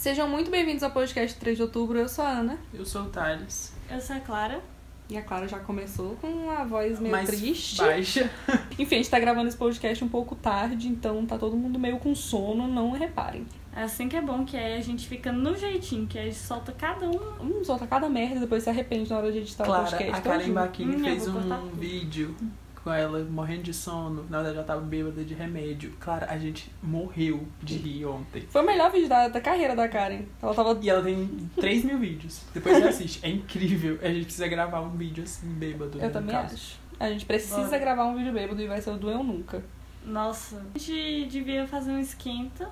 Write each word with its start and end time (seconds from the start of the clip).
Sejam 0.00 0.26
muito 0.26 0.50
bem-vindos 0.50 0.82
ao 0.82 0.90
podcast 0.90 1.38
3 1.38 1.58
de 1.58 1.62
outubro. 1.62 1.98
Eu 1.98 2.08
sou 2.08 2.24
a 2.24 2.30
Ana. 2.30 2.58
Eu 2.72 2.86
sou 2.86 3.02
o 3.02 3.10
Thales. 3.10 3.70
Eu 3.90 4.00
sou 4.00 4.16
a 4.16 4.20
Clara. 4.20 4.62
E 5.10 5.18
a 5.18 5.20
Clara 5.20 5.46
já 5.46 5.58
começou 5.58 6.16
com 6.22 6.26
uma 6.26 6.64
voz 6.64 6.98
meio 6.98 7.12
Mais 7.12 7.28
triste. 7.28 7.76
baixa. 7.76 8.30
Enfim, 8.78 8.94
a 8.94 8.98
gente 8.98 9.10
tá 9.10 9.20
gravando 9.20 9.48
esse 9.48 9.58
podcast 9.58 10.02
um 10.02 10.08
pouco 10.08 10.34
tarde, 10.34 10.88
então 10.88 11.26
tá 11.26 11.36
todo 11.36 11.54
mundo 11.54 11.78
meio 11.78 11.98
com 11.98 12.14
sono, 12.14 12.66
não 12.66 12.92
reparem. 12.92 13.44
É 13.76 13.82
assim 13.82 14.08
que 14.08 14.16
é 14.16 14.22
bom, 14.22 14.42
que 14.42 14.56
aí 14.56 14.78
a 14.78 14.80
gente 14.80 15.06
fica 15.06 15.30
no 15.30 15.54
jeitinho, 15.54 16.06
que 16.06 16.18
a 16.18 16.22
gente 16.22 16.36
solta 16.36 16.72
cada 16.72 17.06
um. 17.06 17.20
Hum, 17.38 17.62
solta 17.62 17.86
cada 17.86 18.08
merda 18.08 18.36
e 18.36 18.40
depois 18.40 18.62
se 18.62 18.70
arrepende 18.70 19.10
na 19.10 19.18
hora 19.18 19.30
de 19.30 19.38
editar 19.40 19.64
o 19.64 19.66
Clara, 19.66 19.82
podcast. 19.82 20.12
a 20.14 20.20
Karen 20.22 20.38
todinho. 20.38 20.54
Baquini 20.54 20.96
Hum, 20.96 21.04
fez 21.04 21.28
um 21.28 21.32
tudo. 21.42 21.76
vídeo 21.76 22.34
com 22.82 22.92
ela 22.92 23.22
morrendo 23.24 23.62
de 23.64 23.74
sono. 23.74 24.24
Na 24.28 24.38
verdade, 24.38 24.56
ela 24.58 24.66
tava 24.66 24.80
bêbada 24.80 25.24
de 25.24 25.34
remédio. 25.34 25.92
Clara, 26.00 26.26
a 26.30 26.38
gente 26.38 26.70
morreu 26.82 27.46
de 27.62 27.76
rir 27.76 28.06
ontem. 28.06 28.42
Foi 28.48 28.62
o 28.62 28.66
melhor 28.66 28.90
vídeo 28.90 29.08
da, 29.08 29.28
da 29.28 29.40
carreira 29.40 29.74
da 29.76 29.88
Karen. 29.88 30.22
Ela 30.42 30.54
tava. 30.54 30.78
E 30.82 30.88
ela 30.90 31.02
tem 31.02 31.50
3 31.56 31.84
mil 31.84 31.98
vídeos. 31.98 32.42
Depois 32.54 32.78
você 32.78 32.88
assiste. 32.88 33.20
É 33.24 33.28
incrível. 33.28 33.98
A 34.02 34.08
gente 34.08 34.24
precisa 34.24 34.48
gravar 34.48 34.80
um 34.80 34.90
vídeo 34.90 35.24
assim, 35.24 35.48
bêbado. 35.48 35.98
né, 35.98 36.04
Eu 36.04 36.08
no 36.08 36.12
também 36.14 36.34
acho. 36.36 36.78
A 36.98 37.08
gente 37.08 37.24
precisa 37.24 37.62
Bora. 37.62 37.78
gravar 37.78 38.04
um 38.06 38.16
vídeo 38.16 38.32
bêbado 38.32 38.60
e 38.60 38.66
vai 38.66 38.80
ser 38.80 38.90
o 38.90 38.96
do 38.96 39.10
Eu 39.10 39.22
Nunca. 39.24 39.62
Nossa, 40.04 40.62
a 40.74 40.78
gente 40.78 41.26
devia 41.26 41.66
fazer 41.66 41.92
um 41.92 41.98
esquenta 41.98 42.70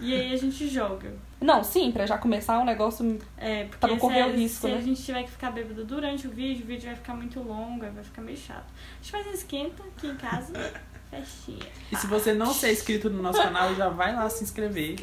e 0.00 0.12
aí 0.12 0.32
a 0.32 0.36
gente 0.36 0.68
joga. 0.68 1.14
Não, 1.40 1.62
sim, 1.62 1.92
pra 1.92 2.06
já 2.06 2.18
começar 2.18 2.58
um 2.58 2.64
negócio. 2.64 3.18
É, 3.36 3.64
porque 3.64 3.78
Pra 3.78 3.88
não 3.90 3.98
correr 3.98 4.24
se, 4.24 4.30
o 4.30 4.32
risco, 4.32 4.60
se 4.62 4.72
né? 4.72 4.78
a 4.78 4.80
gente 4.80 5.02
tiver 5.02 5.22
que 5.22 5.30
ficar 5.30 5.50
bêbado 5.52 5.84
durante 5.84 6.26
o 6.26 6.30
vídeo, 6.30 6.64
o 6.64 6.66
vídeo 6.66 6.86
vai 6.86 6.96
ficar 6.96 7.14
muito 7.14 7.40
longo, 7.40 7.80
vai 7.80 8.02
ficar 8.02 8.22
meio 8.22 8.36
chato. 8.36 8.66
A 8.66 9.02
gente 9.02 9.12
faz 9.12 9.26
um 9.26 9.30
esquenta 9.30 9.82
aqui 9.84 10.08
em 10.08 10.16
casa, 10.16 10.72
festinha. 11.10 11.66
E 11.92 11.96
se 11.96 12.06
você 12.06 12.32
não 12.32 12.52
ser 12.52 12.72
inscrito 12.72 13.08
no 13.10 13.22
nosso 13.22 13.40
canal, 13.40 13.74
já 13.74 13.88
vai 13.88 14.14
lá 14.14 14.28
se 14.28 14.42
inscrever. 14.42 14.96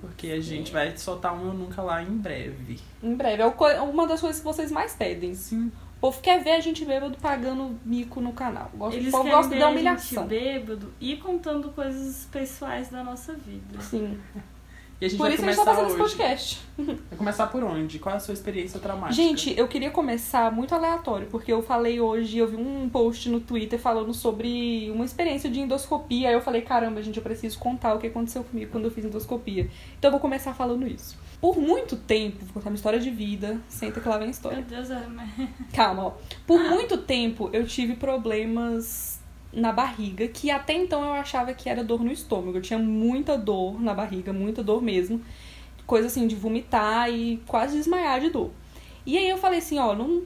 Porque 0.00 0.28
a 0.28 0.40
gente 0.40 0.72
vai 0.72 0.96
soltar 0.96 1.34
um 1.34 1.48
Eu 1.48 1.54
Nunca 1.54 1.82
lá 1.82 2.02
em 2.02 2.16
breve. 2.16 2.80
Em 3.02 3.14
breve. 3.14 3.42
É 3.42 3.80
uma 3.80 4.06
das 4.06 4.20
coisas 4.20 4.40
que 4.40 4.44
vocês 4.44 4.70
mais 4.70 4.94
pedem. 4.94 5.34
Sim. 5.34 5.70
O 6.02 6.06
povo 6.10 6.20
quer 6.20 6.42
ver 6.42 6.50
a 6.50 6.60
gente 6.60 6.84
bêbado 6.84 7.16
pagando 7.22 7.78
mico 7.84 8.20
no 8.20 8.32
canal. 8.32 8.68
Gosto, 8.74 8.96
Eles 8.96 9.08
o 9.08 9.10
povo 9.12 9.22
querem 9.22 9.36
gosta 9.38 9.54
ver 9.54 9.60
da 9.60 9.66
a 9.66 9.70
gente 9.70 9.78
humilhação. 9.78 10.26
bêbado 10.26 10.92
e 11.00 11.16
contando 11.16 11.68
coisas 11.70 12.26
pessoais 12.32 12.88
da 12.88 13.04
nossa 13.04 13.34
vida. 13.34 13.80
Sim. 13.80 14.18
E 15.00 15.04
a 15.04 15.08
gente 15.08 15.16
Por 15.18 15.24
vai 15.24 15.34
isso 15.34 15.44
a 15.44 15.46
gente 15.52 15.56
tá 15.56 15.64
fazendo 15.64 15.86
esse 15.86 15.94
hoje. 16.00 16.02
podcast. 16.16 16.60
Vai 16.76 17.18
começar 17.18 17.46
por 17.48 17.62
onde? 17.62 17.98
Qual 18.00 18.12
é 18.12 18.16
a 18.16 18.20
sua 18.20 18.34
experiência 18.34 18.80
traumática? 18.80 19.12
Gente, 19.14 19.56
eu 19.56 19.66
queria 19.68 19.90
começar 19.92 20.50
muito 20.52 20.74
aleatório, 20.74 21.26
porque 21.28 21.52
eu 21.52 21.62
falei 21.62 22.00
hoje, 22.00 22.38
eu 22.38 22.48
vi 22.48 22.56
um 22.56 22.88
post 22.88 23.28
no 23.28 23.40
Twitter 23.40 23.78
falando 23.80 24.12
sobre 24.12 24.90
uma 24.92 25.04
experiência 25.04 25.48
de 25.50 25.60
endoscopia. 25.60 26.28
Aí 26.28 26.34
eu 26.34 26.40
falei, 26.40 26.62
caramba, 26.62 27.00
gente, 27.00 27.16
eu 27.16 27.22
preciso 27.22 27.58
contar 27.60 27.94
o 27.94 27.98
que 27.98 28.08
aconteceu 28.08 28.42
comigo 28.44 28.72
quando 28.72 28.84
eu 28.86 28.90
fiz 28.90 29.04
endoscopia. 29.04 29.68
Então 29.98 30.08
eu 30.08 30.12
vou 30.12 30.20
começar 30.20 30.52
falando 30.52 30.86
isso. 30.86 31.16
Por 31.42 31.58
muito 31.58 31.96
tempo, 31.96 32.38
vou 32.44 32.54
contar 32.54 32.70
uma 32.70 32.76
história 32.76 33.00
de 33.00 33.10
vida, 33.10 33.60
senta 33.68 34.00
que 34.00 34.08
lá 34.08 34.16
vem 34.16 34.28
a 34.28 34.30
história. 34.30 34.58
Meu 34.58 34.66
Deus, 34.68 34.88
mas- 35.12 35.28
Calma, 35.74 36.06
ó. 36.06 36.12
Por 36.46 36.60
muito 36.60 36.96
tempo 36.98 37.50
eu 37.52 37.66
tive 37.66 37.96
problemas 37.96 39.20
na 39.52 39.72
barriga, 39.72 40.28
que 40.28 40.52
até 40.52 40.72
então 40.72 41.02
eu 41.02 41.12
achava 41.12 41.52
que 41.52 41.68
era 41.68 41.82
dor 41.82 42.04
no 42.04 42.12
estômago. 42.12 42.58
Eu 42.58 42.62
tinha 42.62 42.78
muita 42.78 43.36
dor 43.36 43.82
na 43.82 43.92
barriga, 43.92 44.32
muita 44.32 44.62
dor 44.62 44.80
mesmo. 44.80 45.20
Coisa 45.84 46.06
assim 46.06 46.28
de 46.28 46.36
vomitar 46.36 47.10
e 47.10 47.42
quase 47.44 47.76
desmaiar 47.76 48.20
de 48.20 48.30
dor. 48.30 48.52
E 49.04 49.18
aí 49.18 49.28
eu 49.28 49.36
falei 49.36 49.58
assim, 49.58 49.80
ó, 49.80 49.96
não 49.96 50.22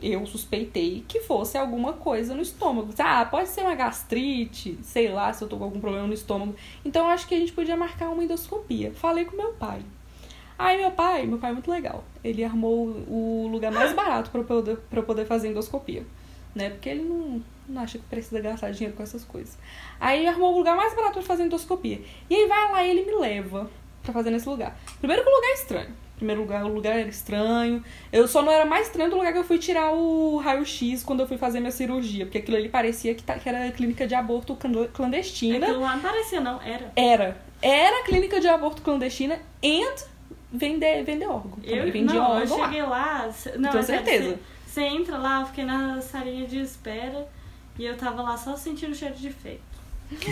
eu 0.00 0.24
suspeitei 0.24 1.04
que 1.06 1.20
fosse 1.20 1.58
alguma 1.58 1.92
coisa 1.92 2.34
no 2.34 2.40
estômago. 2.40 2.94
Ah, 2.98 3.26
pode 3.26 3.50
ser 3.50 3.60
uma 3.60 3.74
gastrite, 3.74 4.78
sei 4.82 5.08
lá, 5.08 5.30
se 5.34 5.44
eu 5.44 5.48
tô 5.48 5.58
com 5.58 5.64
algum 5.64 5.80
problema 5.80 6.06
no 6.06 6.14
estômago. 6.14 6.56
Então 6.82 7.04
eu 7.04 7.10
acho 7.10 7.28
que 7.28 7.34
a 7.34 7.38
gente 7.38 7.52
podia 7.52 7.76
marcar 7.76 8.08
uma 8.08 8.24
endoscopia. 8.24 8.90
Falei 8.94 9.26
com 9.26 9.36
meu 9.36 9.52
pai. 9.52 9.82
Aí 10.58 10.78
meu 10.78 10.90
pai, 10.90 11.26
meu 11.26 11.38
pai 11.38 11.50
é 11.50 11.52
muito 11.52 11.70
legal. 11.70 12.02
Ele 12.24 12.42
armou 12.44 12.86
o 13.08 13.48
lugar 13.50 13.70
mais 13.72 13.92
barato 13.94 14.30
pra 14.30 14.40
eu 14.40 14.44
poder, 14.44 14.76
pra 14.90 15.00
eu 15.00 15.04
poder 15.04 15.26
fazer 15.26 15.48
endoscopia. 15.48 16.04
Né? 16.54 16.70
Porque 16.70 16.88
ele 16.88 17.02
não, 17.02 17.42
não 17.68 17.82
acha 17.82 17.98
que 17.98 18.04
precisa 18.04 18.40
gastar 18.40 18.70
dinheiro 18.70 18.96
com 18.96 19.02
essas 19.02 19.24
coisas. 19.24 19.58
Aí 20.00 20.20
ele 20.20 20.28
armou 20.28 20.54
o 20.54 20.56
lugar 20.58 20.74
mais 20.74 20.94
barato 20.94 21.14
pra 21.14 21.22
fazer 21.22 21.44
endoscopia. 21.44 22.00
E 22.30 22.34
aí 22.34 22.46
vai 22.48 22.72
lá 22.72 22.82
e 22.84 22.90
ele 22.90 23.04
me 23.04 23.14
leva 23.20 23.70
pra 24.02 24.12
fazer 24.12 24.30
nesse 24.30 24.48
lugar. 24.48 24.74
Primeiro 24.98 25.22
que 25.22 25.28
o 25.28 25.34
lugar 25.34 25.50
é 25.50 25.54
estranho. 25.54 25.90
Primeiro 26.16 26.40
lugar, 26.40 26.64
o 26.64 26.68
lugar 26.68 26.98
era 26.98 27.08
estranho. 27.10 27.84
Eu 28.10 28.26
só 28.26 28.40
não 28.40 28.50
era 28.50 28.64
mais 28.64 28.86
estranho 28.86 29.10
do 29.10 29.16
lugar 29.18 29.34
que 29.34 29.38
eu 29.38 29.44
fui 29.44 29.58
tirar 29.58 29.92
o 29.92 30.38
raio-x 30.38 31.02
quando 31.04 31.20
eu 31.20 31.28
fui 31.28 31.36
fazer 31.36 31.60
minha 31.60 31.70
cirurgia. 31.70 32.24
Porque 32.24 32.38
aquilo 32.38 32.56
ali 32.56 32.70
parecia 32.70 33.14
que, 33.14 33.22
tá- 33.22 33.38
que 33.38 33.46
era 33.46 33.70
clínica 33.72 34.06
de 34.06 34.14
aborto 34.14 34.56
clan- 34.56 34.88
clandestina. 34.94 35.66
Aquilo 35.66 35.82
lá 35.82 35.94
não 35.96 36.00
parecia, 36.02 36.40
não. 36.40 36.62
Era. 36.62 36.90
Era. 36.96 37.36
Era 37.60 38.02
clínica 38.04 38.40
de 38.40 38.48
aborto 38.48 38.80
clandestina 38.80 39.38
and 39.62 40.06
vender, 40.56 41.02
vender 41.04 41.26
órgão. 41.26 41.58
Eu, 41.64 41.84
vendia 41.84 42.02
não, 42.20 42.34
eu 42.34 42.40
órgão 42.42 42.58
lá. 42.58 42.64
cheguei 42.66 42.82
lá. 42.82 43.32
cê- 43.32 43.56
Não, 43.58 43.70
Tenho 43.70 43.82
certeza. 43.84 44.28
Você, 44.30 44.38
você 44.66 44.80
entra 44.82 45.16
lá, 45.18 45.40
eu 45.40 45.46
fiquei 45.46 45.64
na 45.64 46.00
salinha 46.00 46.46
de 46.46 46.60
espera 46.60 47.26
e 47.78 47.84
eu 47.84 47.96
tava 47.96 48.22
lá 48.22 48.36
só 48.36 48.56
sentindo 48.56 48.94
cheiro 48.94 49.14
de 49.14 49.30
feito. 49.30 49.62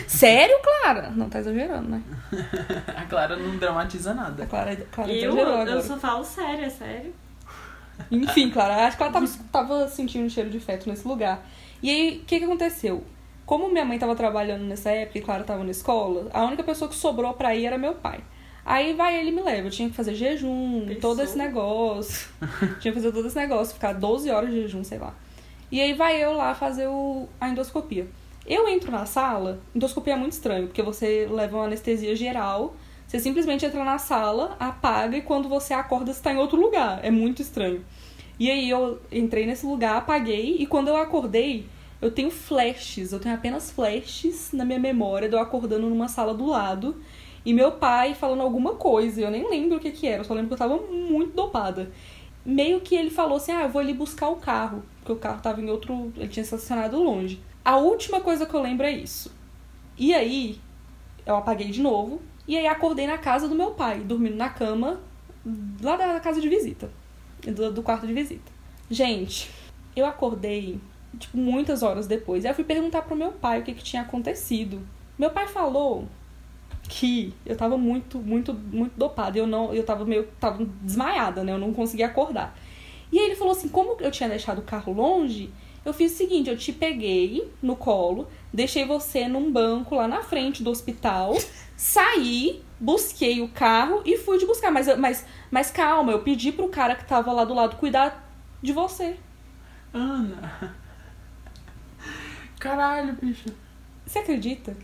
Sério, 0.07 0.57
Clara? 0.63 1.11
Não 1.11 1.29
tá 1.29 1.41
exagerando, 1.41 1.89
né? 1.89 2.03
A 2.97 3.05
Clara 3.07 3.37
não 3.37 3.57
dramatiza 3.57 4.13
A 4.13 4.15
nada. 4.15 4.47
Clara, 4.47 4.77
Clara 4.93 5.11
eu, 5.13 5.31
exagerou 5.31 5.53
agora. 5.55 5.71
eu 5.73 5.83
só 5.83 5.97
falo 5.97 6.25
sério, 6.25 6.65
é 6.65 6.71
sério. 6.71 7.13
Enfim, 8.11 8.51
Clara, 8.51 8.87
acho 8.87 8.97
que 8.97 9.03
ela 9.03 9.13
tava, 9.13 9.27
tava 9.53 9.89
sentindo 9.89 10.25
um 10.27 10.29
cheiro 10.29 10.51
de 10.51 10.59
feto 10.61 10.89
nesse 10.89 11.07
lugar. 11.07 11.45
E 11.83 11.91
aí, 11.91 12.19
o 12.23 12.25
que 12.25 12.39
que 12.39 12.45
aconteceu? 12.45 13.05
Como 13.47 13.69
minha 13.71 13.85
mãe 13.85 13.99
tava 13.99 14.15
trabalhando 14.17 14.63
nessa 14.63 14.91
época 14.91 15.19
e 15.19 15.23
Clara 15.23 15.45
tava 15.45 15.63
na 15.65 15.71
escola, 15.71 16.31
a 16.33 16.45
única 16.45 16.63
pessoa 16.63 16.89
que 16.89 16.95
sobrou 16.97 17.33
pra 17.35 17.55
ir 17.55 17.67
era 17.67 17.77
meu 17.79 17.95
pai. 17.95 18.21
Aí 18.65 18.95
vai 18.95 19.19
ele 19.21 19.31
e 19.31 19.33
me 19.33 19.43
leva. 19.43 19.67
Eu 19.69 19.71
tinha 19.71 19.89
que 19.91 19.95
fazer 19.95 20.15
jejum, 20.15 20.81
Pessoa. 20.87 21.01
todo 21.01 21.23
esse 21.23 21.37
negócio. 21.37 22.29
tinha 22.81 22.93
que 22.93 22.93
fazer 22.93 23.13
todo 23.13 23.27
esse 23.27 23.37
negócio, 23.37 23.75
ficar 23.75 23.93
12 23.93 24.31
horas 24.31 24.51
de 24.51 24.63
jejum, 24.63 24.83
sei 24.83 24.99
lá. 24.99 25.15
E 25.71 25.81
aí 25.81 25.93
vai 25.93 26.23
eu 26.23 26.33
lá 26.33 26.55
fazer 26.55 26.87
o, 26.87 27.29
a 27.41 27.49
endoscopia. 27.49 28.07
Eu 28.47 28.69
entro 28.69 28.91
na 28.91 29.07
sala, 29.07 29.61
endoscopia 29.75 30.13
é 30.13 30.17
muito 30.17 30.33
estranho, 30.33 30.67
porque 30.67 30.83
você 30.83 31.27
leva 31.31 31.57
uma 31.57 31.65
anestesia 31.65 32.15
geral, 32.15 32.77
você 33.07 33.19
simplesmente 33.19 33.65
entra 33.65 33.83
na 33.83 33.99
sala, 33.99 34.57
apaga 34.61 35.17
e 35.17 35.23
quando 35.23 35.49
você 35.49 35.73
acorda 35.73 36.13
você 36.13 36.23
tá 36.23 36.33
em 36.33 36.37
outro 36.37 36.61
lugar. 36.61 37.01
É 37.03 37.11
muito 37.11 37.41
estranho. 37.43 37.85
E 38.39 38.51
aí 38.51 38.69
eu 38.69 39.01
entrei 39.11 39.47
nesse 39.47 39.65
lugar, 39.65 39.97
apaguei 39.97 40.57
e 40.59 40.67
quando 40.67 40.89
eu 40.89 40.97
acordei, 40.97 41.67
eu 42.03 42.11
tenho 42.11 42.31
flashes, 42.31 43.13
eu 43.13 43.21
tenho 43.21 43.35
apenas 43.35 43.71
flashes 43.71 44.51
na 44.53 44.65
minha 44.65 44.79
memória 44.79 45.29
de 45.29 45.35
eu 45.35 45.41
acordando 45.41 45.89
numa 45.89 46.09
sala 46.09 46.35
do 46.35 46.47
lado 46.47 46.97
e 47.45 47.53
meu 47.53 47.73
pai 47.73 48.15
falando 48.15 48.43
alguma 48.43 48.75
coisa, 48.75 49.21
eu 49.21 49.31
nem 49.31 49.49
lembro 49.49 49.77
o 49.77 49.81
que 49.81 49.91
que 49.91 50.07
era, 50.07 50.21
eu 50.21 50.25
só 50.25 50.35
lembro 50.35 50.49
que 50.49 50.55
eu 50.55 50.59
tava 50.59 50.77
muito 50.77 51.35
dopada. 51.35 51.91
Meio 52.45 52.81
que 52.81 52.95
ele 52.95 53.11
falou 53.11 53.37
assim: 53.37 53.53
"Ah, 53.53 53.63
eu 53.63 53.69
vou 53.69 53.81
ali 53.81 53.95
buscar 53.95 54.29
o 54.29 54.37
carro", 54.37 54.83
porque 54.99 55.13
o 55.13 55.17
carro 55.17 55.41
tava 55.41 55.61
em 55.61 55.71
outro, 55.71 56.13
ele 56.17 56.29
tinha 56.29 56.43
estacionado 56.43 57.03
longe. 57.03 57.41
A 57.65 57.77
última 57.77 58.21
coisa 58.21 58.47
que 58.47 58.55
eu 58.55 58.61
lembro 58.63 58.87
é 58.87 58.93
isso. 58.93 59.33
E 59.99 60.15
aí, 60.15 60.61
eu 61.25 61.37
apaguei 61.37 61.71
de 61.71 61.81
novo 61.81 62.21
e 62.47 62.57
aí 62.57 62.67
acordei 62.67 63.07
na 63.07 63.17
casa 63.17 63.49
do 63.49 63.55
meu 63.55 63.71
pai, 63.71 64.01
dormindo 64.01 64.37
na 64.37 64.51
cama 64.51 65.01
lá 65.83 65.97
da 65.97 66.21
casa 66.21 66.41
de 66.41 66.49
visita, 66.49 66.91
do, 67.43 67.73
do 67.73 67.83
quarto 67.83 68.07
de 68.07 68.13
visita. 68.13 68.53
Gente, 68.91 69.51
eu 69.97 70.05
acordei 70.07 70.79
tipo 71.19 71.37
muitas 71.37 71.83
horas 71.83 72.07
depois. 72.07 72.45
Aí 72.45 72.51
eu 72.51 72.55
fui 72.55 72.65
perguntar 72.65 73.03
pro 73.03 73.17
meu 73.17 73.33
pai 73.33 73.61
o 73.61 73.63
que, 73.63 73.75
que 73.75 73.83
tinha 73.83 74.03
acontecido. 74.03 74.81
Meu 75.19 75.31
pai 75.31 75.47
falou 75.47 76.07
que 76.89 77.33
eu 77.45 77.57
tava 77.57 77.77
muito, 77.77 78.19
muito, 78.19 78.53
muito 78.55 78.93
dopada. 78.97 79.39
Eu 79.39 79.47
não, 79.47 79.73
eu 79.73 79.85
tava 79.85 80.05
meio, 80.05 80.29
tava 80.39 80.65
desmaiada, 80.83 81.43
né? 81.43 81.53
Eu 81.53 81.59
não 81.59 81.73
conseguia 81.73 82.07
acordar. 82.07 82.57
E 83.11 83.19
aí 83.19 83.27
ele 83.27 83.37
falou 83.37 83.53
assim, 83.53 83.69
como 83.69 83.97
eu 84.01 84.11
tinha 84.11 84.29
deixado 84.29 84.59
o 84.59 84.63
carro 84.63 84.93
longe, 84.93 85.51
eu 85.85 85.93
fiz 85.93 86.13
o 86.13 86.17
seguinte, 86.17 86.49
eu 86.49 86.57
te 86.57 86.73
peguei 86.73 87.53
no 87.63 87.77
colo, 87.77 88.27
deixei 88.53 88.85
você 88.85 89.29
num 89.29 89.53
banco 89.53 89.95
lá 89.95 90.09
na 90.09 90.23
frente 90.23 90.63
do 90.63 90.71
hospital, 90.71 91.35
saí, 91.77 92.63
busquei 92.81 93.43
o 93.43 93.49
carro 93.49 94.03
e 94.05 94.17
fui 94.17 94.39
te 94.39 94.47
buscar. 94.47 94.71
Mas, 94.71 94.97
mas, 94.99 95.27
mas 95.51 95.71
calma, 95.71 96.13
eu 96.13 96.23
pedi 96.23 96.53
pro 96.53 96.69
cara 96.69 96.97
que 96.97 97.07
tava 97.07 97.33
lá 97.33 97.45
do 97.45 97.55
lado 97.55 97.77
cuidar 97.77 98.31
de 98.63 98.73
você. 98.73 99.17
Ana. 99.93 100.75
Caralho, 102.59 103.15
bicho. 103.21 103.51
Você 104.07 104.19
acredita 104.19 104.77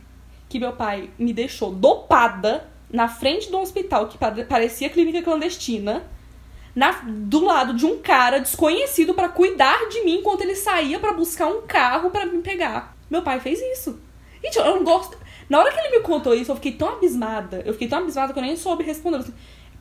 que 0.50 0.58
meu 0.58 0.72
pai 0.72 1.08
me 1.18 1.32
deixou 1.32 1.72
dopada 1.72 2.68
na 2.92 3.08
frente 3.08 3.50
do 3.50 3.58
hospital 3.58 4.08
que 4.08 4.18
pare- 4.18 4.44
parecia 4.44 4.90
clínica 4.90 5.22
clandestina, 5.22 6.02
na, 6.74 6.90
do 7.06 7.44
lado 7.44 7.72
de 7.74 7.86
um 7.86 7.98
cara 8.00 8.38
desconhecido 8.40 9.14
pra 9.14 9.28
cuidar 9.28 9.88
de 9.88 10.02
mim 10.04 10.16
enquanto 10.18 10.42
ele 10.42 10.54
saía 10.56 10.98
pra 10.98 11.12
buscar 11.12 11.46
um 11.46 11.62
carro 11.62 12.10
pra 12.10 12.26
me 12.26 12.42
pegar? 12.42 12.96
Meu 13.08 13.22
pai 13.22 13.40
fez 13.40 13.60
isso. 13.60 13.98
Gente, 14.42 14.58
eu 14.58 14.64
não 14.64 14.84
gosto. 14.84 15.16
Na 15.48 15.58
hora 15.58 15.72
que 15.72 15.78
ele 15.78 15.98
me 15.98 16.02
contou 16.02 16.34
isso, 16.34 16.50
eu 16.50 16.56
fiquei 16.56 16.72
tão 16.72 16.88
abismada. 16.90 17.62
Eu 17.64 17.72
fiquei 17.72 17.88
tão 17.88 17.98
abismada 18.00 18.32
que 18.32 18.38
eu 18.38 18.42
nem 18.42 18.56
soube 18.56 18.84
responder. 18.84 19.18
Assim, 19.18 19.34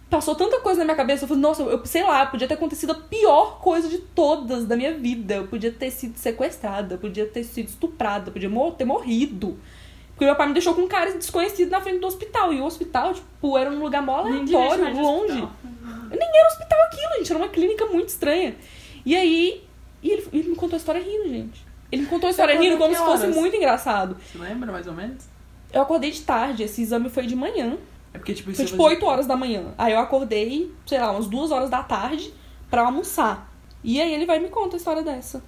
Passou 0.10 0.34
tanta 0.34 0.60
coisa 0.62 0.80
na 0.80 0.86
minha 0.86 0.96
cabeça, 0.98 1.24
eu 1.24 1.28
falei, 1.28 1.44
nossa, 1.44 1.62
eu 1.62 1.86
sei 1.86 2.02
lá, 2.02 2.26
podia 2.26 2.48
ter 2.48 2.56
acontecido 2.56 2.94
a 2.94 2.96
pior 2.96 3.60
coisa 3.60 3.88
de 3.88 4.00
todas 4.00 4.66
da 4.66 4.76
minha 4.76 4.92
vida. 4.96 5.36
Eu 5.36 5.48
podia 5.48 5.72
ter 5.72 5.92
sido 5.92 6.18
sequestrada, 6.18 6.98
podia 6.98 7.28
ter 7.28 7.44
sido 7.44 7.68
estuprada, 7.68 8.32
podia 8.32 8.50
ter 8.76 8.86
morrido. 8.86 9.60
Porque 10.20 10.26
meu 10.26 10.36
pai 10.36 10.48
me 10.48 10.54
deixou 10.54 10.76
com 10.76 10.82
um 10.82 10.88
cara 10.88 11.14
desconhecido 11.14 11.70
na 11.70 11.80
frente 11.80 12.00
do 12.00 12.08
hospital. 12.08 12.52
E 12.52 12.60
o 12.60 12.66
hospital, 12.66 13.14
tipo, 13.14 13.58
era 13.58 13.70
num 13.70 13.82
lugar 13.82 14.02
mó 14.02 14.18
aleatório, 14.18 14.94
longe. 15.02 15.48
Nem 16.10 16.30
era 16.38 16.48
hospital 16.50 16.80
aquilo, 16.88 17.14
gente. 17.20 17.32
Era 17.32 17.40
uma 17.40 17.48
clínica 17.48 17.86
muito 17.86 18.10
estranha. 18.10 18.54
E 19.06 19.16
aí, 19.16 19.64
e 20.04 20.12
ele, 20.12 20.28
ele 20.34 20.50
me 20.50 20.56
contou 20.58 20.76
a 20.76 20.78
história 20.78 21.02
rindo, 21.02 21.30
gente. 21.30 21.66
Ele 21.90 22.02
me 22.02 22.08
contou 22.10 22.28
a 22.28 22.32
história 22.32 22.60
rindo 22.60 22.78
como 22.78 22.94
se 22.94 23.02
fosse 23.02 23.28
muito 23.28 23.56
engraçado. 23.56 24.18
Você 24.30 24.38
lembra 24.38 24.74
mais 24.74 24.88
ou 24.88 24.94
menos? 24.94 25.24
Eu 25.72 25.84
acordei 25.84 26.12
de 26.12 26.20
tarde, 26.20 26.64
esse 26.64 26.82
exame 26.82 27.10
foi 27.10 27.26
de 27.26 27.38
manhã. 27.38 27.78
É 28.14 28.18
porque, 28.18 28.34
tipo, 28.34 28.54
Foi 28.54 28.66
tipo 28.66 28.84
8 28.84 29.06
horas 29.06 29.26
da 29.26 29.38
manhã. 29.38 29.74
Aí 29.78 29.94
eu 29.94 30.00
acordei, 30.00 30.70
sei 30.86 31.00
lá, 31.00 31.12
umas 31.12 31.28
2 31.28 31.50
horas 31.50 31.70
da 31.70 31.82
tarde 31.82 32.34
pra 32.70 32.82
almoçar. 32.82 33.50
E 33.82 34.02
aí 34.02 34.14
ele 34.14 34.26
vai 34.26 34.36
e 34.36 34.42
me 34.42 34.50
conta 34.50 34.76
a 34.76 34.78
história 34.78 35.02
dessa. 35.02 35.42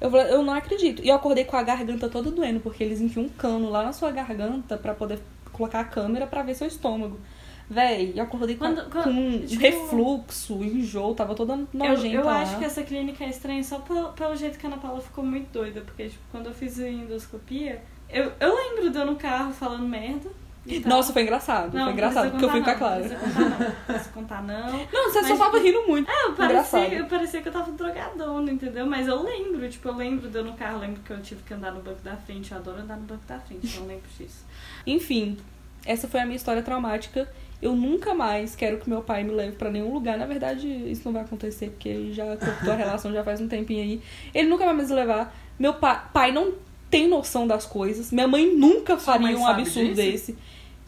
Eu, 0.00 0.10
falei, 0.10 0.32
eu 0.32 0.42
não 0.42 0.54
acredito. 0.54 1.02
E 1.04 1.08
eu 1.08 1.14
acordei 1.16 1.44
com 1.44 1.56
a 1.56 1.62
garganta 1.62 2.08
toda 2.08 2.30
doendo, 2.30 2.60
porque 2.60 2.82
eles 2.82 3.00
enfiam 3.00 3.24
um 3.26 3.28
cano 3.28 3.68
lá 3.68 3.82
na 3.82 3.92
sua 3.92 4.10
garganta 4.10 4.76
pra 4.78 4.94
poder 4.94 5.18
colocar 5.52 5.80
a 5.80 5.84
câmera 5.84 6.26
pra 6.26 6.42
ver 6.42 6.54
seu 6.54 6.66
estômago. 6.66 7.18
Véi, 7.68 8.14
eu 8.16 8.24
acordei 8.24 8.56
com, 8.56 8.64
Quando- 8.64 8.90
quando- 8.90 9.04
com 9.04 9.46
tipo- 9.46 9.60
refluxo, 9.62 10.54
enjoo, 10.64 11.14
tava 11.14 11.34
toda 11.36 11.52
Eu, 11.54 11.68
nojenta 11.72 12.16
eu 12.16 12.24
lá. 12.24 12.40
acho 12.42 12.58
que 12.58 12.64
essa 12.64 12.82
clínica 12.82 13.22
é 13.24 13.28
estranha 13.28 13.62
só 13.62 13.78
pelo, 13.78 14.08
pelo 14.12 14.34
jeito 14.34 14.58
que 14.58 14.66
a 14.66 14.68
Ana 14.70 14.78
Paula 14.78 15.00
ficou 15.00 15.22
muito 15.24 15.52
doida. 15.52 15.80
Porque, 15.82 16.08
tipo, 16.08 16.22
quando 16.32 16.46
eu 16.46 16.54
fiz 16.54 16.80
a 16.80 16.88
endoscopia, 16.88 17.80
eu, 18.08 18.32
eu 18.40 18.54
lembro 18.56 18.90
de 18.90 18.98
eu 18.98 19.06
no 19.06 19.14
carro 19.16 19.52
falando 19.52 19.86
merda. 19.86 20.28
E 20.76 20.80
tal. 20.80 20.90
Nossa, 20.92 21.12
foi 21.12 21.22
engraçado. 21.22 21.74
Não, 21.76 21.84
foi 21.84 21.92
engraçado, 21.92 22.24
não 22.24 22.30
porque 22.32 22.44
eu 22.44 22.50
fui 22.50 22.62
com 22.62 22.70
a 22.70 22.74
Clara. 22.74 23.08
Não, 23.08 23.48
não 23.50 23.70
precisa 23.86 24.10
contar, 24.12 24.42
não. 24.42 24.60
Não, 24.60 24.70
contar, 24.70 24.82
não. 24.82 24.86
Não, 24.92 25.10
você 25.12 25.20
Mas- 25.20 25.28
só 25.28 25.36
tava 25.44 25.58
rindo 25.58 25.82
muito. 25.86 26.10
É, 26.10 26.24
eu 26.26 26.32
parecia, 26.34 26.94
eu 26.94 27.06
parecia 27.06 27.42
que 27.42 27.48
eu 27.48 27.52
tava 27.52 27.70
drogadona, 27.72 28.50
entendeu? 28.52 28.86
Mas 28.86 29.06
eu 29.08 29.22
lembro, 29.22 29.68
tipo, 29.68 29.88
eu 29.88 29.94
lembro 29.96 30.28
de 30.28 30.36
eu 30.38 30.44
no 30.44 30.52
carro, 30.54 30.78
lembro 30.78 31.00
que 31.02 31.10
eu 31.12 31.20
tive 31.20 31.42
que 31.42 31.52
andar 31.54 31.72
no 31.72 31.80
banco 31.80 32.00
da 32.02 32.16
frente. 32.16 32.52
Eu 32.52 32.58
adoro 32.58 32.80
andar 32.80 32.96
no 32.96 33.02
banco 33.04 33.22
da 33.26 33.38
frente, 33.40 33.78
não 33.78 33.86
lembro 33.86 34.04
disso. 34.18 34.44
Enfim, 34.86 35.36
essa 35.84 36.08
foi 36.08 36.20
a 36.20 36.24
minha 36.24 36.36
história 36.36 36.62
traumática. 36.62 37.28
Eu 37.62 37.76
nunca 37.76 38.14
mais 38.14 38.56
quero 38.56 38.78
que 38.78 38.88
meu 38.88 39.02
pai 39.02 39.22
me 39.22 39.32
leve 39.32 39.52
pra 39.52 39.70
nenhum 39.70 39.92
lugar. 39.92 40.16
Na 40.16 40.24
verdade, 40.24 40.66
isso 40.66 41.02
não 41.04 41.12
vai 41.12 41.22
acontecer, 41.22 41.68
porque 41.70 41.90
ele 41.90 42.12
já 42.12 42.24
cortou 42.36 42.72
a 42.72 42.76
relação 42.76 43.12
já 43.12 43.22
faz 43.22 43.38
um 43.40 43.48
tempinho 43.48 43.82
aí. 43.82 44.02
Ele 44.34 44.48
nunca 44.48 44.64
vai 44.64 44.72
mais 44.74 44.88
me 44.88 44.96
levar. 44.96 45.36
Meu 45.58 45.74
pa 45.74 45.94
pai 45.94 46.32
não 46.32 46.54
tem 46.90 47.06
noção 47.06 47.46
das 47.46 47.66
coisas. 47.66 48.10
Minha 48.10 48.26
mãe 48.26 48.50
nunca 48.56 48.94
Sua 48.98 49.12
faria 49.12 49.26
mãe 49.26 49.36
um 49.36 49.46
absurdo 49.46 49.88
disso? 49.94 49.96
desse. 50.10 50.38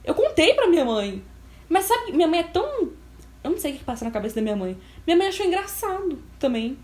Eu 0.05 0.15
contei 0.15 0.55
pra 0.55 0.67
minha 0.67 0.85
mãe. 0.85 1.23
Mas 1.69 1.85
sabe, 1.85 2.13
minha 2.13 2.29
mãe 2.29 2.41
é 2.41 2.45
tão. 2.45 2.91
Eu 3.43 3.51
não 3.51 3.59
sei 3.59 3.73
o 3.73 3.77
que 3.79 3.85
passa 3.85 4.05
na 4.05 4.11
cabeça 4.11 4.37
da 4.37 4.43
minha 4.43 4.57
mãe. 4.57 4.77
Minha 5.07 5.17
mãe 5.17 5.29
achou 5.29 5.45
engraçado 5.47 6.19
também. 6.39 6.79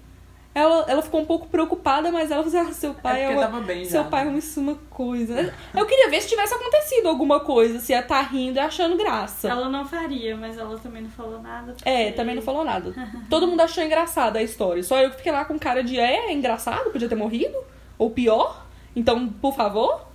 Ela, 0.55 0.85
ela 0.89 1.03
ficou 1.03 1.21
um 1.21 1.25
pouco 1.27 1.47
preocupada, 1.47 2.11
mas 2.11 2.33
ela 2.33 2.43
falou 2.43 2.59
assim: 2.61 2.71
ah, 2.71 2.75
seu 2.75 2.95
pai 2.95 3.21
é 3.21 3.25
é, 3.25 3.29
uma, 3.29 3.43
tava 3.43 3.61
bem 3.61 3.85
já. 3.85 3.91
seu 3.91 4.05
pai 4.07 4.25
né? 4.25 4.39
isso 4.39 4.61
uma 4.61 4.75
coisa. 4.91 5.55
Eu 5.73 5.87
queria 5.87 6.11
ver 6.11 6.21
se 6.21 6.29
tivesse 6.29 6.53
acontecido 6.53 7.07
alguma 7.07 7.39
coisa, 7.39 7.79
se 7.79 7.93
ia 7.93 8.01
estar 8.01 8.21
rindo 8.23 8.57
e 8.57 8.61
achando 8.61 8.97
graça. 8.97 9.49
Ela 9.49 9.69
não 9.69 9.85
faria, 9.85 10.37
mas 10.37 10.59
ela 10.59 10.77
também 10.79 11.03
não 11.03 11.11
falou 11.11 11.41
nada. 11.41 11.73
porque- 11.75 11.89
É, 11.89 12.11
também 12.13 12.35
não 12.35 12.43
falou 12.43 12.65
nada. 12.65 12.93
Todo 13.31 13.47
mundo 13.47 13.61
achou 13.61 13.85
engraçada 13.85 14.41
a 14.41 14.43
história. 14.43 14.83
Só 14.83 14.99
eu 15.01 15.11
que 15.11 15.19
fiquei 15.19 15.31
lá 15.31 15.45
com 15.45 15.57
cara 15.59 15.85
de 15.85 15.97
é, 15.99 16.31
é 16.31 16.33
engraçado, 16.33 16.91
podia 16.91 17.09
ter 17.09 17.15
morrido. 17.15 17.57
Ou 17.97 18.11
pior. 18.11 18.67
Então, 18.97 19.29
por 19.29 19.55
favor. 19.55 20.08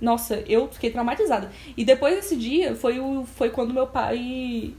Nossa, 0.00 0.42
eu 0.46 0.68
fiquei 0.68 0.90
traumatizada. 0.90 1.50
E 1.76 1.84
depois 1.84 2.16
desse 2.16 2.36
dia 2.36 2.74
foi, 2.74 3.00
o, 3.00 3.24
foi 3.24 3.50
quando 3.50 3.72
meu 3.72 3.86
pai. 3.86 4.74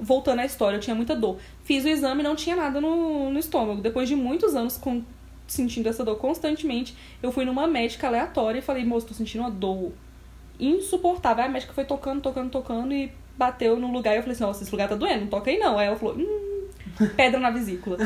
Voltando 0.00 0.38
à 0.38 0.46
história, 0.46 0.76
eu 0.76 0.80
tinha 0.80 0.94
muita 0.94 1.16
dor. 1.16 1.38
Fiz 1.64 1.84
o 1.84 1.88
exame 1.88 2.20
e 2.20 2.24
não 2.24 2.36
tinha 2.36 2.54
nada 2.54 2.80
no, 2.80 3.30
no 3.30 3.38
estômago. 3.38 3.80
Depois 3.80 4.08
de 4.08 4.14
muitos 4.14 4.54
anos 4.54 4.76
com, 4.76 5.02
sentindo 5.46 5.88
essa 5.88 6.04
dor 6.04 6.16
constantemente, 6.16 6.96
eu 7.20 7.32
fui 7.32 7.44
numa 7.44 7.66
médica 7.66 8.06
aleatória 8.06 8.60
e 8.60 8.62
falei, 8.62 8.84
moço, 8.84 9.08
tô 9.08 9.14
sentindo 9.14 9.40
uma 9.40 9.50
dor 9.50 9.92
insuportável. 10.60 11.42
Aí 11.42 11.50
a 11.50 11.52
médica 11.52 11.72
foi 11.72 11.84
tocando, 11.84 12.22
tocando, 12.22 12.50
tocando 12.50 12.94
e 12.94 13.12
bateu 13.36 13.76
no 13.76 13.90
lugar. 13.90 14.14
E 14.14 14.18
eu 14.18 14.22
falei 14.22 14.34
assim, 14.34 14.44
nossa, 14.44 14.62
esse 14.62 14.70
lugar 14.70 14.88
tá 14.88 14.94
doendo, 14.94 15.22
não 15.22 15.28
toca 15.28 15.50
aí 15.50 15.58
não. 15.58 15.78
Aí 15.78 15.88
ela 15.88 15.96
falou, 15.96 16.14
hum, 16.16 16.57
pedra 17.16 17.38
na 17.40 17.50
vesícula. 17.50 17.96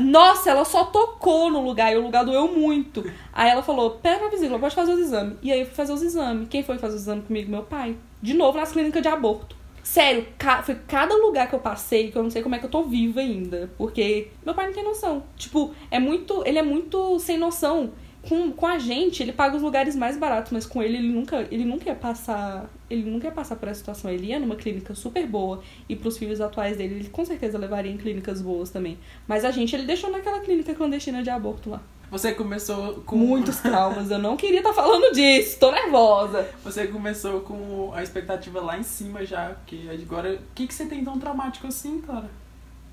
Nossa, 0.00 0.50
ela 0.50 0.64
só 0.64 0.84
tocou 0.84 1.50
no 1.50 1.60
lugar 1.62 1.92
e 1.92 1.96
o 1.96 2.02
lugar 2.02 2.24
doeu 2.24 2.48
muito. 2.48 3.04
Aí 3.32 3.50
ela 3.50 3.62
falou, 3.62 3.90
pedra 3.92 4.24
na 4.24 4.30
vesícula, 4.30 4.58
pode 4.58 4.74
fazer 4.74 4.92
os 4.92 5.00
exames. 5.00 5.36
E 5.42 5.52
aí 5.52 5.60
eu 5.60 5.66
fui 5.66 5.74
fazer 5.74 5.92
os 5.92 6.02
exames. 6.02 6.48
Quem 6.48 6.62
foi 6.62 6.78
fazer 6.78 6.96
os 6.96 7.02
exames 7.02 7.26
comigo? 7.26 7.50
Meu 7.50 7.62
pai. 7.62 7.96
De 8.20 8.34
novo 8.34 8.58
nas 8.58 8.72
clínicas 8.72 9.02
de 9.02 9.08
aborto. 9.08 9.54
Sério, 9.82 10.26
ca- 10.36 10.62
foi 10.64 10.74
cada 10.88 11.14
lugar 11.14 11.48
que 11.48 11.54
eu 11.54 11.60
passei 11.60 12.10
que 12.10 12.18
eu 12.18 12.22
não 12.22 12.30
sei 12.30 12.42
como 12.42 12.56
é 12.56 12.58
que 12.58 12.66
eu 12.66 12.70
tô 12.70 12.82
viva 12.82 13.20
ainda. 13.20 13.70
Porque 13.78 14.28
meu 14.44 14.52
pai 14.54 14.66
não 14.66 14.72
tem 14.74 14.82
noção. 14.84 15.22
Tipo, 15.36 15.72
é 15.90 15.98
muito. 16.00 16.42
Ele 16.44 16.58
é 16.58 16.62
muito 16.62 17.18
sem 17.20 17.38
noção. 17.38 17.92
Com, 18.28 18.50
com 18.52 18.66
a 18.66 18.78
gente, 18.78 19.22
ele 19.22 19.32
paga 19.32 19.56
os 19.56 19.62
lugares 19.62 19.94
mais 19.94 20.16
baratos, 20.16 20.52
mas 20.52 20.66
com 20.66 20.82
ele, 20.82 20.96
ele 20.96 21.12
nunca, 21.12 21.46
ele 21.50 21.64
nunca 21.64 21.86
ia 21.86 21.94
passar. 21.94 22.68
Ele 22.88 23.08
nunca 23.08 23.26
ia 23.26 23.32
passar 23.32 23.56
por 23.56 23.68
essa 23.68 23.78
situação. 23.78 24.10
Ele 24.10 24.26
ia 24.26 24.40
numa 24.40 24.56
clínica 24.56 24.94
super 24.94 25.26
boa. 25.26 25.62
E 25.88 25.94
pros 25.94 26.18
filhos 26.18 26.40
atuais 26.40 26.76
dele, 26.76 26.96
ele 26.96 27.08
com 27.08 27.24
certeza 27.24 27.58
levaria 27.58 27.90
em 27.90 27.96
clínicas 27.96 28.42
boas 28.42 28.70
também. 28.70 28.98
Mas 29.26 29.44
a 29.44 29.50
gente, 29.50 29.74
ele 29.74 29.84
deixou 29.84 30.10
naquela 30.10 30.40
clínica 30.40 30.74
clandestina 30.74 31.22
de 31.22 31.30
aborto 31.30 31.70
lá. 31.70 31.82
Você 32.10 32.32
começou 32.32 33.02
com. 33.04 33.16
Muitos 33.16 33.58
traumas. 33.60 34.10
Eu 34.10 34.18
não 34.18 34.36
queria 34.36 34.58
estar 34.58 34.72
falando 34.72 35.12
disso. 35.12 35.58
Tô 35.58 35.70
nervosa. 35.72 36.48
Você 36.62 36.86
começou 36.86 37.40
com 37.40 37.92
a 37.94 38.02
expectativa 38.02 38.60
lá 38.60 38.78
em 38.78 38.82
cima 38.82 39.24
já, 39.24 39.50
porque 39.50 39.88
agora. 39.90 40.34
O 40.34 40.54
que, 40.54 40.66
que 40.66 40.74
você 40.74 40.86
tem 40.86 41.04
tão 41.04 41.18
traumático 41.18 41.66
assim, 41.66 42.00
Clara? 42.00 42.30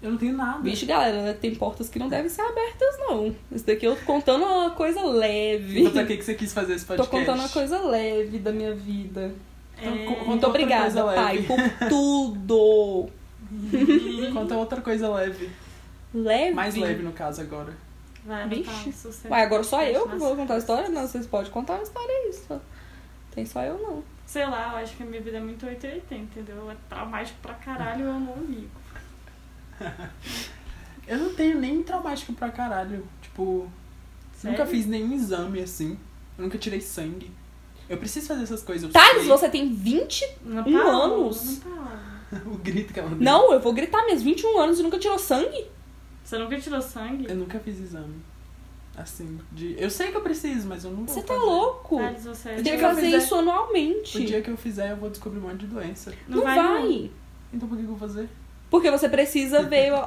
Eu 0.03 0.11
não 0.11 0.17
tenho 0.17 0.35
nada. 0.35 0.59
Vixe, 0.61 0.85
galera, 0.85 1.33
tem 1.33 1.55
portas 1.55 1.88
que 1.89 1.97
não 1.97 2.09
devem 2.09 2.27
ser 2.29 2.41
abertas, 2.41 3.00
não. 3.00 3.33
Isso 3.51 3.65
daqui 3.65 3.85
eu 3.88 3.95
tô 3.95 4.03
contando 4.05 4.44
uma 4.44 4.71
coisa 4.71 5.01
leve. 5.01 5.79
Então 5.79 5.94
pra 5.94 6.05
que, 6.05 6.17
que 6.17 6.23
você 6.25 6.35
quis 6.35 6.53
fazer 6.53 6.73
esse 6.73 6.83
Tô 6.85 6.95
podcast? 6.97 7.19
contando 7.25 7.39
uma 7.39 7.50
coisa 7.50 7.79
leve 7.81 8.38
da 8.39 8.51
minha 8.51 8.75
vida. 8.75 9.33
Então, 9.81 9.91
É, 9.94 10.25
Muito 10.25 10.45
obrigada, 10.45 10.83
coisa 10.83 11.03
pai, 11.15 11.35
leve. 11.38 11.47
por 11.47 11.57
tudo. 11.89 13.09
Conta 14.33 14.55
outra 14.57 14.81
coisa 14.81 15.09
leve. 15.09 15.50
Leve? 16.13 16.53
Mais 16.53 16.75
leve, 16.75 17.01
no 17.01 17.11
caso, 17.13 17.41
agora. 17.41 17.73
Vai, 18.25 18.47
Vixe. 18.47 18.91
Sucesso. 18.91 19.27
Ué, 19.33 19.41
agora 19.41 19.63
só 19.63 19.83
eu 19.83 20.07
que 20.07 20.15
vou 20.17 20.35
contar 20.35 20.55
a 20.55 20.57
história? 20.57 20.89
Não, 20.89 21.07
vocês 21.07 21.25
podem 21.25 21.51
contar 21.51 21.73
uma 21.75 21.83
história 21.83 22.09
aí. 22.13 22.33
Só. 22.33 22.59
Tem 23.33 23.45
só 23.45 23.61
eu, 23.63 23.77
não. 23.81 24.03
Sei 24.25 24.45
lá, 24.45 24.71
eu 24.73 24.77
acho 24.83 24.95
que 24.95 25.03
a 25.03 25.05
minha 25.05 25.21
vida 25.21 25.38
é 25.38 25.41
muito 25.41 25.65
880, 25.65 26.15
entendeu? 26.15 26.69
É 26.71 26.75
traumático 26.88 27.38
pra 27.41 27.53
caralho, 27.55 28.05
eu 28.05 28.13
não 28.19 28.35
ligo. 28.47 28.69
Eu 31.08 31.18
não 31.18 31.34
tenho 31.34 31.60
nem 31.60 31.84
traumático 31.84 32.34
pra 32.34 32.50
caralho. 32.50 33.06
Tipo, 33.22 33.68
Sério? 34.34 34.58
nunca 34.58 34.70
fiz 34.70 34.86
nenhum 34.86 35.14
exame 35.14 35.60
assim. 35.62 35.98
Eu 36.38 36.44
nunca 36.46 36.58
tirei 36.58 36.80
sangue. 36.81 37.30
Eu 37.90 37.98
preciso 37.98 38.28
fazer 38.28 38.44
essas 38.44 38.64
coisas. 38.64 38.84
Eu 38.86 38.90
Thales, 38.94 39.28
você 39.28 39.50
tem 39.50 39.74
20? 39.74 40.25
Ana 40.46 40.62
Um 40.62 40.74
Paula, 40.74 41.04
anos? 41.06 41.60
Paula. 41.64 42.00
o 42.48 42.58
grito 42.58 42.94
que 42.94 43.00
ela 43.00 43.10
deu. 43.10 43.20
Não, 43.20 43.52
eu 43.54 43.60
vou 43.60 43.74
gritar 43.74 44.06
mesmo. 44.06 44.24
21 44.25 44.58
anos 44.60 44.80
e 44.80 44.84
nunca 44.84 44.98
tirou 44.98 45.20
sangue? 45.20 45.68
Você 46.24 46.38
nunca 46.38 46.58
tirou 46.60 46.82
sangue? 46.82 47.25
Eu 47.30 47.36
nunca 47.36 47.60
fiz 47.60 47.80
exame. 47.80 48.15
Assim, 48.96 49.39
de. 49.51 49.75
Eu 49.77 49.89
sei 49.89 50.10
que 50.12 50.18
eu 50.18 50.22
preciso, 50.22 50.68
mas 50.68 50.86
eu 50.86 50.92
não 50.92 51.03
vou 51.03 51.08
Você 51.13 51.22
tá 51.22 51.34
fazer. 51.34 51.46
louco? 51.46 51.98
Thales, 51.98 52.24
você 52.25 52.50
é 52.50 52.53
Tem 52.56 52.63
dia 52.63 52.72
que 52.74 52.77
que 52.80 52.86
eu 52.86 52.89
fazer 52.89 53.01
fizer- 53.01 53.18
isso 53.18 53.36
anualmente. 53.36 54.18
O 54.20 54.25
dia 54.25 54.42
que 54.42 54.50
eu 54.51 54.58
fizer, 54.58 54.92
eu 54.92 54.98
vou 54.98 55.10
descobrir 55.10 55.39
um 55.39 55.42
monte 55.44 55.62
de 55.62 55.68
doença. 55.68 56.13
Não, 56.27 56.42
vai. 56.42 57.12
Então 57.51 57.68
por 57.68 57.75
que 57.77 57.84
que 57.84 57.89
eu 57.89 57.96
vou 57.96 58.08
fazer? 58.08 58.30
Porque 58.74 58.89
você 58.89 59.08
precisa 59.08 59.62
ver. 59.62 59.94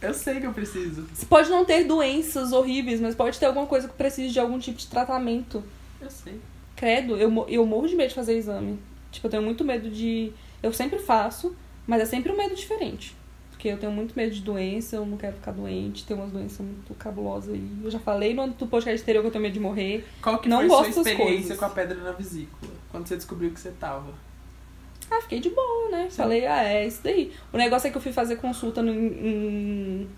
Eu 0.00 0.14
sei 0.14 0.38
que 0.38 0.46
eu 0.46 0.52
preciso. 0.52 1.04
Você 1.12 1.26
pode 1.26 1.50
não 1.50 1.64
ter 1.64 1.82
doenças 1.82 2.52
horríveis, 2.52 3.00
mas 3.00 3.16
pode 3.16 3.40
ter 3.40 3.46
alguma 3.46 3.66
coisa 3.66 3.88
que 3.88 3.94
precise 3.94 4.32
de 4.32 4.38
algum 4.38 4.60
tipo 4.60 4.78
de 4.78 4.86
tratamento. 4.86 5.64
Eu 6.00 6.08
sei. 6.08 6.40
Credo, 6.76 7.16
eu, 7.16 7.44
eu 7.48 7.66
morro 7.66 7.88
de 7.88 7.96
medo 7.96 8.10
de 8.10 8.14
fazer 8.14 8.36
exame. 8.36 8.78
Tipo, 9.10 9.26
eu 9.26 9.30
tenho 9.32 9.42
muito 9.42 9.64
medo 9.64 9.90
de. 9.90 10.32
Eu 10.62 10.72
sempre 10.72 11.00
faço, 11.00 11.56
mas 11.88 12.02
é 12.02 12.04
sempre 12.04 12.30
um 12.30 12.36
medo 12.36 12.54
diferente. 12.54 13.16
Porque 13.50 13.66
eu 13.66 13.78
tenho 13.78 13.90
muito 13.90 14.14
medo 14.14 14.32
de 14.32 14.42
doença, 14.42 14.94
eu 14.94 15.04
não 15.04 15.16
quero 15.16 15.34
ficar 15.34 15.50
doente, 15.50 16.04
tem 16.04 16.16
umas 16.16 16.30
doenças 16.30 16.60
muito 16.60 16.94
cabulosas 16.94 17.52
aí. 17.52 17.68
Eu 17.82 17.90
já 17.90 17.98
falei 17.98 18.32
no 18.32 18.46
do 18.46 18.68
podcast 18.68 19.02
anterior 19.02 19.22
que 19.22 19.26
eu 19.26 19.32
tenho 19.32 19.42
medo 19.42 19.54
de 19.54 19.60
morrer. 19.60 20.06
Qual 20.22 20.38
que 20.38 20.48
Não 20.48 20.58
foi 20.58 20.68
gosto 20.68 20.92
sua 20.92 21.10
experiência 21.10 21.56
com 21.56 21.64
a 21.64 21.70
pedra 21.70 22.00
na 22.00 22.12
vesícula? 22.12 22.70
Quando 22.92 23.08
você 23.08 23.16
descobriu 23.16 23.50
que 23.50 23.58
você 23.58 23.72
tava? 23.72 24.14
Ah, 25.10 25.20
fiquei 25.20 25.40
de 25.40 25.50
boa, 25.50 25.90
né? 25.90 26.08
Falei, 26.10 26.46
ah, 26.46 26.64
é 26.64 26.86
isso 26.86 27.00
daí. 27.02 27.32
O 27.52 27.56
negócio 27.56 27.88
é 27.88 27.90
que 27.90 27.96
eu 27.96 28.02
fui 28.02 28.12
fazer 28.12 28.36
consulta 28.36 28.82
no, 28.82 28.92
em, 28.92 30.08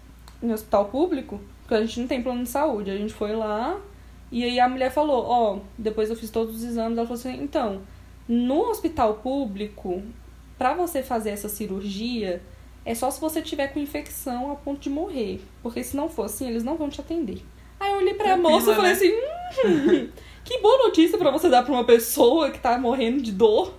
em 0.43 0.53
hospital 0.53 0.87
público, 0.87 1.41
porque 1.63 1.75
a 1.75 1.81
gente 1.81 2.01
não 2.01 2.07
tem 2.07 2.23
plano 2.23 2.43
de 2.45 2.49
saúde. 2.49 2.91
A 2.91 2.97
gente 2.97 3.13
foi 3.13 3.35
lá 3.35 3.81
e 4.31 4.45
aí 4.45 4.59
a 4.59 4.69
mulher 4.69 4.91
falou, 4.91 5.25
ó, 5.25 5.59
depois 5.79 6.11
eu 6.11 6.17
fiz 6.17 6.31
todos 6.31 6.57
os 6.57 6.65
exames, 6.65 6.99
ela 6.99 7.07
falou 7.07 7.19
assim, 7.19 7.43
então, 7.43 7.83
no 8.29 8.69
hospital 8.69 9.15
público, 9.15 10.03
pra 10.59 10.75
você 10.75 11.03
fazer 11.03 11.31
essa 11.31 11.49
cirurgia, 11.49 12.43
é 12.85 12.95
só 12.95 13.11
se 13.11 13.21
você 13.21 13.41
tiver 13.41 13.69
com 13.69 13.79
infecção 13.79 14.51
a 14.51 14.57
ponto 14.57 14.81
de 14.81 14.91
morrer. 14.91 15.41
Porque 15.63 15.83
se 15.83 15.97
não 15.97 16.09
for 16.09 16.25
assim, 16.25 16.49
eles 16.49 16.65
não 16.65 16.77
vão 16.77 16.89
te 16.89 17.01
atender. 17.01 17.43
Aí 17.79 17.93
eu 17.93 17.99
olhei 17.99 18.15
pra 18.15 18.27
Tranquila, 18.27 18.51
moça 18.51 18.73
e 18.73 18.75
falei 18.75 18.91
né? 18.91 18.97
assim, 18.97 19.13
hum, 19.13 20.09
que 20.45 20.59
boa 20.59 20.79
notícia 20.85 21.19
pra 21.19 21.31
você 21.31 21.49
dar 21.49 21.63
pra 21.63 21.73
uma 21.73 21.85
pessoa 21.85 22.51
que 22.51 22.59
tá 22.59 22.79
morrendo 22.79 23.23
de 23.23 23.33
dor. 23.33 23.75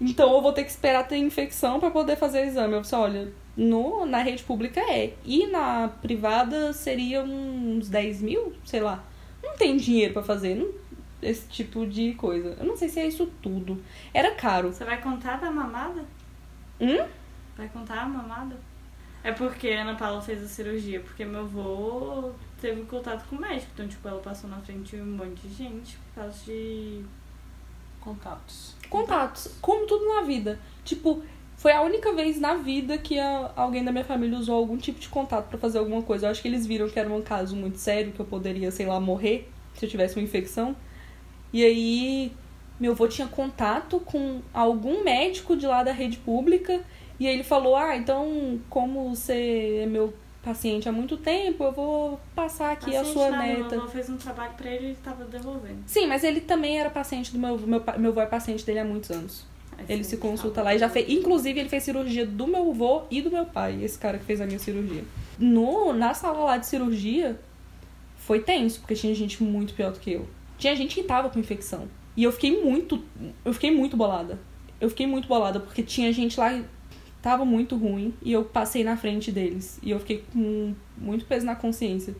Então 0.00 0.34
eu 0.34 0.42
vou 0.42 0.52
ter 0.52 0.64
que 0.64 0.70
esperar 0.70 1.06
ter 1.08 1.16
infecção 1.16 1.80
pra 1.80 1.90
poder 1.90 2.16
fazer 2.16 2.42
o 2.42 2.44
exame. 2.44 2.74
Eu 2.74 2.80
disse, 2.82 2.94
olha, 2.94 3.32
no, 3.56 4.04
na 4.04 4.18
rede 4.18 4.42
pública 4.42 4.80
é. 4.80 5.14
E 5.24 5.46
na 5.46 5.88
privada 5.88 6.72
seria 6.72 7.22
uns 7.22 7.88
10 7.88 8.22
mil, 8.22 8.52
sei 8.64 8.80
lá. 8.80 9.02
Não 9.42 9.56
tem 9.56 9.76
dinheiro 9.76 10.12
pra 10.12 10.22
fazer. 10.22 10.54
Não, 10.54 10.70
esse 11.22 11.48
tipo 11.48 11.86
de 11.86 12.12
coisa. 12.14 12.56
Eu 12.58 12.66
não 12.66 12.76
sei 12.76 12.88
se 12.88 13.00
é 13.00 13.06
isso 13.06 13.26
tudo. 13.42 13.82
Era 14.12 14.34
caro. 14.34 14.72
Você 14.72 14.84
vai 14.84 15.00
contar 15.00 15.36
da 15.40 15.50
mamada? 15.50 16.04
Hum? 16.80 17.06
Vai 17.56 17.68
contar 17.68 18.02
a 18.02 18.06
mamada? 18.06 18.56
É 19.24 19.32
porque 19.32 19.70
a 19.70 19.82
Ana 19.82 19.96
Paula 19.96 20.20
fez 20.20 20.42
a 20.42 20.46
cirurgia, 20.46 21.00
porque 21.00 21.24
meu 21.24 21.40
avô 21.40 22.30
teve 22.60 22.82
contato 22.82 23.26
com 23.28 23.36
o 23.36 23.40
médico. 23.40 23.72
Então, 23.74 23.88
tipo, 23.88 24.06
ela 24.06 24.20
passou 24.20 24.48
na 24.48 24.58
frente 24.60 24.96
de 24.96 25.02
um 25.02 25.16
monte 25.16 25.48
de 25.48 25.54
gente 25.54 25.96
por 25.96 26.22
causa 26.22 26.44
de. 26.44 27.04
Contatos. 28.06 28.76
Contatos. 28.88 29.48
Como 29.60 29.84
tudo 29.84 30.06
na 30.06 30.22
vida. 30.22 30.60
Tipo, 30.84 31.22
foi 31.56 31.72
a 31.72 31.82
única 31.82 32.12
vez 32.12 32.38
na 32.38 32.54
vida 32.54 32.96
que 32.96 33.18
a- 33.18 33.50
alguém 33.56 33.84
da 33.84 33.90
minha 33.90 34.04
família 34.04 34.38
usou 34.38 34.54
algum 34.54 34.76
tipo 34.76 35.00
de 35.00 35.08
contato 35.08 35.48
pra 35.48 35.58
fazer 35.58 35.78
alguma 35.78 36.02
coisa. 36.02 36.26
Eu 36.26 36.30
acho 36.30 36.40
que 36.40 36.46
eles 36.46 36.64
viram 36.64 36.88
que 36.88 37.00
era 37.00 37.12
um 37.12 37.20
caso 37.20 37.56
muito 37.56 37.78
sério, 37.78 38.12
que 38.12 38.20
eu 38.20 38.26
poderia, 38.26 38.70
sei 38.70 38.86
lá, 38.86 39.00
morrer 39.00 39.50
se 39.74 39.84
eu 39.84 39.90
tivesse 39.90 40.14
uma 40.16 40.22
infecção. 40.22 40.76
E 41.52 41.64
aí, 41.64 42.32
meu 42.78 42.92
avô 42.92 43.08
tinha 43.08 43.26
contato 43.26 43.98
com 43.98 44.40
algum 44.54 45.02
médico 45.02 45.56
de 45.56 45.66
lá 45.66 45.82
da 45.82 45.90
rede 45.90 46.18
pública. 46.18 46.80
E 47.18 47.26
aí 47.26 47.34
ele 47.34 47.42
falou: 47.44 47.74
Ah, 47.74 47.96
então, 47.96 48.60
como 48.70 49.16
você 49.16 49.80
é 49.82 49.86
meu 49.86 50.14
paciente 50.46 50.88
há 50.88 50.92
muito 50.92 51.16
tempo, 51.16 51.64
eu 51.64 51.72
vou 51.72 52.20
passar 52.32 52.70
aqui 52.70 52.94
a 52.94 53.00
Paciente 53.00 53.12
sua 53.12 53.30
nada, 53.30 53.42
neta. 53.42 53.68
Meu 53.70 53.80
avô 53.80 53.88
fez 53.88 54.08
um 54.08 54.16
trabalho 54.16 54.52
pra 54.56 54.70
ele 54.70 54.84
e 54.84 54.88
ele 54.90 54.98
tava 55.02 55.24
devolvendo. 55.24 55.82
Sim, 55.86 56.06
mas 56.06 56.22
ele 56.22 56.40
também 56.40 56.78
era 56.78 56.88
paciente 56.88 57.32
do 57.32 57.38
meu 57.38 57.54
avô. 57.54 57.66
Meu, 57.66 57.82
meu 57.98 58.10
avô 58.12 58.20
é 58.20 58.26
paciente 58.26 58.64
dele 58.64 58.78
há 58.78 58.84
muitos 58.84 59.10
anos. 59.10 59.44
Aí 59.76 59.84
Ele 59.88 60.04
se 60.04 60.16
consulta 60.16 60.62
lá 60.62 60.72
e 60.72 60.78
já 60.78 60.88
fez. 60.88 61.08
Inclusive, 61.08 61.58
ele 61.58 61.68
fez 61.68 61.82
cirurgia 61.82 62.24
do 62.24 62.46
meu 62.46 62.70
avô 62.70 63.02
e 63.10 63.20
do 63.20 63.30
meu 63.30 63.44
pai, 63.44 63.82
esse 63.82 63.98
cara 63.98 64.18
que 64.18 64.24
fez 64.24 64.40
a 64.40 64.46
minha 64.46 64.60
cirurgia. 64.60 65.04
No, 65.36 65.92
na 65.92 66.14
sala 66.14 66.38
lá 66.44 66.56
de 66.58 66.66
cirurgia, 66.66 67.38
foi 68.16 68.40
tenso, 68.40 68.78
porque 68.80 68.94
tinha 68.94 69.14
gente 69.14 69.42
muito 69.42 69.74
pior 69.74 69.90
do 69.90 69.98
que 69.98 70.12
eu. 70.12 70.28
Tinha 70.56 70.76
gente 70.76 70.94
que 70.94 71.02
tava 71.02 71.28
com 71.28 71.40
infecção. 71.40 71.88
E 72.16 72.22
eu 72.22 72.30
fiquei 72.30 72.62
muito. 72.62 73.02
Eu 73.44 73.52
fiquei 73.52 73.72
muito 73.72 73.96
bolada. 73.96 74.38
Eu 74.80 74.88
fiquei 74.90 75.06
muito 75.06 75.26
bolada, 75.26 75.58
porque 75.58 75.82
tinha 75.82 76.12
gente 76.12 76.38
lá 76.38 76.62
tava 77.26 77.44
muito 77.44 77.76
ruim 77.76 78.14
e 78.22 78.30
eu 78.30 78.44
passei 78.44 78.84
na 78.84 78.96
frente 78.96 79.32
deles. 79.32 79.80
E 79.82 79.90
eu 79.90 79.98
fiquei 79.98 80.24
com 80.32 80.72
muito 80.96 81.24
peso 81.24 81.44
na 81.44 81.56
consciência. 81.56 82.14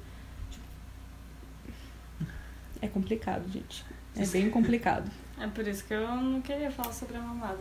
É 2.83 2.89
complicado, 2.89 3.49
gente. 3.49 3.85
É 4.17 4.27
bem 4.27 4.51
complicado. 4.51 5.09
É 5.39 5.47
por 5.47 5.69
isso 5.69 5.85
que 5.85 5.93
eu 5.93 6.07
não 6.17 6.41
queria 6.41 6.71
falar 6.71 6.95
sobre 6.95 7.15
a 7.19 7.21
mamada. 7.21 7.61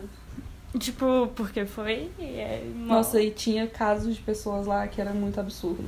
Tipo, 0.78 1.30
porque 1.36 1.66
foi. 1.66 2.10
e 2.18 2.24
É. 2.24 2.64
Nossa, 2.74 3.20
e 3.20 3.30
tinha 3.30 3.66
casos 3.66 4.16
de 4.16 4.22
pessoas 4.22 4.66
lá 4.66 4.88
que 4.88 4.98
era 4.98 5.12
muito 5.12 5.38
absurdo. 5.38 5.84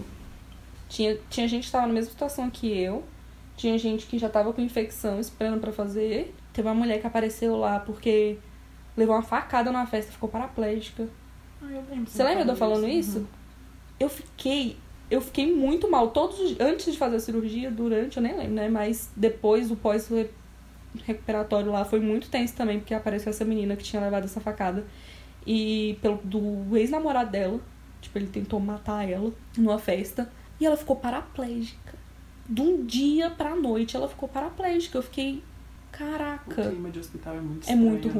Tinha, 0.86 1.16
tinha 1.30 1.48
gente 1.48 1.64
que 1.64 1.72
tava 1.72 1.86
na 1.86 1.94
mesma 1.94 2.10
situação 2.10 2.50
que 2.50 2.70
eu. 2.78 3.02
Tinha 3.56 3.78
gente 3.78 4.04
que 4.04 4.18
já 4.18 4.28
tava 4.28 4.52
com 4.52 4.60
infecção 4.60 5.18
esperando 5.18 5.62
pra 5.62 5.72
fazer. 5.72 6.34
Teve 6.52 6.68
uma 6.68 6.74
mulher 6.74 7.00
que 7.00 7.06
apareceu 7.06 7.56
lá 7.56 7.80
porque 7.80 8.36
levou 8.94 9.14
uma 9.14 9.22
facada 9.22 9.72
na 9.72 9.86
festa 9.86 10.10
e 10.10 10.12
ficou 10.12 10.28
paraplégica. 10.28 11.08
Ah, 11.62 11.66
eu 11.70 11.82
lembro. 11.90 12.10
Você 12.10 12.22
lembra 12.22 12.44
de 12.44 12.50
eu 12.50 12.56
falando 12.56 12.84
Uhum. 12.84 12.88
isso? 12.90 13.26
Eu 13.98 14.08
fiquei. 14.08 14.76
Eu 15.10 15.20
fiquei 15.20 15.54
muito 15.54 15.90
mal. 15.90 16.10
Todos 16.10 16.38
os, 16.38 16.60
Antes 16.60 16.92
de 16.92 16.98
fazer 16.98 17.16
a 17.16 17.20
cirurgia, 17.20 17.70
durante, 17.70 18.18
eu 18.18 18.22
nem 18.22 18.36
lembro, 18.36 18.54
né? 18.54 18.68
Mas 18.68 19.10
depois, 19.16 19.70
o 19.70 19.76
pós-recuperatório 19.76 21.72
lá 21.72 21.84
foi 21.84 22.00
muito 22.00 22.28
tenso 22.28 22.54
também, 22.54 22.78
porque 22.78 22.94
apareceu 22.94 23.30
essa 23.30 23.44
menina 23.44 23.76
que 23.76 23.82
tinha 23.82 24.02
levado 24.02 24.24
essa 24.24 24.40
facada. 24.40 24.84
E 25.46 25.98
pelo 26.02 26.18
do 26.22 26.76
ex-namorado 26.76 27.30
dela. 27.30 27.60
Tipo, 28.00 28.18
ele 28.18 28.26
tentou 28.28 28.60
matar 28.60 29.08
ela 29.08 29.32
numa 29.56 29.78
festa. 29.78 30.30
E 30.60 30.66
ela 30.66 30.76
ficou 30.76 30.96
paraplégica. 30.96 31.94
De 32.48 32.60
um 32.62 32.84
dia 32.84 33.30
pra 33.30 33.54
noite, 33.56 33.96
ela 33.96 34.08
ficou 34.08 34.28
paraplégica. 34.28 34.98
Eu 34.98 35.02
fiquei. 35.02 35.42
O 35.88 35.90
Caraca. 35.98 36.62
clima 36.68 36.90
de 36.90 36.98
hospital 37.00 37.34
é 37.36 37.40
muito 37.40 37.66
É 37.68 37.72
estranho, 37.72 37.82
muito 37.90 38.08
né? 38.08 38.14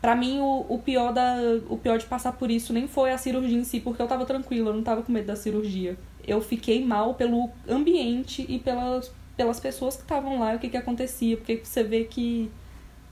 Pra 0.00 0.14
mim, 0.14 0.38
o, 0.40 0.64
o, 0.68 0.78
pior 0.78 1.12
da, 1.12 1.36
o 1.68 1.76
pior 1.76 1.98
de 1.98 2.06
passar 2.06 2.32
por 2.32 2.50
isso 2.50 2.72
nem 2.72 2.86
foi 2.86 3.10
a 3.10 3.18
cirurgia 3.18 3.58
em 3.58 3.64
si, 3.64 3.80
porque 3.80 4.00
eu 4.00 4.06
tava 4.06 4.24
tranquila, 4.24 4.70
eu 4.70 4.74
não 4.74 4.82
tava 4.82 5.02
com 5.02 5.10
medo 5.10 5.26
da 5.26 5.36
cirurgia. 5.36 5.96
Eu 6.26 6.40
fiquei 6.40 6.84
mal 6.84 7.14
pelo 7.14 7.50
ambiente 7.68 8.46
e 8.48 8.58
pelas, 8.58 9.10
pelas 9.36 9.58
pessoas 9.58 9.96
que 9.96 10.02
estavam 10.02 10.38
lá 10.38 10.52
e 10.52 10.56
o 10.56 10.58
que, 10.60 10.68
que 10.68 10.76
acontecia, 10.76 11.36
porque 11.36 11.60
você 11.64 11.82
vê 11.82 12.04
que 12.04 12.50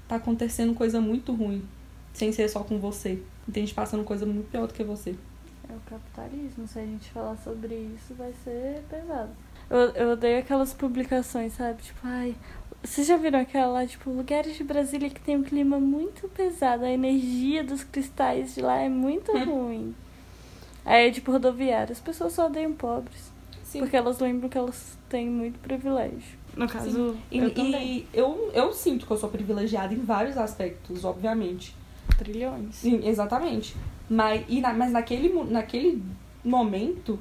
tá 0.06 0.16
acontecendo 0.16 0.74
coisa 0.74 1.00
muito 1.00 1.32
ruim, 1.32 1.64
sem 2.12 2.30
ser 2.30 2.48
só 2.48 2.62
com 2.62 2.78
você. 2.78 3.20
Tem 3.52 3.64
gente 3.64 3.74
passando 3.74 4.04
coisa 4.04 4.24
muito 4.24 4.50
pior 4.50 4.66
do 4.66 4.74
que 4.74 4.84
você. 4.84 5.16
É 5.68 5.72
o 5.72 5.80
capitalismo. 5.80 6.66
Se 6.66 6.78
a 6.78 6.84
gente 6.84 7.10
falar 7.10 7.36
sobre 7.36 7.74
isso, 7.74 8.14
vai 8.14 8.32
ser 8.44 8.82
pesado. 8.88 9.30
Eu, 9.68 9.78
eu 9.90 10.10
odeio 10.12 10.38
aquelas 10.38 10.72
publicações, 10.72 11.52
sabe? 11.54 11.82
Tipo, 11.82 11.98
ai. 12.04 12.34
Vocês 12.84 13.06
já 13.06 13.16
viram 13.16 13.40
aquela 13.40 13.66
lá, 13.66 13.86
tipo, 13.86 14.10
lugares 14.10 14.56
de 14.56 14.62
Brasília 14.62 15.10
que 15.10 15.20
tem 15.20 15.36
um 15.36 15.42
clima 15.42 15.80
muito 15.80 16.28
pesado, 16.28 16.84
a 16.84 16.90
energia 16.90 17.64
dos 17.64 17.82
cristais 17.82 18.54
de 18.54 18.60
lá 18.62 18.76
é 18.78 18.88
muito 18.88 19.32
ruim. 19.36 19.92
Aí, 20.84 21.10
tipo, 21.10 21.32
rodoviária. 21.32 21.92
As 21.92 22.00
pessoas 22.00 22.32
só 22.32 22.46
odeiam 22.46 22.72
pobres. 22.72 23.32
Sim. 23.64 23.80
Porque 23.80 23.96
elas 23.96 24.20
lembram 24.20 24.48
que 24.48 24.56
elas 24.56 24.96
têm 25.08 25.28
muito 25.28 25.58
privilégio. 25.58 26.38
No 26.56 26.68
caso, 26.68 27.16
E, 27.30 27.38
eu 27.38 27.52
também. 27.52 27.82
e 27.98 28.06
eu, 28.14 28.50
eu 28.54 28.72
sinto 28.72 29.04
que 29.04 29.10
eu 29.12 29.16
sou 29.16 29.28
privilegiada 29.28 29.92
em 29.92 29.98
vários 29.98 30.38
aspectos, 30.38 31.04
obviamente. 31.04 31.74
Trilhões. 32.16 32.76
Sim, 32.76 33.00
exatamente. 33.06 33.74
Mas, 34.08 34.44
e 34.48 34.60
na- 34.60 34.72
mas 34.72 34.92
naquele, 34.92 35.28
naquele 35.50 36.00
momento, 36.44 37.18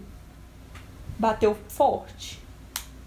bateu 1.17 1.55
forte. 1.69 2.39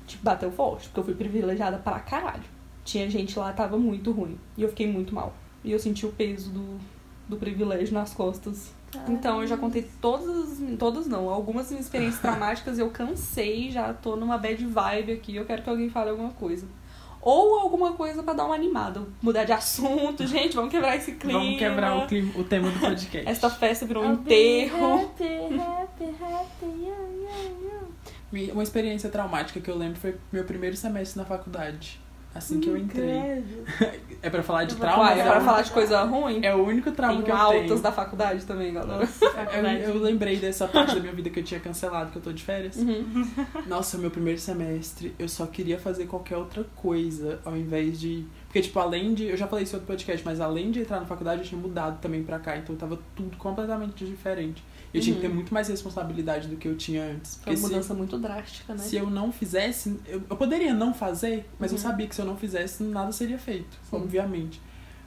Tipo, 0.07 0.25
bateu 0.25 0.51
forte, 0.51 0.89
porque 0.89 1.01
eu 1.01 1.05
fui 1.05 1.15
privilegiada 1.15 1.79
pra 1.79 1.99
caralho. 2.01 2.43
Tinha 2.85 3.09
gente 3.11 3.39
lá 3.39 3.53
tava 3.53 3.77
muito 3.77 4.11
ruim. 4.13 4.39
E 4.57 4.63
eu 4.63 4.69
fiquei 4.71 4.91
muito 4.91 5.15
mal. 5.15 5.35
E 5.63 5.71
eu 5.73 5.79
senti 5.79 6.07
o 6.07 6.11
peso 6.13 6.51
do, 6.51 6.79
do 7.29 7.37
privilégio 7.37 7.93
nas 7.93 8.15
costas. 8.15 8.73
Então, 9.07 9.43
eu 9.43 9.47
já 9.47 9.57
contei 9.59 9.87
todas, 10.01 10.53
as- 10.63 10.79
todas 10.79 11.07
não, 11.07 11.29
algumas 11.29 11.69
minhas 11.71 11.85
experiências 11.85 12.23
traumáticas, 12.23 12.79
eu 12.79 12.89
cansei, 12.91 13.71
já 13.71 13.93
tô 13.93 14.17
numa 14.17 14.39
bad 14.39 14.65
vibe 14.65 15.13
aqui, 15.13 15.37
eu 15.37 15.45
quero 15.45 15.61
que 15.63 15.69
alguém 15.69 15.91
fale 15.91 16.09
alguma 16.09 16.31
coisa. 16.31 16.67
Ou 17.21 17.59
alguma 17.59 17.93
coisa 17.93 18.23
pra 18.23 18.33
dar 18.33 18.47
uma 18.47 18.55
animada, 18.55 19.03
mudar 19.21 19.45
de 19.45 19.53
assunto, 19.53 20.25
gente, 20.27 20.55
vamos 20.57 20.71
quebrar 20.71 20.97
esse 20.97 21.13
clima. 21.13 21.39
Vamos 21.41 21.59
quebrar 21.59 21.99
o, 21.99 22.07
clima, 22.07 22.33
o 22.37 22.45
tema 22.45 22.71
do 22.71 22.79
podcast. 22.81 23.29
Esta 23.29 23.51
festa 23.51 23.85
virou 23.85 24.05
um 24.05 24.13
enterro. 24.15 24.95
Happy, 25.03 25.25
happy, 25.25 26.05
happy, 26.05 26.67
yeah, 26.81 27.03
yeah, 27.13 27.43
yeah. 27.61 27.68
Uma 28.53 28.63
experiência 28.63 29.09
traumática 29.09 29.61
que 29.61 29.71
eu 29.71 29.77
lembro 29.77 29.99
foi 29.99 30.17
meu 30.33 30.45
primeiro 30.45 30.77
semestre 30.77 31.19
na 31.19 31.25
faculdade. 31.25 32.01
Assim 32.35 32.61
que 32.61 32.69
eu 32.69 32.77
entrei. 32.77 33.43
É 34.21 34.29
pra 34.29 34.43
falar 34.43 34.65
de 34.65 34.75
trauma? 34.75 35.13
É 35.13 35.23
pra 35.23 35.41
falar 35.41 35.63
de 35.63 35.71
coisa 35.71 36.03
ruim? 36.03 36.41
É 36.43 36.53
o 36.53 36.67
único 36.67 36.91
trauma 36.91 37.23
que 37.23 37.31
eu 37.31 37.37
altas 37.37 37.67
tenho. 37.69 37.79
da 37.79 37.93
faculdade 37.93 38.45
também, 38.45 38.75
galera. 38.75 39.09
Eu, 39.87 39.95
eu 39.95 40.03
lembrei 40.03 40.37
dessa 40.37 40.67
parte 40.67 40.97
da 40.97 41.01
minha 41.01 41.13
vida 41.13 41.31
que 41.31 41.39
eu 41.39 41.45
tinha 41.45 41.61
cancelado, 41.61 42.11
que 42.11 42.19
eu 42.19 42.23
tô 42.23 42.33
de 42.33 42.43
férias. 42.43 42.77
Uhum. 42.77 43.31
Nossa, 43.67 43.97
meu 43.97 44.11
primeiro 44.11 44.41
semestre, 44.41 45.15
eu 45.21 45.29
só 45.29 45.47
queria 45.47 45.79
fazer 45.79 46.07
qualquer 46.07 46.37
outra 46.37 46.65
coisa 46.75 47.39
ao 47.45 47.57
invés 47.57 48.01
de. 48.01 48.27
Porque, 48.49 48.63
tipo, 48.63 48.79
além 48.81 49.13
de. 49.15 49.25
Eu 49.27 49.37
já 49.37 49.47
falei 49.47 49.65
isso 49.65 49.75
em 49.75 49.79
outro 49.79 49.87
podcast, 49.87 50.25
mas 50.25 50.41
além 50.41 50.71
de 50.71 50.81
entrar 50.81 50.99
na 50.99 51.07
faculdade, 51.07 51.43
eu 51.43 51.47
tinha 51.47 51.61
mudado 51.61 52.01
também 52.01 52.23
pra 52.25 52.39
cá. 52.39 52.57
Então 52.57 52.75
tava 52.75 52.99
tudo 53.15 53.37
completamente 53.37 54.05
diferente. 54.07 54.65
Eu 54.93 55.03
tinha 55.03 55.15
que 55.15 55.21
ter 55.21 55.29
Uhum. 55.29 55.35
muito 55.35 55.53
mais 55.53 55.69
responsabilidade 55.69 56.49
do 56.49 56.57
que 56.57 56.67
eu 56.67 56.75
tinha 56.75 57.05
antes. 57.13 57.39
Foi 57.45 57.53
uma 57.53 57.57
se, 57.59 57.63
mudança 57.63 57.93
muito 57.95 58.19
drástica, 58.19 58.73
né? 58.73 58.79
se 58.79 58.97
eu 58.97 59.11
não 59.11 59.31
fizesse. 59.31 60.01
Eu, 60.07 60.23
eu 60.31 60.37
poderia 60.37 60.73
não 60.73 60.95
fazer, 60.95 61.47
mas 61.59 61.71
eu 61.73 61.77
Uhum. 61.77 61.83
sabia 61.83 62.07
que 62.07 62.15
se 62.15 62.23
eu 62.23 62.25
não 62.25 62.39
fizesse, 62.39 62.83
nada 62.85 63.13
seria 63.13 63.39
feito, 63.39 63.77
Sim. 63.91 63.97
obviamente. 63.97 64.63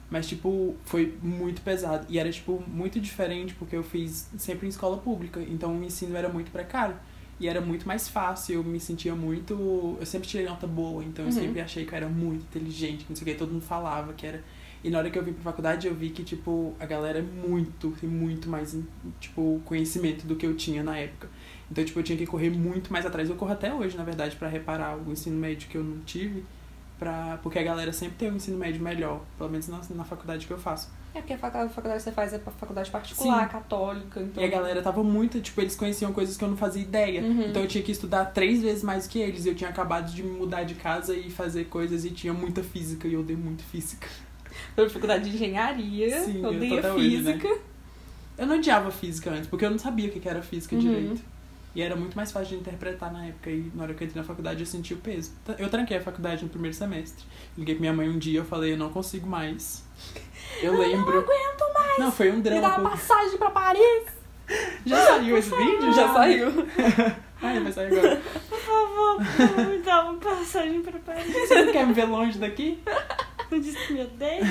Mas, 0.08 0.28
tipo, 0.28 0.76
foi 0.84 1.18
muito 1.20 1.62
pesado. 1.62 2.06
E 2.08 2.18
era, 2.20 2.30
tipo, 2.30 2.62
muito 2.68 3.00
diferente, 3.00 3.54
porque 3.54 3.74
eu 3.74 3.82
fiz 3.82 4.28
sempre 4.38 4.66
em 4.66 4.68
escola 4.68 4.98
pública. 4.98 5.40
Então 5.40 5.76
o 5.76 5.82
ensino 5.82 6.14
era 6.16 6.28
muito 6.28 6.52
precário. 6.52 6.94
E 7.42 7.48
era 7.48 7.60
muito 7.60 7.88
mais 7.88 8.08
fácil, 8.08 8.54
eu 8.54 8.62
me 8.64 8.78
sentia 8.78 9.16
muito. 9.16 9.96
Eu 9.98 10.06
sempre 10.06 10.28
tirei 10.28 10.46
nota 10.46 10.64
boa, 10.64 11.02
então 11.02 11.24
eu 11.24 11.30
Uhum. 11.32 11.36
sempre 11.36 11.60
achei 11.60 11.84
que 11.84 11.92
eu 11.92 11.96
era 11.96 12.08
muito 12.08 12.42
inteligente, 12.44 13.04
não 13.08 13.16
sei 13.16 13.22
o 13.22 13.32
que, 13.32 13.34
todo 13.36 13.50
mundo 13.52 13.64
falava 13.64 14.12
que 14.12 14.24
era. 14.24 14.44
E 14.84 14.90
na 14.90 14.98
hora 14.98 15.10
que 15.10 15.18
eu 15.18 15.24
vim 15.24 15.32
pra 15.32 15.42
faculdade, 15.42 15.88
eu 15.88 15.94
vi 15.94 16.10
que, 16.10 16.22
tipo, 16.22 16.72
a 16.78 16.86
galera 16.86 17.18
é 17.18 17.22
muito, 17.22 17.90
tem 18.00 18.08
muito 18.08 18.48
mais, 18.48 18.76
tipo, 19.20 19.60
conhecimento 19.64 20.24
do 20.24 20.36
que 20.36 20.46
eu 20.46 20.54
tinha 20.56 20.84
na 20.84 20.96
época. 20.96 21.28
Então, 21.68 21.84
tipo, 21.84 21.98
eu 21.98 22.02
tinha 22.04 22.16
que 22.18 22.26
correr 22.26 22.50
muito 22.50 22.92
mais 22.92 23.04
atrás. 23.06 23.28
Eu 23.28 23.34
corro 23.36 23.52
até 23.52 23.72
hoje, 23.74 23.96
na 23.96 24.04
verdade, 24.04 24.36
pra 24.36 24.48
reparar 24.48 24.96
o 24.96 25.10
ensino 25.10 25.36
médio 25.36 25.68
que 25.68 25.76
eu 25.76 25.82
não 25.84 25.98
tive. 26.00 26.44
Pra... 26.98 27.38
Porque 27.42 27.58
a 27.58 27.62
galera 27.64 27.92
sempre 27.92 28.14
tem 28.18 28.30
um 28.30 28.36
ensino 28.36 28.56
médio 28.58 28.80
melhor, 28.80 29.20
pelo 29.36 29.50
menos 29.50 29.66
na, 29.68 29.80
na 29.96 30.04
faculdade 30.04 30.46
que 30.46 30.52
eu 30.52 30.58
faço. 30.58 30.90
É 31.14 31.20
porque 31.20 31.34
a 31.34 31.38
faculdade, 31.38 31.72
que 31.96 32.02
você 32.02 32.12
faz 32.12 32.32
é 32.32 32.38
pra 32.38 32.50
faculdade 32.52 32.90
particular, 32.90 33.44
Sim. 33.44 33.48
católica. 33.50 34.20
Então... 34.20 34.42
E 34.42 34.46
a 34.46 34.48
galera 34.48 34.80
tava 34.80 35.02
muito, 35.04 35.40
tipo, 35.40 35.60
eles 35.60 35.76
conheciam 35.76 36.10
coisas 36.12 36.36
que 36.38 36.42
eu 36.44 36.48
não 36.48 36.56
fazia 36.56 36.82
ideia. 36.82 37.20
Uhum. 37.20 37.48
Então 37.48 37.60
eu 37.62 37.68
tinha 37.68 37.84
que 37.84 37.92
estudar 37.92 38.26
três 38.26 38.62
vezes 38.62 38.82
mais 38.82 39.06
que 39.06 39.18
eles. 39.18 39.44
Eu 39.44 39.54
tinha 39.54 39.68
acabado 39.68 40.10
de 40.10 40.22
me 40.22 40.30
mudar 40.30 40.62
de 40.62 40.74
casa 40.74 41.14
e 41.14 41.30
fazer 41.30 41.64
coisas 41.64 42.04
e 42.06 42.10
tinha 42.10 42.32
muita 42.32 42.62
física 42.62 43.06
e 43.06 43.12
eu 43.12 43.20
odeio 43.20 43.38
muito 43.38 43.62
física. 43.62 44.08
Eu 44.76 44.88
faculdade 44.88 45.28
de 45.28 45.36
engenharia, 45.36 46.24
Sim, 46.24 46.42
eu 46.42 46.50
odeio 46.50 46.78
até 46.78 46.92
hoje, 46.92 47.18
né? 47.22 47.32
física. 47.34 47.58
Eu 48.38 48.46
não 48.46 48.56
odiava 48.56 48.90
física 48.90 49.30
antes, 49.30 49.46
porque 49.46 49.64
eu 49.64 49.70
não 49.70 49.78
sabia 49.78 50.08
o 50.08 50.12
que 50.12 50.18
que 50.20 50.28
era 50.28 50.42
física 50.42 50.74
Uhum. 50.74 50.80
direito. 50.80 51.22
E 51.74 51.80
era 51.80 51.96
muito 51.96 52.14
mais 52.14 52.30
fácil 52.30 52.48
de 52.56 52.60
interpretar 52.60 53.10
na 53.10 53.24
época. 53.26 53.50
E 53.50 53.70
na 53.74 53.84
hora 53.84 53.94
que 53.94 54.02
eu 54.02 54.06
entrei 54.06 54.20
na 54.20 54.26
faculdade, 54.26 54.60
eu 54.60 54.66
senti 54.66 54.92
o 54.92 54.98
peso. 54.98 55.30
Eu 55.58 55.70
tranquei 55.70 55.96
a 55.96 56.02
faculdade 56.02 56.42
no 56.42 56.50
primeiro 56.50 56.76
semestre. 56.76 57.24
Liguei 57.56 57.74
pra 57.74 57.80
minha 57.80 57.92
mãe 57.94 58.08
um 58.10 58.18
dia, 58.18 58.40
eu 58.40 58.44
falei, 58.44 58.74
eu 58.74 58.76
não 58.76 58.90
consigo 58.90 59.26
mais. 59.26 59.82
Eu 60.60 60.76
lembro. 60.78 61.12
Não 61.14 61.20
aguento 61.22 61.74
mais. 61.74 61.98
Não, 61.98 62.12
foi 62.12 62.30
um 62.30 62.36
Me 62.36 62.42
drama. 62.42 62.60
dá 62.68 62.78
uma 62.78 62.90
passagem 62.90 63.38
pra 63.38 63.50
Paris. 63.50 64.04
Já 64.84 65.06
saiu 65.06 65.36
esse 65.38 65.50
vídeo? 65.50 65.92
Já 65.92 66.12
saiu. 66.12 66.48
Ai, 67.42 67.58
vai 67.60 67.72
sair 67.72 67.86
agora. 67.98 68.20
Por 68.48 68.58
favor, 68.58 69.18
me 69.68 69.78
dá 69.78 70.04
uma 70.04 70.14
passagem 70.18 70.80
pra 70.82 70.98
Paris. 71.00 71.32
Você 71.32 71.64
não 71.64 71.72
quer 71.72 71.86
me 71.86 71.92
ver 71.92 72.04
longe 72.04 72.38
daqui? 72.38 72.82
Não 73.50 73.60
disse 73.60 73.86
que 73.86 73.92
me 73.92 74.00
odeia? 74.00 74.42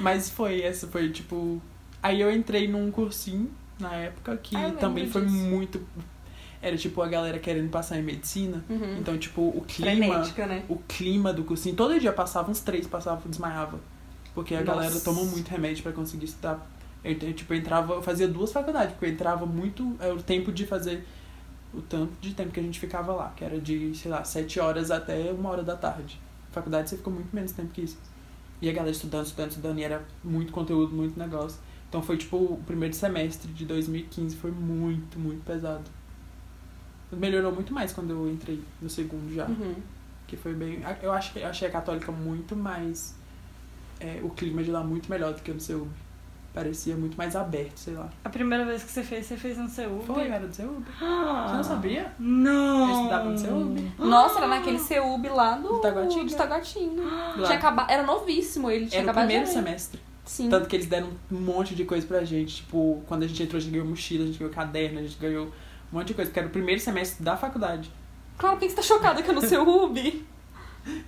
Mas 0.00 0.30
foi, 0.30 0.62
essa 0.62 0.86
foi 0.88 1.08
tipo. 1.10 1.60
Aí 2.02 2.20
eu 2.20 2.30
entrei 2.32 2.66
num 2.68 2.90
cursinho 2.90 3.50
na 3.78 3.94
época 3.94 4.36
que 4.36 4.56
Ah, 4.56 4.68
eu 4.68 4.76
também 4.76 5.08
foi 5.08 5.22
disso. 5.24 5.36
muito. 5.36 5.86
Era 6.60 6.76
tipo 6.76 7.00
a 7.00 7.08
galera 7.08 7.38
querendo 7.38 7.70
passar 7.70 7.98
em 7.98 8.02
medicina. 8.02 8.64
Uhum. 8.68 8.98
Então, 8.98 9.16
tipo, 9.16 9.42
o 9.42 9.64
clima. 9.66 10.18
Né? 10.46 10.64
O 10.68 10.76
clima 10.76 11.32
do 11.32 11.44
cursinho. 11.44 11.76
Todo 11.76 11.98
dia 12.00 12.12
passava 12.12 12.50
uns 12.50 12.60
três, 12.60 12.86
passava 12.86 13.28
desmaiava. 13.28 13.78
Porque 14.34 14.54
a 14.54 14.60
Nossa. 14.60 14.72
galera 14.72 15.00
toma 15.00 15.22
muito 15.24 15.48
remédio 15.48 15.82
pra 15.82 15.92
conseguir 15.92 16.24
estudar. 16.24 16.66
Eu, 17.04 17.12
eu, 17.12 17.32
tipo, 17.32 17.52
eu 17.52 17.58
entrava, 17.58 17.94
eu 17.94 18.02
fazia 18.02 18.26
duas 18.26 18.52
faculdades, 18.52 18.92
porque 18.92 19.06
eu 19.06 19.10
entrava 19.10 19.46
muito. 19.46 19.96
É 20.00 20.12
o 20.12 20.20
tempo 20.20 20.52
de 20.52 20.66
fazer. 20.66 21.06
O 21.72 21.82
tanto 21.82 22.12
de 22.20 22.32
tempo 22.34 22.50
que 22.50 22.58
a 22.58 22.62
gente 22.62 22.80
ficava 22.80 23.12
lá, 23.12 23.32
que 23.36 23.44
era 23.44 23.60
de, 23.60 23.94
sei 23.94 24.10
lá, 24.10 24.24
sete 24.24 24.58
horas 24.58 24.90
até 24.90 25.30
uma 25.32 25.50
hora 25.50 25.62
da 25.62 25.76
tarde. 25.76 26.18
Faculdade 26.50 26.88
você 26.88 26.96
ficou 26.96 27.12
muito 27.12 27.34
menos 27.34 27.52
tempo 27.52 27.68
que 27.68 27.82
isso. 27.82 27.98
E 28.60 28.68
a 28.68 28.72
galera 28.72 28.90
estudando, 28.90 29.26
estudando, 29.26 29.50
estudando, 29.50 29.78
e 29.78 29.84
era 29.84 30.02
muito 30.24 30.50
conteúdo, 30.50 30.94
muito 30.94 31.18
negócio. 31.18 31.60
Então 31.88 32.02
foi 32.02 32.16
tipo, 32.16 32.36
o 32.36 32.62
primeiro 32.66 32.94
semestre 32.94 33.52
de 33.52 33.64
2015 33.64 34.36
foi 34.36 34.50
muito, 34.50 35.18
muito 35.18 35.44
pesado. 35.44 35.84
Melhorou 37.12 37.52
muito 37.52 37.72
mais 37.72 37.92
quando 37.92 38.10
eu 38.10 38.30
entrei 38.30 38.60
no 38.82 38.88
segundo 38.90 39.34
já. 39.34 39.46
Uhum. 39.46 39.74
Que 40.26 40.36
foi 40.36 40.52
bem. 40.52 40.80
Eu 41.02 41.12
acho 41.12 41.32
que 41.32 41.38
eu 41.38 41.46
achei 41.46 41.68
a 41.68 41.70
católica 41.70 42.12
muito 42.12 42.54
mais. 42.54 43.14
é, 44.00 44.20
o 44.22 44.28
clima 44.30 44.62
de 44.62 44.70
lá 44.70 44.82
muito 44.82 45.10
melhor 45.10 45.32
do 45.32 45.40
que 45.42 45.50
no 45.52 45.60
CEUB. 45.60 45.88
Parecia 46.54 46.96
muito 46.96 47.16
mais 47.16 47.36
aberto, 47.36 47.76
sei 47.78 47.94
lá. 47.94 48.08
A 48.24 48.28
primeira 48.28 48.64
vez 48.64 48.82
que 48.82 48.90
você 48.90 49.02
fez, 49.02 49.26
você 49.26 49.36
fez 49.36 49.56
no 49.58 49.68
seu 49.68 50.00
Foi, 50.00 50.28
era 50.28 50.46
do 50.46 50.54
CEUB. 50.54 50.82
Você 50.98 51.56
não 51.56 51.62
sabia? 51.64 52.12
Não. 52.18 52.88
Eu 52.88 52.96
estudava 52.96 53.30
no 53.30 53.38
CEUB. 53.38 53.92
Nossa, 53.98 54.38
era 54.38 54.48
naquele 54.48 54.78
CEUB 54.78 55.28
lá 55.28 55.56
do, 55.56 55.68
Do 55.68 55.80
Taguatinga. 55.80 56.24
de 56.24 56.36
Taguatinga. 56.36 57.02
Tinha 57.46 57.58
acabado, 57.58 57.90
era 57.90 58.02
novíssimo, 58.02 58.70
ele 58.70 58.86
tinha 58.86 59.02
Era 59.02 59.12
o 59.12 59.14
primeiro 59.14 59.46
semestre. 59.46 60.00
Sim. 60.24 60.48
Tanto 60.48 60.68
que 60.68 60.76
eles 60.76 60.86
deram 60.86 61.08
um 61.30 61.38
monte 61.40 61.74
de 61.74 61.84
coisa 61.84 62.06
pra 62.06 62.24
gente. 62.24 62.56
Tipo, 62.56 63.02
quando 63.06 63.22
a 63.22 63.26
gente 63.26 63.42
entrou, 63.42 63.58
a 63.58 63.60
gente 63.60 63.72
ganhou 63.72 63.86
mochila, 63.86 64.24
a 64.24 64.26
gente 64.26 64.38
ganhou 64.38 64.52
caderno, 64.52 64.98
a 64.98 65.02
gente 65.02 65.18
ganhou 65.18 65.50
um 65.92 65.96
monte 65.98 66.08
de 66.08 66.14
coisa. 66.14 66.28
Porque 66.30 66.38
era 66.40 66.48
o 66.48 66.52
primeiro 66.52 66.80
semestre 66.80 67.24
da 67.24 67.36
faculdade. 67.36 67.90
Claro, 68.36 68.56
por 68.56 68.62
que 68.62 68.70
você 68.70 68.76
tá 68.76 68.82
chocada 68.82 69.22
que 69.22 69.30
é 69.30 69.32
no 69.32 69.40
CEUB? 69.40 70.24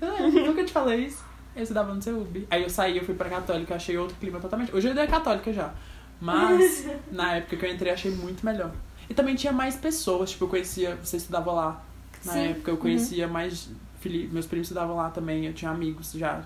Ah, 0.02 0.22
eu 0.22 0.46
nunca 0.46 0.64
te 0.64 0.72
falei 0.72 1.06
isso. 1.06 1.24
Eu 1.54 1.62
estudava 1.62 1.92
no 1.94 2.02
CEUB. 2.02 2.46
Aí 2.50 2.62
eu 2.62 2.70
saí, 2.70 2.96
eu 2.98 3.04
fui 3.04 3.14
pra 3.14 3.28
católica, 3.28 3.72
eu 3.72 3.76
achei 3.76 3.96
outro 3.98 4.16
clima 4.20 4.38
totalmente. 4.40 4.74
Hoje 4.74 4.88
eu 4.88 4.94
dei 4.94 5.04
a 5.04 5.06
católica 5.06 5.52
já. 5.52 5.72
Mas 6.20 6.86
na 7.10 7.36
época 7.36 7.56
que 7.56 7.64
eu 7.64 7.70
entrei, 7.72 7.90
eu 7.90 7.94
achei 7.94 8.10
muito 8.10 8.44
melhor. 8.44 8.70
E 9.08 9.14
também 9.14 9.34
tinha 9.34 9.52
mais 9.52 9.74
pessoas, 9.76 10.30
tipo, 10.30 10.44
eu 10.44 10.48
conhecia, 10.48 10.96
você 11.02 11.16
estudava 11.16 11.50
lá. 11.52 11.82
Na 12.24 12.32
Sim. 12.34 12.48
época 12.50 12.70
eu 12.70 12.76
conhecia 12.76 13.26
mais. 13.26 13.70
fili- 14.00 14.28
Meus 14.30 14.46
primos 14.46 14.66
estudavam 14.68 14.96
lá 14.96 15.08
também, 15.10 15.46
eu 15.46 15.52
tinha 15.52 15.70
amigos 15.70 16.12
já 16.12 16.42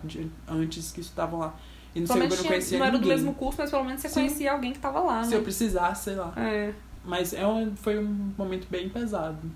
antes 0.49 0.93
que 0.93 1.01
estudavam 1.01 1.41
lá. 1.41 1.55
E 1.95 2.01
no 2.01 2.07
CEUB 2.07 2.23
eu 2.23 2.29
não 2.29 2.37
tinha, 2.37 2.49
conhecia 2.49 2.79
não 2.79 2.87
era 2.87 2.93
do 2.97 3.01
ninguém. 3.01 3.17
mesmo 3.17 3.35
curso, 3.35 3.59
mas 3.61 3.71
pelo 3.71 3.85
menos 3.85 4.01
você 4.01 4.09
Sim. 4.09 4.15
conhecia 4.15 4.53
alguém 4.53 4.73
que 4.73 4.79
tava 4.79 5.01
lá, 5.01 5.23
Se 5.25 5.31
né? 5.31 5.37
eu 5.37 5.43
precisasse, 5.43 6.05
sei 6.05 6.15
lá. 6.17 6.33
É. 6.37 6.73
Mas 7.05 7.33
é 7.35 7.47
um, 7.47 7.75
foi 7.77 7.99
um 7.99 8.33
momento 8.37 8.67
bem 8.71 8.89
pesado. 8.89 9.51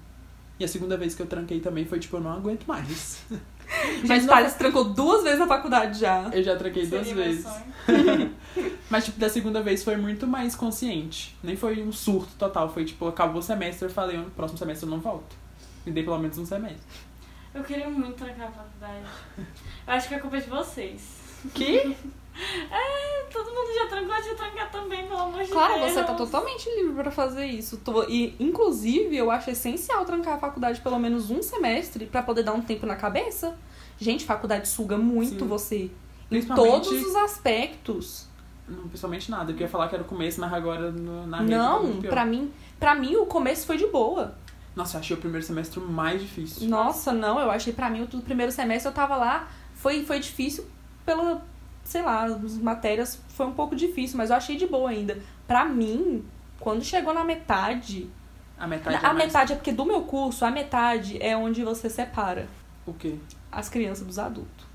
E 0.61 0.65
a 0.65 0.69
segunda 0.69 0.97
vez 0.97 1.15
que 1.15 1.23
eu 1.23 1.27
tranquei 1.27 1.61
também 1.61 1.85
foi 1.85 1.99
tipo, 1.99 2.17
eu 2.17 2.21
não 2.21 2.33
aguento 2.33 2.67
mais. 2.67 3.23
Mas 4.09 4.25
não- 4.25 4.35
Thales 4.35 4.55
trancou 4.55 4.85
duas 4.85 5.23
vezes 5.23 5.39
na 5.39 5.47
faculdade 5.47 6.01
já. 6.01 6.29
Eu 6.33 6.43
já 6.43 6.57
tranquei 6.57 6.87
duas 6.87 7.07
Seria 7.07 7.15
meu 7.15 7.25
vezes. 7.25 7.47
Mas, 8.91 9.05
tipo, 9.05 9.21
da 9.21 9.29
segunda 9.29 9.63
vez 9.63 9.85
foi 9.85 9.97
muito 9.97 10.27
mais 10.27 10.55
consciente. 10.55 11.37
Nem 11.43 11.55
foi 11.55 11.83
um 11.83 11.93
surto 11.93 12.33
total. 12.39 12.69
Foi, 12.73 12.85
tipo, 12.85 13.07
acabou 13.07 13.41
o 13.41 13.43
semestre, 13.43 13.87
eu 13.87 13.91
falei, 13.91 14.17
no 14.17 14.31
próximo 14.31 14.59
semestre 14.59 14.87
eu 14.87 14.91
não 14.91 14.99
volto. 15.01 15.37
Me 15.85 15.93
dei 15.93 16.03
pelo 16.03 16.19
menos 16.19 16.39
um 16.39 16.47
semestre. 16.47 16.81
Eu 17.55 17.63
queria 17.63 17.89
muito 17.89 18.15
trancar 18.17 18.49
a 18.49 18.51
faculdade. 18.51 19.05
Eu 19.87 19.93
acho 19.95 20.09
que 20.09 20.15
é 20.15 20.19
culpa 20.19 20.41
de 20.41 20.49
vocês. 20.49 21.03
Que? 21.55 21.95
É, 22.71 23.25
todo 23.33 23.47
mundo 23.47 23.75
já 23.75 23.87
trancou, 23.89 24.15
eu 24.15 24.37
trancar 24.37 24.71
também, 24.71 25.07
pelo 25.07 25.21
amor 25.21 25.43
de 25.43 25.51
Claro, 25.51 25.75
Deus. 25.81 25.93
você 25.93 26.05
tá 26.05 26.15
totalmente 26.15 26.69
livre 26.77 26.95
pra 27.03 27.11
fazer 27.11 27.47
isso. 27.47 27.81
E, 28.09 28.35
inclusive, 28.39 29.17
eu 29.17 29.31
acho 29.31 29.51
essencial 29.51 30.05
trancar 30.05 30.35
a 30.35 30.39
faculdade 30.39 30.81
pelo 30.81 30.99
menos 30.99 31.31
um 31.31 31.43
semestre 31.43 32.07
pra 32.07 32.23
poder 32.23 32.43
dar 32.45 32.53
um 32.53 32.61
tempo 32.61 32.87
na 32.87 32.97
cabeça. 32.97 33.59
Gente, 33.99 34.25
faculdade 34.25 34.69
suga 34.69 34.97
muito 34.97 35.41
Sim. 35.41 35.47
você. 35.49 35.91
Em 36.31 36.43
todos 36.43 36.91
os 36.91 37.17
aspectos. 37.17 38.27
Não, 38.69 38.87
principalmente 38.87 39.31
nada. 39.31 39.51
Eu 39.51 39.57
ia 39.59 39.69
falar 39.69 39.89
que 39.89 39.95
era 39.95 40.05
o 40.05 40.07
começo, 40.07 40.41
mas 40.41 40.53
agora 40.53 40.91
no, 40.91 41.27
na 41.27 41.39
rede 41.39 41.51
tá 41.51 41.57
Não, 41.57 42.01
pra 42.03 42.25
mim, 42.25 42.53
pra 42.79 42.95
mim 42.95 43.17
o 43.17 43.27
começo 43.27 43.67
foi 43.67 43.79
de 43.79 43.87
boa. 43.87 44.37
Nossa, 44.77 44.97
eu 44.97 45.01
achei 45.01 45.17
o 45.17 45.19
primeiro 45.19 45.45
semestre 45.45 45.81
mais 45.81 46.21
difícil. 46.21 46.69
Nossa, 46.69 47.13
não, 47.13 47.41
eu 47.41 47.51
achei 47.51 47.73
pra 47.73 47.91
mim 47.91 48.03
o 48.03 48.21
primeiro 48.23 48.53
semestre 48.53 48.89
eu 48.89 48.95
tava 48.95 49.17
lá, 49.17 49.49
foi, 49.75 50.05
foi 50.05 50.21
difícil 50.21 50.65
pela, 51.05 51.43
sei 51.89 52.03
lá, 52.03 52.25
as 52.25 52.59
matérias 52.59 53.19
foi 53.29 53.47
um 53.47 53.53
pouco 53.53 53.75
difícil, 53.75 54.19
mas 54.19 54.29
eu 54.29 54.37
achei 54.37 54.57
de 54.59 54.67
boa 54.67 54.91
ainda. 54.91 55.19
Pra 55.47 55.65
mim, 55.65 56.23
quando 56.61 56.85
chegou 56.85 57.15
na 57.15 57.25
metade, 57.25 58.11
A 58.59 58.67
metade 58.67 58.97
a 58.97 58.99
é 58.99 59.03
mais... 59.05 59.17
metade 59.17 59.53
é 59.55 59.57
porque 59.57 59.73
do 59.73 59.87
meu 59.87 60.03
curso, 60.03 60.45
a 60.45 60.51
metade 60.51 61.17
é 61.23 61.35
onde 61.35 61.65
você 61.65 61.89
separa 61.89 62.47
O 62.87 62.93
quê? 62.93 63.15
as 63.51 63.71
crianças 63.71 64.07
dos 64.07 64.19
adultos. 64.19 64.67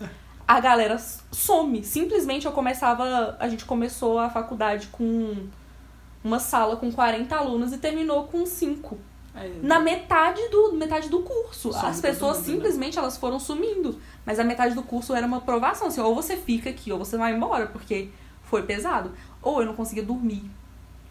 A 0.48 0.58
galera 0.58 0.98
some. 0.98 1.84
Simplesmente 1.84 2.46
eu 2.46 2.52
começava. 2.52 3.36
A 3.38 3.48
gente 3.48 3.64
começou 3.64 4.18
a 4.18 4.28
faculdade 4.28 4.88
com 4.88 5.46
uma 6.22 6.40
sala 6.40 6.76
com 6.76 6.90
40 6.90 7.34
alunos 7.36 7.72
e 7.72 7.78
terminou 7.78 8.24
com 8.24 8.44
5. 8.44 8.98
É, 9.36 9.50
Na 9.62 9.78
metade 9.80 10.40
do, 10.48 10.72
metade 10.72 11.08
do 11.08 11.20
curso. 11.20 11.72
Some 11.72 11.86
As 11.86 12.00
pessoas 12.00 12.38
né? 12.38 12.44
simplesmente 12.44 12.98
elas 12.98 13.16
foram 13.16 13.38
sumindo. 13.38 14.00
Mas 14.24 14.38
a 14.40 14.44
metade 14.44 14.74
do 14.74 14.82
curso 14.82 15.14
era 15.14 15.26
uma 15.26 15.36
aprovação. 15.38 15.88
Assim, 15.88 16.00
ou 16.00 16.14
você 16.14 16.36
fica 16.36 16.70
aqui, 16.70 16.90
ou 16.92 16.98
você 16.98 17.16
vai 17.16 17.34
embora, 17.34 17.66
porque 17.66 18.08
foi 18.42 18.62
pesado. 18.62 19.12
Ou 19.42 19.60
eu 19.60 19.66
não 19.66 19.74
conseguia 19.74 20.02
dormir. 20.02 20.42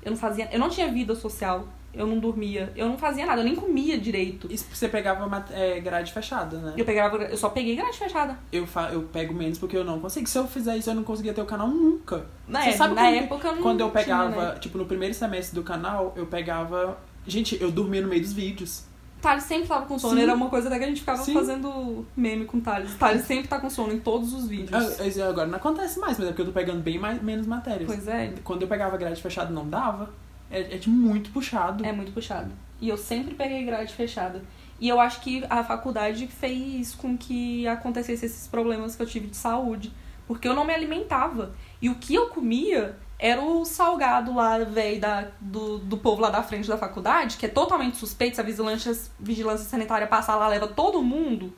Eu 0.04 0.12
não 0.12 0.18
fazia. 0.18 0.50
Eu 0.52 0.60
não 0.60 0.70
tinha 0.70 0.92
vida 0.92 1.16
social. 1.16 1.68
Eu 1.94 2.06
não 2.06 2.20
dormia. 2.20 2.74
Eu 2.76 2.90
não 2.90 2.98
fazia 2.98 3.26
nada. 3.26 3.40
Eu 3.40 3.46
nem 3.46 3.56
comia 3.56 3.98
direito. 3.98 4.52
Isso 4.52 4.66
você 4.70 4.90
pegava 4.90 5.46
é, 5.52 5.80
grade 5.80 6.12
fechada, 6.12 6.58
né? 6.58 6.74
Eu 6.76 6.84
pegava. 6.84 7.16
Eu 7.24 7.38
só 7.38 7.48
peguei 7.48 7.74
grade 7.78 7.98
fechada. 7.98 8.38
Eu, 8.52 8.68
fa... 8.68 8.90
eu 8.92 9.04
pego 9.04 9.34
menos 9.34 9.58
porque 9.58 9.78
eu 9.78 9.84
não 9.86 10.00
consigo. 10.02 10.28
Se 10.28 10.38
eu 10.38 10.46
fizer 10.46 10.76
isso, 10.76 10.90
eu 10.90 10.94
não 10.96 11.04
conseguia 11.06 11.34
ter 11.34 11.42
o 11.42 11.46
canal 11.46 11.70
nunca. 11.70 12.26
Na, 12.48 12.60
Você 12.64 12.70
época, 12.70 12.78
sabe 12.78 12.96
na 12.96 13.02
quando- 13.04 13.16
época 13.16 13.48
eu 13.48 13.56
não 13.56 13.62
Quando 13.62 13.80
eu 13.80 13.90
tinha, 13.92 14.04
pegava, 14.04 14.54
né? 14.54 14.60
tipo, 14.60 14.78
no 14.78 14.86
primeiro 14.86 15.14
semestre 15.14 15.56
do 15.56 15.64
canal, 15.64 16.12
eu 16.18 16.26
pegava. 16.26 16.98
Gente, 17.28 17.60
eu 17.62 17.72
dormia 17.72 18.02
no 18.02 18.08
meio 18.08 18.22
dos 18.22 18.34
vídeos. 18.34 18.86
Thales 19.22 19.44
sempre 19.44 19.68
tava 19.68 19.86
com 19.88 19.98
sono. 19.98 20.16
Sim. 20.16 20.22
Era 20.22 20.36
uma 20.36 20.50
coisa 20.50 20.68
até 20.68 20.78
que 20.78 20.84
a 20.84 20.88
gente 20.88 21.00
ficava 21.00 21.24
Sim. 21.24 21.34
fazendo 21.34 22.06
meme 22.16 22.46
com 22.46 22.60
Thales. 22.60 22.94
Thales 22.96 23.26
sempre 23.26 23.48
tá 23.48 23.60
com 23.60 23.70
sono 23.70 23.92
em 23.92 24.00
todos 24.00 24.34
os 24.34 24.48
vídeos. 24.48 24.72
Ah, 24.72 25.28
Agora 25.28 25.48
não 25.48 25.56
acontece 25.56 26.00
mais, 26.00 26.18
mas 26.20 26.28
é 26.28 26.30
porque 26.32 26.44
eu 26.44 26.46
tô 26.46 26.52
pegando 26.52 26.82
bem 26.82 27.00
mais, 27.00 27.22
menos 27.24 27.48
matérias. 27.48 27.88
Pois 27.88 28.08
é, 28.08 28.34
Quando 28.44 28.62
eu 28.62 28.68
pegava 28.68 28.96
grade 28.98 29.20
fechada, 29.22 29.52
não 29.52 29.68
dava. 29.68 30.14
É, 30.52 30.76
é 30.76 30.80
muito 30.86 31.32
puxado. 31.32 31.84
é 31.84 31.92
muito 31.92 32.12
puxado. 32.12 32.52
E 32.80 32.88
eu 32.88 32.98
sempre 32.98 33.34
peguei 33.34 33.64
grade 33.66 33.94
fechada. 33.94 34.44
E 34.80 34.88
eu 34.88 35.00
acho 35.00 35.22
que 35.22 35.44
a 35.50 35.64
faculdade 35.64 36.28
fez 36.28 36.94
com 36.94 37.18
que 37.18 37.68
acontecesse 37.68 38.26
esses 38.26 38.48
problemas 38.48 38.96
que 38.96 39.02
eu 39.02 39.08
tive 39.08 39.28
de 39.28 39.38
saúde. 39.38 39.92
Porque 40.28 40.48
eu 40.48 40.54
não 40.54 40.66
me 40.66 40.74
alimentava. 40.74 41.56
E 41.82 41.90
o 41.90 41.96
que 41.96 42.14
eu 42.14 42.28
comia 42.28 42.98
era 43.18 43.42
o 43.42 43.64
salgado 43.66 44.34
lá, 44.36 44.58
velho, 44.60 45.00
da- 45.00 45.28
do, 45.40 45.78
do 45.80 45.98
povo 45.98 46.22
lá 46.22 46.30
da 46.30 46.44
frente 46.44 46.68
da 46.68 46.78
faculdade, 46.78 47.38
que 47.38 47.46
é 47.46 47.50
totalmente 47.50 47.98
suspeito. 47.98 48.36
Se 48.36 48.42
a 48.42 48.44
vigilância, 48.44 48.98
vigilância 49.20 49.66
sanitária 49.66 50.06
passar 50.08 50.36
lá, 50.36 50.48
leva 50.48 50.68
todo 50.68 51.02
mundo. 51.02 51.54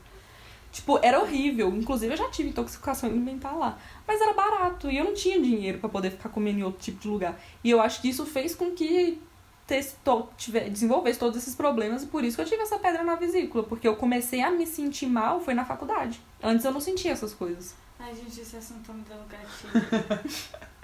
Tipo, 0.72 1.00
era 1.02 1.20
horrível. 1.20 1.70
Inclusive, 1.70 2.14
eu 2.14 2.18
já 2.18 2.30
tive 2.30 2.50
intoxicação 2.50 3.10
alimentar 3.10 3.54
lá. 3.54 3.78
Mas 4.08 4.22
era 4.22 4.34
barato. 4.34 4.92
E 4.92 4.98
eu 4.98 5.06
não 5.06 5.14
tinha 5.14 5.42
dinheiro 5.42 5.80
pra 5.80 5.90
poder 5.90 6.12
ficar 6.12 6.30
comendo 6.30 6.60
em 6.60 6.64
outro 6.64 6.80
tipo 6.82 7.00
de 7.00 7.08
lugar. 7.08 7.40
E 7.64 7.72
eu 7.72 7.82
acho 7.82 8.02
que 8.02 8.10
isso 8.10 8.26
fez 8.26 8.54
com 8.54 8.72
que 8.72 9.20
testou, 9.66 10.30
tive, 10.38 10.70
desenvolvesse 10.70 11.18
todos 11.18 11.38
esses 11.38 11.56
problemas. 11.56 12.04
E 12.04 12.08
por 12.08 12.24
isso 12.24 12.36
que 12.38 12.42
eu 12.44 12.46
tive 12.46 12.62
essa 12.62 12.78
pedra 12.78 13.04
na 13.04 13.16
vesícula. 13.16 13.64
Porque 13.64 13.88
eu 13.88 13.96
comecei 13.96 14.42
a 14.42 14.52
me 14.52 14.68
sentir 14.68 15.08
mal 15.08 15.40
foi 15.40 15.56
na 15.56 15.66
faculdade. 15.66 16.22
Antes 16.44 16.64
eu 16.64 16.72
não 16.72 16.82
sentia 16.82 17.12
essas 17.14 17.34
coisas. 17.34 17.74
Ai, 17.98 18.14
gente, 18.14 18.40
esse 18.40 18.56
assunto 18.56 18.86
tá 18.86 18.94
me 18.94 19.04
dando 19.10 19.26
gatilho. 19.28 20.38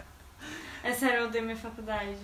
é 0.84 0.93
sério, 0.93 1.19
eu 1.22 1.28
odeio 1.28 1.43
minha 1.46 1.56
faculdade. 1.56 2.17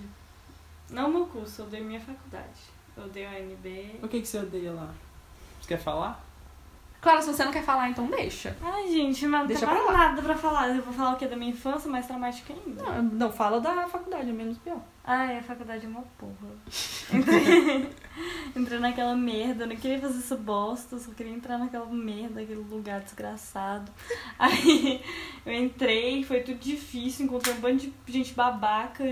Não 0.90 1.10
meu 1.10 1.26
curso, 1.26 1.62
eu 1.62 1.66
odeio 1.66 1.86
minha 1.86 2.00
faculdade. 2.00 2.60
Eu 2.98 3.06
odeio 3.06 3.28
a 3.30 3.32
UNB. 3.34 4.00
O 4.04 4.08
que, 4.08 4.22
que 4.22 4.28
você 4.28 4.40
odeia 4.40 4.72
lá? 4.74 4.92
Você 5.62 5.68
quer 5.68 5.80
falar? 5.80 6.24
Claro, 7.02 7.22
se 7.22 7.34
você 7.34 7.46
não 7.46 7.52
quer 7.52 7.64
falar, 7.64 7.90
então 7.90 8.08
deixa. 8.08 8.58
Ai, 8.62 8.88
gente, 8.90 9.26
mas 9.26 9.42
não 9.42 9.48
Deixa 9.48 9.66
tem 9.66 9.76
pra 9.76 9.86
lá. 9.86 9.98
nada 9.98 10.22
pra 10.22 10.36
falar. 10.36 10.68
Eu 10.76 10.84
vou 10.84 10.94
falar 10.94 11.14
o 11.14 11.16
que 11.16 11.28
da 11.28 11.38
minha 11.38 11.52
infância, 11.52 11.90
mais 11.90 12.06
traumática 12.06 12.54
ainda. 12.54 12.84
Não, 12.84 13.02
não 13.04 13.32
fala 13.32 13.62
da 13.62 13.88
faculdade, 13.88 14.30
é 14.30 14.34
menos 14.34 14.58
pior. 14.58 14.82
Ai, 15.12 15.40
a 15.40 15.42
faculdade 15.42 15.88
é 15.88 15.90
uma 15.90 16.04
porra. 16.20 16.52
Entrei, 17.12 17.90
entrei 18.56 18.78
naquela 18.80 19.16
merda, 19.16 19.66
não 19.66 19.76
queria 19.76 20.00
fazer 20.00 20.20
essa 20.20 20.36
bosta, 20.36 21.00
só 21.00 21.10
queria 21.14 21.34
entrar 21.34 21.58
naquela 21.58 21.88
merda, 21.88 22.40
aquele 22.42 22.60
lugar 22.60 23.02
desgraçado. 23.02 23.92
Aí 24.38 25.02
eu 25.44 25.52
entrei, 25.54 26.24
foi 26.24 26.42
tudo 26.42 26.60
difícil, 26.60 27.26
encontrei 27.26 27.56
um 27.56 27.60
bando 27.60 27.78
de 27.80 27.92
gente 28.14 28.34
babaca, 28.36 29.04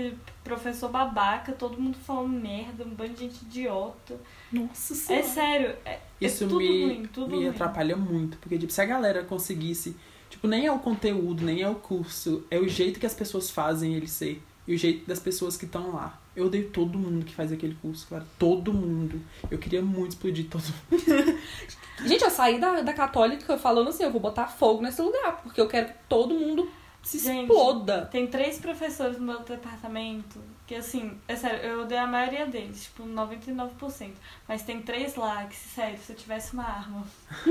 professor 0.44 0.88
babaca, 0.88 1.50
todo 1.52 1.80
mundo 1.80 1.98
falando 1.98 2.28
merda, 2.28 2.84
um 2.84 2.90
bando 2.94 3.14
de 3.14 3.20
gente 3.24 3.42
idiota. 3.42 4.20
Nossa 4.52 4.92
É 5.12 5.22
senhora. 5.22 5.24
sério, 5.24 5.76
é, 5.84 5.98
Isso 6.20 6.44
é 6.44 6.46
tudo 6.46 6.58
me, 6.58 6.84
ruim, 6.84 7.06
tudo 7.12 7.30
me 7.30 7.36
ruim. 7.38 7.48
atrapalha 7.48 7.96
muito. 7.96 8.38
Porque, 8.38 8.56
tipo, 8.56 8.72
se 8.72 8.80
a 8.80 8.86
galera 8.86 9.24
conseguisse. 9.24 9.96
Tipo, 10.30 10.46
nem 10.46 10.66
é 10.66 10.70
o 10.70 10.78
conteúdo, 10.78 11.44
nem 11.44 11.62
é 11.62 11.68
o 11.68 11.74
curso. 11.74 12.46
É 12.50 12.58
o 12.60 12.68
jeito 12.68 13.00
que 13.00 13.06
as 13.06 13.14
pessoas 13.14 13.50
fazem 13.50 13.94
ele 13.94 14.06
ser. 14.06 14.40
E 14.68 14.74
o 14.74 14.78
jeito 14.78 15.06
das 15.06 15.18
pessoas 15.18 15.56
que 15.56 15.64
estão 15.64 15.94
lá. 15.94 16.20
Eu 16.36 16.46
odeio 16.46 16.68
todo 16.68 16.98
mundo 16.98 17.24
que 17.24 17.34
faz 17.34 17.50
aquele 17.50 17.74
curso, 17.76 18.06
claro. 18.06 18.24
Todo 18.38 18.70
mundo. 18.70 19.18
Eu 19.50 19.58
queria 19.58 19.80
muito 19.80 20.12
explodir 20.12 20.46
todo 20.46 20.62
mundo. 20.62 21.38
Gente, 22.06 22.22
eu 22.22 22.30
saí 22.30 22.60
da, 22.60 22.82
da 22.82 22.92
católica 22.92 23.56
falando 23.56 23.88
assim, 23.88 24.04
eu 24.04 24.12
vou 24.12 24.20
botar 24.20 24.46
fogo 24.46 24.82
nesse 24.82 25.00
lugar, 25.00 25.40
porque 25.42 25.58
eu 25.58 25.66
quero 25.66 25.88
que 25.88 25.94
todo 26.06 26.34
mundo 26.34 26.70
se 27.02 27.18
Gente, 27.18 27.50
exploda. 27.50 28.06
Tem 28.12 28.26
três 28.26 28.58
professores 28.58 29.18
no 29.18 29.24
meu 29.24 29.40
departamento 29.40 30.38
que, 30.66 30.74
assim, 30.74 31.18
é 31.26 31.34
sério, 31.34 31.60
eu 31.60 31.80
odeio 31.80 32.02
a 32.02 32.06
maioria 32.06 32.46
deles, 32.46 32.84
tipo, 32.84 33.04
99%. 33.04 34.10
Mas 34.46 34.62
tem 34.62 34.82
três 34.82 35.16
lá 35.16 35.46
que, 35.46 35.56
sério, 35.56 35.98
se 35.98 36.12
eu 36.12 36.16
tivesse 36.16 36.52
uma 36.52 36.64
arma 36.64 37.06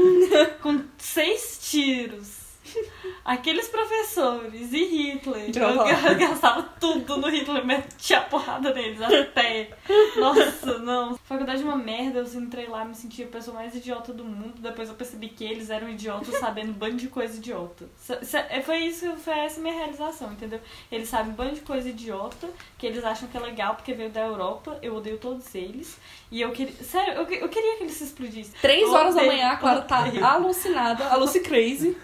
com 0.62 0.84
seis 1.00 1.60
tiros, 1.60 2.47
aqueles 3.26 3.68
professores 3.68 4.72
e 4.74 4.84
Hitler, 4.86 5.46
eu, 5.46 5.52
Droga. 5.52 5.90
eu 6.10 6.16
gastava 6.18 6.64
tudo 6.80 7.18
no 7.18 7.30
Hitler, 7.30 7.66
metia 7.66 8.20
a 8.20 8.22
porrada 8.22 8.74
neles 8.74 9.02
até. 9.02 9.70
Nossa, 10.16 10.78
não. 10.80 11.18
Faculdade 11.18 11.62
é 11.62 11.66
uma 11.66 11.76
merda, 11.76 12.20
eu 12.20 12.42
entrei 12.42 12.68
lá, 12.68 12.84
me 12.86 12.96
senti 12.96 13.24
a 13.24 13.28
pessoa 13.28 13.56
mais 13.56 13.76
idiota 13.76 14.14
do 14.14 14.24
mundo. 14.24 14.56
Depois 14.60 14.90
eu 14.90 14.96
percebi 14.96 15.30
que 15.30 15.44
eles 15.44 15.70
eram 15.70 15.90
idiotas 15.90 16.36
sabendo 16.40 16.70
um 16.72 16.74
bando 16.74 16.98
de 16.98 17.08
coisa 17.08 17.38
idiota. 17.38 17.86
Se- 17.98 18.62
Foi 18.64 18.78
isso, 18.80 19.16
foi 19.18 19.38
essa 19.40 19.60
minha 19.62 19.74
realização, 19.74 20.32
entendeu? 20.32 20.60
Eles 20.92 21.10
sabem 21.10 21.32
um 21.32 21.36
bando 21.36 21.56
de 21.56 21.62
coisa 21.62 21.90
idiota, 21.90 22.48
que 22.78 22.86
eles 22.88 23.04
acham 23.04 23.28
que 23.28 23.38
é 23.38 23.40
legal 23.40 23.76
porque 23.76 23.94
veio 23.94 24.10
da 24.10 24.22
Europa. 24.22 24.78
Eu 24.82 24.96
odeio 24.96 25.18
todos 25.18 25.54
eles. 25.56 25.98
E 26.32 26.42
eu 26.42 26.52
queria. 26.52 26.74
Sério, 26.84 27.14
eu, 27.14 27.26
que- 27.26 27.36
eu 27.36 27.48
queria 27.50 27.78
que 27.78 27.84
eles 27.84 27.94
se 27.96 28.04
explodissem. 28.04 28.54
Três 28.62 28.90
horas 28.90 29.16
da 29.16 29.24
manhã, 29.24 29.50
a 29.50 29.56
Clara 29.58 29.82
tá 29.82 30.08
odeio. 30.08 30.26
alucinada, 30.26 31.06
a 31.08 31.16
Lucy 31.16 31.40
Crazy. 31.40 31.96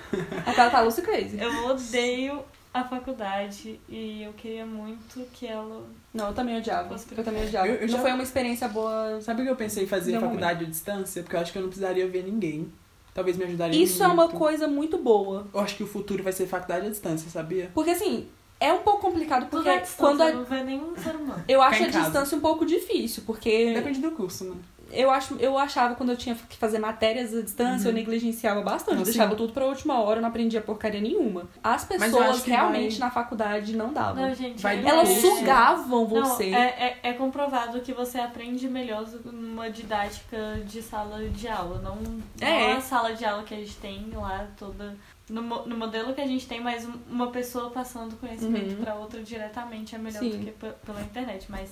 A 0.45 0.53
Clara 0.53 0.69
tá 0.69 0.81
Lucy 0.81 1.01
Crazy. 1.01 1.37
Eu 1.39 1.65
odeio 1.65 2.41
a 2.73 2.83
faculdade 2.85 3.79
e 3.89 4.23
eu 4.23 4.33
queria 4.33 4.65
muito 4.65 5.27
que 5.33 5.45
ela. 5.45 5.83
Não, 6.13 6.27
eu 6.29 6.33
também 6.33 6.57
odiava. 6.57 6.95
Eu 7.17 7.23
também 7.23 7.43
odiava. 7.45 7.67
Eu- 7.67 7.75
eu 7.75 7.81
não 7.81 7.87
já- 7.89 7.99
foi 7.99 8.11
uma 8.13 8.23
experiência 8.23 8.67
boa. 8.69 9.19
Sabe 9.21 9.41
o 9.41 9.45
que 9.45 9.51
eu 9.51 9.55
pensei 9.55 9.83
em 9.83 9.87
fazer 9.87 10.13
Não, 10.13 10.21
faculdade 10.21 10.63
à 10.63 10.67
distância? 10.67 11.21
Porque 11.21 11.35
eu 11.35 11.39
acho 11.41 11.51
que 11.51 11.57
eu 11.57 11.61
não 11.61 11.69
precisaria 11.69 12.07
ver 12.07 12.23
ninguém. 12.23 12.71
Talvez 13.13 13.37
me 13.37 13.43
ajudaria 13.43 13.79
Isso 13.83 14.01
é 14.03 14.07
uma 14.07 14.23
muito. 14.23 14.37
coisa 14.37 14.67
muito 14.67 14.97
boa. 14.97 15.45
Eu 15.53 15.59
acho 15.59 15.75
que 15.75 15.83
o 15.83 15.87
futuro 15.87 16.23
vai 16.23 16.33
ser 16.33 16.47
faculdade 16.47 16.87
à 16.87 16.89
distância, 16.89 17.29
sabia? 17.29 17.69
Porque 17.73 17.91
assim, 17.91 18.27
é 18.67 18.73
um 18.73 18.79
pouco 18.79 19.01
complicado 19.01 19.47
porque 19.49 19.69
é 19.69 19.79
distância, 19.79 19.97
quando 19.97 20.21
a- 20.21 20.31
não 20.31 20.43
vê 20.43 20.63
nenhum 20.63 20.95
ser 20.97 21.15
humano. 21.15 21.43
eu 21.47 21.61
acho 21.61 21.83
a 21.83 21.85
casa. 21.87 21.99
distância 22.01 22.37
um 22.37 22.41
pouco 22.41 22.65
difícil, 22.65 23.23
porque 23.25 23.73
Depende 23.73 23.99
do 23.99 24.11
curso, 24.11 24.45
né? 24.45 24.55
eu, 24.91 25.09
acho, 25.09 25.35
eu 25.39 25.57
achava 25.57 25.95
quando 25.95 26.09
eu 26.11 26.17
tinha 26.17 26.35
que 26.35 26.55
fazer 26.55 26.77
matérias 26.77 27.33
à 27.35 27.41
distância, 27.41 27.89
eu 27.89 27.93
negligenciava 27.93 28.61
bastante. 28.61 28.93
Não, 28.93 29.01
Eu 29.01 29.05
deixava 29.05 29.31
sim. 29.31 29.37
tudo 29.37 29.51
pra 29.51 29.65
última 29.65 29.99
hora, 29.99 30.17
eu 30.19 30.21
não 30.21 30.29
aprendia 30.29 30.61
porcaria 30.61 31.01
nenhuma. 31.01 31.49
As 31.63 31.83
pessoas 31.83 32.43
realmente 32.43 32.99
vai- 32.99 33.07
na 33.07 33.11
faculdade 33.13 33.75
não 33.75 33.91
davam. 33.91 34.21
Não, 34.27 34.35
gente, 34.35 34.61
Vai 34.61 34.83
é- 34.85 34.87
Elas 34.87 35.09
sugavam 35.09 36.07
Não, 36.07 36.25
você. 36.25 36.45
é, 36.53 36.99
é, 37.03 37.09
é 37.09 37.13
comprovado 37.13 37.79
que 37.81 37.91
você 37.91 38.19
aprende 38.19 38.67
melhor 38.69 39.03
numa 39.25 39.69
didática 39.71 40.61
de 40.65 40.81
sala 40.81 41.23
de 41.27 41.47
aula. 41.47 41.79
Não, 41.81 41.95
não 41.95 42.47
É. 42.47 42.73
a 42.73 42.81
sala 42.81 43.13
de 43.13 43.25
aula 43.25 43.41
que 43.43 43.53
a 43.55 43.57
gente 43.57 43.75
tem 43.77 44.09
lá 44.13 44.47
toda. 44.57 44.95
No, 45.29 45.41
no 45.65 45.77
modelo 45.77 46.13
que 46.13 46.19
a 46.21 46.27
gente 46.27 46.45
tem, 46.47 46.59
mas 46.59 46.85
um- 46.85 46.99
uma 47.09 47.31
pessoa 47.31 47.69
passando 47.69 48.15
conhecimento 48.17 48.75
Uhum. 48.75 48.83
pra 48.83 48.95
outra 48.95 49.23
diretamente 49.23 49.95
é 49.95 49.97
melhor 49.97 50.19
Sim. 50.19 50.29
do 50.31 50.45
que 50.45 50.51
pe- 50.51 50.73
pela 50.85 51.01
internet. 51.01 51.45
Mas 51.49 51.71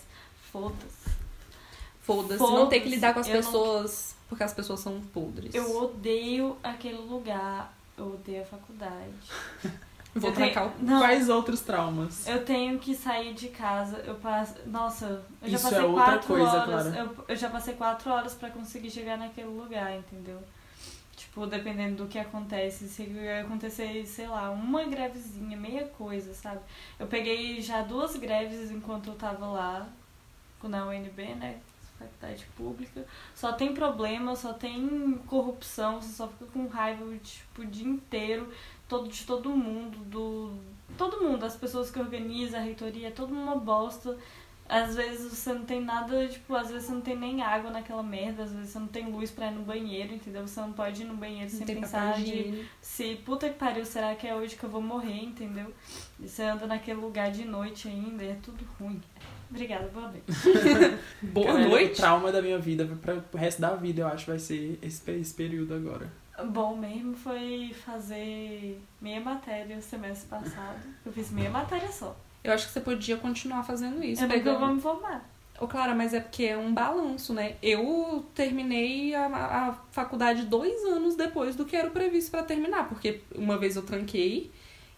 foda-se. 0.51 1.11
Foda-se, 2.01 2.39
não 2.41 2.67
ter 2.67 2.79
que 2.79 2.89
lidar 2.89 3.13
com 3.13 3.19
as 3.19 3.27
eu 3.27 3.35
não- 3.35 3.41
pessoas 3.43 4.15
porque 4.29 4.43
as 4.43 4.53
pessoas 4.53 4.79
são 4.79 5.01
podres. 5.13 5.53
Eu 5.53 5.77
odeio 5.83 6.55
aquele 6.63 6.97
lugar. 6.97 7.73
Eu 7.97 8.13
odeio 8.13 8.41
a 8.41 8.45
faculdade. 8.45 9.11
Vou 10.15 10.29
eu 10.29 10.35
tenho- 10.35 10.51
trancar 10.53 10.67
o. 10.67 10.83
Não, 10.83 10.99
Quais 10.99 11.29
outros 11.29 11.59
traumas? 11.61 12.25
Eu 12.27 12.43
tenho 12.45 12.79
que 12.79 12.95
sair 12.95 13.33
de 13.33 13.49
casa. 13.49 13.97
Eu 13.99 14.15
passo. 14.15 14.55
Nossa, 14.65 15.23
eu 15.41 15.49
já 15.49 15.55
Isso 15.57 15.63
passei 15.65 15.79
é 15.79 15.83
outra 15.83 16.03
quatro 16.05 16.27
coisa, 16.27 16.49
horas. 16.49 16.65
Clara. 16.65 16.97
Eu, 16.97 17.25
eu 17.27 17.35
já 17.35 17.49
passei 17.49 17.73
quatro 17.75 18.09
horas 18.11 18.33
pra 18.33 18.49
conseguir 18.49 18.89
chegar 18.91 19.17
naquele 19.17 19.47
lugar, 19.47 19.93
entendeu? 19.95 20.39
Tipo, 21.31 21.47
dependendo 21.47 22.03
do 22.03 22.09
que 22.09 22.19
acontece. 22.19 22.89
Se 22.89 23.03
acontecer, 23.41 24.05
sei 24.05 24.27
lá, 24.27 24.51
uma 24.51 24.83
grevezinha, 24.83 25.57
meia 25.57 25.87
coisa, 25.87 26.33
sabe? 26.33 26.59
Eu 26.99 27.07
peguei 27.07 27.61
já 27.61 27.81
duas 27.81 28.17
greves 28.17 28.69
enquanto 28.69 29.07
eu 29.07 29.15
tava 29.15 29.47
lá, 29.47 29.87
na 30.61 30.85
UNB, 30.87 31.35
né? 31.35 31.59
Faculdade 31.97 32.45
pública. 32.57 33.05
Só 33.33 33.53
tem 33.53 33.73
problema, 33.73 34.35
só 34.35 34.53
tem 34.53 35.17
corrupção, 35.25 36.01
você 36.01 36.11
só 36.11 36.27
fica 36.27 36.45
com 36.47 36.67
raiva 36.67 37.05
tipo, 37.19 37.61
o 37.61 37.65
dia 37.65 37.87
inteiro 37.87 38.51
todo, 38.91 39.07
de 39.07 39.25
todo 39.25 39.49
mundo, 39.51 39.97
do. 39.99 40.51
Todo 40.97 41.21
mundo, 41.21 41.45
as 41.45 41.55
pessoas 41.55 41.89
que 41.89 41.97
organizam, 41.97 42.59
a 42.59 42.63
reitoria, 42.63 43.07
é 43.07 43.11
todo 43.11 43.33
mundo 43.33 43.43
uma 43.43 43.55
bosta. 43.55 44.17
Às 44.71 44.95
vezes 44.95 45.33
você 45.33 45.51
não 45.53 45.65
tem 45.65 45.81
nada, 45.81 46.25
tipo, 46.29 46.55
às 46.55 46.69
vezes 46.69 46.85
você 46.85 46.93
não 46.93 47.01
tem 47.01 47.17
nem 47.17 47.41
água 47.41 47.69
naquela 47.71 48.01
merda, 48.01 48.43
às 48.43 48.53
vezes 48.53 48.69
você 48.69 48.79
não 48.79 48.87
tem 48.87 49.11
luz 49.11 49.29
pra 49.29 49.47
ir 49.47 49.51
no 49.51 49.63
banheiro, 49.63 50.13
entendeu? 50.13 50.47
Você 50.47 50.61
não 50.61 50.71
pode 50.71 51.01
ir 51.01 51.05
no 51.05 51.13
banheiro 51.17 51.51
Não 51.51 51.57
sem 51.57 51.75
pensar 51.75 52.13
de 52.13 52.65
se 52.79 53.15
puta 53.25 53.49
que 53.49 53.59
pariu, 53.59 53.85
será 53.85 54.15
que 54.15 54.25
é 54.25 54.33
hoje 54.33 54.55
que 54.55 54.63
eu 54.63 54.69
vou 54.69 54.81
morrer, 54.81 55.25
entendeu? 55.25 55.73
E 56.17 56.25
você 56.29 56.43
anda 56.43 56.65
naquele 56.65 57.01
lugar 57.01 57.31
de 57.31 57.43
noite 57.43 57.89
ainda, 57.89 58.23
e 58.23 58.29
é 58.29 58.37
tudo 58.41 58.65
ruim. 58.79 59.01
Obrigada, 59.49 59.89
boa 59.89 60.07
noite. 60.07 60.23
Boa 61.21 61.47
Cara, 61.47 61.59
O 61.65 61.69
noite. 61.69 61.95
trauma 61.97 62.31
da 62.31 62.41
minha 62.41 62.57
vida, 62.57 62.85
para 63.01 63.21
o 63.33 63.37
resto 63.37 63.59
da 63.59 63.75
vida, 63.75 63.99
eu 64.03 64.07
acho, 64.07 64.25
vai 64.27 64.39
ser 64.39 64.79
esse, 64.81 65.11
esse 65.11 65.33
período 65.33 65.73
agora. 65.73 66.09
Bom 66.45 66.77
mesmo 66.77 67.13
foi 67.13 67.75
fazer 67.85 68.81
meia 69.01 69.19
matéria 69.19 69.75
o 69.77 69.81
semestre 69.81 70.29
passado. 70.29 70.79
Eu 71.05 71.11
fiz 71.11 71.29
meia 71.29 71.49
matéria 71.49 71.91
só. 71.91 72.15
Eu 72.43 72.53
acho 72.53 72.67
que 72.67 72.73
você 72.73 72.81
podia 72.81 73.17
continuar 73.17 73.63
fazendo 73.63 74.03
isso. 74.03 74.21
eu 74.23 74.27
nunca 74.27 74.39
pegando- 74.39 74.59
vou 74.59 74.75
me 74.75 74.81
formar. 74.81 75.29
Ô, 75.59 75.67
Clara, 75.67 75.93
mas 75.93 76.11
é 76.13 76.19
porque 76.19 76.45
é 76.45 76.57
um 76.57 76.73
balanço, 76.73 77.33
né? 77.35 77.55
Eu 77.61 78.25
terminei 78.33 79.13
a, 79.13 79.25
a 79.27 79.73
faculdade 79.91 80.43
dois 80.45 80.83
anos 80.85 81.15
depois 81.15 81.55
do 81.55 81.65
que 81.65 81.75
era 81.75 81.89
previsto 81.91 82.31
pra 82.31 82.41
terminar, 82.41 82.89
porque 82.89 83.21
uma 83.35 83.59
vez 83.59 83.75
eu 83.75 83.83
tranquei 83.83 84.49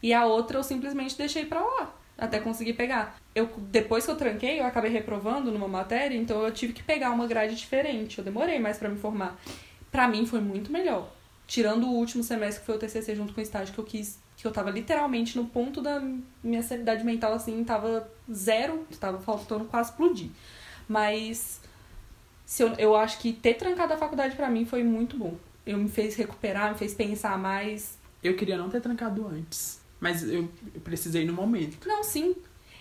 e 0.01 0.13
a 0.13 0.25
outra 0.25 0.57
eu 0.59 0.63
simplesmente 0.63 1.17
deixei 1.17 1.45
pra 1.45 1.59
lá, 1.61 1.93
até 2.17 2.39
conseguir 2.39 2.73
pegar. 2.73 3.17
Eu, 3.35 3.49
depois 3.57 4.05
que 4.05 4.11
eu 4.11 4.15
tranquei, 4.15 4.61
eu 4.61 4.65
acabei 4.65 4.89
reprovando 4.89 5.51
numa 5.51 5.67
matéria, 5.67 6.15
então 6.15 6.41
eu 6.43 6.51
tive 6.53 6.71
que 6.71 6.81
pegar 6.83 7.11
uma 7.11 7.27
grade 7.27 7.55
diferente. 7.55 8.19
Eu 8.19 8.23
demorei 8.23 8.57
mais 8.57 8.77
pra 8.77 8.87
me 8.87 8.97
formar. 8.97 9.37
Pra 9.91 10.07
mim 10.07 10.25
foi 10.25 10.39
muito 10.39 10.71
melhor. 10.71 11.09
Tirando 11.47 11.85
o 11.85 11.91
último 11.93 12.23
semestre 12.23 12.61
que 12.61 12.65
foi 12.65 12.75
o 12.75 12.79
TCC 12.79 13.15
junto 13.15 13.33
com 13.33 13.39
o 13.39 13.43
estágio 13.43 13.73
que 13.73 13.79
eu 13.79 13.83
quis, 13.83 14.19
que 14.37 14.47
eu 14.47 14.51
tava 14.51 14.69
literalmente 14.71 15.35
no 15.37 15.45
ponto 15.45 15.81
da 15.81 16.01
minha 16.43 16.63
sanidade 16.63 17.03
mental 17.03 17.33
assim, 17.33 17.63
tava 17.63 18.09
zero, 18.31 18.87
tava 18.99 19.19
faltando 19.19 19.65
quase 19.65 19.89
explodir. 19.91 20.29
Mas 20.87 21.61
se 22.45 22.63
eu, 22.63 22.73
eu 22.77 22.95
acho 22.95 23.19
que 23.19 23.33
ter 23.33 23.55
trancado 23.55 23.93
a 23.93 23.97
faculdade 23.97 24.35
pra 24.35 24.49
mim 24.49 24.65
foi 24.65 24.83
muito 24.83 25.17
bom. 25.17 25.35
Eu 25.65 25.77
me 25.77 25.87
fez 25.89 26.15
recuperar, 26.15 26.71
me 26.71 26.77
fez 26.77 26.93
pensar 26.93 27.37
mais. 27.37 27.97
Eu 28.23 28.35
queria 28.35 28.57
não 28.57 28.69
ter 28.69 28.81
trancado 28.81 29.27
antes, 29.27 29.81
mas 29.99 30.23
eu, 30.23 30.49
eu 30.73 30.81
precisei 30.81 31.25
no 31.25 31.33
momento. 31.33 31.77
Não, 31.87 32.03
sim. 32.03 32.35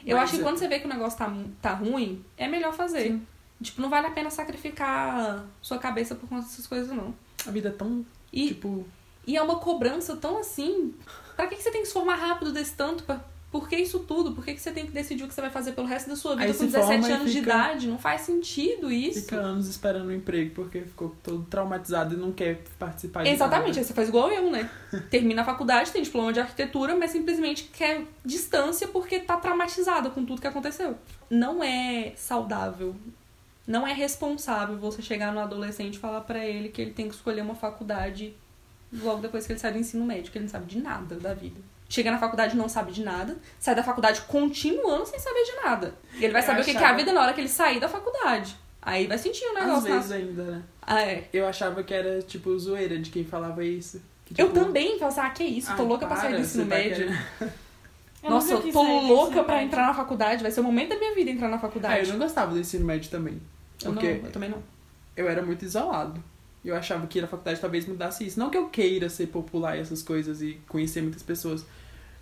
Eu 0.04 0.16
Mas 0.16 0.24
acho 0.24 0.32
que 0.34 0.38
eu- 0.40 0.44
quando 0.44 0.58
você 0.58 0.66
vê 0.68 0.80
que 0.80 0.86
o 0.86 0.88
negócio 0.88 1.18
tá, 1.18 1.32
tá 1.60 1.72
ruim, 1.74 2.24
é 2.36 2.48
melhor 2.48 2.72
fazer. 2.74 3.08
Sim. 3.08 3.26
Tipo, 3.62 3.80
não 3.80 3.88
vale 3.88 4.08
a 4.08 4.10
pena 4.10 4.30
sacrificar 4.30 5.44
sua 5.60 5.78
cabeça 5.78 6.16
por 6.16 6.28
conta 6.28 6.42
dessas 6.42 6.66
coisas, 6.66 6.88
não. 6.88 7.14
A 7.46 7.50
vida 7.52 7.68
é 7.68 7.72
tão, 7.72 8.04
E, 8.32 8.48
tipo... 8.48 8.86
e 9.26 9.36
é 9.36 9.42
uma 9.42 9.56
cobrança 9.56 10.16
tão 10.16 10.38
assim. 10.38 10.94
Pra 11.36 11.46
que, 11.46 11.56
que 11.56 11.62
você 11.62 11.70
tem 11.70 11.82
que 11.82 11.88
se 11.88 11.92
formar 11.94 12.16
rápido 12.16 12.52
desse 12.52 12.74
tanto? 12.74 13.04
Pra- 13.04 13.20
Por 13.50 13.68
que 13.68 13.76
isso 13.76 13.98
tudo? 14.00 14.32
Por 14.32 14.42
que, 14.44 14.54
que 14.54 14.60
você 14.60 14.70
tem 14.72 14.86
que 14.86 14.92
decidir 14.92 15.24
o 15.24 15.28
que 15.28 15.34
você 15.34 15.40
vai 15.42 15.50
fazer 15.50 15.72
pelo 15.72 15.86
resto 15.86 16.08
da 16.08 16.16
sua 16.16 16.32
vida 16.32 16.44
Aí 16.46 16.52
com 16.52 16.58
se 16.60 16.66
17 16.66 16.86
forma 17.02 17.08
e 17.08 17.12
anos 17.12 17.32
de 17.32 17.38
fica- 17.40 17.52
idade? 17.54 17.86
Não 17.88 17.98
faz 17.98 18.22
sentido 18.22 18.90
isso. 18.90 19.20
Fica 19.22 19.36
anos 19.36 19.68
esperando 19.68 20.08
um 20.08 20.12
emprego 20.12 20.54
porque 20.54 20.80
ficou 20.80 21.14
todo 21.22 21.44
traumatizado 21.50 22.14
e 22.14 22.16
não 22.16 22.32
quer 22.32 22.62
participar 22.78 23.22
de 23.24 23.28
Exatamente, 23.30 23.74
nada. 23.76 23.86
você 23.86 23.92
faz 23.92 24.08
igual 24.08 24.30
eu, 24.30 24.50
né? 24.50 24.70
Termina 25.10 25.42
a 25.42 25.44
faculdade, 25.44 25.90
tem 25.90 26.02
diploma 26.02 26.32
de 26.32 26.40
arquitetura, 26.40 26.96
mas 26.96 27.10
simplesmente 27.10 27.64
quer 27.64 28.06
distância 28.24 28.88
porque 28.88 29.20
tá 29.20 29.36
traumatizada 29.36 30.08
com 30.10 30.24
tudo 30.24 30.40
que 30.40 30.46
aconteceu. 30.46 30.96
Não 31.30 31.62
é 31.62 32.12
saudável, 32.16 32.94
não 33.66 33.86
é 33.86 33.92
responsável 33.92 34.76
você 34.78 35.00
chegar 35.02 35.32
no 35.32 35.40
adolescente 35.40 35.94
e 35.94 35.98
falar 35.98 36.22
pra 36.22 36.44
ele 36.44 36.68
que 36.68 36.80
ele 36.82 36.90
tem 36.92 37.08
que 37.08 37.14
escolher 37.14 37.40
uma 37.42 37.54
faculdade 37.54 38.34
logo 38.92 39.22
depois 39.22 39.46
que 39.46 39.52
ele 39.52 39.60
sai 39.60 39.72
do 39.72 39.78
ensino 39.78 40.04
médio, 40.04 40.30
que 40.32 40.38
ele 40.38 40.44
não 40.44 40.50
sabe 40.50 40.66
de 40.66 40.78
nada 40.80 41.16
da 41.16 41.32
vida. 41.34 41.60
chega 41.88 42.10
na 42.10 42.18
faculdade 42.18 42.54
e 42.54 42.58
não 42.58 42.70
sabe 42.70 42.90
de 42.90 43.02
nada, 43.04 43.36
sai 43.60 43.74
da 43.74 43.82
faculdade 43.82 44.22
continuando 44.22 45.04
sem 45.04 45.18
saber 45.18 45.44
de 45.44 45.52
nada. 45.62 45.94
E 46.14 46.24
ele 46.24 46.32
vai 46.32 46.40
Eu 46.40 46.46
saber 46.46 46.60
o 46.62 46.64
que 46.64 46.70
é 46.70 46.74
a 46.74 46.78
achava- 46.78 46.96
vida 46.96 47.12
na 47.12 47.20
hora 47.20 47.32
que 47.34 47.40
ele 47.42 47.48
sair 47.50 47.78
da 47.80 47.86
faculdade. 47.88 48.56
Aí 48.80 49.06
vai 49.06 49.18
sentir 49.18 49.44
o 49.44 49.58
Às 49.58 49.64
negócio. 49.66 49.88
na- 49.90 49.96
vezes 49.96 50.10
ainda, 50.12 50.42
né? 50.42 50.62
Ah, 50.80 51.02
é. 51.02 51.28
Eu 51.32 51.46
achava 51.46 51.82
que 51.84 51.92
era, 51.92 52.22
tipo, 52.22 52.58
zoeira 52.58 52.98
de 52.98 53.10
quem 53.10 53.24
falava 53.26 53.62
isso. 53.62 54.00
Que, 54.24 54.40
Eu 54.40 54.48
tipo, 54.48 54.58
também, 54.64 54.98
falava 54.98 55.20
assim, 55.20 55.20
ah, 55.20 55.30
que 55.30 55.44
isso, 55.44 55.76
tô 55.76 55.82
ah, 55.82 55.84
louca 55.84 56.06
pra 56.06 56.16
sair 56.16 56.28
para, 56.30 56.38
do 56.38 56.42
ensino 56.44 56.64
tá 56.66 56.74
médio. 56.76 57.08
Eu 58.22 58.30
Nossa, 58.30 58.52
eu 58.54 58.72
tô 58.72 58.82
louca 58.82 59.42
pra 59.42 59.54
médio. 59.56 59.66
entrar 59.68 59.86
na 59.86 59.94
faculdade. 59.94 60.42
Vai 60.42 60.52
ser 60.52 60.60
o 60.60 60.64
momento 60.64 60.90
da 60.90 60.96
minha 60.98 61.14
vida 61.14 61.30
entrar 61.30 61.48
na 61.48 61.56
Ah, 61.56 61.60
faculdade. 61.60 62.06
eu 62.08 62.12
não 62.12 62.18
gostava 62.24 62.52
do 62.52 62.60
ensino 62.60 62.84
médio 62.84 63.10
também. 63.10 63.40
Eu 63.84 63.92
Porque 63.92 64.14
não, 64.14 64.26
eu 64.26 64.30
também 64.32 64.48
não. 64.48 64.62
eu 65.16 65.28
era 65.28 65.42
muito 65.42 65.64
isolado. 65.64 66.22
Eu 66.64 66.76
achava 66.76 67.04
que 67.08 67.18
ir 67.18 67.22
na 67.22 67.26
faculdade 67.28 67.60
talvez 67.60 67.84
mudasse 67.86 68.24
isso. 68.24 68.38
Não 68.38 68.48
que 68.48 68.56
eu 68.56 68.68
queira 68.68 69.08
ser 69.08 69.26
popular 69.26 69.76
e 69.76 69.80
essas 69.80 70.02
coisas 70.02 70.40
e 70.40 70.60
conhecer 70.68 71.02
muitas 71.02 71.22
pessoas. 71.22 71.66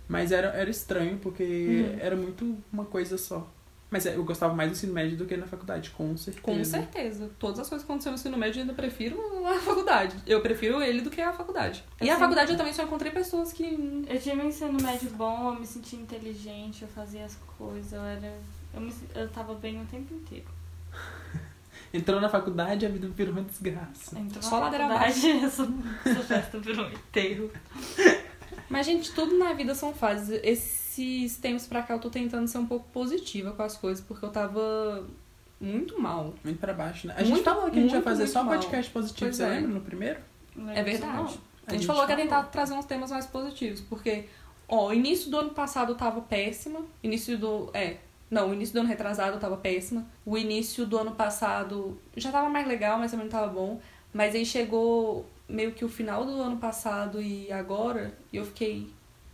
Mas 0.09 0.31
era, 0.31 0.47
era 0.49 0.69
estranho, 0.69 1.17
porque 1.19 1.43
Uhum. 1.43 1.97
era 2.01 2.15
muito 2.15 2.57
uma 2.73 2.83
coisa 2.85 3.17
só. 3.17 3.47
Mas 3.91 4.05
é, 4.05 4.15
eu 4.15 4.23
gostava 4.23 4.53
mais 4.53 4.69
do 4.69 4.73
ensino 4.73 4.93
médio 4.93 5.17
do 5.17 5.25
que 5.25 5.35
na 5.35 5.45
faculdade, 5.45 5.89
com 5.89 6.15
certeza. 6.15 6.41
Com 6.41 6.63
certeza. 6.63 7.29
Todas 7.37 7.59
as 7.59 7.67
coisas 7.67 7.85
que 7.85 7.91
aconteceram 7.91 8.13
no 8.13 8.19
ensino 8.19 8.37
médio 8.37 8.59
eu 8.59 8.61
ainda 8.61 8.73
prefiro 8.73 9.45
a 9.45 9.59
faculdade. 9.59 10.15
Eu 10.25 10.39
prefiro 10.39 10.81
ele 10.81 11.01
do 11.01 11.09
que 11.09 11.19
a 11.19 11.33
faculdade. 11.33 11.83
Eu 11.99 12.07
e 12.07 12.09
a 12.09 12.17
faculdade 12.17 12.53
eu 12.53 12.57
também 12.57 12.71
só 12.71 12.83
encontrei 12.83 13.11
pessoas 13.11 13.51
que. 13.51 14.05
Eu 14.07 14.17
tive 14.17 14.41
um 14.41 14.47
ensino 14.47 14.81
médio 14.81 15.09
bom, 15.09 15.53
eu 15.53 15.59
me 15.59 15.67
sentia 15.67 15.99
inteligente, 15.99 16.83
eu 16.83 16.87
fazia 16.87 17.25
as 17.25 17.35
coisas, 17.57 17.91
eu 17.91 18.01
era. 18.01 18.33
Eu, 18.73 18.79
me, 18.79 18.93
eu 19.13 19.27
tava 19.27 19.53
bem 19.55 19.81
o 19.81 19.85
tempo 19.85 20.13
inteiro. 20.13 20.45
Entrou 21.93 22.21
na 22.21 22.29
faculdade, 22.29 22.85
a 22.85 22.89
vida 22.89 23.09
virou 23.09 23.33
uma 23.33 23.43
desgraça. 23.43 24.17
Então, 24.17 24.41
Só 24.41 24.61
na 24.61 24.71
faculdade, 24.71 25.27
essa, 25.43 25.67
essa 26.05 26.23
festa 26.23 26.59
virou 26.59 26.85
um 26.85 26.91
enterro. 26.91 27.51
Mas, 28.69 28.85
gente, 28.85 29.11
tudo 29.11 29.37
na 29.37 29.51
vida 29.51 29.75
são 29.75 29.93
fases. 29.93 30.39
Esses 30.91 31.37
tempos 31.37 31.65
pra 31.67 31.81
cá 31.81 31.93
eu 31.93 31.99
tô 31.99 32.09
tentando 32.09 32.47
ser 32.47 32.57
um 32.57 32.65
pouco 32.65 32.85
positiva 32.91 33.51
com 33.53 33.63
as 33.63 33.77
coisas, 33.77 34.03
porque 34.03 34.25
eu 34.25 34.29
tava 34.29 35.05
muito 35.59 36.01
mal. 36.01 36.33
Muito 36.43 36.59
pra 36.59 36.73
baixo, 36.73 37.07
né? 37.07 37.13
A 37.15 37.19
gente 37.21 37.31
Muito, 37.31 37.45
falou 37.45 37.69
que 37.71 37.79
a 37.79 37.81
gente 37.81 37.93
ia 37.93 38.01
fazer 38.01 38.27
só 38.27 38.43
mal. 38.43 38.55
podcast 38.55 38.91
positivo, 38.91 39.25
Pois 39.27 39.35
você 39.37 39.43
é. 39.43 39.49
lembra 39.49 39.69
no 39.69 39.81
primeiro? 39.81 40.19
É 40.75 40.83
verdade. 40.83 41.15
não. 41.15 41.51
A 41.65 41.73
gente 41.73 41.85
falou 41.85 42.05
que 42.05 42.11
ia 42.11 42.17
tentar 42.17 42.43
trazer 42.43 42.73
uns 42.73 42.85
temas 42.85 43.09
mais 43.09 43.25
positivos, 43.25 43.79
porque, 43.81 44.25
ó, 44.67 44.87
o 44.89 44.93
início 44.93 45.31
do 45.31 45.37
ano 45.37 45.51
passado 45.51 45.93
eu 45.93 45.95
tava 45.95 46.19
péssima. 46.21 46.81
Início 47.01 47.37
do. 47.37 47.69
É. 47.73 47.97
Não, 48.29 48.49
o 48.49 48.53
início 48.53 48.73
do 48.73 48.79
ano 48.79 48.89
retrasado 48.89 49.33
eu 49.35 49.39
tava 49.39 49.55
péssima. 49.57 50.05
O 50.25 50.37
início 50.37 50.85
do 50.85 50.97
ano 50.97 51.11
passado 51.11 51.97
já 52.17 52.31
tava 52.31 52.49
mais 52.49 52.67
legal, 52.67 52.97
mas 52.99 53.11
também 53.11 53.27
não 53.27 53.31
tava 53.31 53.47
bom. 53.47 53.79
Mas 54.13 54.35
aí 54.35 54.45
chegou 54.45 55.25
meio 55.47 55.71
que 55.71 55.85
o 55.85 55.89
final 55.89 56.25
do 56.25 56.31
ano 56.41 56.57
passado 56.57 57.21
e 57.21 57.49
agora, 57.51 58.13
e 58.33 58.37
eu 58.37 58.45
fiquei, 58.45 58.89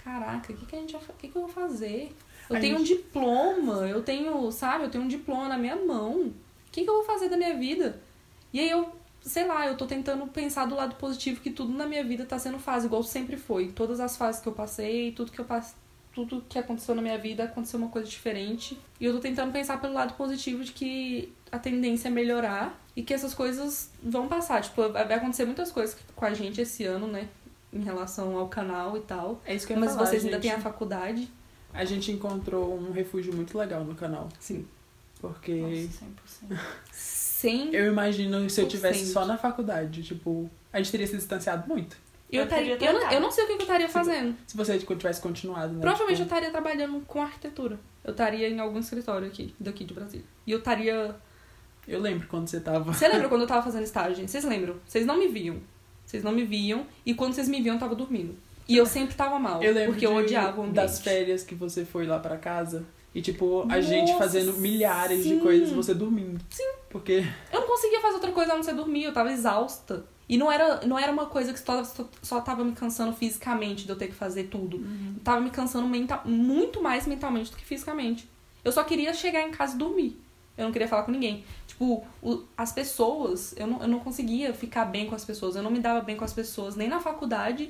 caraca, 0.08 0.54
o 0.54 0.56
que, 0.56 0.66
que 0.66 0.76
a 0.76 0.80
gente 0.80 0.94
vai 0.94 1.02
que, 1.18 1.28
que 1.28 1.36
eu 1.36 1.42
vou 1.42 1.50
fazer? 1.50 2.16
Eu 2.50 2.56
A 2.56 2.60
tenho 2.60 2.76
um 2.76 2.86
gente- 2.86 2.98
diploma, 3.04 3.88
eu 3.88 4.02
tenho, 4.02 4.50
sabe, 4.52 4.86
eu 4.86 4.90
tenho 4.90 5.04
um 5.04 5.08
diploma 5.08 5.50
na 5.50 5.58
minha 5.58 5.76
mão. 5.76 6.22
O 6.28 6.34
que, 6.72 6.84
que 6.84 6.90
eu 6.90 6.94
vou 6.96 7.04
fazer 7.04 7.28
da 7.30 7.36
minha 7.36 7.56
vida? 7.58 8.00
E 8.54 8.60
aí 8.60 8.70
eu, 8.70 8.90
sei 9.22 9.46
lá, 9.46 9.68
eu 9.68 9.76
tô 9.76 9.86
tentando 9.86 10.26
pensar 10.28 10.66
do 10.66 10.76
lado 10.76 10.96
positivo 10.96 11.42
que 11.42 11.52
tudo 11.52 11.74
na 11.74 11.86
minha 11.86 12.04
vida 12.04 12.26
tá 12.26 12.40
sendo 12.40 12.58
fase, 12.58 12.86
igual 12.88 13.04
sempre 13.04 13.36
foi. 13.36 13.70
Todas 13.74 14.00
as 14.00 14.16
fases 14.16 14.40
que 14.42 14.48
eu 14.48 14.54
passei, 14.54 15.12
tudo 15.12 15.32
que 15.32 15.40
eu 15.40 15.46
passei, 15.46 15.76
tudo 16.14 16.44
que 16.48 16.58
aconteceu 16.58 16.96
na 16.96 17.02
minha 17.02 17.18
vida 17.18 17.44
aconteceu 17.44 17.78
uma 17.80 17.90
coisa 17.90 18.08
diferente. 18.08 18.80
E 19.00 19.06
eu 19.06 19.14
tô 19.14 19.20
tentando 19.20 19.52
pensar 19.52 19.80
pelo 19.82 19.94
lado 19.94 20.14
positivo 20.14 20.64
de 20.64 20.72
que 20.72 21.34
a 21.52 21.60
tendência 21.60 22.08
é 22.08 22.12
melhorar 22.12 22.80
e 22.96 23.04
que 23.04 23.14
essas 23.14 23.34
coisas 23.34 23.92
vão 24.02 24.28
passar. 24.28 24.62
Tipo, 24.62 24.90
vai 24.90 25.14
acontecer 25.14 25.46
muitas 25.46 25.72
coisas 25.72 25.98
com 26.16 26.26
a 26.26 26.34
gente 26.34 26.62
esse 26.62 26.86
ano, 26.86 27.08
né? 27.08 27.28
Em 27.78 27.84
relação 27.84 28.38
ao 28.38 28.48
canal 28.48 28.98
e 28.98 29.02
tal. 29.02 29.42
É 29.46 29.54
isso 29.56 29.68
que 29.68 29.74
eu 29.74 29.78
ia 29.78 29.82
Mas 29.82 29.94
falar, 29.94 30.08
vocês 30.08 30.24
ainda 30.24 30.38
gente. 30.38 30.44
têm 30.44 30.52
a 30.52 30.60
faculdade. 30.60 31.30
A 31.74 31.86
gente 31.86 32.12
encontrou 32.12 32.76
um 32.76 32.92
refúgio 32.92 33.34
muito 33.36 33.58
legal 33.58 33.84
no 33.84 33.94
canal. 33.94 34.30
Sim. 34.40 34.66
Porque 35.20 35.54
Nossa, 35.56 36.06
100%. 36.50 36.60
Sem. 36.92 37.74
eu 37.74 37.92
imagino 37.92 38.50
se 38.50 38.60
eu 38.60 38.68
tivesse 38.68 39.06
só 39.12 39.26
na 39.26 39.38
faculdade, 39.38 40.02
tipo, 40.04 40.50
a 40.74 40.78
gente 40.78 40.92
teria 40.92 41.06
se 41.08 41.16
distanciado 41.16 41.68
muito. 41.68 41.96
Eu, 42.32 42.44
Eu 42.44 42.48
teria 42.48 42.78
eu, 42.84 42.94
não, 42.94 43.12
eu 43.12 43.22
não 43.22 43.32
sei 43.32 43.46
o 43.46 43.48
que 43.48 43.54
eu 43.54 43.60
estaria 43.60 43.88
fazendo. 43.88 44.36
Se 44.46 44.58
você 44.58 44.78
tivesse 44.78 45.22
continuado, 45.22 45.74
né? 45.74 45.82
Provavelmente 45.82 46.20
eu 46.20 46.26
tipo, 46.26 46.36
estaria 46.36 46.52
trabalhando 46.52 47.00
com 47.06 47.22
arquitetura. 47.22 47.80
Eu 48.04 48.12
estaria 48.12 48.50
em 48.50 48.60
algum 48.60 48.80
escritório 48.80 49.28
aqui, 49.28 49.54
daqui 49.60 49.86
de 49.86 49.94
Brasília. 49.94 50.26
E 50.46 50.52
eu 50.52 50.60
estaria. 50.60 51.16
eu 51.88 52.00
lembro 52.02 52.28
quando 52.28 52.48
você 52.48 52.60
tava. 52.60 52.92
Você 52.92 53.08
lembra 53.08 53.28
quando 53.30 53.42
eu 53.42 53.48
tava 53.48 53.64
fazendo 53.64 53.84
estágio, 53.84 54.16
gente? 54.16 54.30
Vocês 54.30 54.44
lembram? 54.44 54.76
Vocês 54.86 55.06
não 55.06 55.18
me 55.18 55.28
viam. 55.28 55.58
Vocês 56.08 56.24
não 56.24 56.32
me 56.32 56.44
viam. 56.46 56.88
E 57.06 57.14
quando 57.14 57.34
vocês 57.34 57.48
me 57.48 57.62
viam, 57.62 57.76
eu 57.76 57.80
tava 57.80 57.94
dormindo. 57.94 58.36
E 58.68 58.76
eu 58.76 58.86
sempre 58.88 59.14
tava 59.16 59.38
mal. 59.38 59.62
Eu 59.62 59.74
lembro 59.74 59.92
porque 59.92 60.06
eu 60.08 60.12
de- 60.14 60.18
odiava 60.24 60.58
o 60.58 60.62
ambiente. 60.62 60.76
das 60.76 61.00
férias 61.02 61.44
que 61.44 61.54
você 61.54 61.86
foi 61.86 62.08
lá 62.08 62.18
pra 62.18 62.38
casa. 62.38 62.86
E, 63.14 63.22
tipo, 63.22 63.62
a 63.64 63.66
Nossa, 63.66 63.82
gente 63.82 64.18
fazendo 64.18 64.54
milhares 64.54 65.24
de 65.24 65.30
sim. 65.36 65.40
coisas, 65.40 65.72
você 65.72 65.94
dormindo. 65.94 66.40
Sim. 66.50 66.64
Porque 66.90 67.24
Eu 67.52 67.60
não 67.62 67.68
conseguia 67.68 68.00
fazer 68.02 68.16
outra 68.16 68.32
coisa 68.32 68.54
a 68.54 68.56
não 68.56 68.64
ser 68.64 68.74
dormir. 68.74 69.04
Eu 69.04 69.14
tava 69.14 69.32
exausta. 69.32 70.06
E 70.30 70.38
não 70.38 70.52
era, 70.52 70.86
não 70.86 71.00
era 71.00 71.12
uma 71.12 71.26
coisa 71.28 71.54
que 71.54 71.60
só, 71.60 71.84
só, 72.22 72.42
tava 72.42 72.64
me 72.64 72.74
cansando 72.74 73.14
fisicamente 73.14 73.86
de 73.86 73.90
eu 73.90 73.96
ter 73.96 74.08
que 74.08 74.14
fazer 74.16 74.46
tudo. 74.46 74.86
Tava 75.24 75.40
me 75.42 75.50
cansando 75.50 75.88
mental, 75.88 76.22
muito 76.26 76.82
mais 76.84 77.08
mentalmente 77.08 77.50
do 77.52 77.58
que 77.58 77.64
fisicamente. 77.66 78.28
Eu 78.64 78.72
só 78.74 78.84
queria 78.84 79.14
chegar 79.14 79.42
em 79.48 79.52
casa 79.52 79.76
e 79.76 79.78
dormir. 79.78 80.20
Eu 80.58 80.66
não 80.66 80.72
queria 80.72 80.88
falar 80.88 81.04
com 81.04 81.12
ninguém. 81.12 81.44
Tipo, 81.68 82.04
o- 82.22 82.44
as 82.58 82.72
pessoas, 82.72 83.54
eu 83.58 83.68
não, 83.68 83.82
eu 83.82 83.88
não 83.88 84.00
conseguia 84.00 84.54
ficar 84.54 84.86
bem 84.86 85.06
com 85.08 85.14
as 85.16 85.24
pessoas. 85.24 85.56
Eu 85.56 85.62
não 85.64 85.70
me 85.72 85.80
dava 85.80 86.02
bem 86.02 86.16
com 86.16 86.24
as 86.26 86.34
pessoas, 86.34 86.76
nem 86.76 86.88
na 86.88 87.00
faculdade 87.00 87.70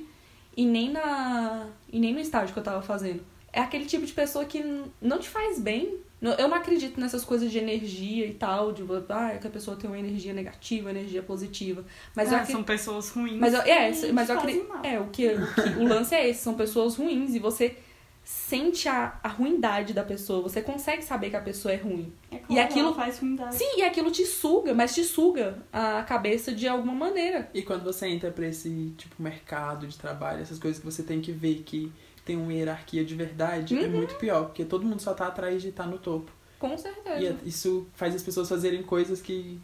e 0.56 0.65
nem, 0.65 0.89
na, 0.91 1.67
e 1.91 2.00
nem 2.00 2.13
no 2.13 2.19
estágio 2.19 2.54
que 2.54 2.60
eu 2.60 2.63
tava 2.63 2.82
fazendo. 2.82 3.21
É 3.52 3.60
aquele 3.62 3.86
tipo 3.86 4.06
de 4.06 4.13
pessoa 4.13 4.45
que 4.45 4.63
não 5.02 5.19
te 5.19 5.28
faz 5.30 5.60
bem. 5.60 5.95
Não- 6.21 6.34
Eu 6.34 6.47
não 6.47 6.58
acredito 6.58 7.00
nessas 7.00 7.23
coisas 7.23 7.52
de 7.52 7.58
energia 7.60 8.26
e 8.26 8.34
tal, 8.34 8.71
de 8.71 8.84
ah, 9.10 9.38
que 9.39 9.47
a 9.47 9.50
pessoa 9.52 9.76
tem 9.78 9.89
uma 9.89 10.00
energia 10.00 10.34
negativa, 10.34 10.89
energia 10.89 11.21
positiva. 11.21 11.84
Mas 12.15 12.32
eu 12.32 12.38
Ah, 12.38 12.41
acre- 12.41 12.54
são 12.54 12.63
pessoas 12.63 13.10
ruins. 13.10 13.38
mas 13.39 13.54
eu, 13.54 13.62
é, 13.62 13.91
mas 14.13 14.30
eu 14.30 14.38
acredito. 14.38 14.67
mal. 14.67 14.82
É, 14.84 15.00
o 15.00 15.08
que, 15.08 15.28
o 15.28 15.54
que- 15.54 15.80
o 15.80 15.88
lance 15.88 16.15
é 16.15 16.28
esse, 16.30 16.41
são 16.41 16.56
pessoas 16.56 16.95
ruins 16.95 17.36
e 17.36 17.39
você 17.39 17.76
sente 18.30 18.90
a, 18.90 19.18
a 19.24 19.30
ruindade 19.30 19.94
da 19.94 20.04
pessoa, 20.04 20.42
você 20.42 20.62
consegue 20.62 21.02
saber 21.02 21.30
que 21.30 21.38
a 21.38 21.42
pessoa 21.42 21.74
é 21.74 21.78
ruim. 21.78 22.12
É 22.30 22.42
E 22.50 22.60
aquilo- 22.60 22.88
ela 22.88 22.96
faz 22.96 23.20
ruindade. 23.20 23.56
Sim, 23.56 23.78
e 23.80 23.84
aquilo 23.84 24.12
te 24.12 24.26
suga, 24.26 24.74
mas 24.74 24.94
te 24.94 25.06
suga 25.06 25.58
a 25.72 26.04
cabeça 26.04 26.52
de 26.54 26.68
alguma 26.68 26.94
maneira. 26.94 27.50
E 27.54 27.62
quando 27.62 27.86
você 27.86 28.06
entra 28.08 28.30
pra 28.30 28.46
esse, 28.46 28.94
tipo, 28.98 29.16
mercado 29.24 29.88
de 29.88 29.98
trabalho, 29.98 30.42
essas 30.42 30.60
coisas 30.60 30.78
que 30.78 30.86
você 30.86 31.04
tem 31.04 31.22
que 31.22 31.32
ver 31.32 31.63
que 31.66 31.90
tem 32.26 32.36
uma 32.36 32.52
hierarquia 32.54 33.06
de 33.06 33.16
verdade, 33.16 33.78
é 33.80 33.84
Uhum. 33.84 33.92
muito 33.92 34.16
pior. 34.16 34.48
Porque 34.48 34.66
todo 34.66 34.86
mundo 34.86 35.00
só 35.02 35.13
tá 35.13 35.28
atrás 35.28 35.62
de 35.62 35.70
estar 35.70 35.88
no 35.88 35.98
topo. 35.98 36.30
Com 36.60 36.78
certeza. 36.78 37.20
E 37.22 37.28
é- 37.28 37.36
isso 37.46 37.88
faz 37.96 38.13
as 38.13 38.22
pessoas 38.24 38.50
fazerem 38.50 38.84
coisas 38.84 39.22
que, 39.22 39.58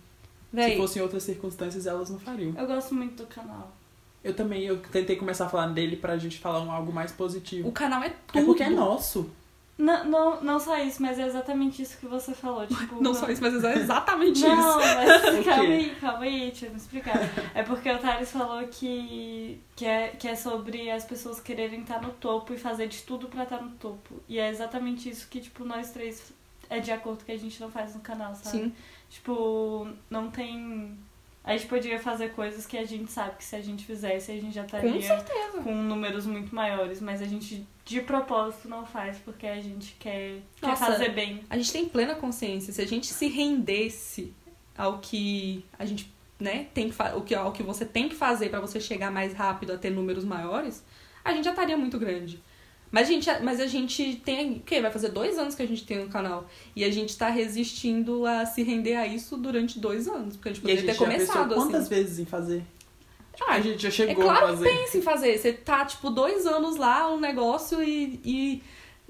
se 0.52 0.56
Véi, 0.56 0.78
fossem 0.78 1.02
outras 1.02 1.24
circunstâncias, 1.24 1.86
elas 1.86 2.10
não 2.10 2.18
fariam. 2.20 2.54
Eu 2.58 2.66
gosto 2.66 2.96
muito 2.96 3.24
do 3.24 3.28
canal. 3.28 3.76
Eu 4.24 4.34
também, 4.34 4.64
eu 4.64 4.78
tentei 4.78 5.16
começar 5.16 5.46
a 5.46 5.50
falar 5.50 5.68
dele 5.68 5.98
pra 5.98 6.18
gente 6.18 6.40
falar 6.40 6.62
um, 6.62 6.72
algo 6.72 6.94
mais 6.94 7.12
positivo. 7.12 7.68
o 7.68 7.72
canal 7.72 8.02
é 8.04 8.10
tudo. 8.10 8.40
É 8.40 8.46
porque 8.46 8.64
é 8.64 8.70
nosso. 8.70 9.30
Não, 9.76 10.06
não, 10.06 10.42
não 10.44 10.60
só 10.60 10.78
isso, 10.78 11.02
mas 11.02 11.18
é 11.18 11.26
exatamente 11.26 11.82
isso 11.82 11.98
que 11.98 12.06
você 12.06 12.34
falou. 12.34 12.66
Tipo, 12.66 13.02
Não 13.02 13.14
só 13.14 13.28
isso, 13.28 13.42
mas 13.42 13.64
é 13.64 13.76
exatamente 13.76 14.40
Não, 14.42 14.80
isso. 14.80 14.96
mas 14.96 15.40
O 15.40 15.44
calma 15.44 15.64
aí, 15.64 15.96
calma 16.00 16.24
aí, 16.24 16.40
deixa 16.52 16.68
eu 16.68 16.72
me 16.72 16.78
explicar. 16.78 17.18
É 17.56 17.64
porque 17.64 17.92
o 17.92 17.98
Thales 17.98 18.32
falou 18.32 18.66
que, 18.68 19.60
que, 19.76 19.84
é, 19.86 20.10
que 20.10 20.28
é 20.28 20.36
sobre 20.36 20.92
as 20.92 21.04
pessoas 21.04 21.40
quererem 21.40 21.82
estar 21.82 22.00
no 22.00 22.12
topo 22.12 22.54
e 22.54 22.58
fazer 22.58 22.88
de 22.88 23.02
tudo 23.02 23.28
pra 23.28 23.44
estar 23.44 23.62
no 23.64 23.72
topo. 23.72 24.22
E 24.30 24.38
é 24.38 24.48
exatamente 24.48 25.10
isso 25.10 25.28
que, 25.28 25.42
tipo, 25.42 25.66
nós 25.66 25.90
três 25.90 26.32
é 26.70 26.80
de 26.80 26.92
acordo 26.92 27.26
que 27.26 27.32
a 27.32 27.38
gente 27.38 27.60
não 27.60 27.72
faz 27.72 27.96
no 27.96 28.02
canal, 28.02 28.36
sabe? 28.36 28.58
Sim. 28.66 28.74
Tipo, 29.10 29.88
não 30.10 30.30
tem. 30.30 30.98
A 31.44 31.52
gente 31.58 31.68
poderia 31.68 32.00
fazer 32.00 32.32
coisas 32.32 32.66
que 32.66 32.78
a 32.78 32.86
gente 32.86 33.12
sabe 33.12 33.36
que 33.38 33.44
se 33.44 33.56
a 33.56 33.62
gente 33.62 33.86
fizesse, 33.86 34.32
a 34.32 34.36
gente 34.36 34.54
já 34.54 34.62
Com 34.62 34.78
estaria 34.78 35.02
certeza. 35.02 35.62
com 35.62 35.76
números 35.76 36.26
muito 36.26 36.56
maiores, 36.56 37.02
mas 37.02 37.22
a 37.22 37.26
gente 37.26 37.68
de 37.84 38.00
propósito 38.02 38.70
não 38.70 38.86
faz 38.86 39.18
porque 39.18 39.46
a 39.46 39.60
gente 39.60 39.94
quer, 40.00 40.40
quer 40.56 40.68
Nossa. 40.68 40.86
fazer 40.86 41.10
bem. 41.10 41.44
A 41.50 41.58
gente 41.58 41.72
tem 41.74 41.90
plena 41.90 42.16
consciência. 42.16 42.72
Se 42.72 42.82
a 42.82 42.88
gente 42.88 43.08
se 43.08 43.28
rendesse 43.28 44.34
ao 44.78 45.00
que 45.00 45.66
a 45.78 45.86
gente, 45.86 46.10
né, 46.40 46.68
tem 46.74 46.90
que 46.90 46.96
o 47.16 47.22
que 47.22 47.36
ao 47.36 47.52
que 47.52 47.62
você 47.62 47.86
tem 47.86 48.08
que 48.08 48.16
fazer 48.16 48.50
pra 48.50 48.62
você 48.62 48.80
chegar 48.80 49.12
mais 49.12 49.34
rápido 49.34 49.74
a 49.74 49.78
ter 49.78 49.90
números 49.90 50.24
maiores, 50.24 50.82
a 51.26 51.34
gente 51.34 51.44
já 51.44 51.52
estaria 51.52 51.76
muito 51.76 52.00
grande. 52.00 52.42
Mas 52.94 53.10
a 53.10 53.12
gente, 53.12 53.28
mas 53.42 53.60
a 53.60 53.66
gente 53.66 54.22
tem, 54.24 54.58
o 54.58 54.60
quê? 54.60 54.80
Vai 54.80 54.92
fazer 54.92 55.10
dois 55.10 55.40
anos 55.40 55.56
que 55.56 55.64
a 55.64 55.68
gente 55.68 55.84
tem 55.84 55.98
no 55.98 56.10
canal. 56.10 56.48
E 56.76 56.84
a 56.86 56.92
gente 56.92 57.18
tá 57.18 57.28
resistindo 57.28 58.24
a 58.28 58.46
se 58.46 58.62
render 58.62 58.94
a 58.94 59.08
isso 59.08 59.36
durante 59.36 59.80
dois 59.80 60.08
anos. 60.08 60.36
Porque 60.38 60.50
a 60.50 60.54
gente 60.54 60.64
E 60.64 60.72
a 60.72 60.76
poderia 60.76 60.94
gente 60.94 61.00
ter 61.00 61.04
começado 61.04 61.56
quantas 61.56 61.82
assim. 61.82 61.90
vezes 61.90 62.20
em 62.20 62.26
fazer? 62.26 62.64
Ah, 63.42 63.54
a 63.56 63.60
gente 63.62 63.82
já 63.82 63.88
é 63.88 63.92
chegou 63.92 64.24
claro 64.24 64.46
a 64.46 64.50
que 64.52 64.58
fazer. 64.58 64.70
pensa 64.70 64.98
em 65.00 65.02
fazer. 65.02 65.38
Você 65.40 65.52
tá, 65.54 65.84
tipo, 65.86 66.12
dois 66.12 66.46
anos 66.46 66.76
lá, 66.76 67.12
um 67.12 67.20
negócio 67.20 67.82
e, 67.82 68.20
e, 68.24 68.64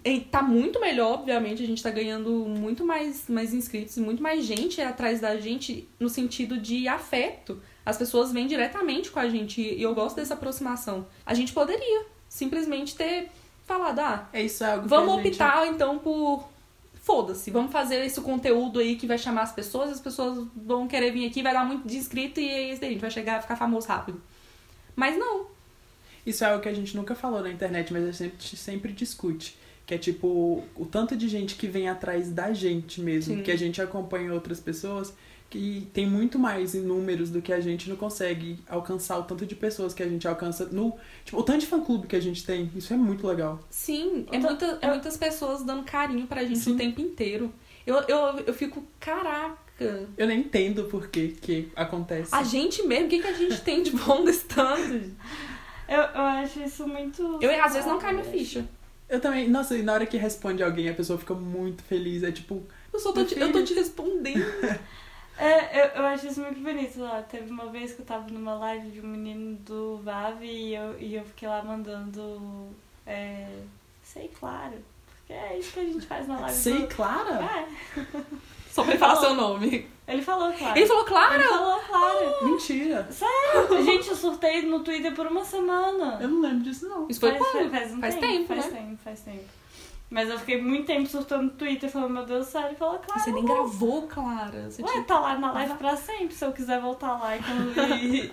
e 0.06 0.22
tá 0.22 0.41
muito 0.41 0.80
melhor, 0.80 1.15
obviamente. 1.15 1.62
A 1.62 1.67
gente 1.67 1.84
tá 1.84 1.89
ganhando 1.91 2.30
muito 2.32 2.86
mais, 2.86 3.28
mais 3.28 3.54
inscritos 3.54 3.98
e 3.98 4.00
muito 4.00 4.24
mais 4.24 4.46
gente 4.46 4.80
atrás 4.82 5.19
da 5.19 5.36
gente 5.36 5.86
no 6.00 6.08
sentido 6.08 6.58
de 6.58 6.88
afeto. 6.88 7.62
As 7.86 7.98
pessoas 7.98 8.32
vêm 8.32 8.48
diretamente 8.48 9.12
com 9.12 9.19
a 9.19 9.28
gente 9.28 9.62
e 9.62 9.82
eu 9.84 9.93
gosto 9.93 10.15
dessa 10.15 10.36
aproximação. 10.36 11.06
A 11.26 11.34
gente 11.34 11.52
poderia 11.52 12.06
simplesmente 12.30 12.96
ter 12.96 13.30
falado, 13.65 13.99
ah, 13.99 14.30
É 14.34 14.41
isso, 14.41 14.63
é 14.63 14.71
algo 14.71 14.84
que 14.84 14.89
vamos 14.89 15.15
gente- 15.23 15.28
optar 15.30 15.67
então 15.67 15.97
por. 15.99 16.52
Foda-se, 17.02 17.52
vamos 17.52 17.69
fazer 17.71 18.06
esse 18.06 18.21
conteúdo 18.21 18.80
aí 18.80 18.95
que 18.95 19.06
vai 19.06 19.17
chamar 19.17 19.41
as 19.41 19.52
pessoas, 19.52 19.89
as 19.91 19.99
pessoas 19.99 20.47
vão 20.56 20.88
querer 20.88 21.12
vir 21.12 21.28
aqui, 21.28 21.43
vai 21.43 21.52
dar 21.52 21.65
muito 21.65 21.86
de 21.86 21.97
inscrito 21.97 22.39
e 22.39 22.47
é 22.47 22.71
isso 22.71 22.80
daí, 22.80 22.91
a 22.91 22.93
gente 22.93 23.02
vai 23.02 23.12
chegar 23.12 23.39
a 23.39 23.41
ficar 23.41 23.58
famoso 23.58 23.88
rápido. 23.89 24.21
Mas 24.95 25.17
não. 25.17 25.47
Isso 26.26 26.45
é 26.45 26.47
algo 26.47 26.63
que 26.63 26.69
a 26.69 26.73
gente 26.73 26.95
nunca 26.95 27.13
falou 27.13 27.41
na 27.41 27.49
internet, 27.52 27.91
mas 27.91 28.08
a 28.08 28.12
gente 28.13 28.56
sempre 28.56 28.93
discute. 28.93 29.58
Que 29.86 29.95
é 29.95 29.97
tipo, 29.97 30.63
o 30.78 30.86
tanto 30.86 31.13
de 31.17 31.28
gente 31.28 31.56
que 31.56 31.67
vem 31.67 31.89
atrás 31.89 32.32
da 32.32 32.54
gente 32.54 33.02
mesmo, 33.02 33.36
Sim. 33.36 33.43
que 33.43 33.52
a 33.52 33.58
gente 33.58 33.82
acompanha 33.82 34.34
outras 34.34 34.62
pessoas, 34.62 35.13
que 35.54 35.88
tem 35.94 36.08
muito 36.08 36.39
mais 36.39 36.74
em 36.74 36.82
números 36.82 37.30
do 37.30 37.39
que 37.39 37.54
a 37.54 37.60
gente 37.60 37.88
não 37.88 37.96
consegue 37.96 38.58
alcançar 38.68 39.20
o 39.20 39.24
tanto 39.24 39.46
de 39.46 39.54
pessoas 39.56 39.94
que 39.94 40.02
a 40.02 40.08
gente 40.08 40.28
alcança 40.28 40.66
no. 40.72 40.96
Tipo, 41.24 41.38
o 41.39 41.44
tanto 41.44 41.60
de 41.60 41.68
fã-clube 41.68 42.08
que 42.08 42.16
a 42.16 42.20
gente 42.20 42.44
tem. 42.44 42.72
Isso 42.76 42.92
é 42.92 42.98
muito 42.98 43.28
legal. 43.28 43.60
Sim, 43.70 44.26
é, 44.32 44.39
tô- 44.39 44.48
muita- 44.48 44.80
é 44.82 44.86
eu- 44.88 44.89
muitas 44.89 45.16
pessoas 45.16 45.62
dando 45.63 45.84
carinho 45.84 46.26
pra 46.26 46.44
gente 46.44 46.58
Sim. 46.60 46.74
o 46.74 46.78
tempo 46.78 47.00
inteiro. 47.00 47.54
Eu, 47.86 47.98
eu, 48.08 48.18
eu 48.48 48.54
fico, 48.54 48.84
caraca. 49.00 50.08
Eu 50.18 50.26
nem 50.28 50.39
entendo 50.39 50.86
por 50.86 51.08
que 51.08 51.28
que 51.30 51.70
acontece. 51.76 52.34
A 52.34 52.42
gente 52.44 52.82
mesmo, 52.88 53.06
o 53.06 53.10
que, 53.10 53.20
que 53.20 53.28
a 53.28 53.34
gente 53.34 53.62
tem 53.62 53.84
de 53.84 53.92
bom 53.92 54.24
desse 54.26 54.46
tanto? 54.46 54.82
Eu, 55.88 56.00
eu 56.00 56.22
acho 56.22 56.63
isso 56.63 56.88
muito. 56.88 57.22
Eu, 57.42 57.63
às 57.63 57.74
vezes, 57.74 57.88
não 57.88 58.00
cai 58.00 58.13
minha 58.13 58.26
ficha. 58.26 58.68
Eu 59.08 59.20
também, 59.20 59.48
nossa, 59.48 59.78
e 59.78 59.84
na 59.84 59.94
hora 59.94 60.06
que 60.08 60.18
responde 60.18 60.63
alguém, 60.63 60.89
a 60.89 60.94
pessoa 60.96 61.20
fica 61.20 61.36
muito 61.36 61.84
feliz. 61.84 62.24
É 62.24 62.32
tipo, 62.32 62.63
Eu 62.92 63.00
só 63.00 63.12
tô, 63.12 63.24
te, 63.24 63.38
eu 63.39 63.52
tô 63.52 63.62
te 63.63 63.74
respondendo. 63.76 64.44
É, 65.38 65.82
eu, 65.82 65.86
eu 66.02 66.06
acho 66.06 66.28
isso 66.28 66.41
muito 66.41 66.60
bonito 66.60 67.00
lá. 67.00 67.22
Teve 67.24 67.50
uma 67.52 67.67
vez 67.67 67.93
que 67.93 68.02
eu 68.02 68.06
tava 68.06 68.30
numa 68.30 68.54
live 68.56 68.89
de 68.91 69.02
um 69.02 69.08
menino 69.08 69.56
do 69.58 69.98
Vave 69.98 70.46
e 70.46 70.76
eu, 70.76 71.00
e 71.00 71.15
eu 71.15 71.24
fiquei 71.26 71.48
lá 71.48 71.63
mandando. 71.63 72.69
É, 73.06 73.48
sei, 74.04 74.30
claro. 74.39 74.76
Porque 75.08 75.34
é 75.34 75.58
isso 75.58 75.72
que 75.74 75.80
a 75.80 75.84
gente 75.86 76.06
faz 76.06 76.28
na 76.28 76.39
live. 76.41 76.56
sei, 76.56 76.80
do... 76.80 76.88
Clara? 76.88 77.39
É, 77.43 77.67
Só 78.69 78.84
pra 78.84 78.91
ele 78.93 79.00
falar 79.00 79.15
seu 79.17 79.34
nome. 79.36 79.88
ele 80.08 80.22
falou, 80.22 80.52
claro. 80.54 80.78
Ele 80.78 80.88
falou, 80.88 81.06
claro! 81.06 81.34
Ele 81.36 81.43
falou, 81.43 81.80
claro. 81.80 82.46
Mentira. 82.46 83.08
Gente, 83.84 84.10
eu 84.10 84.15
surtei 84.15 84.62
no 84.63 84.80
Twitter 84.84 85.13
por 85.13 85.28
uma 85.28 85.43
semana. 85.46 86.17
Eu 86.22 86.28
não 86.28 86.41
lembro 86.41 86.63
disso, 86.63 86.88
não. 86.89 87.08
Isso 87.08 87.19
foi 87.19 87.32
faz, 87.38 87.52
quando? 87.52 87.72
faz, 87.72 87.91
um 87.93 88.00
Faz 88.00 88.15
tempo, 88.15 88.28
tempo, 88.28 88.48
faz 88.48 88.65
né? 88.65 88.80
tempo, 88.80 89.02
faz 89.04 89.19
tempo. 89.22 89.46
Mas 90.13 90.30
eu 90.30 90.38
fiquei 90.38 90.62
muito 90.62 90.86
tempo 90.86 91.10
surtando 91.10 91.45
no 91.45 91.49
Twitter, 91.49 91.89
falando, 91.89 92.12
meu 92.13 92.23
Deus 92.23 92.45
do 92.45 92.52
céu, 92.52 92.67
ele 92.67 92.76
falou, 92.76 92.99
claro. 92.99 93.19
Você 93.19 93.32
nem 93.32 93.43
gravou, 93.43 94.04
Clara. 94.04 94.69
Você 94.69 94.84
Ué, 94.84 94.91
tinha- 94.91 95.04
tá 95.06 95.19
lá 95.19 95.39
na 95.39 95.52
live 95.52 95.73
pra 95.73 95.97
sempre, 95.97 96.36
se 96.36 96.45
eu 96.45 96.52
quiser 96.52 96.80
voltar 96.80 97.17
lá 97.17 97.36
e, 97.36 97.41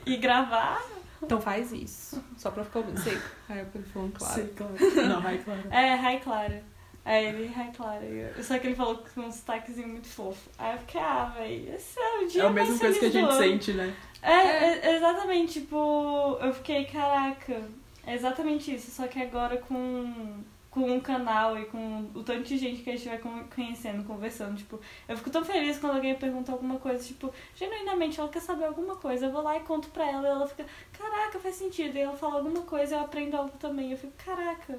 e, 0.06 0.12
e 0.12 0.16
gravar. 0.18 0.78
Então 1.22 1.40
faz 1.40 1.72
isso. 1.72 2.22
Só 2.36 2.50
pra 2.50 2.64
ficar 2.64 2.80
ouvindo. 2.80 3.00
Sei. 3.00 3.18
Aí 3.48 3.60
eu 3.60 3.82
falando, 3.84 4.12
claro. 4.12 4.34
Sei, 4.34 4.46
Clara. 4.48 5.08
Não, 5.08 5.22
vai, 5.22 5.38
Clara. 5.38 5.62
É, 5.70 5.94
Rai 5.94 6.20
Clara. 6.20 6.62
Aí 7.02 7.24
ele, 7.24 7.46
Rai 7.46 7.72
Clara. 7.74 8.42
Só 8.42 8.58
que 8.58 8.66
ele 8.66 8.76
falou 8.76 9.02
com 9.14 9.22
um 9.22 9.32
sotaquezinho 9.32 9.88
muito 9.88 10.06
fofo. 10.06 10.50
Aí 10.58 10.74
eu 10.74 10.78
fiquei, 10.80 11.00
ah, 11.00 11.32
velho, 11.34 11.74
esse 11.74 11.98
é 11.98 12.18
o 12.18 12.28
dia 12.28 12.42
É 12.42 12.46
a 12.46 12.50
mesma 12.50 12.78
coisa 12.78 12.98
que 12.98 13.06
a 13.06 13.10
gente 13.10 13.34
sente, 13.36 13.72
né? 13.72 13.94
É, 14.20 14.32
é, 14.32 14.96
exatamente, 14.96 15.60
tipo, 15.60 16.36
eu 16.42 16.52
fiquei, 16.52 16.84
caraca, 16.84 17.62
é 18.06 18.14
exatamente 18.14 18.74
isso, 18.74 18.90
só 18.90 19.06
que 19.08 19.18
agora 19.18 19.56
com, 19.56 20.42
com 20.70 20.82
um 20.88 21.00
canal 21.00 21.58
e 21.58 21.64
com 21.64 22.08
o 22.14 22.22
tanto 22.22 22.44
de 22.44 22.56
gente 22.56 22.82
que 22.82 22.90
a 22.90 22.96
gente 22.96 23.08
vai 23.08 23.18
con- 23.18 23.44
conhecendo, 23.52 24.04
conversando, 24.04 24.56
tipo, 24.56 24.78
eu 25.08 25.16
fico 25.16 25.28
tão 25.28 25.44
feliz 25.44 25.78
quando 25.78 25.96
alguém 25.96 26.14
pergunta 26.14 26.52
alguma 26.52 26.78
coisa, 26.78 27.02
tipo, 27.02 27.32
genuinamente 27.56 28.20
ela 28.20 28.28
quer 28.28 28.40
saber 28.40 28.66
alguma 28.66 28.94
coisa, 28.94 29.26
eu 29.26 29.32
vou 29.32 29.42
lá 29.42 29.56
e 29.56 29.60
conto 29.60 29.88
pra 29.88 30.08
ela 30.08 30.28
e 30.28 30.30
ela 30.30 30.46
fica, 30.46 30.64
caraca, 30.96 31.40
faz 31.40 31.56
sentido, 31.56 31.96
e 31.96 32.00
ela 32.00 32.16
fala 32.16 32.36
alguma 32.36 32.62
coisa 32.62 32.94
eu 32.94 33.00
aprendo 33.00 33.36
algo 33.36 33.50
também, 33.58 33.90
eu 33.90 33.98
fico, 33.98 34.12
caraca, 34.24 34.78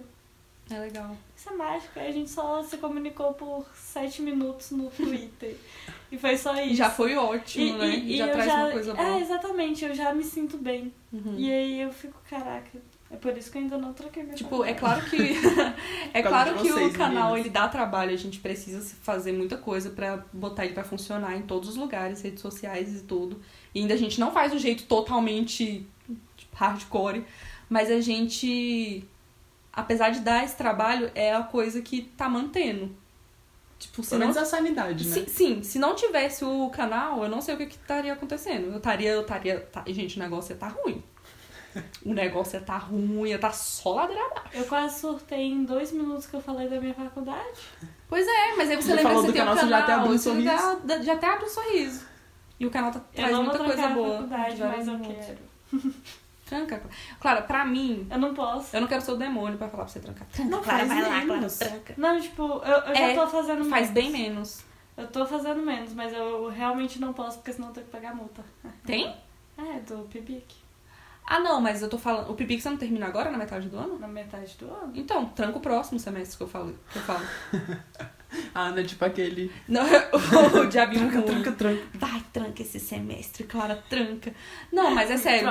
É 0.69 0.79
legal. 0.79 1.13
isso 1.35 1.49
é 1.49 1.53
mágico, 1.57 1.99
aí 1.99 2.07
a 2.07 2.11
gente 2.13 2.29
só 2.29 2.63
se 2.63 2.77
comunicou 2.77 3.33
por 3.33 3.65
sete 3.75 4.21
minutos 4.21 4.71
no 4.71 4.89
Twitter, 4.91 5.57
e 6.09 6.17
foi 6.17 6.37
só 6.37 6.53
isso. 6.55 6.71
E 6.71 6.75
já 6.75 6.89
foi 6.89 7.17
ótimo, 7.17 7.77
né? 7.77 7.89
E, 7.89 8.15
já 8.17 8.29
traz 8.29 8.53
uma 8.53 8.71
coisa 8.71 8.93
boa. 8.93 9.07
É, 9.09 9.19
exatamente, 9.19 9.83
eu 9.83 9.93
já 9.93 10.13
me 10.13 10.23
sinto 10.23 10.57
bem. 10.57 10.93
Uhum. 11.11 11.35
E 11.37 11.51
aí 11.51 11.81
eu 11.81 11.91
fico, 11.91 12.17
caraca, 12.29 12.79
é 13.11 13.17
por 13.17 13.37
isso 13.37 13.51
que 13.51 13.57
eu 13.57 13.61
ainda 13.63 13.77
não 13.77 13.93
troquei 13.93 14.23
meu 14.23 14.35
Tipo, 14.35 14.63
é 14.63 14.73
claro 14.73 15.03
que 15.09 15.17
é 16.13 16.21
claro 16.21 16.55
que 16.55 16.71
o 16.71 16.73
vocês, 16.73 16.95
canal 16.95 17.25
meninas. 17.29 17.39
ele 17.41 17.49
dá 17.49 17.67
trabalho, 17.67 18.13
a 18.13 18.17
gente 18.17 18.39
precisa 18.39 18.81
fazer 19.01 19.31
muita 19.33 19.57
coisa 19.57 19.89
pra 19.89 20.23
botar 20.31 20.65
ele 20.65 20.73
pra 20.73 20.83
funcionar 20.83 21.35
em 21.35 21.41
todos 21.43 21.69
os 21.69 21.75
lugares, 21.75 22.21
redes 22.21 22.41
sociais 22.41 22.95
e 23.01 23.03
tudo. 23.03 23.41
E 23.75 23.79
ainda 23.81 23.93
a 23.93 23.97
gente 23.97 24.19
não 24.19 24.31
faz 24.31 24.51
do 24.51 24.57
jeito 24.59 24.83
totalmente 24.85 25.85
tipo, 26.37 26.55
hardcore, 26.55 27.23
mas 27.69 27.89
a 27.91 27.99
gente 28.01 29.03
apesar 29.73 30.09
de 30.09 30.19
dar 30.19 30.43
esse 30.43 30.55
trabalho 30.57 31.11
é 31.15 31.33
a 31.33 31.43
coisa 31.43 31.81
que 31.81 32.01
tá 32.17 32.27
mantendo. 32.29 32.95
Tipo, 33.79 34.03
se 34.03 34.09
Pelo 34.11 34.19
não 34.19 34.27
menos 34.27 34.41
a 34.41 34.45
sanidade, 34.45 35.07
né? 35.07 35.13
Sim, 35.15 35.25
sim, 35.27 35.63
se 35.63 35.79
não 35.79 35.95
tivesse 35.95 36.45
o 36.45 36.69
canal, 36.69 37.23
eu 37.23 37.29
não 37.29 37.41
sei 37.41 37.55
o 37.55 37.57
que, 37.57 37.65
que 37.65 37.75
estaria 37.77 38.13
acontecendo. 38.13 38.65
Eu 38.71 38.77
estaria, 38.77 39.09
eu 39.11 39.21
estaria. 39.21 39.59
tá- 39.59 39.83
Gente, 39.87 40.17
o 40.17 40.19
negócio 40.19 40.53
ia 40.53 40.57
tá 40.57 40.67
ruim. 40.67 41.01
O 42.05 42.13
negócio 42.13 42.57
ia 42.59 42.65
tá 42.65 42.77
ruim, 42.77 43.29
ia 43.29 43.39
tá 43.39 43.51
só 43.51 43.93
ladeira 43.95 44.25
abaixo. 44.25 44.49
Eu 44.53 44.65
quase 44.65 44.99
surtei 44.99 45.43
em 45.51 45.63
dois 45.63 45.91
minutos 45.91 46.25
que 46.25 46.33
eu 46.35 46.41
falei 46.41 46.67
da 46.67 46.79
minha 46.79 46.93
faculdade. 46.93 47.59
Pois 48.07 48.27
é, 48.27 48.55
mas 48.57 48.69
aí 48.69 48.75
você 48.75 48.81
Você 48.89 48.93
lembra 48.95 49.11
que 49.13 49.17
você 49.21 49.27
tem 49.31 49.35
canal, 49.41 49.55
canal, 49.55 49.69
já 49.69 49.77
até 49.79 49.93
abriu 49.93 50.11
um 50.13 50.17
você 50.17 50.41
já, 50.41 50.79
já 51.01 51.13
até 51.13 51.27
abre 51.27 51.45
um 51.45 51.49
sorriso. 51.49 52.05
E 52.59 52.65
o 52.65 52.71
canal 52.71 52.91
tá, 52.91 52.99
Eu 52.99 53.03
traz 53.15 53.31
não 53.31 53.43
muita 53.43 53.57
vou 53.59 53.67
coisa 53.67 53.81
trancar 53.81 53.97
a 53.97 54.01
boa. 54.01 54.13
faculdade, 54.17 54.55
de 54.55 54.61
vários 54.61 54.87
mas 54.87 54.87
eu 54.87 55.15
quero. 55.15 55.39
Tranca. 56.45 56.83
Claro, 57.21 57.43
pra 57.47 57.63
mim, 57.63 58.05
Eu 58.11 58.19
não 58.19 58.33
posso. 58.33 58.75
eu 58.75 58.81
não 58.81 58.87
quero 58.89 59.01
ser 59.01 59.11
o 59.13 59.15
demônio 59.15 59.57
pra 59.57 59.69
falar 59.69 59.85
pra 59.85 59.93
você 59.93 59.99
trancar. 60.01 60.27
Tranca, 60.27 60.49
Não, 60.51 60.61
Clara, 60.61 60.85
faz 60.85 60.89
vai 60.89 61.01
lá, 61.09 61.25
menos. 61.25 61.57
Clara, 61.57 61.71
tranca. 61.73 61.93
Não, 61.97 62.19
tipo, 62.19 62.43
eu, 62.43 62.77
eu 62.77 62.95
já 62.95 63.01
É, 63.07 63.15
tô 63.15 63.27
fazendo 63.27 63.63
Faz 63.65 63.89
menos. 63.89 63.93
bem 63.93 64.11
menos. 64.11 64.63
Eu 64.97 65.07
tô 65.07 65.25
fazendo 65.25 65.61
menos, 65.61 65.93
mas 65.93 66.11
eu 66.13 66.49
realmente 66.49 66.99
não 66.99 67.13
posso, 67.13 67.37
porque 67.37 67.53
senão 67.53 67.69
eu 67.69 67.73
tenho 67.73 67.85
que 67.85 67.91
pagar 67.93 68.13
multa. 68.13 68.43
Tem? 68.85 69.15
É, 69.57 69.79
do 69.79 69.99
PIBIC, 70.09 70.55
Ah, 71.25 71.39
não, 71.39 71.61
mas 71.61 71.81
eu 71.81 71.89
tô 71.89 71.97
falando. 71.97 72.29
O 72.29 72.35
pipi 72.35 72.55
que 72.57 72.61
você 72.61 72.69
não 72.69 72.77
termina 72.77 73.05
agora, 73.05 73.31
na 73.31 73.37
metade 73.37 73.69
do 73.69 73.77
ano? 73.77 73.97
na 73.97 74.07
metade 74.07 74.55
do 74.59 74.65
ano. 74.65 74.91
Então, 74.95 75.25
tranca 75.25 75.57
o 75.57 75.61
próximo 75.61 75.99
semestre 75.99 76.37
que 76.37 76.43
eu 76.43 76.47
falo. 76.47 76.75
Que 76.91 76.97
eu 76.97 77.03
falo. 77.03 77.25
A 78.55 78.61
Ana, 78.67 78.81
tipo 78.83 79.03
aquele. 79.03 79.51
Não, 79.67 79.83
o 79.83 80.65
diabinho 80.67 81.09
Tranca, 81.09 81.19
ruim. 81.19 81.41
tranca, 81.43 81.51
tranca. 81.51 81.83
Vai, 81.95 82.23
tranca 82.31 82.61
esse 82.61 82.79
semestre, 82.79 83.43
Clara, 83.43 83.75
tranca. 83.89 84.33
Não, 84.71 84.91
mas 84.95 85.11
é 85.11 85.17
sério. 85.19 85.49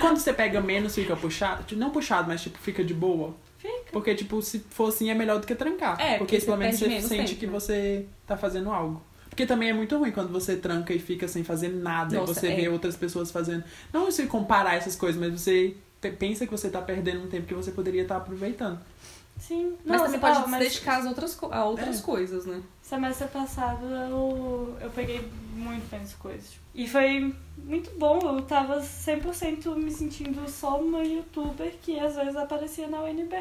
Quando 0.00 0.16
você 0.18 0.32
pega 0.32 0.60
menos, 0.60 0.94
fica 0.94 1.14
puxado. 1.16 1.64
Tipo, 1.64 1.80
Não 1.80 1.90
puxado, 1.90 2.28
mas 2.28 2.42
tipo, 2.42 2.58
fica 2.58 2.82
de 2.82 2.94
boa. 2.94 3.34
Fica. 3.58 3.90
Porque, 3.92 4.14
tipo, 4.14 4.40
se 4.40 4.60
for 4.70 4.88
assim, 4.88 5.10
é 5.10 5.14
melhor 5.14 5.38
do 5.38 5.46
que 5.46 5.54
trancar. 5.54 6.00
É, 6.00 6.16
porque 6.16 6.36
porque 6.36 6.46
pelo 6.46 6.56
menos 6.56 6.78
você 6.78 7.00
sente 7.02 7.08
tempo, 7.08 7.40
que 7.40 7.46
né? 7.46 7.52
você 7.52 8.06
tá 8.26 8.36
fazendo 8.36 8.70
algo. 8.70 9.02
Porque 9.38 9.46
também 9.46 9.68
é 9.68 9.72
muito 9.72 9.96
ruim 9.96 10.10
quando 10.10 10.32
você 10.32 10.56
tranca 10.56 10.92
e 10.92 10.98
fica 10.98 11.28
sem 11.28 11.44
fazer 11.44 11.68
nada. 11.68 12.16
Nossa, 12.16 12.32
e 12.32 12.34
você 12.34 12.48
é. 12.48 12.56
vê 12.56 12.68
outras 12.68 12.96
pessoas 12.96 13.30
fazendo. 13.30 13.62
Não 13.92 14.04
você 14.06 14.26
comparar 14.26 14.74
essas 14.74 14.96
coisas, 14.96 15.20
mas 15.20 15.40
você 15.40 15.76
pe- 16.00 16.10
pensa 16.10 16.44
que 16.44 16.50
você 16.50 16.68
tá 16.68 16.82
perdendo 16.82 17.22
um 17.22 17.28
tempo 17.28 17.46
que 17.46 17.54
você 17.54 17.70
poderia 17.70 18.02
estar 18.02 18.16
aproveitando. 18.16 18.80
Sim. 19.38 19.76
Mas 19.84 19.96
Não, 19.98 20.04
também 20.06 20.18
pode 20.18 20.42
se 20.42 20.48
mas 20.50 20.58
dedicar 20.64 20.98
às 20.98 21.06
outras, 21.06 21.38
a 21.52 21.64
outras 21.66 22.00
É. 22.00 22.02
coisas, 22.02 22.46
né? 22.46 22.60
Semestre 22.82 23.28
passado 23.28 23.86
eu, 23.86 24.76
eu 24.80 24.90
peguei 24.90 25.30
muito 25.54 25.88
menos 25.88 26.14
coisas. 26.14 26.58
E 26.74 26.88
foi 26.88 27.32
muito 27.58 27.90
bom, 27.96 28.18
eu 28.20 28.42
tava 28.42 28.80
100% 28.80 29.76
me 29.76 29.92
sentindo 29.92 30.50
só 30.50 30.80
uma 30.80 31.04
youtuber 31.04 31.74
que 31.80 31.96
às 32.00 32.16
vezes 32.16 32.34
aparecia 32.34 32.88
na 32.88 33.02
UNB. 33.02 33.36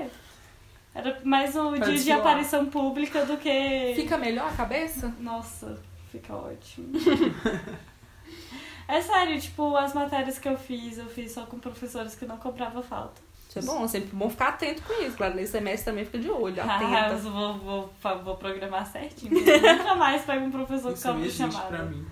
Era 0.94 1.20
mais 1.24 1.56
um 1.56 1.74
Pra 1.74 1.88
dia 1.90 1.98
de 2.00 2.12
aparição 2.12 2.68
pública 2.68 3.26
do 3.26 3.38
que. 3.38 3.94
Fica 3.96 4.16
melhor 4.18 4.48
a 4.48 4.56
cabeça? 4.56 5.14
Nossa, 5.20 5.80
fica 6.12 6.34
ótimo. 6.36 6.90
é 8.88 9.02
sério, 9.02 9.40
tipo, 9.40 9.76
as 9.76 9.94
matérias 9.94 10.40
que 10.40 10.48
eu 10.48 10.58
fiz, 10.58 10.98
eu 10.98 11.06
fiz 11.08 11.32
só 11.32 11.46
com 11.46 11.60
professores 11.60 12.16
que 12.16 12.26
não 12.26 12.38
cobravam 12.38 12.82
falta. 12.82 13.22
Isso 13.50 13.60
é 13.60 13.62
bom, 13.62 13.86
é 13.86 13.88
sempre 13.88 14.10
bom 14.16 14.30
ficar 14.30 14.50
atento 14.50 14.82
com 14.84 14.94
isso. 15.04 15.16
Claro, 15.18 15.36
nesse 15.36 15.54
semestre 15.54 15.86
também 15.86 16.06
fica 16.06 16.20
de 16.20 16.30
olho, 16.30 16.56
Ah, 16.62 16.82
eu 16.82 16.98
atenta. 16.98 17.16
vou, 17.30 17.58
vou, 17.58 17.94
vou 18.24 18.36
programar 18.36 18.86
certinho. 18.86 19.34
Nunca 19.34 19.96
mais 19.96 20.24
pego 20.24 20.46
um 20.46 20.52
professor 20.52 20.92
que 20.92 20.98
Isso 21.00 21.08
não 21.08 21.14
cobra 21.16 21.32
chamada. 21.32 21.68
pra 21.68 21.84
mim. 21.86 22.06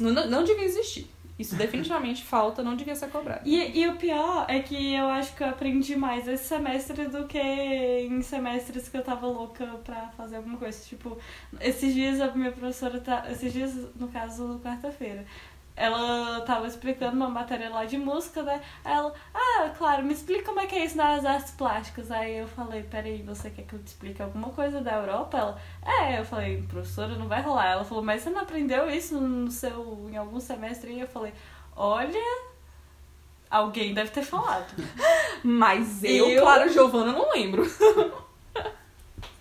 Não, 0.00 0.10
não, 0.12 0.26
não 0.28 0.44
devia 0.44 0.64
existir. 0.64 1.10
Isso 1.42 1.56
definitivamente 1.56 2.24
falta, 2.24 2.62
não 2.62 2.76
devia 2.76 2.94
ser 2.94 3.08
cobrado. 3.08 3.42
E, 3.44 3.80
e 3.80 3.88
o 3.88 3.96
pior 3.96 4.46
é 4.48 4.60
que 4.60 4.94
eu 4.94 5.06
acho 5.08 5.34
que 5.34 5.42
eu 5.42 5.48
aprendi 5.48 5.96
mais 5.96 6.26
esse 6.28 6.44
semestre 6.44 7.06
do 7.08 7.26
que 7.26 7.38
em 7.38 8.22
semestres 8.22 8.88
que 8.88 8.96
eu 8.96 9.02
tava 9.02 9.26
louca 9.26 9.66
pra 9.84 10.08
fazer 10.16 10.36
alguma 10.36 10.56
coisa. 10.56 10.78
Tipo, 10.84 11.18
esses 11.60 11.92
dias 11.92 12.20
a 12.20 12.30
minha 12.32 12.52
professora 12.52 13.00
tá. 13.00 13.26
Esses 13.30 13.52
dias, 13.52 13.74
no 13.96 14.08
caso, 14.08 14.60
quarta-feira. 14.62 15.24
Ela 15.74 16.42
tava 16.42 16.66
explicando 16.66 17.16
uma 17.16 17.28
matéria 17.28 17.70
lá 17.70 17.84
de 17.84 17.96
música, 17.96 18.42
né? 18.42 18.60
Aí 18.84 18.92
ela, 18.92 19.12
ah, 19.32 19.70
claro, 19.76 20.04
me 20.04 20.12
explica 20.12 20.44
como 20.44 20.60
é 20.60 20.66
que 20.66 20.74
é 20.74 20.84
isso 20.84 20.96
nas 20.96 21.24
artes 21.24 21.52
plásticas. 21.52 22.10
Aí 22.10 22.36
eu 22.36 22.48
falei, 22.48 22.82
peraí, 22.82 23.22
você 23.22 23.50
quer 23.50 23.62
que 23.62 23.74
eu 23.74 23.78
te 23.78 23.86
explique 23.86 24.22
alguma 24.22 24.50
coisa 24.50 24.80
da 24.80 24.94
Europa? 24.96 25.38
Ela, 25.38 25.58
é, 25.82 26.20
eu 26.20 26.24
falei, 26.24 26.62
professora, 26.62 27.16
não 27.16 27.28
vai 27.28 27.42
rolar. 27.42 27.70
Ela 27.70 27.84
falou, 27.84 28.04
mas 28.04 28.22
você 28.22 28.30
não 28.30 28.42
aprendeu 28.42 28.90
isso 28.90 29.20
no 29.20 29.50
seu, 29.50 30.08
em 30.10 30.16
algum 30.16 30.40
semestre? 30.40 30.92
E 30.92 31.00
eu 31.00 31.08
falei, 31.08 31.32
olha, 31.74 32.20
Alguém 33.52 33.92
deve 33.92 34.10
ter 34.10 34.22
falado. 34.22 34.72
Mas 35.44 36.02
eu, 36.02 36.30
Eu? 36.30 36.40
Clara 36.40 36.68
Giovana, 36.68 37.12
não 37.12 37.30
lembro. 37.32 37.62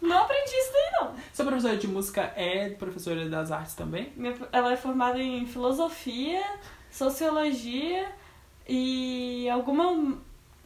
Não 0.01 0.17
aprendi 0.23 0.49
isso 0.51 0.71
daí, 0.73 0.91
não. 1.01 1.15
Sua 1.33 1.45
professora 1.45 1.77
de 1.77 1.87
música 1.87 2.21
é 2.35 2.69
professora 2.71 3.29
das 3.29 3.51
artes 3.51 3.75
também? 3.75 4.11
Minha- 4.15 4.35
ela 4.51 4.73
é 4.73 4.75
formada 4.77 5.19
em 5.19 5.45
filosofia, 5.45 6.43
sociologia 6.89 8.09
e 8.67 9.49
alguma, 9.49 10.17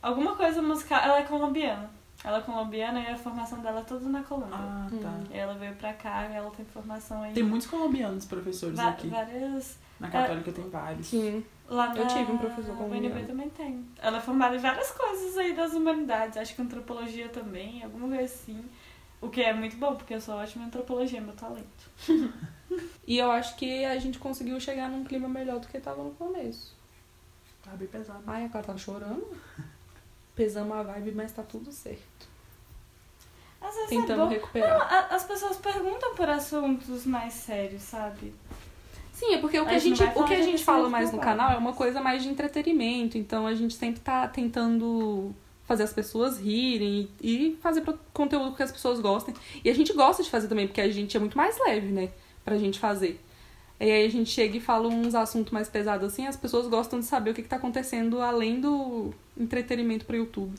alguma 0.01 0.36
coisa 0.36 0.61
musical. 0.61 1.01
Ela 1.03 1.19
é 1.19 1.23
colombiana. 1.23 1.89
Ela 2.23 2.38
é 2.39 2.41
colombiana 2.41 2.99
e 3.01 3.07
a 3.07 3.15
formação 3.17 3.59
dela 3.59 3.81
é 3.81 3.83
toda 3.83 4.07
na 4.09 4.23
Colômbia. 4.23 4.55
Ah, 4.57 4.88
tá. 5.01 5.09
Hum. 5.09 5.23
Ela 5.31 5.53
veio 5.53 5.75
pra 5.75 5.93
cá 5.93 6.27
e 6.27 6.33
ela 6.36 6.49
tem 6.51 6.65
formação 6.65 7.23
em 7.23 7.33
Tem 7.33 7.43
muitos 7.43 7.67
colombianos 7.67 8.25
professores 8.25 8.75
va- 8.77 8.89
aqui. 8.89 9.07
várias. 9.09 9.77
Na 9.99 10.09
Católica 10.09 10.51
tem 10.51 10.67
vários. 10.69 11.07
Sim. 11.07 11.45
Lá 11.69 11.89
na 11.89 11.97
Eu 11.97 12.07
tive 12.07 12.31
um 12.31 12.38
professor 12.39 12.75
colombiano. 12.75 13.07
UNB 13.15 13.27
também 13.27 13.49
tem. 13.49 13.86
Ela 14.01 14.17
é 14.17 14.21
formada 14.21 14.55
em 14.55 14.59
várias 14.59 14.89
coisas 14.91 15.38
aí 15.38 15.53
das 15.53 15.73
humanidades. 15.73 16.38
Acho 16.38 16.55
que 16.55 16.61
antropologia 16.63 17.29
também, 17.29 17.83
alguma 17.83 18.07
coisa 18.07 18.23
assim. 18.23 18.65
O 19.26 19.30
que 19.30 19.41
é 19.41 19.53
muito 19.53 19.76
bom, 19.78 19.95
porque 19.95 20.13
eu 20.13 20.21
sou 20.21 20.36
ótima 20.36 20.63
em 20.63 20.67
antropologia, 20.67 21.19
é 21.19 21.21
meu 21.21 21.34
talento. 21.36 21.89
E 23.07 23.17
eu 23.19 23.30
acho 23.32 23.55
que 23.55 23.86
a 23.86 23.97
gente 23.99 24.17
conseguiu 24.17 24.59
chegar 24.59 24.89
num 24.89 25.03
clima 25.03 25.30
melhor 25.30 25.59
do 25.59 25.67
que 25.67 25.80
tava 25.80 26.03
no 26.03 26.09
começo. 26.11 26.76
Tá 27.63 27.71
bem 27.71 27.88
pesado. 27.88 28.23
Ai, 28.26 28.45
a 28.45 28.49
Clara 28.49 28.65
tava 28.65 28.80
chorando. 28.80 29.26
Pesamos 30.36 30.76
a 30.76 30.82
vibe, 30.84 31.11
mas 31.11 31.32
tá 31.32 31.43
tudo 31.43 31.71
certo. 31.71 32.28
Às 33.61 33.73
vezes 33.76 33.86
é 33.91 33.95
Tentando 33.95 34.23
bom. 34.23 34.30
recuperar. 34.30 34.78
Não, 34.78 34.82
a- 34.82 35.07
as 35.15 35.23
pessoas 35.23 35.57
perguntam 35.57 36.15
por 36.15 36.28
assuntos 36.28 37.05
mais 37.05 37.34
sérios, 37.34 37.84
sabe? 37.84 38.34
Sim, 39.13 39.36
é 39.36 39.38
porque 39.38 39.59
o 39.59 39.65
que 39.65 39.71
A 39.73 39.76
a 39.76 39.80
gente 39.80 40.03
o 40.03 40.23
que 40.26 40.34
a 40.34 40.41
gente 40.41 40.63
fala 40.63 40.89
mais 40.89 41.11
no 41.13 41.19
canal 41.19 41.51
é 41.51 41.57
uma 41.57 41.73
coisa 41.73 42.01
mais 42.01 42.23
de 42.23 42.30
entretenimento. 42.30 43.17
Então 43.17 43.45
a 43.47 43.53
gente 43.53 43.76
sempre 43.76 44.01
tá 44.01 44.28
tentando 44.28 45.34
fazer 45.66 45.84
as 45.84 45.93
pessoas 45.93 46.39
rirem 46.39 47.09
e 47.22 47.57
fazer 47.61 47.84
conteúdo 48.13 48.55
que 48.55 48.63
as 48.63 48.72
pessoas 48.72 48.99
gostem. 48.99 49.34
E 49.63 49.70
a 49.70 49.74
gente 49.74 49.93
gosta 49.93 50.24
de 50.24 50.30
fazer 50.30 50.47
também, 50.47 50.68
porque 50.68 50.82
a 50.82 50.89
gente 50.89 51.16
é 51.16 51.20
muito 51.20 51.38
mais 51.38 51.57
leve, 51.59 51.88
né? 51.88 52.09
Pra 52.43 52.57
gente 52.57 52.80
fazer. 52.80 53.20
E 53.80 53.91
aí 53.91 54.05
a 54.05 54.09
gente 54.09 54.30
chega 54.30 54.57
e 54.57 54.61
fala 54.61 54.88
uns 54.88 55.13
assuntos 55.16 55.51
mais 55.51 55.68
pesados 55.68 56.07
assim, 56.07 56.26
as 56.28 56.38
pessoas 56.38 56.68
gostam 56.68 56.99
de 56.99 57.05
saber 57.05 57.32
o 57.32 57.34
que, 57.34 57.41
que 57.41 57.49
tá 57.49 57.57
acontecendo 57.57 58.22
além 58.22 58.61
do 58.61 59.13
entretenimento 59.38 60.05
pro 60.05 60.16
YouTube. 60.16 60.55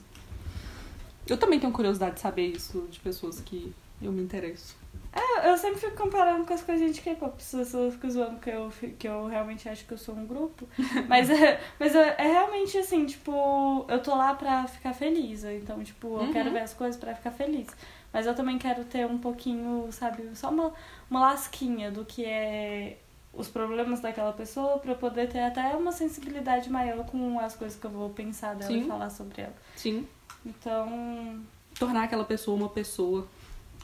Eu 1.27 1.37
também 1.37 1.59
tenho 1.59 1.73
curiosidade 1.73 2.17
de 2.17 2.21
saber 2.21 2.49
isso 2.49 2.87
de 2.91 3.01
pessoas 3.01 3.41
que 3.41 3.73
eu 4.03 4.13
me 4.13 4.23
interesso. 4.23 4.77
Eu, 5.15 5.51
eu 5.51 5.57
sempre 5.57 5.81
fico 5.81 5.97
comparando 5.97 6.45
com 6.45 6.53
as 6.53 6.63
coisas 6.63 6.95
de 6.95 7.01
K-pop. 7.01 7.35
As 7.39 7.51
pessoas 7.51 7.95
ficam 7.95 8.11
zoando 8.11 8.39
que 8.41 8.51
eu, 8.51 8.71
que 8.99 9.09
eu 9.09 9.27
realmente 9.27 9.69
acho 9.69 9.85
que 9.87 9.93
eu 9.93 9.99
sou 9.99 10.15
um 10.15 10.27
grupo. 10.27 10.69
Mas, 11.09 11.31
é, 11.31 11.61
mas 11.79 11.95
é, 11.95 12.15
é 12.19 12.27
realmente 12.27 12.77
assim, 12.79 13.07
tipo, 13.07 13.85
eu 13.89 14.03
tô 14.03 14.15
lá 14.15 14.35
pra 14.35 14.67
ficar 14.67 14.93
feliz. 14.93 15.45
Então, 15.45 15.83
tipo, 15.83 16.07
eu 16.09 16.21
Uhum. 16.25 16.33
quero 16.33 16.51
ver 16.51 16.61
as 16.61 16.75
coisas 16.75 16.97
pra 17.01 17.15
ficar 17.15 17.31
feliz. 17.31 17.69
Mas 18.13 18.27
eu 18.27 18.35
também 18.35 18.59
quero 18.59 18.85
ter 18.85 19.07
um 19.07 19.19
pouquinho, 19.19 19.89
sabe, 19.91 20.29
só 20.35 20.51
uma, 20.51 20.73
uma 21.11 21.21
lasquinha 21.21 21.91
do 21.91 22.05
que 22.05 22.25
é 22.25 22.99
os 23.33 23.49
problemas 23.49 24.01
daquela 24.01 24.33
pessoa 24.33 24.79
pra 24.79 24.93
eu 24.93 24.97
poder 24.97 25.29
ter 25.29 25.41
até 25.41 25.77
uma 25.77 25.93
sensibilidade 25.93 26.71
maior 26.71 27.05
com 27.07 27.39
as 27.39 27.55
coisas 27.55 27.79
que 27.79 27.87
eu 27.87 27.91
vou 27.91 28.09
pensar 28.11 28.55
dela 28.55 28.71
Sim. 28.73 28.81
e 28.85 28.87
falar 28.87 29.11
sobre 29.11 29.43
ela. 29.43 29.55
Sim. 29.77 30.07
Então, 30.45 31.41
Tornar 31.79 32.05
aquela 32.05 32.25
pessoa 32.25 32.57
uma 32.57 32.69
pessoa. 32.71 33.27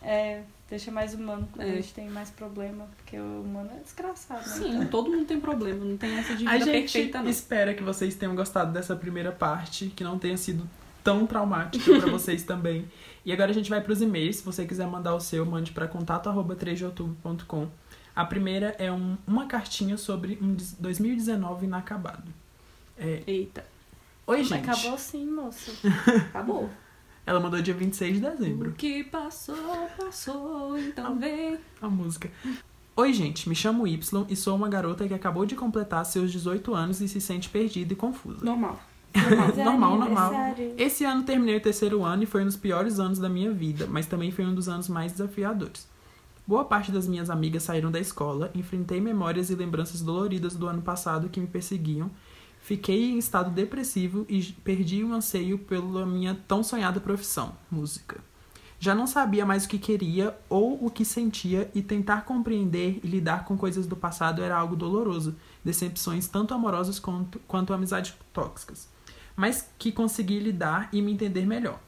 é, 0.01 0.43
deixa 0.73 0.91
mais 0.91 1.13
humano 1.13 1.47
quando 1.53 1.67
É. 1.67 1.71
a 1.73 1.75
gente 1.77 1.93
tem 1.93 2.09
mais 2.09 2.31
problema, 2.31 2.87
porque 2.97 3.19
o 3.19 3.43
humano 3.43 3.71
é 3.79 3.83
desgraçado, 3.83 4.41
né? 4.41 4.55
Sim, 4.57 4.71
Então, 4.77 4.87
todo 4.87 5.11
mundo 5.11 5.27
tem 5.27 5.39
problema, 5.39 5.85
não 5.85 5.99
tem 5.99 6.15
essa 6.19 6.35
de 6.35 6.47
A 6.47 6.53
vida 6.53 6.65
gente 6.65 6.73
perfeita, 6.93 7.21
não. 7.23 7.29
espera 7.29 7.75
que 7.75 7.83
vocês 7.83 8.15
tenham 8.15 8.35
gostado 8.35 8.73
dessa 8.73 8.97
primeira 8.97 9.31
parte, 9.33 9.89
que 9.95 10.03
não 10.03 10.19
tenha 10.19 10.37
sido 10.39 10.67
tão 11.05 11.27
traumática 11.27 11.85
pra 12.01 12.07
vocês 12.11 12.43
também. 12.43 12.87
E 13.25 13.33
agora 13.33 13.51
a 13.51 13.55
gente 13.55 13.69
vai 13.69 13.83
pros 13.83 14.01
e-mails. 14.01 14.37
Se 14.37 14.45
você 14.45 14.65
quiser 14.65 14.87
mandar 14.87 15.15
o 15.15 15.21
seu, 15.21 15.45
mande 15.45 15.73
pra 15.73 15.87
contato@3deoutubro.com. 15.87 17.69
A 18.17 18.25
primeira 18.25 18.75
é 18.79 18.91
um- 18.91 19.17
uma 19.27 19.47
cartinha 19.47 19.97
sobre 19.99 20.39
um 20.41 20.55
des- 20.55 20.73
2019 20.79 21.67
inacabado. 21.67 22.33
É, 22.99 23.23
Eita, 23.27 23.65
Oi, 24.27 24.43
gente. 24.45 24.71
Acabou 24.71 24.97
sim, 24.97 25.27
moço. 25.27 25.71
acabou. 26.31 26.71
Ela 27.25 27.39
mandou 27.41 27.63
dia 27.63 27.75
26 27.75 28.15
de 28.15 28.21
dezembro. 28.21 28.71
O 28.71 28.73
que 28.73 29.05
passou, 29.05 29.57
passou, 29.97 30.77
então 30.79 31.17
vem. 31.19 31.59
A 31.81 31.89
música. 31.89 32.31
Oi, 32.97 33.13
gente. 33.13 33.49
Me 33.49 33.55
chamo 33.55 33.87
Y 33.87 34.27
e 34.29 34.37
sou 34.37 34.57
uma 34.57 34.69
garota 34.69 35.07
que 35.07 35.15
acabou 35.15 35.47
de 35.47 35.55
completar 35.55 36.05
seus 36.05 36.33
18 36.33 36.75
anos 36.75 37.01
e 37.01 37.09
se 37.09 37.21
sente 37.21 37.49
perdida 37.49 37.93
e 37.93 37.97
confusa. 37.97 38.45
Normal. 38.45 38.81
Mas 39.15 39.59
é 39.59 39.65
Normal, 39.65 39.99
normal. 39.99 40.33
aniversário. 40.35 40.75
Esse 40.79 41.05
ano 41.05 41.23
terminei 41.23 41.57
o 41.57 41.61
terceiro 41.61 42.03
ano 42.03 42.23
e 42.23 42.27
foi 42.27 42.43
um 42.43 42.47
dos 42.47 42.57
piores 42.57 42.99
anos 42.99 43.19
da 43.19 43.29
minha 43.29 43.53
vida, 43.53 43.87
mas 43.87 44.07
também 44.07 44.31
foi 44.31 44.45
um 44.45 44.55
dos 44.55 44.69
anos 44.69 44.89
mais 44.89 45.13
desafiadores. 45.13 45.87
Boa 46.47 46.65
parte 46.65 46.91
das 46.91 47.07
minhas 47.07 47.31
amigas 47.31 47.63
saíram 47.63 47.91
da 47.91 48.01
escola, 48.01 48.51
enfrentei 48.55 49.01
memórias 49.01 49.49
e 49.49 49.55
lembranças 49.55 50.01
doloridas 50.01 50.57
do 50.57 50.67
ano 50.67 50.83
passado 50.83 51.29
que 51.29 51.39
me 51.39 51.47
perseguiam, 51.47 52.11
fiquei 52.63 53.11
em 53.11 53.19
estado 53.19 53.51
depressivo 53.51 54.25
e 54.29 54.43
perdi 54.43 55.05
o 55.05 55.13
anseio 55.13 55.59
pela 55.59 56.07
minha 56.07 56.35
tão 56.49 56.63
sonhada 56.63 57.01
profissão, 57.01 57.55
música. 57.71 58.21
Já 58.81 58.95
não 58.95 59.07
sabia 59.07 59.47
mais 59.47 59.65
o 59.65 59.69
que 59.69 59.79
queria 59.79 60.37
ou 60.49 60.85
o 60.85 60.91
que 60.91 61.05
sentia 61.05 61.71
e 61.75 61.83
tentar 61.83 62.25
compreender 62.25 62.99
e 63.05 63.07
lidar 63.07 63.45
com 63.45 63.57
coisas 63.57 63.87
do 63.87 63.95
passado 63.95 64.43
era 64.43 64.57
algo 64.57 64.75
doloroso, 64.75 65.37
decepções 65.65 66.27
tanto 66.27 66.55
amorosas 66.55 66.99
quanto, 66.99 67.39
quanto 67.47 67.73
amizades 67.73 68.15
tóxicas 68.33 68.91
mas 69.37 69.69
que 69.79 69.93
consegui 69.93 70.39
lidar 70.39 70.89
e 70.93 71.01
me 71.01 71.13
entender 71.13 71.47
melhor. 71.47 71.81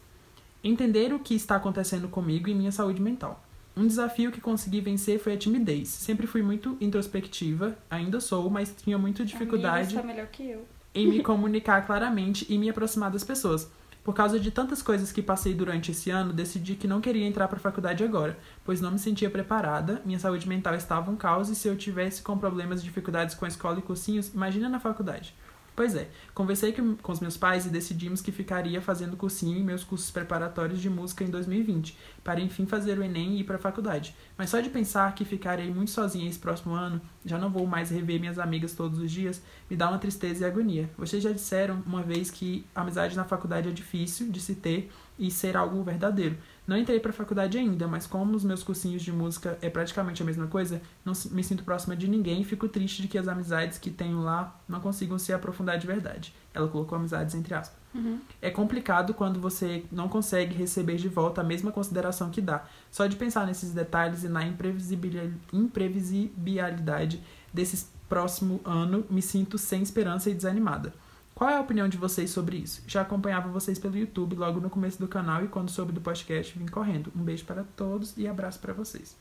Entender 0.63 1.13
o 1.13 1.19
que 1.19 1.35
está 1.35 1.57
acontecendo 1.57 2.09
comigo 2.09 2.49
e 2.49 2.55
minha 2.55 2.73
saúde 2.73 3.01
mental. 3.01 3.44
Um 3.77 3.87
desafio 3.87 4.31
que 4.31 4.41
consegui 4.41 4.81
vencer 4.81 5.19
foi 5.19 5.35
a 5.35 5.37
timidez. 5.37 5.89
Sempre 5.89 6.27
fui 6.27 6.43
muito 6.43 6.77
introspectiva, 6.81 7.77
ainda 7.91 8.21
sou, 8.21 8.49
mas 8.49 8.75
tinha 8.75 8.97
muita 8.97 9.25
dificuldade 9.25 9.97
eu. 10.41 10.67
em 10.95 11.09
me 11.09 11.23
comunicar 11.25 11.85
claramente 11.85 12.47
e 12.49 12.57
me 12.57 12.71
aproximar 12.71 13.11
das 13.11 13.25
pessoas. 13.25 13.69
Por 14.05 14.15
causa 14.15 14.39
de 14.39 14.51
tantas 14.51 14.83
coisas 14.83 15.11
que 15.11 15.23
passei 15.23 15.55
durante 15.55 15.91
esse 15.91 16.11
ano, 16.11 16.31
decidi 16.31 16.75
que 16.75 16.87
não 16.87 17.01
queria 17.01 17.27
entrar 17.27 17.49
para 17.49 17.57
a 17.57 17.61
faculdade 17.61 18.05
agora, 18.05 18.39
pois 18.63 18.79
não 18.79 18.93
me 18.93 18.99
sentia 18.99 19.31
preparada, 19.31 20.03
minha 20.05 20.19
saúde 20.19 20.47
mental 20.47 20.75
estava 20.75 21.11
um 21.11 21.17
caos 21.17 21.49
e 21.49 21.55
se 21.55 21.67
eu 21.67 21.75
tivesse 21.75 22.23
com 22.23 22.37
problemas 22.37 22.81
e 22.81 22.85
dificuldades 22.85 23.35
com 23.35 23.47
a 23.47 23.49
escola 23.49 23.79
e 23.79 23.83
cursinhos, 23.83 24.29
imagina 24.35 24.69
na 24.69 24.79
faculdade. 24.79 25.35
Pois 25.77 25.97
é, 25.97 26.09
conversei 26.33 26.73
com, 26.73 27.13
os 27.13 27.19
meus 27.19 27.37
pais 27.37 27.67
e 27.67 27.69
decidimos 27.69 28.21
que 28.21 28.31
ficaria 28.31 28.81
fazendo 28.81 29.17
cursinho 29.17 29.59
em 29.59 29.65
meus 29.65 29.83
cursos 29.83 30.09
preparatórios 30.09 30.81
de 30.81 30.89
música 30.89 31.25
em 31.25 31.29
2020, 31.29 31.99
para 32.23 32.41
enfim 32.41 32.65
fazer 32.65 32.97
o 32.97 33.03
Enem 33.03 33.33
e 33.33 33.41
ir 33.41 33.45
para 33.45 33.57
a 33.57 33.59
faculdade. 33.59 34.15
Mas 34.39 34.51
só 34.51 34.61
de 34.61 34.71
pensar 34.71 35.13
que 35.17 35.25
ficarei 35.25 35.69
muito 35.73 35.91
sozinha 35.91 36.29
esse 36.29 36.39
próximo 36.39 36.75
ano, 36.75 37.01
já 37.25 37.39
não 37.39 37.51
vou 37.51 37.67
mais 37.67 37.91
rever 37.91 38.21
minhas 38.21 38.39
amigas 38.39 38.73
todos 38.73 39.01
os 39.01 39.11
dias, 39.11 39.43
me 39.69 39.77
dá 39.77 39.89
uma 39.89 39.99
tristeza 39.99 40.45
e 40.45 40.49
agonia. 40.49 40.89
Vocês 40.97 41.21
já 41.21 41.33
disseram 41.33 41.83
uma 41.85 42.03
vez 42.03 42.31
que 42.31 42.65
a 42.73 42.83
amizade 42.83 43.17
na 43.17 43.25
faculdade 43.25 43.69
é 43.69 43.73
difícil 43.73 44.31
de 44.31 44.41
se 44.41 44.55
ter 44.55 44.93
e 45.19 45.29
ser 45.31 45.57
algo 45.57 45.83
verdadeiro. 45.83 46.39
Não 46.67 46.79
entrei 46.79 46.99
para 46.99 47.11
a 47.11 47.15
faculdade 47.15 47.59
ainda, 47.59 47.87
mas 47.87 48.07
como 48.07 48.35
os 48.35 48.43
meus 48.43 48.63
cursinhos 48.63 49.03
de 49.03 49.13
música 49.13 49.59
é 49.61 49.69
praticamente 49.69 50.23
a 50.23 50.25
mesma 50.25 50.47
coisa, 50.47 50.81
não 51.05 51.13
me 51.31 51.45
sinto 51.45 51.63
próxima 51.63 51.95
de 51.95 52.09
ninguém 52.09 52.41
e 52.41 52.45
fico 52.45 52.67
triste 52.69 53.03
de 53.03 53.09
que 53.09 53.19
as 53.19 53.29
amizades 53.29 53.77
que 53.77 53.91
tenho 53.91 54.23
lá 54.23 54.59
não 54.67 54.81
consigam 54.81 55.19
se 55.19 55.33
aprofundar 55.33 55.79
de 55.79 55.87
verdade. 55.87 56.35
Ela 56.55 56.67
colocou 56.69 56.97
amizades 56.97 57.35
entre 57.35 57.53
aspas. 57.55 57.79
Uhum. 57.95 58.19
É 58.41 58.51
complicado 58.51 59.13
quando 59.13 59.39
você 59.39 59.85
não 59.93 60.09
consegue 60.09 60.55
receber 60.55 60.97
de 60.97 61.09
volta 61.09 61.43
a 61.43 61.45
mesma 61.45 61.71
consideração 61.71 62.31
que 62.31 62.41
dá. 62.41 62.65
Só 62.91 63.07
de 63.07 63.17
pensar 63.17 63.47
nesses 63.47 63.73
detalhes 63.73 64.25
e 64.25 64.29
na 64.29 64.45
imprevisibili- 64.45 65.35
imprevisibilidade 65.53 67.23
desse 67.53 67.87
próximo 68.09 68.61
ano, 68.65 69.05
me 69.11 69.23
sinto 69.23 69.59
sem 69.59 69.83
esperança 69.83 70.31
e 70.31 70.35
desanimada. 70.35 70.93
Qual 71.35 71.51
é 71.51 71.57
a 71.57 71.61
opinião 71.61 71.89
de 71.89 71.97
vocês 71.97 72.31
sobre 72.31 72.57
isso? 72.59 72.83
Já 72.87 73.01
acompanhava 73.01 73.49
vocês 73.49 73.79
pelo 73.79 73.97
YouTube 73.97 74.37
logo 74.37 74.61
no 74.61 74.71
começo 74.71 74.99
do 75.01 75.09
canal 75.09 75.45
e 75.45 75.49
quando 75.49 75.69
soube 75.71 75.93
do 75.93 76.01
podcast 76.01 76.57
vim 76.57 76.67
correndo. 76.67 77.13
Um 77.17 77.23
beijo 77.23 77.45
para 77.45 77.65
todos 77.77 78.15
e 78.17 78.29
abraço 78.29 78.61
para 78.61 78.73
vocês. 78.73 79.17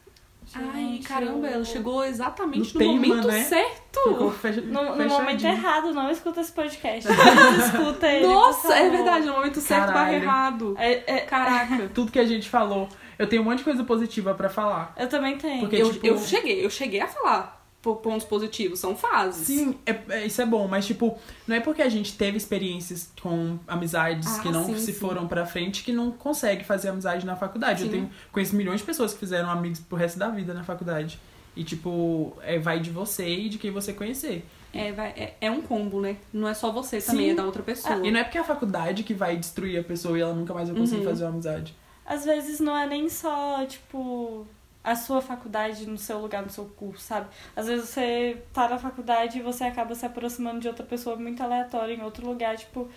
Ai, 0.53 0.99
caramba, 1.07 1.47
eu- 1.47 1.53
ela 1.53 1.65
chegou 1.65 2.03
exatamente 2.03 2.77
No 2.77 2.85
no, 2.85 2.91
tema, 2.91 3.07
momento 3.15 3.27
né? 3.27 3.43
certo. 3.45 4.29
Fecha, 4.41 4.59
No, 4.61 4.95
no 4.95 5.07
momento 5.07 5.43
errado, 5.45 5.93
não 5.93 6.11
escuta 6.11 6.41
esse 6.41 6.51
podcast. 6.51 7.09
Não 7.09 7.55
escuta 7.65 8.07
ele. 8.07 8.27
Nossa, 8.27 8.75
é 8.75 8.89
verdade, 8.89 9.25
no 9.25 9.31
momento 9.33 9.61
certo 9.61 9.87
barra 9.87 10.05
Caralho. 10.05 10.15
errado. 10.23 10.75
É- 10.77 11.03
é- 11.15 11.19
Caraca. 11.21 11.89
Tudo 11.95 12.11
que 12.11 12.19
a 12.19 12.25
gente 12.25 12.49
falou. 12.49 12.89
Eu 13.17 13.25
tenho 13.27 13.41
um 13.41 13.45
monte 13.45 13.59
de 13.59 13.63
coisa 13.63 13.83
positiva 13.85 14.33
para 14.35 14.49
falar. 14.49 14.93
eu 14.97 15.07
também 15.07 15.37
tenho. 15.37 15.61
Porque- 15.61 15.77
eu, 15.77 15.91
tipo- 15.93 16.05
eu 16.05 16.17
cheguei, 16.19 16.63
eu 16.65 16.69
cheguei 16.69 16.99
a 16.99 17.07
falar 17.07 17.62
pontos 17.83 18.23
positivos, 18.25 18.79
são 18.79 18.95
fases. 18.95 19.45
Sim, 19.47 19.77
é, 19.85 19.99
é- 20.09 20.25
isso 20.25 20.41
é 20.41 20.45
bom, 20.45 20.67
mas 20.67 20.85
tipo, 20.85 21.17
não 21.45 21.55
é 21.55 21.59
porque 21.59 21.81
a 21.81 21.89
gente 21.89 22.17
teve 22.17 22.37
experiências 22.37 23.11
com 23.21 23.59
amizades 23.67 24.39
Ah, 24.39 24.41
que 24.41 24.49
não 24.49 24.65
sim, 24.65 24.77
se 24.79 24.93
sim. 24.93 24.93
foram 24.93 25.27
pra 25.27 25.45
frente 25.45 25.83
que 25.83 25.91
não 25.91 26.11
consegue 26.11 26.63
fazer 26.63 26.89
amizade 26.89 27.25
na 27.25 27.35
faculdade. 27.35 27.81
Eu 27.83 27.87
Sim. 27.87 27.91
tenho 27.93 28.09
conheço 28.31 28.55
milhões 28.55 28.79
de 28.79 28.85
pessoas 28.85 29.13
que 29.13 29.19
fizeram 29.19 29.49
amigos 29.49 29.79
pro 29.79 29.97
resto 29.97 30.17
da 30.17 30.29
vida 30.29 30.53
na 30.53 30.63
faculdade. 30.63 31.19
E, 31.55 31.63
tipo, 31.63 32.35
é, 32.41 32.57
vai 32.57 32.79
de 32.79 32.89
você 32.89 33.27
e 33.27 33.47
de 33.49 33.57
quem 33.59 33.69
você 33.69 33.93
conhecer. 33.93 34.43
É, 34.73 34.91
vai, 34.91 35.09
é, 35.09 35.35
é 35.39 35.51
um 35.51 35.61
combo, 35.61 36.01
né? 36.01 36.17
Não 36.33 36.47
é 36.47 36.53
só 36.55 36.71
você 36.71 36.99
também, 36.99 37.25
Sim. 37.27 37.31
é 37.31 37.35
da 37.35 37.43
outra 37.45 37.61
pessoa. 37.61 37.99
E 38.07 38.09
não 38.09 38.19
é 38.19 38.23
porque 38.23 38.39
é 38.39 38.41
a 38.41 38.43
faculdade 38.43 39.03
que 39.03 39.13
vai 39.13 39.37
destruir 39.37 39.77
a 39.79 39.83
pessoa 39.83 40.17
e 40.17 40.21
ela 40.21 40.33
nunca 40.33 40.51
mais 40.51 40.69
vai 40.69 40.77
conseguir 40.79 41.01
Uhum. 41.03 41.09
fazer 41.09 41.23
uma 41.25 41.29
amizade. 41.31 41.75
Às 42.03 42.25
vezes 42.25 42.59
não 42.59 42.75
é 42.75 42.87
nem 42.87 43.07
só, 43.07 43.63
tipo, 43.67 44.47
a 44.83 44.95
sua 44.95 45.21
faculdade 45.21 45.87
no 45.87 45.97
seu 45.97 46.19
lugar, 46.19 46.43
no 46.43 46.49
seu 46.49 46.65
curso, 46.65 47.03
sabe? 47.03 47.27
Às 47.55 47.67
vezes 47.67 47.89
você 47.89 48.41
tá 48.51 48.67
na 48.67 48.77
faculdade 48.77 49.39
e 49.39 49.41
você 49.41 49.63
acaba 49.63 49.95
se 49.95 50.05
aproximando 50.05 50.59
de 50.59 50.67
outra 50.67 50.85
pessoa 50.85 51.15
muito 51.15 51.41
aleatória 51.41 51.93
em 51.93 52.01
outro 52.01 52.25
lugar, 52.27 52.57
tipo, 52.57 52.89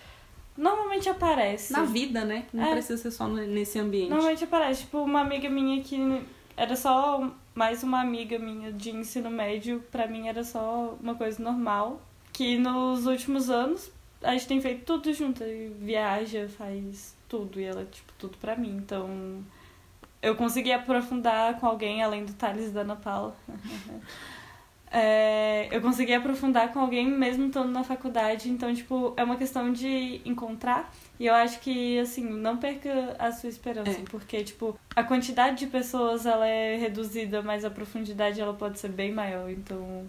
normalmente 0.57 1.07
aparece. 1.07 1.71
Na 1.71 1.83
vida, 1.83 2.25
né? 2.25 2.45
Não 2.51 2.65
É. 2.65 2.71
precisa 2.73 3.01
ser 3.01 3.11
só 3.11 3.27
nesse 3.27 3.79
ambiente. 3.79 4.09
Normalmente 4.09 4.43
aparece, 4.43 4.81
tipo, 4.81 4.99
uma 4.99 5.21
amiga 5.21 5.49
minha 5.49 5.81
que 5.81 5.97
era 6.57 6.75
só 6.75 7.31
mais 7.55 7.83
uma 7.83 8.01
amiga 8.01 8.37
minha 8.37 8.71
de 8.71 8.89
ensino 8.91 9.29
médio, 9.29 9.83
pra 9.91 10.07
mim 10.07 10.27
era 10.27 10.43
só 10.43 10.97
uma 11.01 11.15
coisa 11.15 11.41
normal. 11.41 12.01
Que 12.33 12.57
nos 12.57 13.05
últimos 13.07 13.49
anos 13.49 13.89
a 14.21 14.33
gente 14.33 14.47
tem 14.47 14.59
feito 14.59 14.83
tudo 14.83 15.13
junto, 15.13 15.43
viaja, 15.79 16.49
faz 16.49 17.15
tudo, 17.29 17.59
e 17.59 17.63
ela, 17.63 17.85
tipo, 17.85 18.11
tudo 18.17 18.37
pra 18.39 18.55
mim. 18.55 18.75
Então 18.77 19.43
eu 20.21 20.35
consegui 20.35 20.71
aprofundar 20.71 21.59
com 21.59 21.67
alguém 21.67 22.01
além 22.03 22.25
do 22.25 22.33
Thales 22.33 22.67
e 22.67 22.71
da 22.71 22.81
Ana 22.81 22.95
Paula. 22.95 23.35
É, 24.89 25.67
eu 25.69 25.81
consegui 25.81 26.13
aprofundar 26.13 26.71
com 26.71 26.79
alguém 26.79 27.05
mesmo 27.07 27.47
estando 27.47 27.69
na 27.71 27.83
faculdade, 27.83 28.49
então, 28.49 28.73
tipo, 28.73 29.13
é 29.17 29.23
uma 29.23 29.35
questão 29.35 29.71
de 29.73 30.21
encontrar 30.23 30.89
e 31.19 31.25
eu 31.25 31.33
acho 31.33 31.59
que, 31.59 31.99
assim, 31.99 32.23
não 32.23 32.55
perca 32.57 33.13
a 33.19 33.29
sua 33.33 33.49
esperança, 33.49 33.91
É. 33.91 34.03
porque, 34.09 34.41
tipo, 34.45 34.79
a 34.95 35.03
quantidade 35.03 35.57
de 35.57 35.67
pessoas, 35.67 36.25
ela 36.25 36.47
é 36.47 36.77
reduzida, 36.77 37.41
mas 37.41 37.65
a 37.65 37.69
profundidade, 37.69 38.39
ela 38.39 38.53
pode 38.53 38.79
ser 38.79 38.87
bem 38.89 39.11
maior. 39.11 39.49
Então, 39.49 40.07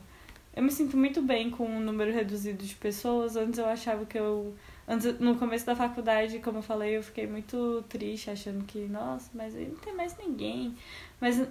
eu 0.55 0.63
me 0.63 0.71
sinto 0.71 0.97
muito 0.97 1.21
bem 1.23 1.51
com 1.51 1.65
um 1.67 1.81
número 1.81 2.13
reduzido 2.13 2.65
de 2.65 2.75
pessoas. 2.77 3.35
Antes 3.37 3.59
eu 3.59 3.67
achava 3.67 4.07
que 4.07 4.17
eu... 4.19 4.55
Antes, 4.89 5.19
no 5.21 5.37
começo 5.37 5.67
da 5.67 5.77
faculdade, 5.77 6.39
como 6.39 6.59
eu 6.59 6.63
falei, 6.63 6.97
eu 6.97 7.03
fiquei 7.03 7.27
muito 7.27 7.85
triste, 7.91 8.31
achando 8.31 8.65
que, 8.65 8.79
nossa, 8.87 9.31
mas 9.35 9.55
aí 9.55 9.69
não 9.69 9.77
tem 9.77 9.95
mais 9.95 10.17
ninguém. 10.17 10.75
Mas 11.21 11.47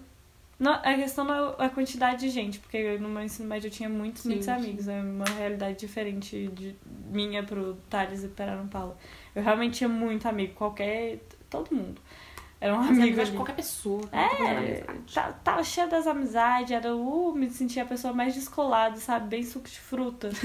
não, 0.60 0.74
a 0.74 0.94
questão 0.96 1.24
não 1.24 1.56
é 1.60 1.66
a 1.66 1.70
quantidade 1.70 2.22
de 2.22 2.30
gente, 2.30 2.58
porque 2.58 2.98
no 2.98 3.08
meu 3.08 3.22
ensino 3.22 3.48
médio 3.48 3.68
eu 3.68 3.72
tinha 3.72 3.88
muitos, 3.88 4.24
Sim, 4.24 4.30
muitos 4.30 4.46
sim. 4.46 4.52
amigos. 4.52 4.88
É 4.88 5.00
uma 5.00 5.26
realidade 5.38 5.78
diferente 5.78 6.48
de 6.48 6.76
minha 7.12 7.44
pro 7.44 7.76
Thales 7.90 8.24
e 8.24 8.28
para 8.28 8.54
Ana 8.54 8.68
Paula. 8.68 8.98
Eu 9.36 9.44
realmente 9.44 9.78
tinha 9.78 9.88
muito 9.88 10.28
amigo, 10.28 10.56
qualquer. 10.56 11.20
todo 11.48 11.76
mundo. 11.76 12.02
Era 12.60 12.74
um 12.74 12.80
amigo. 12.82 13.24
de 13.24 13.32
qualquer 13.34 13.56
pessoa. 13.56 14.02
É, 14.12 14.84
tá- 15.14 15.32
tava 15.44 15.64
cheia 15.64 15.86
das 15.86 16.08
amizades, 16.08 16.72
era 16.72 16.96
uh, 16.96 17.32
me 17.36 17.52
sentia 17.52 17.84
a 17.84 17.86
pessoa 17.86 18.12
mais 18.14 18.34
descolada, 18.34 18.98
sabe? 18.98 19.28
Bem 19.28 19.44
suco 19.44 19.70
de 19.70 19.80
fruta. 19.80 20.32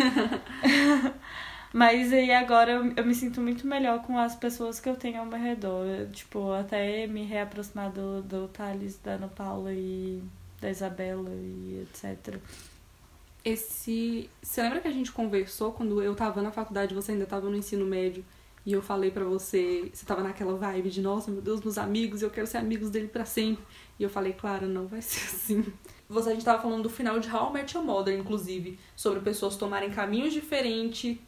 Mas 1.72 2.12
aí 2.12 2.30
agora 2.30 2.70
eu, 2.72 2.92
eu 2.94 3.04
me 3.04 3.14
sinto 3.14 3.40
muito 3.40 3.66
melhor 3.66 4.02
com 4.02 4.18
as 4.18 4.34
pessoas 4.34 4.78
que 4.78 4.88
eu 4.88 4.94
tenho 4.94 5.20
ao 5.20 5.26
meu 5.26 5.38
redor. 5.38 5.86
Eu, 5.86 6.10
tipo, 6.10 6.52
até 6.52 7.06
me 7.06 7.24
reaproximar 7.24 7.90
do, 7.90 8.22
do 8.22 8.48
Thales, 8.48 8.98
da 9.02 9.12
Ana 9.12 9.28
Paula 9.28 9.72
e 9.72 10.22
da 10.60 10.70
Isabela 10.70 11.30
e 11.30 11.86
etc. 11.88 12.38
Esse. 13.42 14.28
Você 14.42 14.62
lembra 14.62 14.80
que 14.80 14.88
a 14.88 14.92
gente 14.92 15.10
conversou 15.10 15.72
quando 15.72 16.02
eu 16.02 16.14
tava 16.14 16.42
na 16.42 16.52
faculdade, 16.52 16.94
você 16.94 17.12
ainda 17.12 17.26
tava 17.26 17.48
no 17.48 17.56
ensino 17.56 17.86
médio? 17.86 18.22
E 18.64 18.72
eu 18.72 18.82
falei 18.82 19.10
pra 19.10 19.24
você, 19.24 19.90
você 19.92 20.06
tava 20.06 20.22
naquela 20.22 20.54
vibe 20.54 20.88
de, 20.88 21.00
nossa, 21.02 21.30
meu 21.32 21.42
Deus, 21.42 21.60
meus 21.62 21.78
amigos, 21.78 22.22
eu 22.22 22.30
quero 22.30 22.46
ser 22.46 22.58
amigos 22.58 22.90
dele 22.90 23.08
pra 23.08 23.24
sempre. 23.24 23.64
E 23.98 24.02
eu 24.04 24.10
falei, 24.10 24.34
Clara, 24.34 24.68
não 24.68 24.86
vai 24.86 25.02
ser 25.02 25.24
assim. 25.34 25.72
Você, 26.08 26.30
a 26.30 26.32
gente 26.34 26.44
tava 26.44 26.62
falando 26.62 26.82
do 26.82 26.90
final 26.90 27.18
de 27.18 27.28
How 27.28 27.50
I 27.50 27.52
Met 27.54 27.74
Your 27.74 27.84
Mother, 27.84 28.16
inclusive, 28.16 28.78
sobre 28.94 29.20
pessoas 29.20 29.56
tomarem 29.56 29.90
caminhos 29.90 30.32
diferentes 30.32 31.18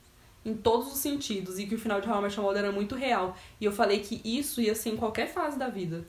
em 0.44 0.54
todos 0.54 0.92
os 0.92 0.98
sentidos, 0.98 1.58
e 1.58 1.66
que 1.66 1.74
o 1.74 1.78
final 1.78 2.00
de 2.00 2.08
How 2.08 2.18
I 2.18 2.22
Met 2.22 2.38
era 2.56 2.70
muito 2.70 2.94
real. 2.94 3.36
E 3.60 3.64
eu 3.64 3.72
falei 3.72 4.00
que 4.00 4.20
isso 4.24 4.60
ia 4.60 4.74
ser 4.74 4.90
em 4.90 4.96
qualquer 4.96 5.32
fase 5.32 5.58
da 5.58 5.68
vida. 5.68 6.04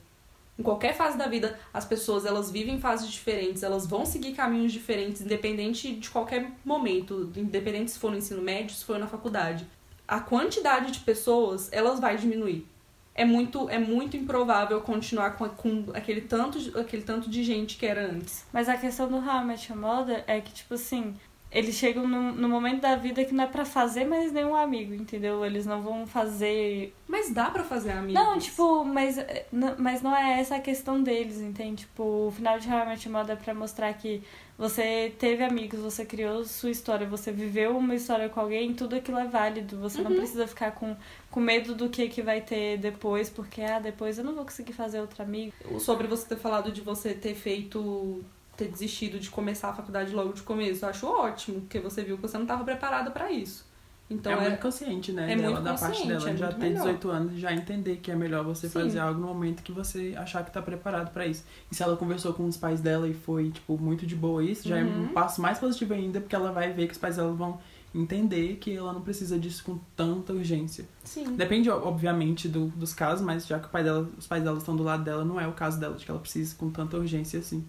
Em 0.57 0.63
qualquer 0.63 0.95
fase 0.95 1.17
da 1.17 1.27
vida, 1.27 1.59
as 1.73 1.83
pessoas 1.83 2.25
elas 2.25 2.49
vivem 2.49 2.79
fases 2.79 3.11
diferentes, 3.11 3.61
elas 3.61 3.86
vão 3.86 4.05
seguir 4.05 4.33
caminhos 4.33 4.71
diferentes, 4.71 5.21
independente 5.21 5.93
de 5.95 6.09
qualquer 6.09 6.49
momento, 6.63 7.29
independente 7.36 7.91
se 7.91 7.99
for 7.99 8.09
no 8.09 8.17
ensino 8.17 8.41
médio, 8.41 8.73
se 8.73 8.86
for 8.86 8.97
na 8.97 9.07
faculdade. 9.07 9.67
A 10.07 10.19
quantidade 10.21 10.91
de 10.91 10.99
pessoas, 10.99 11.67
elas 11.73 11.99
vai 11.99 12.15
diminuir. 12.15 12.65
É 13.13 13.25
muito, 13.25 13.69
é 13.69 13.79
muito 13.79 14.15
improvável 14.15 14.79
continuar 14.81 15.31
com, 15.31 15.47
com 15.49 15.86
aquele, 15.93 16.21
tanto, 16.21 16.77
aquele 16.77 17.01
tanto 17.01 17.29
de 17.29 17.43
gente 17.43 17.77
que 17.77 17.86
era 17.86 18.05
antes. 18.05 18.45
Mas 18.51 18.69
a 18.69 18.77
questão 18.77 19.07
do 19.07 19.17
How 19.17 19.41
I 19.41 19.45
Met 19.45 19.71
Your 19.71 19.81
Mother 19.81 20.23
é 20.27 20.39
que, 20.39 20.53
tipo 20.53 20.73
assim, 20.73 21.15
eles 21.56 21.76
chegam 21.76 22.06
no, 22.08 22.34
no 22.34 22.49
momento 22.49 22.82
da 22.82 22.95
vida 22.97 23.24
que 23.24 23.34
não 23.34 23.45
é 23.45 23.47
pra 23.47 23.64
fazer 23.64 24.06
mais 24.06 24.32
nenhum 24.32 24.53
amigo, 24.56 24.93
entendeu? 24.93 25.43
Eles 25.45 25.66
não 25.66 25.82
vão 25.82 26.06
fazer 26.06 26.93
Mas 27.08 27.32
dá 27.32 27.49
pra 27.49 27.64
fazer 27.64 27.91
amigos. 27.91 28.14
Não, 28.22 28.38
tipo, 28.38 28.84
mas, 28.84 29.18
eh, 29.18 29.45
mas 29.78 30.01
não 30.01 30.16
é 30.16 30.39
essa 30.41 30.58
a 30.58 30.60
questão 30.60 31.01
deles, 31.01 31.39
entende? 31.39 31.84
Tipo, 31.84 32.28
o 32.28 32.32
final 32.32 32.60
de 32.60 32.68
Your 32.70 32.86
Mother 33.10 33.38
é 33.38 33.39
pra 33.41 33.53
mostrar 33.53 33.93
que 33.93 34.22
você 34.58 35.14
teve 35.20 35.43
amigos, 35.43 35.80
você 35.80 36.06
criou 36.06 36.43
sua 36.45 36.70
história, 36.72 37.06
você 37.08 37.32
viveu 37.32 37.78
uma 37.78 37.95
história 37.95 38.30
com 38.30 38.39
alguém, 38.39 38.74
tudo 38.74 38.95
aquilo 38.95 39.18
é 39.18 39.28
válido. 39.28 39.78
Você 39.80 40.01
não 40.01 40.12
Uhum. 40.12 40.18
precisa 40.18 40.47
ficar 40.47 40.72
com, 40.72 40.95
com 41.32 41.39
medo 41.39 41.74
do 41.76 41.89
que, 41.89 42.08
que 42.10 42.22
vai 42.22 42.41
ter 42.41 42.78
depois, 42.78 43.30
porque, 43.30 43.62
ah, 43.62 43.80
depois 43.80 44.18
eu 44.18 44.24
não 44.24 44.34
vou 44.36 44.43
conseguir 44.45 44.74
fazer 44.74 44.99
outro 45.01 45.22
amigo. 45.24 45.53
sobre 45.80 46.08
você 46.08 46.28
ter 46.28 46.38
falado 46.38 46.72
de 46.72 46.82
você 46.82 47.14
ter 47.14 47.34
feito 47.36 48.24
ter 48.56 48.68
desistido 48.68 49.20
de 49.20 49.30
começar 49.30 49.70
a 49.70 49.74
faculdade 49.74 50.14
logo 50.14 50.34
de 50.34 50.41
começo, 50.41 50.86
eu 50.86 50.89
acho 50.89 51.08
ótimo, 51.08 51.62
porque 51.62 51.80
você 51.80 52.03
viu 52.03 52.16
que 52.16 52.22
você 52.22 52.38
não 52.38 52.45
estava 52.45 52.64
preparada 52.64 53.12
pra 53.12 53.32
isso. 53.32 53.66
Então 54.08 54.32
é 54.34 54.36
é, 54.36 54.49
muito 54.49 54.62
consciente, 54.62 55.12
né? 55.12 55.34
é 55.34 55.36
dela, 55.36 55.49
muito 55.49 55.64
da 55.64 55.74
parte 55.74 56.08
dela. 56.08 56.30
é 56.30 56.38
já 56.38 56.49
ter 56.49 56.60
melhor. 56.60 56.84
18 56.84 57.10
anos 57.10 57.39
já 57.39 57.51
entender 57.53 57.95
que 57.97 58.12
é 58.12 58.16
melhor 58.16 58.43
você 58.45 58.68
Sim. 58.68 58.74
fazer 58.82 58.99
algo 58.99 59.20
no 59.20 59.26
momento 59.28 59.64
que 59.64 59.72
você 59.72 60.14
achar 60.16 60.45
que 60.45 60.51
tá 60.51 60.62
preparado 60.62 61.12
pra 61.12 61.26
isso. 61.26 61.43
E 61.72 61.76
se 61.76 61.82
ela 61.82 61.97
conversou 61.97 62.32
com 62.32 62.45
os 62.45 62.56
pais 62.56 62.82
dela 62.82 63.08
e 63.08 63.16
foi, 63.16 63.49
tipo, 63.49 63.76
muito 63.80 64.06
de 64.06 64.16
boa 64.16 64.43
isso, 64.43 64.68
já 64.70 64.78
é 64.78 64.84
Uhum. 64.84 65.06
um 65.06 65.08
passo 65.08 65.41
mais 65.41 65.58
positivo 65.58 65.95
ainda, 65.95 66.22
porque 66.22 66.36
ela 66.36 66.51
vai 66.51 66.72
ver 66.72 66.86
que 66.86 66.91
os 66.93 66.99
pais 66.99 67.16
dela 67.16 67.34
vão 67.34 67.58
entender 67.95 68.58
que 68.58 68.76
ela 68.76 68.93
não 68.93 69.01
precisa 69.01 69.39
disso 69.39 69.64
com 69.64 69.80
tanta 69.95 70.34
urgência. 70.34 70.86
sim. 71.03 71.36
Depende, 71.36 71.70
obviamente, 71.72 72.47
do, 72.47 72.68
dos 72.68 72.93
casos, 72.93 73.26
mas 73.26 73.47
já 73.47 73.58
que 73.58 73.70
pai 73.70 73.84
dela, 73.84 74.08
os 74.18 74.28
pais 74.28 74.43
dela 74.43 74.58
estão 74.60 74.76
do 74.76 74.84
lado 74.84 75.03
dela, 75.03 75.26
não 75.26 75.39
é 75.39 75.47
o 75.47 75.53
caso 75.53 75.80
dela, 75.80 75.95
de 75.95 76.06
que 76.06 76.12
ela 76.12 76.20
precisa 76.20 76.56
com 76.56 76.70
tanta 76.70 76.95
urgência 76.97 77.39
assim. 77.39 77.66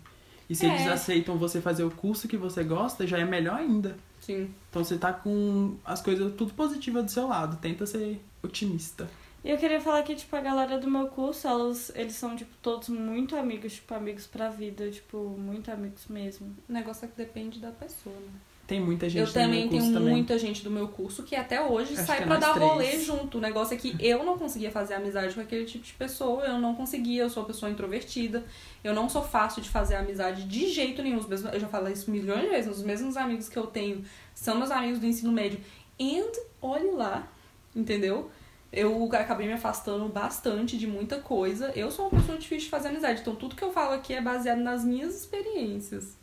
E 0.49 0.55
se 0.55 0.67
É. 0.67 0.69
eles 0.75 0.87
aceitam 0.87 1.37
você 1.37 1.61
fazer 1.61 1.85
o 1.85 1.91
curso 1.91 2.29
que 2.29 2.37
você 2.37 2.63
gosta, 2.63 3.07
já 3.07 3.19
é 3.19 3.25
melhor 3.25 3.57
ainda. 3.57 3.97
Sim. 4.21 4.51
Então 4.71 4.83
você 4.85 4.97
tá 4.97 5.13
com 5.13 5.77
as 5.85 6.01
coisas 6.01 6.33
tudo 6.35 6.53
positivas 6.55 7.05
do 7.05 7.11
seu 7.11 7.27
lado. 7.27 7.57
Tenta 7.57 7.85
ser 7.87 8.21
otimista. 8.43 9.09
E 9.45 9.51
eu 9.51 9.59
queria 9.59 9.81
falar 9.81 10.03
que, 10.03 10.15
tipo, 10.17 10.35
a 10.35 10.41
galera 10.41 10.77
do 10.79 10.91
meu 10.91 11.07
curso, 11.07 11.47
elas, 11.47 11.93
eles 11.95 12.15
são, 12.15 12.35
tipo, 12.35 12.51
todos 12.61 12.89
muito 12.89 13.37
amigos, 13.37 13.75
tipo, 13.75 13.95
amigos 13.95 14.27
pra 14.27 14.49
vida, 14.49 14.91
tipo, 14.91 15.19
muito 15.39 15.71
amigos 15.71 16.07
mesmo. 16.09 16.49
O 16.69 16.73
negócio 16.73 17.05
é 17.05 17.09
que 17.09 17.17
depende 17.17 17.61
da 17.61 17.71
pessoa, 17.71 18.17
né? 18.17 18.41
Tem 18.67 18.81
muita 18.81 19.09
gente 19.09 19.21
Eu 19.21 19.27
no 19.29 19.33
também 19.33 19.61
meu 19.61 19.69
tenho 19.71 19.83
curso 19.83 19.95
também. 19.95 20.13
muita 20.13 20.39
gente 20.39 20.65
do 20.65 20.71
meu 20.73 20.89
curso 20.89 21.23
que 21.23 21.37
até 21.37 21.63
hoje 21.63 21.95
Acho 21.95 22.05
sai 22.05 22.19
é 22.19 22.21
pra 22.23 22.31
nós 22.31 22.41
dar 22.41 22.55
três. 22.55 22.69
rolê 22.69 22.99
junto. 23.01 23.39
O 23.39 23.41
negócio 23.41 23.75
é 23.75 23.77
que 23.77 23.95
eu 24.01 24.25
não 24.25 24.37
conseguia 24.37 24.73
fazer 24.73 24.95
amizade 24.95 25.35
com 25.35 25.41
aquele 25.41 25.65
tipo 25.65 25.85
de 25.85 25.93
pessoa, 25.93 26.43
eu 26.45 26.59
não 26.59 26.75
conseguia, 26.75 27.23
eu 27.23 27.31
sou 27.31 27.43
uma 27.45 27.47
pessoa 27.47 27.71
introvertida, 27.71 28.45
eu 28.83 28.93
não 28.93 29.09
sou 29.09 29.23
fácil 29.23 29.63
de 29.63 29.69
fazer 29.69 29.95
amizade 29.95 30.43
de 30.45 30.69
jeito 30.69 31.01
nenhum. 31.01 31.19
Os 31.19 31.29
mesmos, 31.29 31.53
eu 31.55 31.61
já 31.61 31.69
falei 31.69 31.93
isso 31.93 32.11
milhões 32.11 32.41
de 32.41 32.49
vezes, 32.49 32.77
os 32.79 32.83
mesmos 32.83 33.17
amigos 33.17 33.49
que 33.49 33.57
eu 33.57 33.69
tenho 33.69 34.05
são 34.35 34.57
meus 34.59 34.73
amigos 34.73 34.99
do 34.99 35.07
ensino 35.07 35.31
médio. 35.31 35.61
And 36.01 36.33
olhe 36.61 36.91
lá, 36.91 37.29
entendeu? 37.75 38.31
Eu 38.73 39.09
acabei 39.13 39.47
me 39.47 39.53
afastando 39.53 40.09
bastante 40.09 40.77
de 40.77 40.89
muita 40.89 41.19
coisa. 41.21 41.71
Eu 41.77 41.89
sou 41.93 42.09
uma 42.09 42.19
pessoa 42.21 42.37
difícil 42.37 42.65
de 42.65 42.71
fazer 42.71 42.89
amizade, 42.89 43.21
então 43.21 43.37
tudo 43.37 43.55
que 43.55 43.63
eu 43.63 43.73
falo 43.73 43.95
aqui 43.95 44.13
é 44.13 44.21
baseado 44.21 44.59
nas 44.59 44.85
minhas 44.85 45.15
experiências 45.17 46.17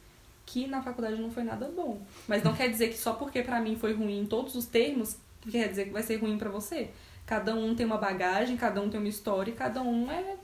que 0.45 0.67
na 0.67 0.81
faculdade 0.81 1.21
não 1.21 1.31
foi 1.31 1.43
nada 1.43 1.69
bom. 1.75 2.01
Mas 2.27 2.43
não 2.43 2.53
quer 2.53 2.69
dizer 2.69 2.89
que 2.89 2.97
só 2.97 3.13
porque 3.13 3.41
pra 3.41 3.59
mim 3.61 3.75
foi 3.75 3.93
ruim 3.93 4.19
em 4.21 4.25
todos 4.25 4.55
os 4.55 4.65
termos, 4.65 5.15
quer 5.49 5.67
dizer 5.69 5.85
que 5.85 5.91
vai 5.91 6.03
ser 6.03 6.17
ruim 6.17 6.37
pra 6.37 6.49
você. 6.49 6.89
Cada 7.25 7.55
um 7.55 7.73
tem 7.73 7.85
uma 7.85 7.97
bagagem, 7.97 8.57
cada 8.57 8.81
um 8.81 8.89
tem 8.89 8.99
uma 8.99 9.09
história 9.09 9.49
e 9.51 9.53
cada 9.53 9.81
um 9.81 10.11
é, 10.11 10.35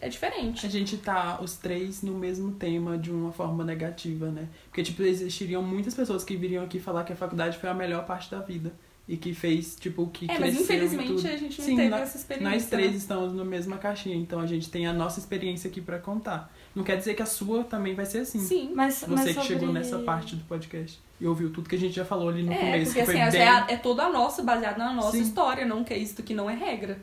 é 0.00 0.08
diferente. 0.08 0.66
A 0.66 0.68
gente 0.68 0.96
tá 0.98 1.38
os 1.40 1.56
três 1.56 2.02
no 2.02 2.12
mesmo 2.14 2.52
tema 2.52 2.98
de 2.98 3.10
uma 3.12 3.30
forma 3.32 3.64
negativa, 3.64 4.28
né? 4.30 4.48
Porque, 4.68 4.82
tipo, 4.82 5.02
existiriam 5.02 5.62
muitas 5.62 5.94
pessoas 5.94 6.24
que 6.24 6.36
viriam 6.36 6.64
aqui 6.64 6.80
falar 6.80 7.04
que 7.04 7.12
a 7.12 7.16
faculdade 7.16 7.58
foi 7.58 7.70
a 7.70 7.74
melhor 7.74 8.04
parte 8.06 8.30
da 8.30 8.40
vida. 8.40 8.72
E 9.08 9.16
que 9.16 9.32
fez, 9.32 9.76
tipo, 9.76 10.02
o 10.02 10.08
que 10.08 10.24
É, 10.28 10.36
mas 10.36 10.56
cresceu 10.56 10.62
infelizmente 10.64 11.28
a 11.28 11.36
gente 11.36 11.60
não 11.60 11.64
Sim, 11.64 11.76
teve 11.76 11.88
nó- 11.90 11.98
essa 11.98 12.16
experiência. 12.16 12.50
Nós 12.58 12.66
três 12.66 12.90
né? 12.90 12.96
estamos 12.96 13.32
na 13.32 13.44
mesma 13.44 13.78
caixinha, 13.78 14.16
então 14.16 14.40
a 14.40 14.46
gente 14.48 14.68
tem 14.68 14.84
a 14.88 14.92
nossa 14.92 15.20
experiência 15.20 15.70
aqui 15.70 15.80
pra 15.80 16.00
contar. 16.00 16.52
Não 16.76 16.84
quer 16.84 16.96
dizer 16.96 17.14
que 17.14 17.22
a 17.22 17.26
sua 17.26 17.64
também 17.64 17.94
vai 17.94 18.04
ser 18.06 18.18
assim. 18.18 18.38
Sim. 18.38 18.70
Mas, 18.74 18.96
Você 19.00 19.06
mas 19.10 19.24
que 19.24 19.32
sobre... 19.32 19.48
chegou 19.48 19.72
nessa 19.72 19.98
parte 20.00 20.36
do 20.36 20.44
podcast 20.44 21.00
e 21.20 21.26
ouviu 21.26 21.50
tudo 21.50 21.68
que 21.68 21.74
a 21.74 21.78
gente 21.78 21.94
já 21.96 22.04
falou 22.04 22.28
ali 22.28 22.42
no 22.42 22.52
É, 22.52 22.56
começo, 22.58 22.84
porque 22.92 23.00
que 23.00 23.06
foi 23.06 23.14
assim, 23.20 23.22
essa 23.22 23.38
bem... 23.38 23.46
é, 23.46 23.48
a- 23.48 23.66
é 23.70 23.76
toda 23.78 24.04
a 24.04 24.10
nossa, 24.10 24.42
baseada 24.42 24.78
na 24.78 24.92
nossa 24.92 25.12
Sim. 25.12 25.22
história, 25.22 25.64
não 25.64 25.82
que 25.82 25.94
é 25.94 25.98
isso 25.98 26.22
que 26.22 26.34
não 26.34 26.48
é 26.50 26.54
regra. 26.54 27.00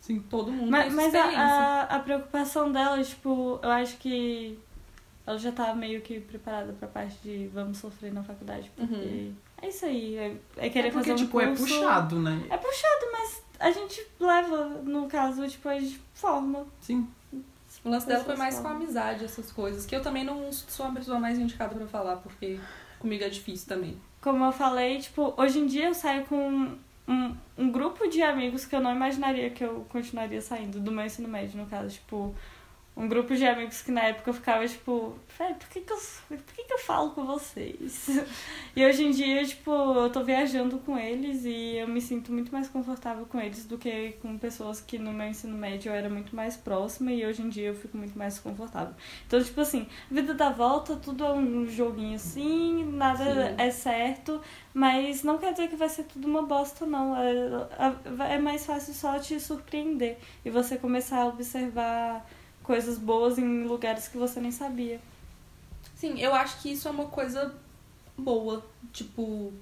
Sim. 0.00 0.20
Todo 0.30 0.50
mundo 0.52 0.70
Mas, 0.70 0.86
tem 0.86 0.94
mas 0.94 1.14
a, 1.14 1.24
a, 1.24 1.82
a 1.96 1.98
preocupação 2.00 2.70
dela, 2.72 3.02
tipo, 3.02 3.58
eu 3.62 3.70
acho 3.70 3.96
que 3.98 4.58
ela 5.26 5.38
já 5.38 5.52
tá 5.52 5.74
meio 5.74 6.00
que 6.00 6.18
preparada 6.20 6.72
pra 6.72 6.88
parte 6.88 7.16
de 7.22 7.48
vamos 7.54 7.78
sofrer 7.78 8.12
na 8.12 8.22
faculdade, 8.22 8.70
porque 8.76 8.94
Uhum. 8.94 9.34
é 9.62 9.68
isso 9.68 9.84
aí, 9.84 10.16
é, 10.16 10.36
é 10.56 10.68
querer 10.70 10.88
É 10.88 10.90
porque, 10.90 11.10
fazer 11.10 11.22
um 11.22 11.26
tipo, 11.26 11.40
é 11.40 11.46
curso... 11.48 11.62
puxado, 11.64 12.18
né? 12.20 12.40
É 12.50 12.56
puxado, 12.56 13.06
mas 13.12 13.42
a 13.60 13.70
gente 13.70 14.04
leva, 14.18 14.64
no 14.84 15.06
caso, 15.08 15.46
tipo, 15.48 15.68
a 15.68 15.78
gente 15.78 16.00
forma. 16.14 16.66
Sim. 16.80 17.08
O 17.84 17.90
lance 17.90 18.06
dela 18.06 18.22
foi 18.22 18.36
mais 18.36 18.58
com 18.58 18.68
amizade, 18.68 19.24
essas 19.24 19.50
coisas. 19.50 19.84
Que 19.84 19.96
eu 19.96 20.02
também 20.02 20.24
não 20.24 20.52
sou 20.52 20.86
a 20.86 20.90
pessoa 20.90 21.18
mais 21.18 21.38
indicada 21.38 21.74
pra 21.74 21.86
falar, 21.86 22.16
porque 22.16 22.58
comigo 22.98 23.24
é 23.24 23.28
difícil 23.28 23.68
também. 23.68 23.96
Como 24.20 24.44
eu 24.44 24.52
falei, 24.52 24.98
tipo, 24.98 25.34
hoje 25.36 25.58
em 25.58 25.66
dia 25.66 25.86
eu 25.86 25.94
saio 25.94 26.24
com 26.26 26.78
um, 27.08 27.36
um 27.58 27.72
grupo 27.72 28.08
de 28.08 28.22
amigos 28.22 28.64
que 28.64 28.74
eu 28.74 28.80
não 28.80 28.94
imaginaria 28.94 29.50
que 29.50 29.64
eu 29.64 29.84
continuaria 29.88 30.40
saindo, 30.40 30.78
do 30.78 30.92
meu 30.92 31.04
ensino 31.04 31.28
médio, 31.28 31.58
no 31.58 31.66
caso, 31.66 31.90
tipo, 31.94 32.34
um 32.94 33.08
grupo 33.08 33.34
de 33.34 33.46
amigos 33.46 33.80
que 33.80 33.90
na 33.90 34.02
época 34.02 34.30
eu 34.30 34.34
ficava, 34.34 34.66
tipo, 34.68 35.18
por 35.36 35.68
que 35.70 35.80
que 35.80 35.92
eu, 35.92 35.98
por 36.28 36.38
que 36.54 36.64
que 36.64 36.72
eu 36.72 36.78
falo 36.78 37.10
com 37.10 37.24
vocês? 37.24 38.08
E 38.74 38.86
hoje 38.86 39.04
em 39.04 39.10
dia, 39.10 39.44
tipo, 39.44 39.70
eu 39.70 40.08
tô 40.08 40.24
viajando 40.24 40.78
com 40.78 40.96
eles 40.96 41.44
e 41.44 41.76
eu 41.76 41.86
me 41.86 42.00
sinto 42.00 42.32
muito 42.32 42.50
mais 42.50 42.68
confortável 42.68 43.26
com 43.26 43.38
eles 43.38 43.66
do 43.66 43.76
que 43.76 44.12
com 44.22 44.38
pessoas 44.38 44.80
que 44.80 44.98
no 44.98 45.12
meu 45.12 45.26
ensino 45.26 45.54
médio 45.58 45.90
eu 45.90 45.94
era 45.94 46.08
muito 46.08 46.34
mais 46.34 46.56
próxima 46.56 47.12
e 47.12 47.26
hoje 47.26 47.42
em 47.42 47.50
dia 47.50 47.68
eu 47.68 47.74
fico 47.74 47.98
muito 47.98 48.16
mais 48.16 48.38
confortável. 48.38 48.94
Então, 49.26 49.42
tipo 49.42 49.60
assim, 49.60 49.86
vida 50.10 50.32
dá 50.32 50.48
volta, 50.48 50.96
tudo 50.96 51.22
é 51.22 51.32
um 51.34 51.66
joguinho 51.66 52.14
assim, 52.14 52.82
nada 52.94 53.24
Sim. 53.24 53.54
é 53.58 53.70
certo, 53.70 54.40
mas 54.72 55.22
não 55.22 55.36
quer 55.36 55.52
dizer 55.52 55.68
que 55.68 55.76
vai 55.76 55.90
ser 55.90 56.04
tudo 56.04 56.26
uma 56.26 56.42
bosta, 56.42 56.86
não. 56.86 57.14
É, 57.14 58.34
é 58.34 58.38
mais 58.38 58.64
fácil 58.64 58.94
só 58.94 59.18
te 59.18 59.38
surpreender 59.38 60.16
e 60.46 60.48
você 60.48 60.78
começar 60.78 61.18
a 61.18 61.26
observar 61.26 62.26
coisas 62.62 62.98
boas 62.98 63.38
em 63.38 63.64
lugares 63.64 64.08
que 64.08 64.16
você 64.16 64.40
nem 64.40 64.50
sabia. 64.50 65.00
Sim, 65.96 66.20
eu 66.20 66.34
acho 66.34 66.60
que 66.60 66.72
isso 66.72 66.88
é 66.88 66.90
uma 66.90 67.06
coisa 67.06 67.54
boa. 68.16 68.64
Tipo, 68.92 69.52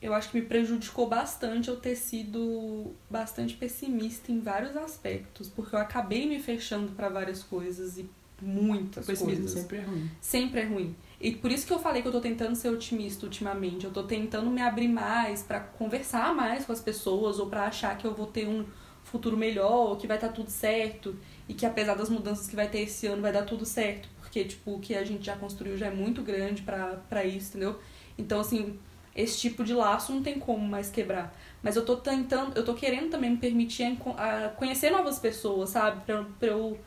eu 0.00 0.12
acho 0.14 0.30
que 0.30 0.40
me 0.40 0.46
prejudicou 0.46 1.08
bastante 1.08 1.68
eu 1.68 1.76
ter 1.76 1.96
sido 1.96 2.92
bastante 3.10 3.54
pessimista 3.54 4.30
em 4.30 4.40
vários 4.40 4.76
aspectos, 4.76 5.48
porque 5.48 5.74
eu 5.74 5.80
acabei 5.80 6.26
me 6.28 6.40
fechando 6.40 6.92
pra 6.92 7.08
várias 7.08 7.42
coisas 7.42 7.96
e 7.98 8.02
O 8.42 8.44
muitas 8.44 9.06
pessimismo 9.06 9.44
coisas. 9.44 9.60
sempre 9.60 9.78
é 9.78 9.82
ruim. 9.82 10.10
Sempre 10.20 10.60
é 10.60 10.64
ruim. 10.64 10.96
E 11.20 11.32
por 11.32 11.50
isso 11.50 11.66
que 11.66 11.72
eu 11.72 11.78
falei 11.78 12.02
que 12.02 12.08
eu 12.08 12.12
tô 12.12 12.20
tentando 12.20 12.54
ser 12.54 12.68
otimista 12.68 13.24
ultimamente. 13.24 13.86
Eu 13.86 13.90
tô 13.92 14.02
tentando 14.02 14.50
me 14.50 14.60
abrir 14.60 14.88
mais 14.88 15.42
pra 15.42 15.60
conversar 15.60 16.34
mais 16.34 16.66
com 16.66 16.72
as 16.72 16.80
pessoas 16.80 17.38
ou 17.38 17.46
pra 17.46 17.64
achar 17.66 17.96
que 17.96 18.06
eu 18.06 18.14
vou 18.14 18.26
ter 18.26 18.46
um 18.46 18.66
futuro 19.02 19.36
melhor, 19.36 19.90
ou 19.90 19.96
que 19.96 20.06
vai 20.06 20.16
estar 20.16 20.28
tudo 20.30 20.50
certo 20.50 21.16
e 21.48 21.54
que 21.54 21.64
apesar 21.64 21.94
das 21.94 22.08
mudanças 22.08 22.46
que 22.46 22.56
vai 22.56 22.68
ter 22.68 22.80
esse 22.80 23.06
ano 23.06 23.22
vai 23.22 23.32
dar 23.32 23.42
tudo 23.44 23.64
certo, 23.64 24.08
porque 24.20 24.44
tipo, 24.44 24.74
o 24.74 24.80
que 24.80 24.94
a 24.94 25.04
gente 25.04 25.24
já 25.24 25.36
construiu 25.36 25.76
já 25.76 25.86
é 25.86 25.90
muito 25.90 26.22
grande 26.22 26.62
pra 26.62 27.24
isso, 27.24 27.50
entendeu? 27.50 27.78
Então 28.18 28.40
assim, 28.40 28.78
esse 29.14 29.38
tipo 29.38 29.64
de 29.64 29.72
laço 29.72 30.12
não 30.12 30.22
tem 30.22 30.38
como 30.38 30.66
mais 30.66 30.90
quebrar. 30.90 31.34
Mas 31.62 31.74
eu 31.74 31.84
tô 31.84 31.96
tentando, 31.96 32.56
eu 32.56 32.64
tô 32.64 32.74
querendo 32.74 33.10
também 33.10 33.30
me 33.30 33.38
permitir 33.38 33.84
a 34.16 34.46
a 34.46 34.48
conhecer 34.50 34.90
novas 34.90 35.18
pessoas, 35.18 35.70
sabe? 35.70 36.04
Pra, 36.04 36.24
pra 36.38 36.48
eu 36.48 36.78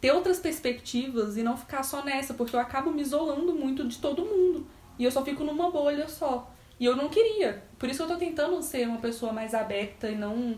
ter 0.00 0.12
outras 0.12 0.38
perspectivas 0.38 1.36
e 1.36 1.42
não 1.42 1.56
ficar 1.56 1.82
só 1.82 2.04
nessa, 2.04 2.34
porque 2.34 2.54
eu 2.54 2.60
acabo 2.60 2.90
me 2.90 3.02
isolando 3.02 3.54
muito 3.54 3.86
de 3.88 3.98
todo 3.98 4.24
mundo. 4.24 4.66
E 4.98 5.04
eu 5.04 5.10
só 5.10 5.24
fico 5.24 5.42
numa 5.42 5.70
bolha 5.70 6.06
só. 6.08 6.52
E 6.78 6.84
eu 6.84 6.96
não 6.96 7.08
queria. 7.08 7.62
Por 7.78 7.88
isso 7.88 7.98
que 7.98 8.12
eu 8.12 8.16
tô 8.16 8.18
tentando 8.18 8.60
ser 8.62 8.86
uma 8.86 8.98
pessoa 8.98 9.32
mais 9.32 9.54
aberta 9.54 10.08
e 10.08 10.16
não 10.16 10.56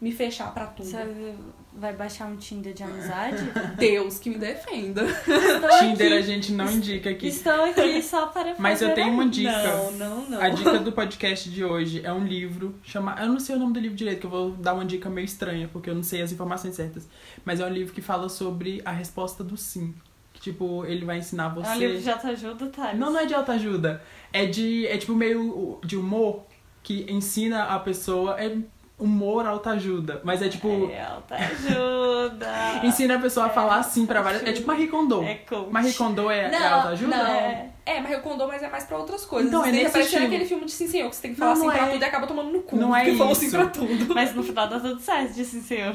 me 0.00 0.12
fechar 0.12 0.52
pra 0.52 0.66
tudo. 0.66 0.88
Você 0.88 1.34
vai 1.74 1.94
baixar 1.94 2.26
um 2.26 2.36
Tinder 2.36 2.74
de 2.74 2.82
amizade? 2.82 3.42
Deus 3.76 4.18
que 4.18 4.30
me 4.30 4.38
defenda. 4.38 5.04
Estou 5.04 5.70
Tinder 5.80 6.12
a 6.12 6.16
aqui, 6.16 6.22
gente 6.26 6.52
não 6.52 6.70
indica 6.70 7.10
aqui. 7.10 7.28
estou 7.28 7.64
aqui 7.64 8.02
só 8.02 8.26
para 8.26 8.54
Mas 8.58 8.82
eu 8.82 8.94
tenho 8.94 9.12
uma 9.12 9.28
dica. 9.28 9.50
Não, 9.50 9.92
não, 9.92 10.30
não. 10.30 10.40
A 10.40 10.48
dica 10.48 10.78
do 10.78 10.92
podcast 10.92 11.48
de 11.50 11.64
hoje 11.64 12.00
é 12.04 12.12
um 12.12 12.24
livro 12.24 12.74
chamado. 12.82 13.22
Eu 13.22 13.28
não 13.28 13.40
sei 13.40 13.56
o 13.56 13.58
nome 13.58 13.72
do 13.72 13.80
livro 13.80 13.96
direito, 13.96 14.20
que 14.20 14.26
eu 14.26 14.30
vou 14.30 14.50
dar 14.52 14.74
uma 14.74 14.84
dica 14.84 15.08
meio 15.08 15.24
estranha, 15.24 15.68
porque 15.72 15.88
eu 15.88 15.94
não 15.94 16.02
sei 16.02 16.22
as 16.22 16.32
informações 16.32 16.74
certas. 16.74 17.08
Mas 17.44 17.60
é 17.60 17.66
um 17.66 17.70
livro 17.70 17.92
que 17.92 18.02
fala 18.02 18.28
sobre 18.28 18.82
a 18.84 18.92
resposta 18.92 19.42
do 19.42 19.56
sim. 19.56 19.94
Que, 20.32 20.40
tipo, 20.40 20.84
ele 20.86 21.04
vai 21.04 21.18
ensinar 21.18 21.48
você. 21.48 21.68
É 21.68 21.74
um 21.74 21.78
livro 21.78 22.00
de 22.00 22.10
autoajuda, 22.10 22.66
Thales? 22.68 22.98
Não, 22.98 23.12
não 23.12 23.20
é 23.20 23.26
de 23.26 23.34
autoajuda. 23.34 24.02
É 24.32 24.46
de. 24.46 24.86
É 24.86 24.96
tipo 24.96 25.14
meio 25.14 25.78
de 25.84 25.96
humor 25.96 26.44
que 26.82 27.06
ensina 27.10 27.64
a 27.64 27.78
pessoa. 27.78 28.40
É 28.40 28.56
humor 29.02 29.46
autoajuda. 29.46 30.20
Mas 30.24 30.40
é 30.42 30.48
tipo. 30.48 30.90
É 30.92 31.02
autoajuda. 31.04 32.46
Ensina 32.84 33.16
a 33.16 33.18
pessoa 33.18 33.46
a 33.46 33.48
falar 33.50 33.76
assim 33.76 34.06
pra 34.06 34.22
várias. 34.22 34.42
É 34.42 34.52
tipo 34.52 34.66
Marie 34.66 34.88
Kondo. 34.88 35.22
É 35.22 35.34
coach. 35.36 35.70
Marie 35.70 35.92
Kondo 35.92 36.30
é, 36.30 36.44
é 36.46 36.50
Não, 36.50 36.74
autoajuda? 36.74 37.16
não. 37.16 37.26
É. 37.26 37.68
É, 37.84 38.00
mas 38.00 38.12
eu 38.12 38.20
condou, 38.20 38.46
mas 38.46 38.62
é 38.62 38.68
mais 38.70 38.84
pra 38.84 38.96
outras 38.96 39.24
coisas. 39.24 39.48
Então, 39.48 39.64
é 39.64 39.68
Isso 39.70 39.74
daí 39.76 39.84
nesse 39.84 40.00
estilo. 40.00 40.26
aquele 40.26 40.44
filme 40.44 40.64
de 40.66 40.70
sim 40.70 40.86
senhor, 40.86 41.10
que 41.10 41.16
você 41.16 41.22
tem 41.22 41.34
que 41.34 41.40
Não, 41.40 41.48
falar 41.48 41.58
assim 41.58 41.66
não 41.66 41.72
pra 41.74 41.86
é. 41.88 41.92
tudo 41.92 42.02
e 42.02 42.04
acaba 42.04 42.26
tomando 42.28 42.50
no 42.52 42.62
cu. 42.62 42.76
Não 42.76 42.94
é 42.94 43.02
porque 43.04 43.16
falou 43.18 43.32
assim 43.32 43.46
isso. 43.46 43.56
pra 43.56 43.66
tudo. 43.66 44.14
Mas 44.14 44.34
no 44.36 44.42
final 44.44 44.68
dá 44.68 44.78
tudo 44.78 45.00
certo, 45.00 45.32
disse 45.34 45.56
o 45.58 45.62
senhor. 45.62 45.94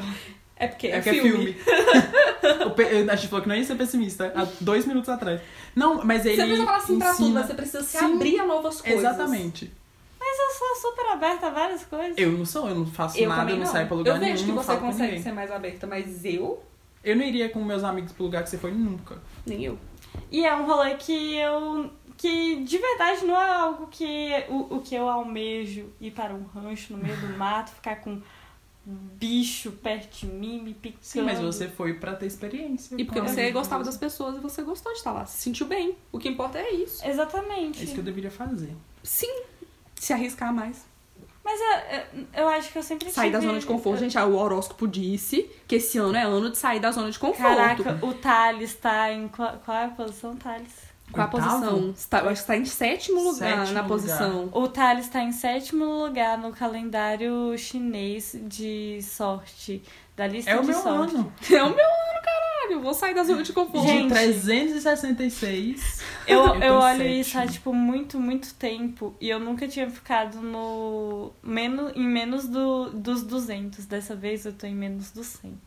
É 0.58 0.68
porque 0.68 0.88
É 0.88 0.98
é, 0.98 1.02
que 1.02 1.10
é 1.10 1.14
filme. 1.14 1.54
filme. 1.54 1.56
O 2.66 2.72
pe- 2.72 2.84
a 3.10 3.16
gente 3.16 3.28
falou 3.30 3.42
que 3.44 3.48
não 3.50 3.56
ia 3.56 3.64
ser 3.64 3.76
pessimista 3.76 4.32
há 4.36 4.46
dois 4.60 4.86
minutos 4.86 5.10
atrás. 5.10 5.40
Não, 5.76 6.04
mas 6.04 6.26
ele. 6.26 6.36
Você 6.36 6.42
precisa 6.44 6.66
falar 6.66 6.78
assim 6.78 7.00
pra 7.00 7.12
tudo, 7.14 7.24
ensina- 7.24 7.44
você 7.48 7.54
precisa 7.54 7.84
se 7.84 7.98
Sim. 7.98 8.16
abrir 8.16 8.40
a 8.40 8.46
novas 8.46 8.82
coisas. 8.82 9.00
Exatamente. 9.00 9.72
Mas 10.38 10.62
eu 10.62 10.76
sou 10.76 10.92
super 10.92 11.06
aberta 11.08 11.48
a 11.48 11.50
várias 11.50 11.84
coisas. 11.84 12.18
Eu 12.18 12.32
não 12.32 12.46
sou, 12.46 12.70
eu 12.70 12.76
não 12.76 12.86
faço 12.86 13.18
Eu 13.18 13.30
nada, 13.30 13.50
eu 13.50 13.58
não, 13.58 13.66
não. 13.66 13.72
saio 13.72 13.88
pra 13.88 13.98
lugar 13.98 14.16
eu 14.16 14.22
nenhum, 14.22 14.34
vejo 14.34 14.46
que 14.46 14.52
você 14.52 14.78
consegue 14.78 15.22
ser 15.22 15.32
mais 15.32 15.52
aberta, 15.52 15.88
mas 15.88 16.24
eu, 16.26 16.64
Eu 17.04 17.16
não 17.16 17.24
iria 17.24 17.50
com 17.50 17.64
meus 17.64 17.84
amigos 17.84 18.12
pro 18.12 18.24
lugar 18.26 18.44
que 18.44 18.50
você 18.50 18.58
foi 18.58 18.72
nunca. 18.72 19.18
nem 19.46 19.64
eu. 19.64 19.78
E 20.32 20.46
é 20.46 20.56
um 20.56 20.66
rolê 20.66 20.96
que 20.96 21.36
eu. 21.36 21.90
que 22.18 22.64
de 22.64 22.78
verdade 22.78 23.26
não 23.26 23.40
é 23.40 23.50
algo 23.52 23.88
que. 23.88 24.30
o, 24.50 24.76
o 24.76 24.82
que 24.82 24.96
eu 24.96 25.08
almejo 25.08 25.90
ir 26.02 26.12
para 26.12 26.34
um 26.34 26.44
rancho 26.44 26.94
no 26.94 27.04
meio 27.04 27.16
do 27.18 27.28
mato, 27.38 27.72
ficar 27.72 27.98
com 27.98 28.22
um 28.90 28.96
bicho 29.20 29.72
perto 29.74 30.20
de 30.20 30.26
mim, 30.28 30.62
me 30.62 30.74
picando. 30.74 31.00
Sim, 31.02 31.22
mas 31.22 31.40
você 31.40 31.68
foi 31.68 31.96
pra 31.96 32.16
ter 32.16 32.26
experiência. 32.26 32.96
E 32.98 33.04
porque 33.04 33.20
você 33.20 33.52
gostava 33.52 33.84
das 33.84 33.98
pessoas 33.98 34.38
e 34.38 34.40
você 34.40 34.62
gostou 34.62 34.94
de 34.94 35.00
estar 35.00 35.12
lá. 35.12 35.26
Se 35.26 35.42
sentiu 35.42 35.68
bem. 35.68 35.98
O 36.12 36.18
que 36.18 36.30
importa 36.30 36.58
é 36.58 36.72
isso. 36.72 37.06
Exatamente. 37.06 37.82
É 37.82 37.84
isso 37.84 37.94
que 37.94 38.00
eu 38.00 38.04
deveria 38.04 38.32
fazer. 38.32 38.74
Sim. 39.04 39.42
Se 40.00 40.14
arriscar 40.14 40.54
mais. 40.54 40.86
Mas 41.44 41.60
eu, 41.62 41.98
eu, 42.20 42.28
eu 42.44 42.50
acho 42.50 42.72
que 42.72 42.78
eu 42.78 42.84
sempre 42.84 43.10
Sair 43.10 43.32
da 43.32 43.40
tive- 43.40 43.48
zona 43.50 43.60
de 43.62 43.66
conforto, 43.66 43.96
eu- 43.96 44.00
gente. 44.02 44.18
ah, 44.18 44.26
O 44.26 44.36
horóscopo 44.36 44.86
disse 44.88 45.50
que 45.68 45.76
esse 45.76 45.98
ano 45.98 46.16
é 46.18 46.24
ano 46.24 46.50
de 46.50 46.58
sair 46.58 46.80
da 46.80 46.92
zona 46.92 47.10
de 47.10 47.18
conforto. 47.18 47.56
Caraca, 47.56 48.00
o 48.06 48.14
Thales 48.14 48.76
tá 48.76 49.12
em. 49.14 49.28
Qual, 49.30 49.54
qual 49.64 49.78
é 49.78 49.86
a 49.86 49.90
posição, 49.90 50.36
Thales? 50.36 50.74
Qual 51.10 51.26
a 51.26 51.30
posição? 51.30 51.92
Está, 51.92 52.20
eu 52.20 52.26
acho 52.30 52.34
que 52.46 52.52
está 52.52 52.58
em 52.58 52.66
sétimo 52.66 53.20
lugar 53.22 53.34
Sétimo 53.60 53.62
na 53.62 53.82
lugar. 53.82 53.88
posição. 53.88 54.50
O 54.52 54.68
Thales 54.68 55.06
está 55.06 55.22
em 55.24 55.32
sétimo 55.32 55.86
lugar 55.86 56.38
no 56.38 56.52
calendário 56.52 57.58
chinês 57.58 58.36
de 58.44 59.00
sorte. 59.02 59.82
Da 60.18 60.28
lista 60.28 60.52
É 60.52 60.58
o 60.58 60.62
de 60.62 60.68
meu 60.68 60.82
sorte. 60.82 61.16
ano. 61.16 61.34
É 61.50 61.64
o 61.64 61.74
meu 61.74 61.86
ano, 61.86 62.22
caralho. 62.68 62.74
Eu 62.74 62.82
Vou 62.82 62.94
sair 62.94 63.14
da 63.14 63.24
zona 63.24 63.44
de 63.44 63.54
conforto. 63.54 63.88
Gente. 63.88 64.04
De 64.04 64.14
366. 64.14 66.02
Eu, 66.28 66.46
Eu 66.46 66.62
eu, 66.62 66.74
olho 66.76 66.98
sétimo. 66.98 67.16
isso 67.16 67.38
há, 67.38 67.48
tipo, 67.48 67.74
muito, 67.74 68.20
muito 68.20 68.54
tempo. 68.56 69.16
E 69.20 69.30
eu 69.30 69.40
nunca 69.40 69.68
tinha 69.68 69.90
ficado 69.90 70.42
no... 70.42 71.32
Menos, 71.42 71.94
em 71.96 72.08
menos 72.08 72.48
do, 72.48 72.90
dos 72.92 73.24
200. 73.24 73.86
Dessa 73.86 74.16
vez 74.16 74.46
eu 74.46 74.54
tô 74.54 74.68
em 74.68 74.76
menos 74.76 75.12
dos 75.12 75.28
100. 75.28 75.58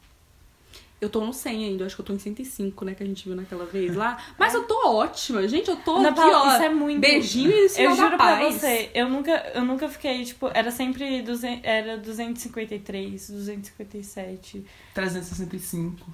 Eu 1.00 1.08
tô 1.08 1.24
no 1.24 1.32
100 1.32 1.64
ainda, 1.64 1.86
acho 1.86 1.94
que 1.94 2.02
eu 2.02 2.04
tô 2.04 2.12
em 2.12 2.18
105, 2.18 2.84
né, 2.84 2.94
que 2.94 3.02
a 3.02 3.06
gente 3.06 3.24
viu 3.24 3.34
naquela 3.34 3.64
vez 3.64 3.96
lá. 3.96 4.22
Mas 4.38 4.52
eu 4.52 4.64
tô 4.64 4.96
ótima, 4.96 5.48
gente, 5.48 5.70
eu 5.70 5.76
tô 5.76 5.96
Ana 5.96 6.10
aqui, 6.10 6.20
ó. 6.20 6.52
isso 6.52 6.62
é 6.62 6.68
muito... 6.68 7.00
Beijinho 7.00 7.50
e 7.50 7.70
sinal 7.70 7.92
Eu 7.92 7.96
juro 7.96 8.16
pra 8.18 8.38
você, 8.44 8.90
eu 8.92 9.08
nunca, 9.08 9.30
eu 9.54 9.64
nunca 9.64 9.88
fiquei, 9.88 10.22
tipo, 10.26 10.50
era 10.52 10.70
sempre 10.70 11.22
200, 11.22 11.60
era 11.64 11.96
253, 11.96 13.30
257. 13.30 14.66
365. 14.92 16.06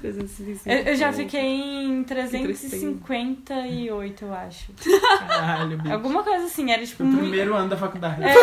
365. 0.00 0.68
Eu, 0.68 0.78
eu 0.92 0.96
já 0.96 1.12
fiquei 1.12 1.40
em 1.40 2.04
358, 2.04 4.24
eu 4.24 4.34
acho. 4.34 4.72
Caralho, 5.26 5.78
bicho. 5.78 5.92
Alguma 5.94 6.22
coisa 6.22 6.44
assim, 6.46 6.70
era 6.70 6.84
tipo 6.84 6.98
Foi 6.98 7.06
o 7.06 7.08
muito. 7.08 7.22
primeiro 7.22 7.54
ano 7.54 7.68
da 7.68 7.76
faculdade. 7.76 8.22
É. 8.22 8.34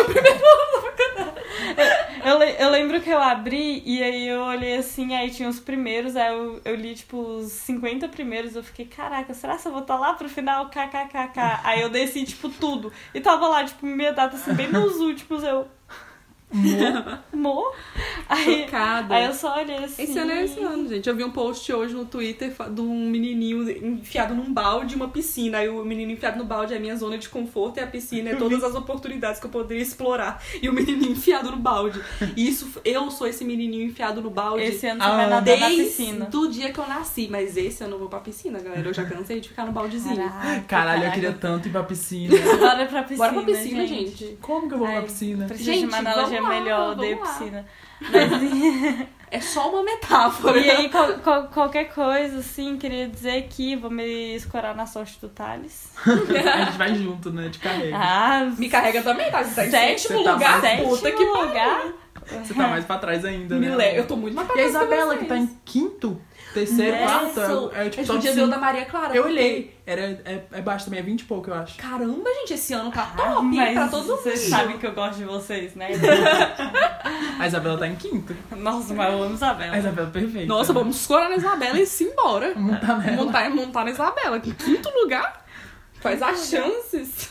Eu, 2.24 2.38
le- 2.38 2.56
eu 2.58 2.70
lembro 2.70 3.00
que 3.00 3.10
eu 3.10 3.20
abri 3.20 3.82
e 3.84 4.02
aí 4.02 4.28
eu 4.28 4.42
olhei 4.42 4.76
assim, 4.76 5.14
aí 5.14 5.30
tinha 5.30 5.48
os 5.48 5.58
primeiros, 5.58 6.14
aí 6.16 6.32
eu, 6.32 6.60
eu 6.64 6.74
li 6.76 6.94
tipo 6.94 7.16
os 7.18 7.50
50 7.52 8.08
primeiros, 8.08 8.54
eu 8.54 8.62
fiquei, 8.62 8.86
caraca, 8.86 9.34
será 9.34 9.56
que 9.56 9.66
eu 9.66 9.72
vou 9.72 9.80
estar 9.82 9.98
lá 9.98 10.14
pro 10.14 10.28
final? 10.28 10.66
KKKK. 10.68 11.60
Aí 11.64 11.80
eu 11.82 11.88
desci, 11.90 12.24
tipo, 12.24 12.48
tudo. 12.48 12.92
E 13.14 13.20
tava 13.20 13.48
lá, 13.48 13.64
tipo, 13.64 13.84
minha 13.86 14.12
data 14.12 14.36
assim, 14.36 14.54
bem 14.54 14.68
nos 14.70 14.96
últimos, 15.00 15.42
eu. 15.42 15.66
Mo. 17.32 17.72
Aí, 18.28 18.62
Chocada. 18.64 19.14
aí 19.14 19.24
eu 19.26 19.34
só 19.34 19.58
olhei 19.58 19.76
assim. 19.76 20.02
Esse 20.02 20.18
ano 20.18 20.30
é 20.32 20.44
esse 20.44 20.60
ano, 20.60 20.88
gente. 20.88 21.08
Eu 21.08 21.14
vi 21.16 21.24
um 21.24 21.30
post 21.30 21.70
hoje 21.72 21.94
no 21.94 22.04
Twitter 22.04 22.52
de 22.70 22.80
um 22.80 23.08
menininho 23.10 23.68
enfiado 23.86 24.34
num 24.34 24.52
balde 24.52 24.94
e 24.94 24.96
uma 24.96 25.08
piscina. 25.08 25.58
Aí 25.58 25.68
o 25.68 25.84
menino 25.84 26.12
enfiado 26.12 26.38
no 26.38 26.44
balde 26.44 26.72
é 26.74 26.76
a 26.76 26.80
minha 26.80 26.96
zona 26.96 27.18
de 27.18 27.28
conforto 27.28 27.78
e 27.78 27.80
a 27.82 27.86
piscina 27.86 28.30
é 28.30 28.36
todas 28.36 28.62
as 28.62 28.74
oportunidades 28.74 29.40
que 29.40 29.46
eu 29.46 29.50
poderia 29.50 29.82
explorar. 29.82 30.42
E 30.62 30.68
o 30.68 30.72
menininho 30.72 31.12
enfiado 31.12 31.50
no 31.50 31.56
balde. 31.56 32.00
E 32.36 32.48
isso, 32.48 32.80
eu 32.84 33.10
sou 33.10 33.26
esse 33.26 33.44
menininho 33.44 33.84
enfiado 33.86 34.20
no 34.22 34.30
balde. 34.30 34.62
Esse 34.64 34.86
ano 34.86 35.00
você 35.02 35.06
Ah, 35.08 35.16
vai 35.16 35.28
nadar 35.30 35.58
na 35.58 35.66
Desde 35.68 35.82
piscina. 35.84 36.24
do 36.26 36.48
dia 36.48 36.72
que 36.72 36.78
eu 36.78 36.86
nasci, 36.86 37.28
mas 37.30 37.56
esse 37.56 37.82
ano 37.84 37.94
eu 37.94 37.98
vou 37.98 38.08
pra 38.08 38.20
piscina, 38.20 38.58
galera. 38.60 38.86
Eu 38.88 38.94
já 38.94 39.04
cansei 39.04 39.40
de 39.40 39.48
ficar 39.48 39.66
no 39.66 39.72
baldezinho. 39.72 40.16
Caraca, 40.16 40.60
Caralho, 40.68 41.04
eu 41.04 41.12
queria 41.12 41.32
tanto 41.32 41.68
ir 41.68 41.70
pra 41.72 41.82
piscina. 41.82 42.34
Bora 42.58 42.86
pra 42.86 43.02
piscina. 43.02 43.16
Bora 43.30 43.32
pra 43.32 43.42
piscina, 43.54 43.86
gente. 43.86 44.38
Como 44.40 44.68
que 44.68 44.74
eu 44.74 44.78
vou 44.78 44.86
Ai, 44.86 44.94
pra 44.94 45.02
piscina? 45.02 45.46
Precisa 45.46 45.72
Gente, 45.72 45.80
de 45.80 45.86
uma 45.86 45.98
analogia 45.98 46.41
lá, 46.42 46.48
melhor, 46.48 46.92
odeio 46.92 47.18
lá. 47.20 47.26
piscina. 47.26 47.66
Mas, 48.00 48.30
É 49.32 49.40
só 49.40 49.70
uma 49.70 49.82
metáfora. 49.82 50.58
e 50.58 50.70
aí, 50.70 50.90
qual- 50.90 51.14
qual- 51.20 51.44
qualquer 51.48 51.84
coisa, 51.94 52.40
assim, 52.40 52.76
queria 52.76 53.08
dizer 53.08 53.46
que 53.48 53.74
vou 53.74 53.90
me 53.90 54.34
escorar 54.34 54.74
na 54.76 54.84
sorte 54.84 55.18
do 55.22 55.28
Thales. 55.30 55.90
A 56.06 56.64
gente 56.64 56.76
vai 56.76 56.94
junto, 56.94 57.30
né? 57.32 57.48
De 57.48 57.58
carrega. 57.58 57.96
Ah, 57.96 58.44
Me 58.58 58.68
carrega 58.68 59.00
também, 59.02 59.30
tá? 59.30 59.42
Você 59.42 59.54
tá 59.54 59.66
em 59.66 59.70
sétimo 59.70 60.22
tá 60.22 60.32
lugar, 60.34 60.60
sétimo 60.60 60.88
puta 60.90 61.10
que 61.12 61.24
pariu. 61.24 61.46
lugar. 61.46 61.82
Você 62.44 62.52
tá 62.54 62.68
mais 62.68 62.84
pra 62.84 62.98
trás 62.98 63.24
ainda, 63.24 63.56
Me 63.56 63.68
né? 63.70 63.74
le- 63.76 63.98
Eu 63.98 64.06
tô 64.06 64.16
muito 64.16 64.34
mais 64.34 64.46
pra 64.46 64.54
E 64.56 64.66
a 64.66 64.68
trás 64.68 64.76
que 64.76 64.84
Isabela, 64.92 65.16
que 65.16 65.24
tá 65.24 65.38
em 65.38 65.46
quinto, 65.64 66.20
terceiro, 66.52 66.92
Né? 66.96 67.02
quarto, 67.04 67.40
é, 67.74 67.78
é 67.78 67.80
A 67.86 67.90
tipo 67.90 67.96
gente 67.96 68.06
top 68.06 68.18
podia 68.18 68.32
ver 68.34 68.42
o 68.42 68.46
da. 68.48 68.58
Maria 68.58 68.84
Clara. 68.84 69.14
Eu 69.14 69.22
porque- 69.24 69.28
olhei, 69.38 69.76
era, 69.86 70.00
é, 70.24 70.44
é 70.52 70.60
baixo 70.60 70.84
também, 70.86 71.00
é 71.00 71.02
20 71.02 71.20
e 71.20 71.24
pouco, 71.24 71.50
eu 71.50 71.54
acho. 71.54 71.76
Caramba, 71.78 72.30
gente, 72.40 72.54
esse 72.54 72.72
ano 72.72 72.90
tá 72.90 73.06
top 73.16 73.28
Ah, 73.28 73.42
Mas 73.42 73.74
pra 73.74 73.88
todo 73.88 74.00
mundo. 74.06 74.16
vocês 74.22 74.40
sabem 74.40 74.78
que 74.78 74.86
eu 74.86 74.92
gosto 74.92 75.18
de 75.18 75.24
vocês, 75.24 75.74
né? 75.74 75.88
A 77.38 77.46
Isabela 77.46 77.78
tá 77.78 77.88
em 77.88 77.96
quinto. 77.96 78.36
Nossa, 78.56 78.94
mas 78.94 79.12
eu 79.12 79.22
amo 79.22 79.32
A 79.32 79.34
Isabela. 79.34 79.78
Isabela 79.78 80.08
é 80.08 80.10
perfeita. 80.10 80.46
Nossa, 80.46 80.72
vamos 80.72 80.96
escorar 81.00 81.28
na 81.28 81.36
Isabela 81.36 81.80
e 81.80 81.86
se 81.86 82.04
embora. 82.04 82.54
montar 82.54 82.98
nela. 82.98 83.16
montar, 83.24 83.50
montar 83.50 83.84
na 83.84 83.90
Isabela. 83.90 84.38
Que 84.40 84.52
quinto 84.54 84.88
lugar? 84.90 85.44
Quais 86.00 86.20
as 86.22 86.48
chances? 86.48 87.30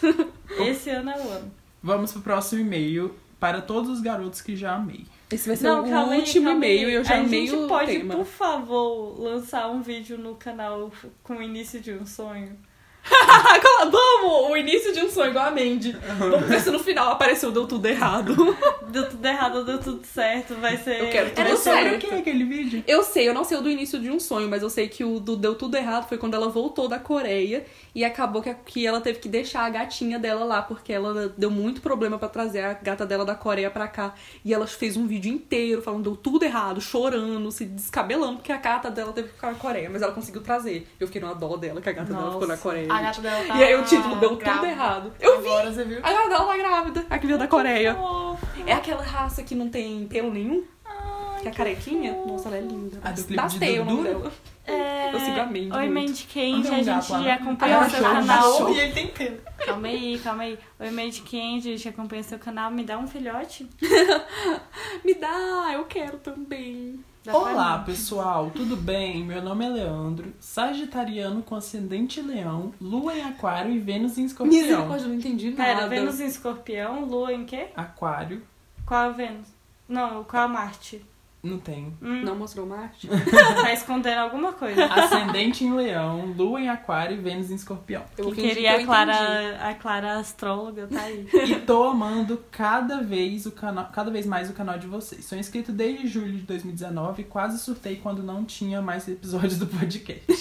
Esse 0.60 0.90
ano 0.90 1.10
é 1.12 1.18
o 1.18 1.30
ano. 1.30 1.52
Vamos 1.84 2.12
pro 2.12 2.22
próximo 2.22 2.62
e-mail 2.62 3.16
para 3.40 3.60
todos 3.62 3.90
os 3.90 4.02
garotos 4.02 4.42
que 4.42 4.56
já 4.56 4.76
amei. 4.76 5.06
Esse 5.32 5.48
vai 5.48 5.56
ser 5.56 5.64
Não, 5.64 5.86
o 5.86 5.90
calma 5.90 6.16
último 6.16 6.50
aí. 6.50 6.56
e-mail 6.56 6.90
e 6.90 6.94
eu 6.94 7.04
já 7.04 7.16
A 7.16 7.20
amei 7.20 7.48
gente 7.48 7.68
pode, 7.68 7.92
tema. 7.92 8.16
por 8.16 8.26
favor, 8.26 9.20
lançar 9.20 9.70
um 9.72 9.82
vídeo 9.82 10.18
no 10.18 10.36
canal 10.36 10.92
com 11.24 11.36
o 11.38 11.42
início 11.42 11.80
de 11.80 11.94
um 11.94 12.06
sonho? 12.06 12.58
Vamos! 13.92 14.52
O 14.52 14.56
início 14.56 14.94
de 14.94 15.00
um 15.00 15.10
sonho 15.10 15.32
igual 15.32 15.48
a 15.48 15.52
Mandy. 15.52 15.96
Vamos 16.18 16.48
ver 16.48 16.60
se 16.62 16.70
no 16.70 16.80
final 16.80 17.12
apareceu 17.12 17.52
deu 17.52 17.68
tudo 17.68 17.86
errado. 17.88 18.36
Deu 18.92 19.10
tudo 19.10 19.26
errado, 19.26 19.64
deu 19.64 19.80
tudo 19.80 20.06
certo, 20.06 20.54
vai 20.56 20.76
ser... 20.76 21.00
Eu 21.00 21.10
quero 21.10 21.30
tudo 21.30 21.40
Era 21.40 21.56
certo. 21.56 21.80
sobre 21.80 21.96
o 21.96 22.00
que 22.00 22.14
aquele 22.14 22.44
vídeo? 22.44 22.84
Eu 22.86 23.04
sei, 23.04 23.26
eu 23.26 23.34
não 23.34 23.46
sei 23.46 23.58
o 23.58 23.62
do 23.62 23.70
início 23.70 23.98
de 23.98 24.12
um 24.12 24.20
sonho, 24.20 24.50
mas 24.50 24.62
eu 24.62 24.70
sei 24.70 24.90
que 24.90 25.02
o 25.02 25.18
do 25.18 25.38
deu 25.38 25.56
tudo 25.56 25.78
errado 25.78 26.10
foi 26.10 26.18
quando 26.18 26.34
ela 26.34 26.50
voltou 26.50 26.90
da 26.90 27.00
Coreia 27.00 27.66
e 27.96 28.04
acabou 28.04 28.42
que, 28.42 28.54
que 28.66 28.86
ela 28.86 29.00
teve 29.00 29.20
que 29.20 29.30
deixar 29.30 29.64
a 29.64 29.70
gatinha 29.70 30.20
dela 30.20 30.44
lá, 30.44 30.62
porque 30.62 30.92
ela 30.92 31.34
deu 31.38 31.50
muito 31.50 31.80
problema 31.80 32.20
pra 32.20 32.28
trazer 32.28 32.60
a 32.60 32.74
gata 32.74 33.06
dela 33.06 33.24
da 33.24 33.34
Coreia 33.34 33.72
pra 33.72 33.88
cá. 33.88 34.14
E 34.44 34.54
ela 34.54 34.68
fez 34.68 34.98
um 34.98 35.08
vídeo 35.08 35.34
inteiro 35.34 35.82
falando 35.82 36.04
deu 36.04 36.18
tudo 36.18 36.44
errado, 36.44 36.82
chorando, 36.82 37.50
se 37.50 37.64
descabelando, 37.64 38.38
porque 38.40 38.52
a 38.52 38.58
gata 38.58 38.92
dela 38.92 39.14
teve 39.14 39.30
que 39.30 39.36
ficar 39.36 39.54
na 39.54 39.58
Coreia, 39.58 39.90
mas 39.90 40.02
ela 40.02 40.12
conseguiu 40.12 40.42
trazer. 40.42 40.86
Eu 41.00 41.08
fiquei 41.08 41.22
numa 41.22 41.34
dó 41.34 41.56
dela, 41.56 41.80
que 41.80 41.88
a 41.88 41.94
gata 41.94 42.14
dela 42.14 42.34
ficou 42.34 42.48
na 42.48 42.58
Coreia. 42.58 42.91
A 42.92 42.98
gente. 42.98 43.06
gata 43.06 43.22
dela 43.22 43.46
tá 43.48 43.56
E 43.58 43.64
aí 43.64 43.76
o 43.76 43.84
título 43.84 44.16
deu 44.18 44.30
tudo 44.30 44.40
grávida. 44.40 44.68
errado. 44.68 45.14
Eu 45.20 45.42
vi! 45.42 45.48
Agora 45.48 45.72
você 45.74 45.84
viu? 45.84 46.00
A 46.04 46.12
gata 46.14 46.30
dela 46.30 46.46
tá 46.46 46.58
grávida, 46.58 47.06
a 47.10 47.20
que 47.20 47.28
veio 47.28 47.40
da 47.40 47.48
Coreia. 47.48 47.96
Fofo. 47.96 48.48
É 48.66 48.74
aquela 48.74 49.04
raça 49.04 49.44
que 49.44 49.56
não 49.56 49.70
tem 49.70 50.08
pelo 50.08 50.32
nenhum, 50.32 50.64
Ai, 50.86 51.42
que 51.42 51.48
é 51.48 51.52
carequinha. 51.52 52.14
Nossa, 52.26 52.50
ela 52.50 52.58
é 52.58 52.62
linda. 52.62 53.00
A 53.04 53.12
do 53.12 53.24
clipe 53.24 53.48
de 53.48 53.80
o 53.80 53.86
nome 53.86 54.04
dela. 54.04 54.32
É... 54.66 55.14
Eu 55.14 55.20
sigo 55.20 55.40
a 55.40 55.46
Mandy 55.46 55.72
Oi. 55.74 55.90
Mandy 55.90 56.28
Candy, 56.32 56.68
a 56.70 56.84
gente 56.84 57.30
acompanha 57.30 57.78
Ah, 57.80 57.86
o 57.86 57.90
seu 57.90 58.02
canal. 58.02 58.54
achou. 58.54 58.70
E 58.74 58.80
ele 58.80 58.94
tem 58.94 59.08
pelo. 59.08 59.38
Calma 59.66 59.88
aí, 59.88 60.20
calma 60.24 60.44
aí. 60.44 60.60
Oi, 60.80 60.92
Mandy 60.92 61.22
Candy, 61.22 61.74
a 61.74 61.76
gente 61.78 61.90
acompanha 61.90 62.22
o 62.22 62.26
seu 62.26 62.40
canal. 62.40 62.72
Me 62.72 62.84
dá 62.84 62.98
um 62.98 63.08
filhote? 63.08 63.68
Me 65.04 65.14
dá, 65.16 65.72
eu 65.74 65.84
quero 65.86 66.18
também. 66.20 67.04
Pra 67.24 67.38
Olá, 67.38 67.78
mim. 67.78 67.84
pessoal, 67.86 68.50
tudo 68.50 68.76
bem? 68.76 69.24
Meu 69.24 69.44
nome 69.44 69.64
é 69.64 69.70
Leandro, 69.70 70.34
sagitariano 70.40 71.44
com 71.44 71.56
ascendente 71.56 72.20
leão, 72.20 72.74
lua 72.82 73.16
em 73.16 73.22
aquário 73.22 73.72
e 73.72 73.78
Vênus 73.78 74.18
em 74.18 74.26
escorpião. 74.26 74.60
Misericórdia, 74.62 75.06
eu 75.06 75.10
não 75.10 75.16
entendi 75.16 75.52
nada. 75.52 75.64
Pera, 75.64 75.88
Vênus 75.88 76.20
em 76.20 76.26
escorpião, 76.26 77.06
Lua 77.06 77.32
em 77.32 77.46
quê? 77.46 77.68
Aquário, 77.76 78.42
Qual 78.88 79.04
é 79.04 79.10
o 79.10 79.14
Vênus? 79.14 79.48
Não, 79.88 80.24
qual 80.24 80.44
é 80.44 80.46
o 80.48 80.50
Marte? 80.50 81.06
Não 81.44 81.58
tem. 81.58 81.94
Hum, 82.02 82.22
Não 82.24 82.36
mostrou 82.36 82.66
Marte? 82.68 83.08
tá 83.62 83.74
escondendo 83.74 84.20
alguma 84.20 84.54
coisa. 84.54 84.86
Ascendente 84.86 85.64
em 85.64 85.74
leão, 85.76 86.34
lua 86.38 86.62
em 86.62 86.70
aquário 86.70 87.18
e 87.18 87.20
Vênus 87.20 87.50
em 87.50 87.56
escorpião. 87.56 88.04
Eu 88.18 88.30
que 88.30 88.36
fingi 88.36 88.48
queria 88.50 88.74
eu 88.76 88.82
a 88.82 88.86
Clara, 88.86 89.70
a 89.70 89.74
Clara 89.74 90.14
astróloga, 90.20 90.88
tá 90.88 91.02
aí. 91.02 91.28
E 91.52 91.56
tô 91.62 91.84
amando 91.86 92.44
cada 92.52 93.02
vez 93.02 93.46
o 93.48 93.52
canal, 93.52 93.90
cada 93.92 94.12
vez 94.12 94.26
mais 94.26 94.50
o 94.50 94.54
canal 94.54 94.78
de 94.78 94.86
vocês. 94.86 95.26
Sou 95.26 95.38
inscrito 95.38 95.72
desde 95.72 96.08
julho 96.08 96.34
de 96.34 96.44
2019 96.44 97.22
e 97.24 97.26
quase 97.26 97.58
surtei 97.60 97.96
quando 97.96 98.22
não 98.22 98.46
tinha 98.46 98.82
mais 98.82 99.08
episódios 99.08 99.58
do 99.58 99.66
podcast. 99.66 100.24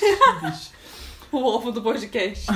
Bicho. 0.42 0.70
O 1.32 1.38
ovo 1.44 1.70
do 1.70 1.80
podcast. 1.80 2.46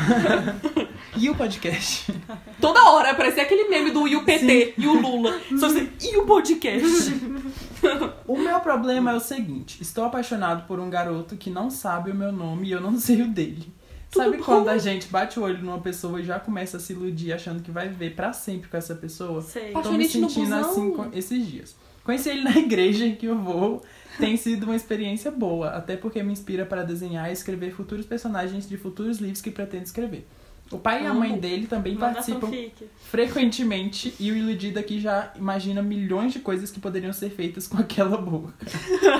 E 1.16 1.30
o 1.30 1.34
podcast? 1.36 2.12
Toda 2.60 2.90
hora 2.90 3.14
parecia 3.14 3.44
aquele 3.44 3.68
meme 3.68 3.92
do 3.92 4.08
e 4.08 4.16
o 4.16 4.24
PT 4.24 4.74
e 4.76 4.86
o 4.88 5.00
Lula. 5.00 5.40
Só 5.60 5.66
assim, 5.66 5.88
e 6.02 6.16
o 6.16 6.26
podcast? 6.26 6.84
O 8.26 8.38
meu 8.38 8.60
problema 8.60 9.12
é 9.12 9.14
o 9.14 9.20
seguinte: 9.20 9.82
estou 9.82 10.04
apaixonado 10.04 10.66
por 10.66 10.80
um 10.80 10.88
garoto 10.88 11.36
que 11.36 11.50
não 11.50 11.70
sabe 11.70 12.10
o 12.10 12.14
meu 12.14 12.32
nome 12.32 12.68
e 12.68 12.72
eu 12.72 12.80
não 12.80 12.96
sei 12.98 13.22
o 13.22 13.28
dele. 13.28 13.72
Tudo 14.10 14.24
Sabe 14.24 14.36
bom? 14.38 14.44
quando 14.44 14.68
a 14.68 14.78
gente 14.78 15.08
bate 15.08 15.40
o 15.40 15.42
olho 15.42 15.58
numa 15.58 15.80
pessoa 15.80 16.20
e 16.20 16.24
já 16.24 16.38
começa 16.38 16.76
a 16.76 16.80
se 16.80 16.92
iludir 16.92 17.32
achando 17.32 17.62
que 17.62 17.70
vai 17.70 17.88
viver 17.88 18.14
pra 18.14 18.32
sempre 18.32 18.70
com 18.70 18.76
essa 18.76 18.94
pessoa? 18.94 19.42
Sei. 19.42 19.72
Tô 19.72 19.92
me 19.92 20.08
sentindo 20.08 20.54
assim 20.54 20.94
esses 21.12 21.46
dias. 21.46 21.76
Conheci 22.04 22.28
ele 22.28 22.42
na 22.42 22.54
igreja 22.56 23.10
que 23.10 23.26
eu 23.26 23.36
vou. 23.38 23.82
Tem 24.18 24.36
sido 24.36 24.64
uma 24.64 24.76
experiência 24.76 25.30
boa, 25.32 25.70
até 25.70 25.96
porque 25.96 26.22
me 26.22 26.32
inspira 26.32 26.64
para 26.64 26.84
desenhar 26.84 27.28
e 27.28 27.32
escrever 27.32 27.74
futuros 27.74 28.06
personagens 28.06 28.68
de 28.68 28.76
futuros 28.76 29.18
livros 29.18 29.40
que 29.40 29.50
pretendo 29.50 29.82
escrever. 29.84 30.24
O 30.70 30.78
pai 30.78 31.04
e 31.04 31.06
a 31.06 31.12
mãe 31.12 31.38
dele 31.38 31.66
também 31.66 31.94
Manda 31.94 32.14
participam 32.14 32.50
frequentemente 32.98 34.14
e 34.18 34.32
o 34.32 34.36
iludido 34.36 34.78
aqui 34.78 34.98
já 34.98 35.30
imagina 35.36 35.82
milhões 35.82 36.32
de 36.32 36.40
coisas 36.40 36.70
que 36.70 36.80
poderiam 36.80 37.12
ser 37.12 37.30
feitas 37.30 37.68
com 37.68 37.76
aquela 37.78 38.16
boca. 38.16 38.52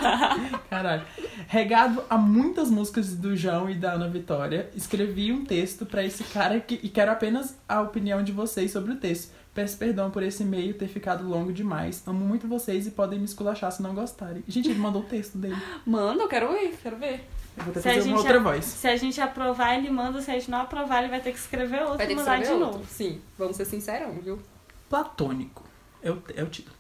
Caralho. 0.71 1.05
Regado 1.47 2.03
a 2.09 2.17
muitas 2.17 2.71
músicas 2.71 3.15
do 3.15 3.37
João 3.37 3.69
e 3.69 3.75
da 3.75 3.93
Ana 3.93 4.09
Vitória, 4.09 4.71
escrevi 4.75 5.33
um 5.33 5.45
texto 5.45 5.85
pra 5.85 6.03
esse 6.03 6.25
cara 6.25 6.59
que, 6.61 6.81
e 6.83 6.89
quero 6.89 7.11
apenas 7.11 7.57
a 7.69 7.83
opinião 7.83 8.23
de 8.23 8.33
vocês 8.33 8.73
sobre 8.73 8.93
o 8.93 8.97
texto. 8.97 9.33
Peço 9.55 9.79
perdão 9.79 10.11
por 10.11 10.23
esse 10.25 10.43
e-mail 10.43 10.75
ter 10.75 10.89
ficado 10.89 11.29
longo 11.29 11.53
demais. 11.53 12.03
Amo 12.07 12.25
muito 12.25 12.49
vocês 12.49 12.89
e 12.89 12.91
podem 12.91 13.21
me 13.21 13.25
esculachar 13.25 13.71
se 13.71 13.81
não 13.81 13.95
gostarem. 13.95 14.43
Gente, 14.49 14.69
ele 14.69 14.81
mandou 14.81 15.03
o 15.03 15.05
texto 15.05 15.39
dele. 15.39 15.57
Manda, 15.87 16.25
eu 16.25 16.29
quero 16.29 16.53
ver, 16.53 16.77
quero 16.83 16.97
ver. 16.97 17.25
Eu 17.57 17.65
vou 17.65 17.73
ter 17.73 17.81
que 17.81 17.83
Se 17.83 17.89
a 17.89 17.95
fazer 17.95 18.09
uma 18.09 18.17
gente 18.17 18.27
outra 18.27 18.39
a- 18.39 18.43
voz. 18.43 18.65
Se 18.65 18.89
a 18.89 18.97
gente 18.97 19.21
aprovar, 19.21 19.79
ele 19.79 19.91
manda. 19.91 20.21
Se 20.21 20.31
a 20.31 20.35
gente 20.35 20.51
não 20.51 20.61
aprovar, 20.63 21.01
ele 21.03 21.09
vai 21.11 21.21
ter 21.21 21.33
que 21.33 21.39
escrever 21.39 21.83
outro 21.83 21.99
Vai 21.99 22.07
ter 22.07 22.13
e 22.13 22.17
mandar 22.17 22.41
de 22.43 22.49
outro. 22.51 22.59
novo. 22.59 22.85
Sim, 22.89 23.21
vamos 23.39 23.57
ser 23.57 23.65
sincerão, 23.65 24.13
viu? 24.21 24.41
Platônico. 24.89 25.65
É 26.03 26.11
o, 26.11 26.23
é 26.35 26.43
o 26.43 26.47
título. 26.49 26.77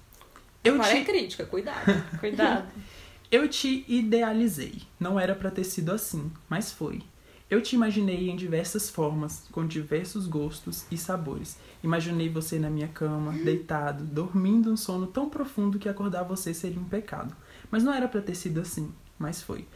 Eu 0.63 0.77
Para 0.77 0.89
te, 0.91 0.97
é 0.99 1.05
crítica, 1.05 1.45
cuidado. 1.47 1.85
Cuidado. 2.21 2.67
Eu 3.31 3.49
te 3.49 3.85
idealizei. 3.89 4.83
Não 4.99 5.19
era 5.19 5.35
pra 5.35 5.51
ter 5.51 5.65
sido 5.65 5.93
assim, 5.93 6.31
mas 6.49 6.73
foi. 6.73 7.03
Eu 7.51 7.61
te 7.61 7.75
imaginei 7.77 8.31
em 8.31 8.37
diversas 8.37 8.89
formas, 8.89 9.47
com 9.53 9.67
diversos 9.67 10.27
gostos 10.27 10.87
e 10.91 10.97
sabores. 10.97 11.59
Imaginei 11.83 12.29
você 12.29 12.59
na 12.59 12.71
minha 12.71 12.89
cama, 12.89 13.33
deitado, 13.33 14.03
dormindo 14.05 14.71
um 14.73 14.77
sono 14.77 15.07
tão 15.07 15.29
profundo 15.29 15.79
que 15.79 15.89
acordar 15.89 16.23
você 16.23 16.55
seria 16.55 16.81
um 16.81 16.85
pecado. 16.85 17.35
Mas 17.71 17.83
não 17.85 17.93
era 17.93 18.09
pra 18.09 18.21
ter 18.23 18.35
sido 18.35 18.61
assim, 18.61 18.93
mas 19.19 19.43
foi. 19.43 19.67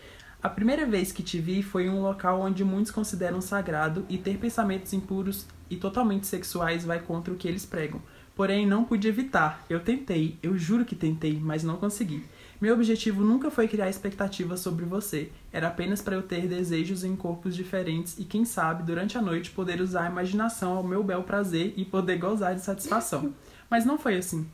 A 0.41 0.49
primeira 0.49 0.87
vez 0.87 1.11
que 1.11 1.23
te 1.23 1.41
vi 1.41 1.65
foi 1.65 1.87
em 1.87 1.91
um 1.91 2.01
local 2.01 2.41
onde 2.41 2.65
muitos 2.65 2.93
consideram 2.93 3.41
sagrado 3.41 4.07
e 4.09 4.17
ter 4.17 4.39
pensamentos 4.39 4.93
impuros 4.93 5.45
e 5.69 5.75
totalmente 5.75 6.29
sexuais 6.29 6.85
vai 6.85 7.01
contra 7.01 7.35
o 7.35 7.37
que 7.37 7.49
eles 7.49 7.67
pregam. 7.67 8.01
Porém, 8.37 8.65
não 8.65 8.85
pude 8.85 9.09
evitar. 9.09 9.65
Eu 9.69 9.81
tentei, 9.81 10.39
eu 10.41 10.57
juro 10.57 10.85
que 10.85 10.95
tentei, 10.95 11.41
mas 11.43 11.65
não 11.65 11.77
consegui. 11.77 12.25
Meu 12.61 12.73
objetivo 12.75 13.25
nunca 13.25 13.51
foi 13.51 13.67
criar 13.67 13.91
expectativas 13.91 14.61
sobre 14.61 14.85
você. 14.85 15.33
Era 15.53 15.67
apenas 15.67 16.01
para 16.01 16.15
eu 16.15 16.23
ter 16.23 16.47
desejos 16.47 17.03
em 17.03 17.17
corpos 17.17 17.57
diferentes 17.57 18.17
e, 18.17 18.25
quem 18.25 18.45
sabe, 18.45 18.85
durante 18.85 19.19
a 19.19 19.23
noite 19.23 19.51
poder 19.51 19.81
usar 19.81 20.07
a 20.07 20.11
imaginação 20.11 20.77
ao 20.77 20.85
meu 20.85 21.03
bel 21.03 21.25
prazer 21.25 21.75
e 21.77 21.85
poder 21.85 22.17
gozar 22.19 22.55
de 22.55 22.61
satisfação. 22.61 23.35
Mas 23.69 23.85
não 23.85 23.99
foi 23.99 24.17
assim. 24.17 24.47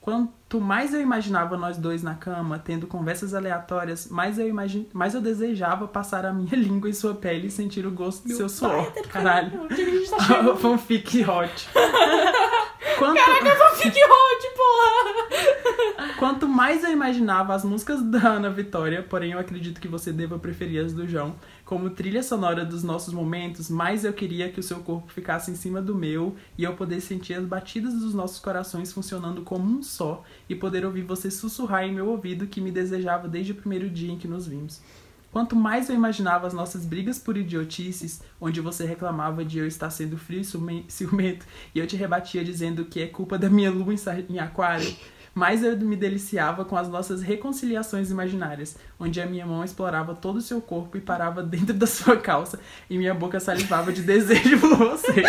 Quanto 0.00 0.58
mais 0.58 0.94
eu 0.94 1.00
imaginava 1.00 1.58
nós 1.58 1.76
dois 1.76 2.02
na 2.02 2.14
cama, 2.14 2.58
tendo 2.58 2.86
conversas 2.86 3.34
aleatórias, 3.34 4.08
mais 4.08 4.38
eu, 4.38 4.48
imagi... 4.48 4.88
mais 4.94 5.14
eu 5.14 5.20
desejava 5.20 5.86
passar 5.86 6.24
a 6.24 6.32
minha 6.32 6.56
língua 6.56 6.88
em 6.88 6.94
sua 6.94 7.14
pele 7.14 7.48
e 7.48 7.50
sentir 7.50 7.86
o 7.86 7.90
gosto 7.90 8.26
do 8.26 8.34
seu 8.34 8.48
suor. 8.48 8.90
Caralho. 9.10 9.66
A 9.68 9.74
gente 9.74 10.10
tá 10.10 10.56
Fanfic 10.56 11.22
hot. 11.24 11.68
Quanto... 12.98 13.16
Caraca, 13.16 13.56
fanfic 13.56 13.96
hot, 13.96 14.46
porra! 14.56 16.14
Quanto 16.18 16.46
mais 16.46 16.84
eu 16.84 16.90
imaginava 16.90 17.54
as 17.54 17.64
músicas 17.64 18.02
da 18.02 18.28
Ana 18.28 18.50
Vitória, 18.50 19.02
porém 19.02 19.32
eu 19.32 19.38
acredito 19.38 19.80
que 19.80 19.88
você 19.88 20.12
deva 20.12 20.38
preferir 20.38 20.84
as 20.84 20.92
do 20.92 21.08
João, 21.08 21.34
como 21.70 21.88
trilha 21.88 22.20
sonora 22.20 22.64
dos 22.64 22.82
nossos 22.82 23.14
momentos, 23.14 23.70
mais 23.70 24.04
eu 24.04 24.12
queria 24.12 24.50
que 24.50 24.58
o 24.58 24.62
seu 24.62 24.80
corpo 24.80 25.12
ficasse 25.12 25.52
em 25.52 25.54
cima 25.54 25.80
do 25.80 25.94
meu 25.94 26.34
e 26.58 26.64
eu 26.64 26.74
poder 26.74 27.00
sentir 27.00 27.34
as 27.34 27.44
batidas 27.44 27.94
dos 27.94 28.12
nossos 28.12 28.40
corações 28.40 28.92
funcionando 28.92 29.42
como 29.42 29.78
um 29.78 29.80
só 29.80 30.24
e 30.48 30.56
poder 30.56 30.84
ouvir 30.84 31.02
você 31.02 31.30
sussurrar 31.30 31.84
em 31.84 31.94
meu 31.94 32.08
ouvido 32.08 32.48
que 32.48 32.60
me 32.60 32.72
desejava 32.72 33.28
desde 33.28 33.52
o 33.52 33.54
primeiro 33.54 33.88
dia 33.88 34.10
em 34.10 34.18
que 34.18 34.26
nos 34.26 34.48
vimos. 34.48 34.82
Quanto 35.30 35.54
mais 35.54 35.88
eu 35.88 35.94
imaginava 35.94 36.44
as 36.44 36.52
nossas 36.52 36.84
brigas 36.84 37.20
por 37.20 37.36
idiotices, 37.36 38.20
onde 38.40 38.60
você 38.60 38.84
reclamava 38.84 39.44
de 39.44 39.60
eu 39.60 39.66
estar 39.68 39.90
sendo 39.90 40.18
frio 40.18 40.40
e 40.40 40.44
ciumento, 40.90 41.46
e 41.72 41.78
eu 41.78 41.86
te 41.86 41.94
rebatia 41.94 42.44
dizendo 42.44 42.84
que 42.84 43.00
é 43.00 43.06
culpa 43.06 43.38
da 43.38 43.48
minha 43.48 43.70
lua 43.70 43.94
em 44.28 44.38
aquário, 44.40 44.92
mais 45.40 45.64
eu 45.64 45.74
me 45.78 45.96
deliciava 45.96 46.66
com 46.66 46.76
as 46.76 46.86
nossas 46.86 47.22
reconciliações 47.22 48.10
imaginárias, 48.10 48.76
onde 48.98 49.22
a 49.22 49.26
minha 49.26 49.46
mão 49.46 49.64
explorava 49.64 50.14
todo 50.14 50.36
o 50.36 50.42
seu 50.42 50.60
corpo 50.60 50.98
e 50.98 51.00
parava 51.00 51.42
dentro 51.42 51.72
da 51.72 51.86
sua 51.86 52.18
calça, 52.18 52.60
e 52.90 52.98
minha 52.98 53.14
boca 53.14 53.40
salivava 53.40 53.90
de 53.90 54.02
desejo 54.04 54.60
por 54.60 54.76
você. 54.76 55.22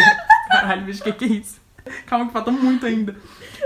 Caralho, 0.49 0.84
bicho, 0.84 0.99
o 0.99 1.03
que, 1.05 1.14
que 1.14 1.26
é 1.26 1.28
isso? 1.30 1.62
Calma 2.05 2.28
que 2.28 2.34
falta 2.34 2.51
muito 2.51 2.86
ainda. 2.86 3.16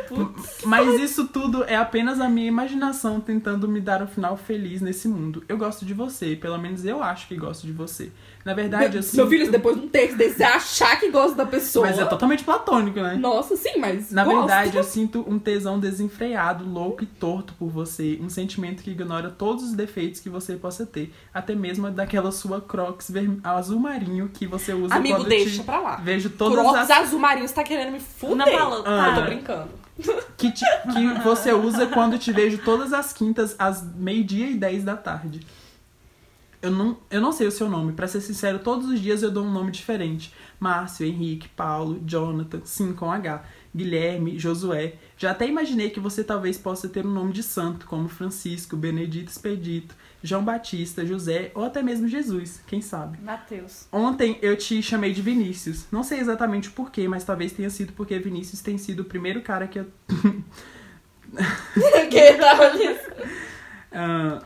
Putz. 0.08 0.62
Mas 0.66 1.02
isso 1.02 1.28
tudo 1.30 1.64
é 1.64 1.76
apenas 1.76 2.22
a 2.22 2.30
minha 2.30 2.48
imaginação 2.48 3.20
tentando 3.20 3.68
me 3.68 3.82
dar 3.82 4.04
um 4.04 4.08
final 4.08 4.38
feliz 4.38 4.82
nesse 4.82 5.08
mundo. 5.08 5.44
Eu 5.50 5.58
gosto 5.58 5.84
de 5.84 5.96
você, 5.96 6.36
pelo 6.36 6.60
menos 6.60 6.86
eu 6.86 7.02
acho 7.02 7.28
que 7.28 7.36
gosto 7.36 7.66
de 7.66 7.74
você. 7.74 8.12
Na 8.46 8.54
verdade, 8.54 9.02
sinto... 9.02 9.16
Meu 9.18 9.28
filho, 9.28 9.52
depois 9.52 9.76
de 9.76 9.88
um 9.88 9.90
texto 9.90 10.18
desse, 10.18 10.36
você 10.38 10.44
achar 10.44 11.00
que 11.00 11.10
gosta 11.10 11.36
da 11.36 11.48
pessoa. 11.48 11.88
Mas 11.88 11.98
é 11.98 12.06
totalmente 12.06 12.44
platônico, 12.44 13.00
né? 13.02 13.16
Nossa, 13.16 13.56
sim, 13.56 13.80
mas. 13.80 14.12
Na 14.12 14.24
gosto. 14.24 14.38
verdade, 14.38 14.78
eu 14.78 14.84
sinto 14.84 15.26
um 15.28 15.40
tesão 15.40 15.80
desenfreado, 15.80 16.64
louco 16.64 17.04
e 17.04 17.08
torto 17.08 17.56
por 17.56 17.70
você. 17.70 18.20
Um 18.22 18.30
sentimento 18.30 18.84
que 18.84 18.92
ignora 18.92 19.32
todos 19.32 19.64
os 19.64 19.74
defeitos 19.74 20.20
que 20.20 20.30
você 20.30 20.56
possa 20.58 20.86
ter. 20.86 21.12
Até 21.34 21.56
mesmo 21.56 21.90
daquela 21.90 22.32
sua 22.32 22.62
crocs 22.62 23.12
azul 23.44 23.80
marinho 23.80 24.30
que 24.32 24.46
você 24.46 24.74
usa 24.74 24.94
Amigo, 24.94 25.16
quando 25.18 25.28
deixa 25.28 25.62
te... 25.62 25.64
pra 25.64 25.80
lá. 25.80 25.96
Vejo 25.96 26.30
todas 26.30 26.60
crocs 26.60 26.92
as. 26.92 26.92
azul 26.92 27.20
marinho, 27.20 27.48
você 27.48 27.56
tá 27.56 27.64
querendo 27.64 27.94
me 27.94 28.00
fuder. 28.00 28.38
Não 28.38 28.46
falou, 28.48 28.84
Ah. 28.86 29.08
Eu 29.10 29.16
tô 29.16 29.22
brincando. 29.24 29.70
Que, 30.38 30.52
te- 30.52 30.66
que 30.94 31.24
você 31.24 31.52
usa 31.52 31.88
quando 31.88 32.20
te 32.20 32.32
vejo 32.32 32.60
todas 32.60 32.94
as 32.94 33.12
quintas 33.12 33.56
às 33.58 33.82
meio-dia 33.96 34.48
e 34.52 34.56
10 34.56 34.84
da 34.84 34.96
tarde. 34.96 35.40
Eu 36.66 36.72
não, 36.72 36.98
eu 37.12 37.22
não 37.22 37.32
sei 37.32 37.46
o 37.48 37.52
seu 37.52 37.70
nome, 37.70 37.94
pra 37.94 38.08
ser 38.08 38.22
sincero, 38.22 38.58
todos 38.60 38.90
os 38.90 39.00
dias 39.00 39.22
eu 39.22 39.30
dou 39.30 39.46
um 39.46 39.52
nome 39.52 39.72
diferente. 39.72 40.34
Márcio, 40.60 41.06
Henrique, 41.06 41.48
Paulo, 41.50 42.02
Jonathan, 42.06 42.62
sim 42.66 42.92
com 42.94 43.12
H, 43.12 43.44
Guilherme, 43.76 44.40
Josué. 44.40 44.96
Já 45.18 45.32
até 45.32 45.48
imaginei 45.48 45.92
que 45.92 46.00
você 46.00 46.24
talvez 46.24 46.58
possa 46.58 46.90
ter 46.90 47.06
um 47.06 47.12
nome 47.12 47.34
de 47.34 47.44
santo, 47.44 47.86
como 47.86 48.10
Francisco, 48.10 48.76
Benedito 48.76 49.30
Expedito, 49.30 49.94
João 50.24 50.44
Batista, 50.44 51.06
José 51.06 51.52
ou 51.54 51.64
até 51.64 51.84
mesmo 51.84 52.08
Jesus, 52.08 52.62
quem 52.66 52.82
sabe. 52.82 53.20
Matheus. 53.22 53.88
Ontem 53.92 54.40
eu 54.42 54.58
te 54.58 54.82
chamei 54.82 55.14
de 55.14 55.22
Vinícius. 55.22 55.86
Não 55.92 56.04
sei 56.04 56.20
exatamente 56.20 56.70
o 56.70 56.72
porquê, 56.72 57.08
mas 57.08 57.24
talvez 57.24 57.52
tenha 57.52 57.70
sido 57.70 57.94
porque 57.94 58.18
Vinícius 58.18 58.62
tem 58.62 58.78
sido 58.78 59.02
o 59.02 59.06
primeiro 59.06 59.42
cara 59.42 59.68
que 59.68 59.80
eu. 59.80 59.86
que 62.10 62.34
tava 62.34 62.64
ali. 62.68 62.98
Ah, 63.98 64.42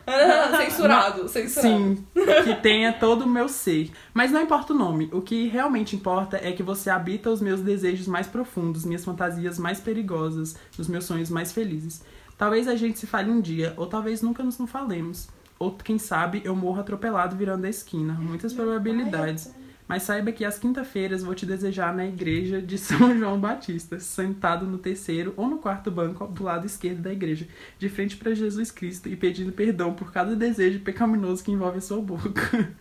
censurado, 0.57 1.27
censurado. 1.27 1.67
sim, 1.67 2.05
que 2.43 2.55
tenha 2.61 2.93
todo 2.93 3.23
o 3.23 3.27
meu 3.27 3.49
ser. 3.49 3.91
Mas 4.13 4.31
não 4.31 4.41
importa 4.41 4.73
o 4.73 4.77
nome. 4.77 5.09
O 5.11 5.21
que 5.21 5.47
realmente 5.47 5.95
importa 5.95 6.37
é 6.37 6.51
que 6.51 6.61
você 6.61 6.89
habita 6.89 7.31
os 7.31 7.41
meus 7.41 7.61
desejos 7.61 8.07
mais 8.07 8.27
profundos, 8.27 8.85
minhas 8.85 9.03
fantasias 9.03 9.57
mais 9.57 9.79
perigosas, 9.79 10.55
os 10.77 10.87
meus 10.87 11.05
sonhos 11.05 11.29
mais 11.29 11.51
felizes. 11.51 12.03
Talvez 12.37 12.67
a 12.67 12.75
gente 12.75 12.99
se 12.99 13.07
fale 13.07 13.31
um 13.31 13.41
dia, 13.41 13.73
ou 13.75 13.87
talvez 13.87 14.21
nunca 14.21 14.43
nos 14.43 14.59
não 14.59 14.67
falemos. 14.67 15.27
Ou 15.57 15.71
quem 15.71 15.97
sabe 15.97 16.41
eu 16.45 16.55
morro 16.55 16.79
atropelado 16.79 17.35
virando 17.35 17.65
a 17.65 17.69
esquina. 17.69 18.13
Muitas 18.13 18.53
probabilidades. 18.53 19.51
Mas 19.89 20.03
saiba 20.03 20.31
que 20.31 20.45
às 20.45 20.59
quinta-feiras 20.59 21.23
vou 21.23 21.33
te 21.33 21.47
desejar 21.47 21.95
na 21.95 22.05
igreja 22.05 22.61
de 22.61 22.77
São 22.77 23.09
João 23.17 23.39
Batista, 23.39 23.99
sentado 23.99 24.67
no 24.67 24.77
terceiro 24.77 25.33
ou 25.35 25.49
no 25.49 25.57
quarto 25.57 25.89
banco 25.89 26.27
do 26.27 26.43
lado 26.43 26.67
esquerdo 26.67 27.01
da 27.01 27.11
igreja, 27.11 27.47
de 27.79 27.89
frente 27.89 28.15
para 28.15 28.35
Jesus 28.35 28.69
Cristo 28.69 29.09
e 29.09 29.15
pedindo 29.15 29.51
perdão 29.51 29.91
por 29.95 30.11
cada 30.11 30.35
desejo 30.35 30.81
pecaminoso 30.81 31.43
que 31.43 31.51
envolve 31.51 31.79
a 31.79 31.81
sua 31.81 31.99
boca. 31.99 32.71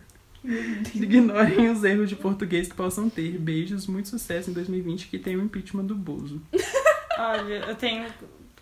Ignorem 0.93 1.71
os 1.71 1.83
erros 1.83 2.09
de 2.09 2.15
português 2.15 2.67
que 2.67 2.75
possam 2.75 3.09
ter. 3.09 3.39
Beijos, 3.39 3.87
muito 3.87 4.07
sucesso 4.07 4.51
em 4.51 4.53
2020 4.53 5.07
que 5.07 5.17
tem 5.17 5.35
o 5.35 5.41
impeachment 5.41 5.85
do 5.85 5.95
Bozo. 5.95 6.39
Olha, 7.17 7.65
eu 7.67 7.75
tenho 7.75 8.05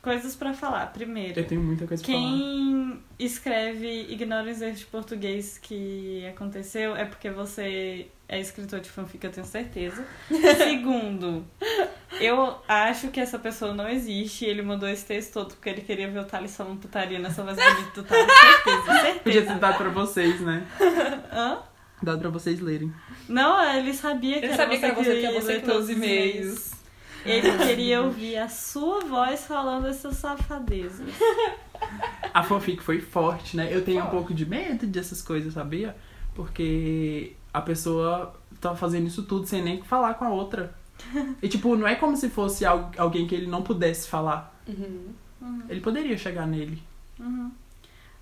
coisas 0.01 0.35
pra 0.35 0.53
falar. 0.53 0.87
Primeiro, 0.93 1.39
Eu 1.39 1.45
tenho 1.45 1.61
muita 1.61 1.85
coisa 1.87 2.03
pra 2.03 2.11
falar. 2.13 2.25
quem 2.27 2.99
escreve 3.19 4.07
ignora 4.09 4.49
os 4.51 4.61
erros 4.61 4.79
de 4.79 4.85
português 4.85 5.57
que 5.57 6.25
aconteceu 6.27 6.95
é 6.95 7.05
porque 7.05 7.29
você 7.29 8.07
é 8.29 8.39
escritor 8.39 8.79
de 8.79 8.89
fanfic, 8.89 9.23
eu 9.25 9.31
tenho 9.31 9.45
certeza. 9.47 10.05
Segundo, 10.57 11.45
eu 12.19 12.55
acho 12.67 13.07
que 13.09 13.19
essa 13.19 13.39
pessoa 13.39 13.73
não 13.73 13.87
existe 13.89 14.45
e 14.45 14.49
ele 14.49 14.61
mandou 14.61 14.87
esse 14.89 15.05
texto 15.05 15.33
todo 15.33 15.53
porque 15.55 15.69
ele 15.69 15.81
queria 15.81 16.09
ver 16.09 16.19
o 16.19 16.25
Thales 16.25 16.55
falando 16.55 16.79
putaria 16.79 17.19
nessa 17.19 17.43
voz 17.43 17.55
bonita 17.57 18.01
do 18.01 18.03
Thales. 18.03 18.27
Certeza, 18.27 19.19
Podia 19.19 19.21
ter 19.23 19.31
certeza. 19.47 19.55
dado 19.59 19.77
pra 19.77 19.89
vocês, 19.89 20.41
né? 20.41 20.65
Hã? 21.31 21.59
Dado 22.03 22.19
pra 22.19 22.29
vocês 22.29 22.59
lerem. 22.59 22.93
Não, 23.27 23.75
ele 23.75 23.93
sabia 23.93 24.33
que 24.39 24.45
Ele 24.45 24.53
era 24.53 24.55
sabia 24.55 24.77
que 24.79 24.85
era 24.85 24.93
você, 24.93 25.11
que 25.15 25.19
ia 25.21 25.29
era 25.29 25.41
você 25.41 25.47
ler 25.53 25.61
que 25.61 25.65
lê 25.65 25.71
os 25.71 25.73
todos 25.73 25.89
os 25.89 25.95
e-mails. 25.95 26.71
Ele 27.25 27.57
queria 27.57 28.01
ouvir 28.01 28.37
a 28.37 28.47
sua 28.49 29.01
voz 29.01 29.45
falando 29.45 29.87
essas 29.87 30.15
safadezas. 30.17 31.07
A 32.33 32.43
fanfic 32.43 32.81
foi 32.81 33.01
forte, 33.01 33.55
né? 33.57 33.67
Eu 33.73 33.83
tenho 33.83 34.03
um 34.03 34.09
pouco 34.09 34.33
de 34.33 34.45
medo 34.45 34.85
dessas 34.87 35.21
coisas, 35.21 35.53
sabia? 35.53 35.95
Porque 36.35 37.33
a 37.53 37.61
pessoa 37.61 38.35
tava 38.61 38.75
fazendo 38.75 39.07
isso 39.07 39.23
tudo 39.23 39.45
sem 39.47 39.61
nem 39.61 39.81
falar 39.83 40.13
com 40.15 40.25
a 40.25 40.29
outra. 40.29 40.73
E, 41.41 41.47
tipo, 41.47 41.75
não 41.75 41.87
é 41.87 41.95
como 41.95 42.17
se 42.17 42.27
fosse 42.29 42.65
al- 42.65 42.91
alguém 42.97 43.27
que 43.27 43.35
ele 43.35 43.45
não 43.47 43.61
pudesse 43.61 44.07
falar. 44.07 44.53
Uhum. 44.67 45.13
Ele 45.69 45.79
poderia 45.81 46.17
chegar 46.17 46.47
nele. 46.47 46.81
Uhum. 47.19 47.51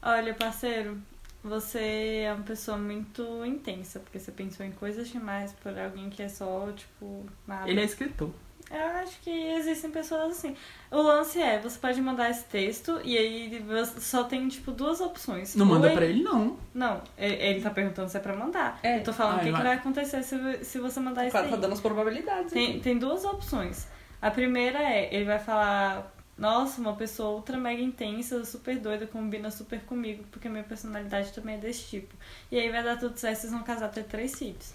Olha, 0.02 0.34
parceiro, 0.34 0.98
você 1.42 2.24
é 2.26 2.34
uma 2.34 2.44
pessoa 2.44 2.78
muito 2.78 3.24
intensa, 3.46 4.00
porque 4.00 4.20
você 4.20 4.32
pensou 4.32 4.66
em 4.66 4.72
coisas 4.72 5.08
demais 5.08 5.54
por 5.54 5.78
alguém 5.80 6.10
que 6.10 6.22
é 6.22 6.28
só, 6.28 6.70
tipo, 6.76 7.26
nada. 7.48 7.70
Ele 7.70 7.80
é 7.80 7.86
escritor. 7.86 8.30
Eu 8.72 8.84
acho 9.04 9.20
que 9.22 9.30
existem 9.30 9.92
pessoas 9.92 10.32
assim. 10.38 10.56
O 10.90 11.02
lance 11.02 11.40
é, 11.40 11.60
você 11.60 11.78
pode 11.78 12.02
mandar 12.02 12.30
esse 12.32 12.44
texto 12.46 13.00
e 13.04 13.18
aí 13.18 13.60
você 13.60 14.00
só 14.02 14.24
tem, 14.24 14.48
tipo, 14.48 14.72
duas 14.72 15.00
opções. 15.02 15.56
Não 15.56 15.66
manda 15.66 15.88
Ou 15.90 15.94
pra 15.94 16.06
ele, 16.06 16.24
não. 16.24 16.58
Não, 16.74 17.02
ele 17.18 17.62
tá 17.62 17.70
perguntando 17.70 18.10
se 18.10 18.18
é 18.18 18.20
pra 18.20 18.36
mandar. 18.36 18.80
É. 18.82 18.98
Eu 19.00 19.04
tô 19.04 19.14
falando 19.14 19.36
Ah, 19.36 19.42
o 19.42 19.46
que, 19.46 19.52
que 19.54 19.62
vai 19.62 19.76
acontecer 19.76 20.24
se, 20.24 20.64
se 20.64 20.80
você 20.80 21.00
mandar 21.00 21.22
O 21.24 21.26
isso 21.26 21.34
cara 21.34 21.46
aí. 21.46 21.52
tá 21.52 21.58
dando 21.58 21.74
as 21.74 21.82
probabilidades. 21.82 22.52
Tem, 22.52 22.72
aqui. 22.72 22.80
tem 22.80 22.98
duas 22.98 23.24
opções. 23.24 23.88
A 24.22 24.32
primeira 24.32 24.80
é, 24.82 25.14
ele 25.14 25.26
vai 25.26 25.38
falar, 25.38 26.12
nossa, 26.36 26.82
uma 26.82 26.96
pessoa 26.96 27.36
ultra 27.36 27.58
mega 27.58 27.82
intensa, 27.82 28.44
super 28.46 28.80
doida, 28.80 29.06
combina 29.06 29.52
super 29.52 29.82
comigo, 29.82 30.24
porque 30.32 30.50
minha 30.50 30.64
personalidade 30.64 31.32
também 31.34 31.56
é 31.56 31.58
desse 31.60 31.84
tipo. 31.88 32.16
E 32.52 32.58
aí 32.60 32.72
vai 32.72 32.84
dar 32.84 32.98
tudo 32.98 33.16
certo, 33.18 33.42
vocês 33.42 33.54
vão 33.54 33.62
casar 33.62 33.86
até 33.86 34.02
três 34.02 34.34
filhos. 34.38 34.74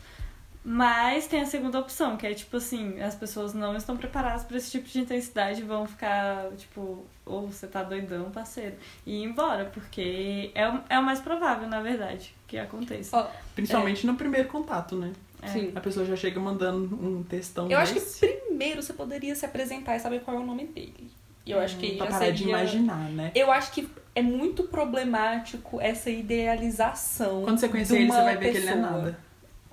Mas 0.63 1.27
tem 1.27 1.41
a 1.41 1.47
segunda 1.47 1.79
opção, 1.81 2.17
que 2.19 2.27
é 2.27 2.35
tipo 2.35 2.57
assim, 2.59 3.01
as 3.01 3.15
pessoas 3.15 3.55
não 3.55 3.75
estão 3.77 3.97
preparadas 3.97 4.45
para 4.45 4.59
esse 4.59 4.71
tipo 4.71 4.87
de 4.89 5.01
intensidade 5.01 5.61
e 5.63 5.65
vão 5.65 5.87
ficar, 5.87 6.51
tipo, 6.59 7.05
ou 7.25 7.47
você 7.51 7.67
tá 7.67 7.83
doidão, 7.83 8.31
parceiro, 8.31 8.75
e 9.07 9.23
ir 9.23 9.25
embora, 9.25 9.65
porque 9.73 10.51
é, 10.55 10.69
o- 10.69 10.81
é 10.91 10.99
o 10.99 11.03
mais 11.03 11.19
provável, 11.19 11.67
na 11.67 11.81
verdade, 11.81 12.35
que 12.47 12.59
aconteça. 12.59 13.17
Ó, 13.17 13.27
Principalmente 13.55 14.07
no 14.07 14.17
primeiro 14.17 14.49
contato, 14.49 14.97
né? 14.97 15.13
É. 15.43 15.47
sim. 15.49 15.73
A 15.75 15.81
pessoa 15.81 16.05
já 16.05 16.15
chega 16.15 16.39
mandando 16.39 16.95
um 16.95 17.23
textão 17.23 17.71
Eu 17.71 17.79
acho 17.79 17.95
que 17.95 18.01
desse 18.01 18.27
primeiro 18.27 18.83
você 18.83 18.93
poderia 18.93 19.35
se 19.35 19.47
apresentar 19.47 19.97
e 19.97 20.01
saber 20.01 20.21
qual 20.21 20.37
é 20.37 20.41
o 20.41 20.45
nome 20.47 20.67
dele. 20.67 21.11
Eu 21.47 21.59
acho 21.59 21.79
que 21.79 21.97
pra 21.97 22.05
já 22.07 22.13
parar 22.13 22.31
de 22.31 22.39
seria... 22.41 22.53
imaginar, 22.55 23.09
né? 23.11 23.33
Eu 23.35 23.51
acho 23.51 23.73
que 23.73 23.89
é 24.15 24.21
muito 24.21 24.65
problemático 24.65 25.81
essa 25.81 26.11
idealização. 26.11 27.43
Quando 27.45 27.59
você 27.59 27.69
conhecer 27.71 27.95
de 27.97 28.03
ele, 28.03 28.13
você 28.13 28.23
vai 28.23 28.37
ver 28.37 28.51
que 28.53 28.57
ele 28.59 28.67
não 28.67 28.73
é 28.73 28.77
pessoa. 28.77 28.99
nada. 29.03 29.19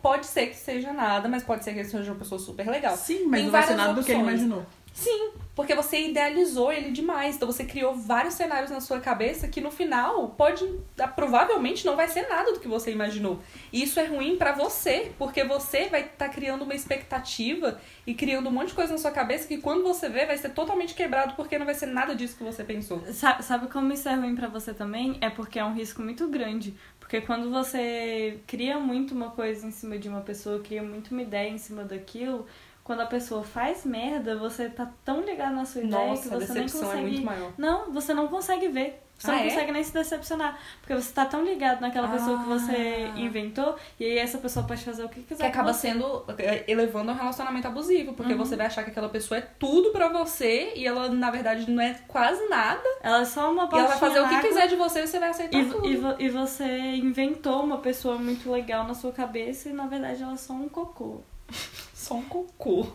Pode 0.08 0.26
ser 0.26 0.48
que 0.48 0.56
seja 0.56 0.94
nada, 0.94 1.28
mas 1.28 1.44
pode 1.44 1.64
ser 1.64 1.74
que 1.74 1.80
ele 1.80 1.90
seja 1.90 2.12
uma 2.12 2.18
pessoa 2.20 2.40
super 2.40 2.68
legal. 2.70 2.96
Sim, 2.96 3.26
mas 3.26 3.40
Tem 3.40 3.44
não 3.46 3.52
vai 3.52 3.64
ser 3.64 3.76
nada 3.76 3.94
do 3.94 4.04
que 4.04 4.12
ele 4.12 4.22
opções. 4.22 4.40
imaginou. 4.42 4.66
Sim, 4.94 5.30
porque 5.56 5.76
você 5.76 6.08
idealizou 6.10 6.72
ele 6.72 6.90
demais. 6.90 7.36
Então 7.36 7.46
você 7.48 7.64
criou 7.66 7.94
vários 7.94 8.34
cenários 8.34 8.72
na 8.72 8.82
sua 8.82 9.00
cabeça 9.00 9.48
que 9.48 9.62
no 9.62 9.70
final 9.70 10.30
pode. 10.30 10.68
ah, 11.00 11.08
Provavelmente 11.08 11.86
não 11.86 11.96
vai 11.96 12.08
ser 12.08 12.28
nada 12.28 12.52
do 12.54 12.60
que 12.60 12.68
você 12.68 12.92
imaginou. 12.92 13.40
E 13.72 13.84
isso 13.84 14.00
é 14.00 14.06
ruim 14.06 14.38
pra 14.38 14.54
você, 14.54 15.12
porque 15.20 15.44
você 15.44 15.88
vai 15.88 16.02
estar 16.02 16.30
criando 16.30 16.64
uma 16.64 16.74
expectativa 16.74 17.80
e 18.08 18.16
criando 18.16 18.50
um 18.50 18.52
monte 18.52 18.70
de 18.70 18.74
coisa 18.74 18.92
na 18.94 18.98
sua 18.98 19.12
cabeça 19.12 19.48
que 19.48 19.58
quando 19.58 19.84
você 19.84 20.10
vê 20.10 20.26
vai 20.26 20.38
ser 20.38 20.50
totalmente 20.50 20.96
quebrado 20.96 21.36
porque 21.36 21.60
não 21.60 21.66
vai 21.68 21.76
ser 21.76 21.88
nada 21.88 22.16
disso 22.16 22.36
que 22.36 22.44
você 22.44 22.64
pensou. 22.64 23.04
Sa- 23.14 23.40
Sabe 23.42 23.68
como 23.68 23.94
isso 23.94 24.10
é 24.10 24.16
ruim 24.16 24.36
pra 24.36 24.48
você 24.48 24.74
também? 24.74 25.18
É 25.22 25.30
porque 25.30 25.60
é 25.60 25.64
um 25.66 25.74
risco 25.74 26.02
muito 26.02 26.28
grande. 26.28 26.76
Porque 27.08 27.22
quando 27.22 27.50
você 27.50 28.42
cria 28.46 28.78
muito 28.78 29.16
uma 29.16 29.32
coisa 29.32 29.66
em 29.66 29.72
cima 29.72 29.98
de 29.98 30.10
uma 30.10 30.20
pessoa, 30.20 30.60
cria 30.60 30.84
muito 30.84 31.12
uma 31.12 31.22
ideia 31.22 31.50
em 31.50 31.58
cima 31.58 31.86
daquilo, 31.86 32.46
quando 32.88 33.02
a 33.02 33.06
pessoa 33.06 33.44
faz 33.44 33.84
merda, 33.84 34.38
você 34.38 34.70
tá 34.70 34.90
tão 35.04 35.20
ligado 35.22 35.54
na 35.56 35.66
sua 35.66 35.82
ideia 35.82 36.08
Nossa, 36.08 36.22
que 36.24 36.30
você 36.30 36.54
nem 36.54 36.64
decepção 36.64 36.82
consegue. 36.88 36.98
é 37.06 37.10
muito 37.12 37.26
maior. 37.26 37.52
Não, 37.58 37.92
você 37.92 38.14
não 38.14 38.30
consegue 38.30 38.70
ver. 38.70 39.04
Você 39.18 39.32
Ah, 39.32 39.34
não 39.34 39.40
é? 39.42 39.44
consegue 39.50 39.72
nem 39.72 39.84
se 39.84 39.92
decepcionar. 39.94 40.60
Porque 40.80 40.94
você 40.94 41.12
tá 41.12 41.26
tão 41.26 41.44
ligado 41.44 41.82
naquela 41.82 42.08
pessoa 42.08 42.38
que 42.40 42.46
você 42.48 43.10
Ah. 43.14 43.20
inventou, 43.20 43.76
e 44.00 44.06
aí 44.06 44.18
essa 44.20 44.38
pessoa 44.38 44.66
pode 44.66 44.84
fazer 44.86 45.04
o 45.04 45.10
que 45.10 45.22
quiser. 45.24 45.44
Que 45.44 45.50
acaba 45.50 45.74
você. 45.74 45.90
sendo 45.90 46.24
é, 46.38 46.64
elevando 46.68 47.12
um 47.12 47.16
relacionamento 47.16 47.68
abusivo, 47.68 48.14
porque 48.14 48.32
Uhum. 48.34 48.38
você 48.38 48.56
vai 48.56 48.68
achar 48.68 48.84
que 48.84 48.92
aquela 48.92 49.10
pessoa 49.10 49.40
é 49.40 49.42
tudo 49.42 49.90
pra 49.90 50.08
você 50.08 50.72
e 50.76 50.86
ela 50.88 51.10
na 51.10 51.30
verdade 51.32 51.70
não 51.70 51.82
é 51.82 51.96
quase 52.08 52.48
nada. 52.48 52.84
Ela 53.02 53.22
é 53.22 53.26
só 53.26 53.52
uma 53.52 53.64
E 53.74 53.76
ela 53.80 53.88
vai 53.88 53.98
fazer 53.98 54.20
o 54.22 54.30
que 54.30 54.40
quiser 54.40 54.68
de 54.68 54.76
você 54.78 55.00
e 55.04 55.08
você 55.08 55.20
vai 55.20 55.30
aceitar 55.30 55.58
E, 55.60 55.66
tudo. 55.66 55.88
e, 56.22 56.26
e 56.26 56.30
você 56.30 56.68
inventou 56.96 57.64
uma 57.64 57.80
pessoa 57.80 58.18
muito 58.20 58.50
legal 58.52 58.86
na 58.88 58.94
sua 58.94 59.12
cabeça 59.12 59.68
e 59.68 59.74
na 59.74 59.88
verdade 59.88 60.22
ela 60.24 60.34
é 60.34 60.38
só 60.38 60.54
um 60.54 60.70
cocô. 60.70 61.22
Só 62.08 62.16
um 62.16 62.24
cocô. 62.24 62.88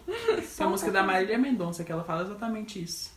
Tem 0.57 0.67
a 0.67 0.71
música 0.71 0.91
da 0.91 1.03
Marília 1.03 1.37
Mendonça 1.37 1.85
que 1.85 1.93
ela 1.93 2.03
fala 2.03 2.23
exatamente 2.23 2.83
isso. 2.83 3.13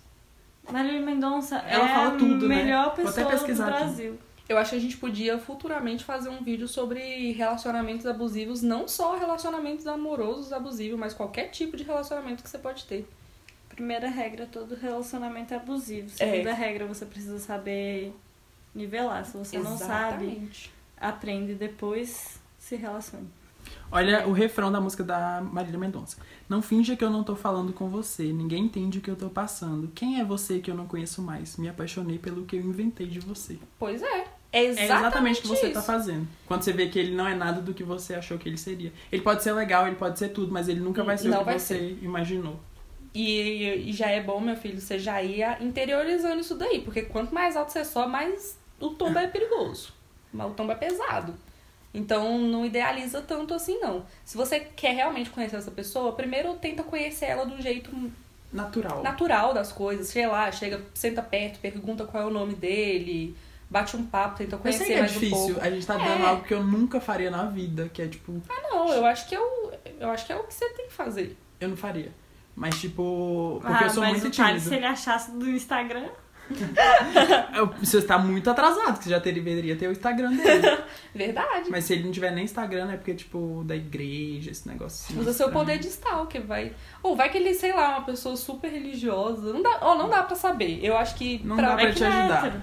Marília 0.70 1.00
Mendonça 1.02 1.58
Ela 1.58 1.86
é 1.90 1.94
fala 1.94 2.16
a 2.16 2.18
tudo, 2.18 2.50
né? 2.50 2.56
melhor 2.64 2.84
Vou 2.84 2.92
até 2.94 3.04
pessoa 3.04 3.26
do 3.26 3.32
pesquisar 3.32 3.70
aqui. 3.70 3.78
Brasil. 3.84 4.20
Eu 4.48 4.58
acho 4.58 4.72
que 4.72 4.76
a 4.76 4.80
gente 4.80 4.98
podia 4.98 5.40
futuramente 5.40 6.04
fazer 6.04 6.30
um 6.30 6.44
vídeo 6.44 6.68
sobre 6.68 7.32
relacionamentos 7.32 8.06
abusivos, 8.06 8.62
não 8.62 8.88
só 8.88 9.18
relacionamentos 9.18 9.88
amorosos 9.88 10.52
abusivos, 10.54 11.00
mas 11.00 11.14
qualquer 11.14 11.50
tipo 11.50 11.78
de 11.78 11.84
relacionamento 11.84 12.44
que 12.44 12.50
você 12.50 12.60
pode 12.60 12.86
ter. 12.86 13.08
Primeira 13.70 14.08
regra, 14.08 14.46
todo 14.46 14.76
relacionamento 14.76 15.54
é 15.54 15.58
abusivo. 15.58 16.10
É. 16.20 16.32
Segunda 16.32 16.54
regra, 16.54 16.86
você 16.86 17.06
precisa 17.06 17.40
saber 17.40 18.14
nivelar. 18.74 19.26
Se 19.26 19.36
você 19.38 19.58
não 19.58 19.78
sabe, 19.78 20.26
Exatamente. 20.26 20.72
aprende 20.98 21.56
depois, 21.56 22.40
se 22.60 22.76
relacione. 22.76 23.28
Olha 23.92 24.28
o 24.28 24.32
refrão 24.32 24.72
da 24.72 24.82
música 24.82 25.04
da 25.04 25.42
Marília 25.42 25.80
Mendonça. 25.80 26.18
Não 26.50 26.62
finja 26.62 26.96
que 26.96 27.04
eu 27.04 27.10
não 27.10 27.24
tô 27.24 27.36
falando 27.36 27.72
com 27.74 27.90
você. 27.90 28.32
Ninguém 28.32 28.66
entende 28.66 29.00
o 29.00 29.02
que 29.02 29.10
eu 29.10 29.16
tô 29.16 29.30
passando. 29.30 29.90
Quem 29.96 30.20
é 30.20 30.24
você 30.26 30.60
que 30.60 30.70
eu 30.70 30.76
não 30.76 30.86
conheço 30.88 31.22
mais? 31.22 31.58
Me 31.58 31.70
apaixonei 31.70 32.20
pelo 32.20 32.46
que 32.46 32.56
eu 32.56 32.62
inventei 32.62 33.08
de 33.08 33.20
você. 33.20 33.58
Pois 33.80 34.02
é. 34.02 34.26
É 34.52 34.60
É 34.60 34.64
exatamente, 34.66 35.00
exatamente 35.00 35.40
o 35.40 35.42
que 35.42 35.48
você 35.48 35.66
isso. 35.66 35.74
tá 35.74 35.82
fazendo. 35.82 36.28
Quando 36.46 36.64
você 36.64 36.72
vê 36.72 36.88
que 36.88 36.98
ele 36.98 37.16
não 37.16 37.28
é 37.28 37.36
nada 37.36 37.62
do 37.62 37.74
que 37.74 37.84
você 37.84 38.16
achou 38.16 38.38
que 38.38 38.48
ele 38.48 38.58
seria. 38.58 38.94
Ele 39.12 39.22
pode 39.22 39.44
ser 39.44 39.52
legal, 39.52 39.86
ele 39.86 39.98
pode 39.98 40.18
ser 40.18 40.30
tudo, 40.30 40.52
mas 40.52 40.70
ele 40.70 40.80
nunca 40.80 41.04
vai 41.04 41.18
ser 41.18 41.28
Não 41.28 41.42
o 41.42 41.46
que 41.46 41.60
você 41.60 41.98
imaginou. 42.02 42.60
E, 43.14 43.90
e 43.90 43.94
já 43.94 44.08
é 44.08 44.22
bom, 44.22 44.40
meu 44.42 44.58
filho, 44.58 44.80
você 44.80 45.00
já 45.00 45.22
ia 45.22 45.62
interiorizando 45.64 46.42
isso 46.42 46.56
daí, 46.56 46.82
porque 46.82 47.04
quanto 47.04 47.34
mais 47.34 47.56
alto 47.56 47.72
você 47.72 47.86
sobe, 47.86 48.12
mais 48.12 48.58
o 48.80 48.90
tombo 48.90 49.18
é 49.20 49.28
perigoso. 49.28 49.94
Mas 50.34 50.48
o 50.52 50.54
tombo 50.54 50.74
é 50.74 50.76
pesado. 50.76 51.34
Então 51.98 52.38
não 52.38 52.66
idealiza 52.66 53.22
tanto 53.22 53.54
assim, 53.54 53.80
não. 53.80 54.06
Se 54.24 54.36
você 54.36 54.60
quer 54.60 54.94
realmente 54.96 55.30
conhecer 55.30 55.56
essa 55.56 55.72
pessoa, 55.72 56.12
primeiro 56.14 56.54
tenta 56.56 56.84
conhecer 56.84 57.26
ela 57.26 57.46
do 57.46 57.62
jeito 57.62 57.90
Natural. 58.52 59.02
natural 59.02 59.54
das 59.54 59.72
coisas. 59.72 60.08
Sei 60.08 60.28
lá, 60.28 60.52
chega, 60.52 60.82
senta 60.94 61.22
perto, 61.22 61.60
pergunta 61.60 62.06
qual 62.06 62.24
é 62.24 62.26
o 62.26 62.30
nome 62.30 62.54
dele, 62.54 63.36
bate 63.70 63.96
um 63.98 64.06
papo, 64.06 64.38
tenta 64.38 64.56
Eu 64.56 64.60
conhecer 64.60 64.80
sei 64.86 64.88
que 64.88 64.94
é 64.94 65.00
mais 65.00 65.12
difícil. 65.14 65.38
um 65.38 65.46
pouco. 65.54 65.62
A 65.62 65.70
gente 65.72 65.88
tá 65.88 65.98
dando 65.98 66.24
É. 66.24 66.28
algo 66.28 66.44
que 66.44 66.54
eu 66.54 66.64
nunca 66.64 67.00
faria 67.00 67.32
na 67.32 67.46
vida, 67.46 67.90
que 67.94 68.02
é 68.02 68.08
tipo, 68.08 68.42
Ah, 68.50 68.62
não, 68.70 68.92
eu 68.94 69.06
acho 69.06 69.28
que 69.28 69.36
é 69.36 69.40
o, 69.40 69.72
eu 70.00 70.10
acho 70.10 70.26
que 70.26 70.34
é 70.34 70.36
o 70.36 70.44
que 70.44 70.54
você 70.54 70.70
tem 70.72 70.88
que 70.88 70.94
fazer. 70.94 71.38
eu 71.60 71.70
não 71.70 71.78
faria. 71.78 72.12
Mas 72.56 72.80
tipo, 72.80 73.58
porque 73.62 73.84
ah, 73.84 73.88
eu 73.88 73.90
sou 73.90 74.04
mas 74.04 74.12
muito 74.14 74.28
o 74.28 74.32
tímido. 74.32 74.60
se 74.62 74.74
ele 74.76 74.86
achasse 74.86 75.32
do 75.32 75.50
Instagram, 75.50 76.06
Eu- 76.06 76.16
Você 77.80 77.98
está 77.98 78.18
muito 78.18 78.50
atrasado, 78.50 78.98
que 78.98 79.06
você 79.06 79.10
já 79.10 79.20
deveria 79.20 79.76
ter 79.76 79.88
o 79.88 79.92
Instagram 79.92 80.34
dele. 80.36 80.78
Verdade. 81.14 81.70
Mas 81.70 81.86
se 81.86 81.94
ele 81.94 82.04
não 82.04 82.12
tiver 82.12 82.32
nem 82.32 82.44
Instagram, 82.46 82.92
é 82.92 82.98
porque, 82.98 83.16
tipo, 83.16 83.64
da 83.66 83.76
igreja, 83.76 84.52
esse 84.52 84.68
negócio. 84.68 85.06
assim, 85.10 85.20
Usa 85.20 85.34
seu 85.34 85.52
poder 85.52 85.80
de 85.80 85.88
stalker, 85.88 86.46
vai. 86.46 86.74
Ou 87.02 87.16
vai 87.16 87.30
que 87.30 87.38
ele, 87.38 87.54
sei 87.54 87.74
lá, 87.74 87.98
uma 87.98 88.06
pessoa 88.06 88.36
super 88.36 88.70
religiosa. 88.70 89.54
Não 89.54 89.62
dá, 89.62 89.80
ou 89.82 89.98
não 89.98 90.10
dá 90.10 90.24
pra 90.24 90.36
saber. 90.36 90.80
Eu 90.84 90.98
acho 90.98 91.16
que. 91.16 91.42
Não 91.44 91.56
dá 91.56 91.76
pra 91.76 91.88
que 91.88 91.94
te 91.94 92.04
ele 92.04 92.14
é 92.14 92.18
ajudar. 92.18 92.46
hétero. 92.48 92.62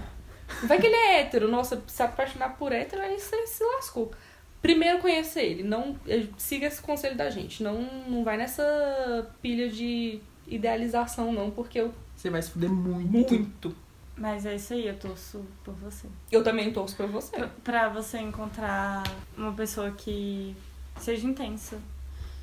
Vai 0.64 0.78
que 0.78 0.86
ele 0.86 0.96
é 0.96 1.20
hétero. 1.20 1.48
Nossa, 1.48 1.82
se 1.86 2.02
apaixonar 2.02 2.56
por 2.56 2.72
hétero, 2.72 3.02
aí 3.02 3.18
você 3.18 3.46
se 3.46 3.64
lascou. 3.64 4.12
Primeiro 4.60 4.98
conhecer 4.98 5.42
ele. 5.42 5.62
Não, 5.64 5.96
eh, 6.06 6.26
siga 6.36 6.66
esse 6.68 6.80
conselho 6.80 7.16
da 7.16 7.28
gente. 7.30 7.62
Não, 7.62 7.82
não 8.06 8.22
vai 8.22 8.36
nessa 8.36 9.28
pilha 9.40 9.68
de 9.68 10.20
idealização, 10.46 11.32
não, 11.32 11.50
porque 11.50 11.80
eu. 11.80 11.92
Você 12.22 12.30
vai 12.30 12.40
se 12.40 12.50
fuder 12.52 12.70
muito. 12.70 13.34
Muito. 13.34 13.74
Mas 14.16 14.46
é 14.46 14.54
isso 14.54 14.72
aí, 14.74 14.86
eu 14.86 14.96
torço 14.96 15.44
por 15.64 15.74
você. 15.74 16.06
Eu 16.30 16.44
também 16.44 16.72
torço 16.72 16.94
pra 16.94 17.06
você. 17.06 17.32
Pra- 17.36 17.48
Pra 17.64 17.88
você 17.88 18.18
encontrar 18.18 19.02
uma 19.36 19.52
pessoa 19.54 19.90
que 19.90 20.54
seja 21.00 21.26
intensa. 21.26 21.80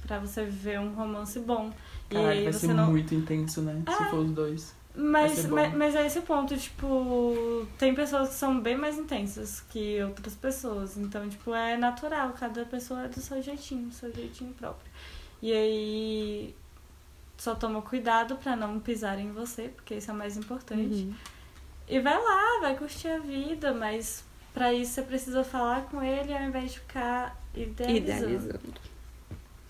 Pra 0.05 0.19
você 0.19 0.43
viver 0.43 0.81
um 0.81 0.93
romance 0.93 1.39
bom. 1.39 1.71
e 2.11 2.17
aí 2.17 2.43
vai 2.43 2.51
você 2.51 2.67
ser 2.67 2.73
não. 2.73 2.91
muito 2.91 3.15
intenso, 3.15 3.61
né? 3.61 3.81
Se 3.87 4.03
for 4.09 4.19
os 4.19 4.31
dois. 4.31 4.75
Mas, 4.93 5.45
mas, 5.45 5.73
mas 5.73 5.95
é 5.95 6.05
esse 6.07 6.19
ponto, 6.21 6.57
tipo, 6.57 7.65
tem 7.77 7.95
pessoas 7.95 8.29
que 8.29 8.35
são 8.35 8.59
bem 8.59 8.75
mais 8.75 8.97
intensas 8.97 9.61
que 9.69 10.01
outras 10.03 10.35
pessoas. 10.35 10.97
Então, 10.97 11.29
tipo, 11.29 11.53
é 11.53 11.77
natural, 11.77 12.33
cada 12.37 12.65
pessoa 12.65 13.03
é 13.03 13.07
do 13.07 13.21
seu 13.21 13.41
jeitinho, 13.41 13.87
do 13.87 13.93
seu 13.93 14.13
jeitinho 14.13 14.53
próprio. 14.55 14.91
E 15.41 15.53
aí 15.53 16.55
só 17.39 17.55
toma 17.55 17.81
cuidado 17.81 18.35
pra 18.35 18.55
não 18.55 18.79
pisar 18.79 19.17
em 19.17 19.31
você, 19.31 19.69
porque 19.69 19.95
isso 19.95 20.11
é 20.11 20.13
o 20.13 20.17
mais 20.17 20.35
importante. 20.35 21.03
Uhum. 21.03 21.13
E 21.87 21.99
vai 21.99 22.17
lá, 22.21 22.59
vai 22.61 22.77
curtir 22.77 23.07
a 23.07 23.17
vida, 23.17 23.73
mas 23.73 24.23
pra 24.53 24.73
isso 24.73 24.91
você 24.91 25.01
precisa 25.01 25.43
falar 25.43 25.85
com 25.85 26.03
ele 26.03 26.33
ao 26.33 26.43
invés 26.43 26.73
de 26.73 26.79
ficar 26.81 27.41
idealizando. 27.55 28.25
Idealizando. 28.25 28.73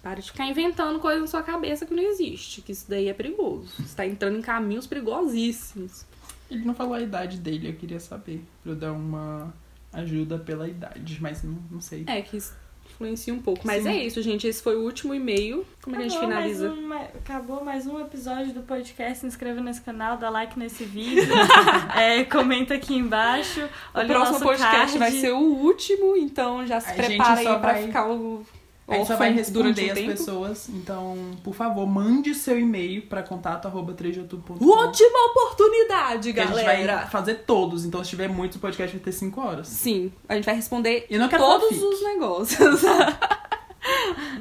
Para 0.01 0.19
de 0.19 0.31
ficar 0.31 0.45
inventando 0.47 0.99
coisa 0.99 1.21
na 1.21 1.27
sua 1.27 1.43
cabeça 1.43 1.85
que 1.85 1.93
não 1.93 2.03
existe. 2.03 2.61
Que 2.61 2.71
isso 2.71 2.89
daí 2.89 3.07
é 3.07 3.13
perigoso. 3.13 3.83
Você 3.83 3.95
tá 3.95 4.05
entrando 4.05 4.37
em 4.37 4.41
caminhos 4.41 4.87
perigosíssimos. 4.87 6.05
Ele 6.49 6.65
não 6.65 6.73
falou 6.73 6.95
a 6.95 7.01
idade 7.01 7.37
dele, 7.37 7.69
eu 7.69 7.75
queria 7.75 7.99
saber. 7.99 8.43
Pra 8.63 8.71
eu 8.71 8.75
dar 8.75 8.93
uma 8.93 9.53
ajuda 9.93 10.39
pela 10.39 10.67
idade, 10.67 11.21
mas 11.21 11.43
não, 11.43 11.61
não 11.69 11.81
sei. 11.81 12.03
É, 12.07 12.21
que 12.21 12.37
isso 12.37 12.55
influencia 12.99 13.33
um 13.33 13.39
pouco. 13.39 13.61
Mas 13.65 13.83
Sim. 13.83 13.89
é 13.89 14.03
isso, 14.05 14.21
gente. 14.21 14.45
Esse 14.45 14.61
foi 14.61 14.75
o 14.75 14.81
último 14.83 15.13
e-mail. 15.13 15.65
Como 15.81 15.95
que 15.95 16.01
a 16.01 16.07
gente 16.07 16.17
Acabou 16.17 16.35
mais 16.35 16.57
finaliza? 16.57 16.73
um- 16.73 16.93
acabou 17.17 17.63
mais 17.63 17.87
um 17.87 17.99
episódio 18.01 18.53
do 18.53 18.61
podcast. 18.61 19.19
Se 19.19 19.25
inscreva 19.27 19.61
nesse 19.61 19.81
canal, 19.81 20.17
dá 20.17 20.29
like 20.29 20.59
nesse 20.59 20.83
vídeo, 20.83 21.23
é, 21.95 22.23
comenta 22.25 22.73
aqui 22.73 22.95
embaixo. 22.95 23.61
O 23.93 24.05
próximo 24.05 24.15
nosso 24.39 24.39
podcast 24.43 24.97
card. 24.97 24.97
vai 24.99 25.11
ser 25.11 25.31
o 25.31 25.39
último, 25.39 26.17
então 26.17 26.67
já 26.67 26.79
se 26.81 26.91
A 26.91 26.93
prepara 26.93 27.39
aí 27.39 27.45
só 27.45 27.57
pra 27.59 27.71
vai- 27.73 27.83
ficar 27.83 28.07
o. 28.09 28.45
A 28.89 28.95
gente 28.97 29.07
só 29.07 29.15
vai 29.15 29.31
responder 29.33 29.67
um 29.85 29.87
as 29.91 29.93
tempo. 29.93 30.11
pessoas, 30.11 30.69
então, 30.69 31.15
por 31.43 31.53
favor, 31.53 31.85
mande 31.87 32.33
seu 32.33 32.59
e-mail 32.59 33.03
pra 33.03 33.21
contato 33.23 33.67
arroba 33.67 33.93
3deoutubro.com. 33.93 34.63
Última 34.65 35.25
oportunidade, 35.31 36.33
Que 36.33 36.39
a 36.39 36.45
gente 36.45 36.55
galera! 36.63 36.95
vai 36.97 37.07
fazer 37.07 37.35
todos, 37.45 37.85
então 37.85 38.03
se 38.03 38.09
tiver 38.09 38.27
muitos, 38.29 38.57
o 38.57 38.59
podcast 38.59 38.95
vai 38.95 39.03
ter 39.03 39.11
5 39.11 39.39
horas. 39.41 39.67
Sim, 39.67 40.11
a 40.27 40.35
gente 40.35 40.45
vai 40.45 40.55
responder 40.55 41.05
E 41.09 41.13
eu 41.15 41.19
não 41.19 41.29
quero 41.29 41.43
todos 41.43 41.69
fanfic. 41.69 41.85
os 41.85 42.03
negócios. 42.03 42.81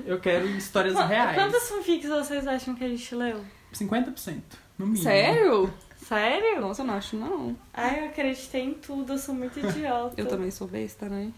Eu 0.05 0.19
quero 0.21 0.47
histórias 0.49 0.95
Qu- 0.95 1.03
reais. 1.07 1.37
Quantas 1.37 1.69
fanfics 1.69 2.09
vocês 2.09 2.47
acham 2.47 2.75
que 2.75 2.85
a 2.85 2.89
gente 2.89 3.15
leu? 3.15 3.41
50%, 3.73 4.43
no 4.79 4.87
mínimo. 4.87 5.03
Sério? 5.05 5.73
Sério? 5.97 6.61
Nossa, 6.61 6.83
eu 6.83 6.87
não 6.87 6.95
acho, 6.95 7.17
não. 7.17 7.55
Ai, 7.73 8.01
eu 8.01 8.07
acreditei 8.07 8.63
em 8.63 8.75
tudo, 8.75 9.13
eu 9.13 9.19
sou 9.19 9.35
muito 9.35 9.59
idiota. 9.61 10.15
Eu 10.17 10.27
também 10.27 10.51
sou 10.51 10.67
besta, 10.67 11.09
né? 11.09 11.31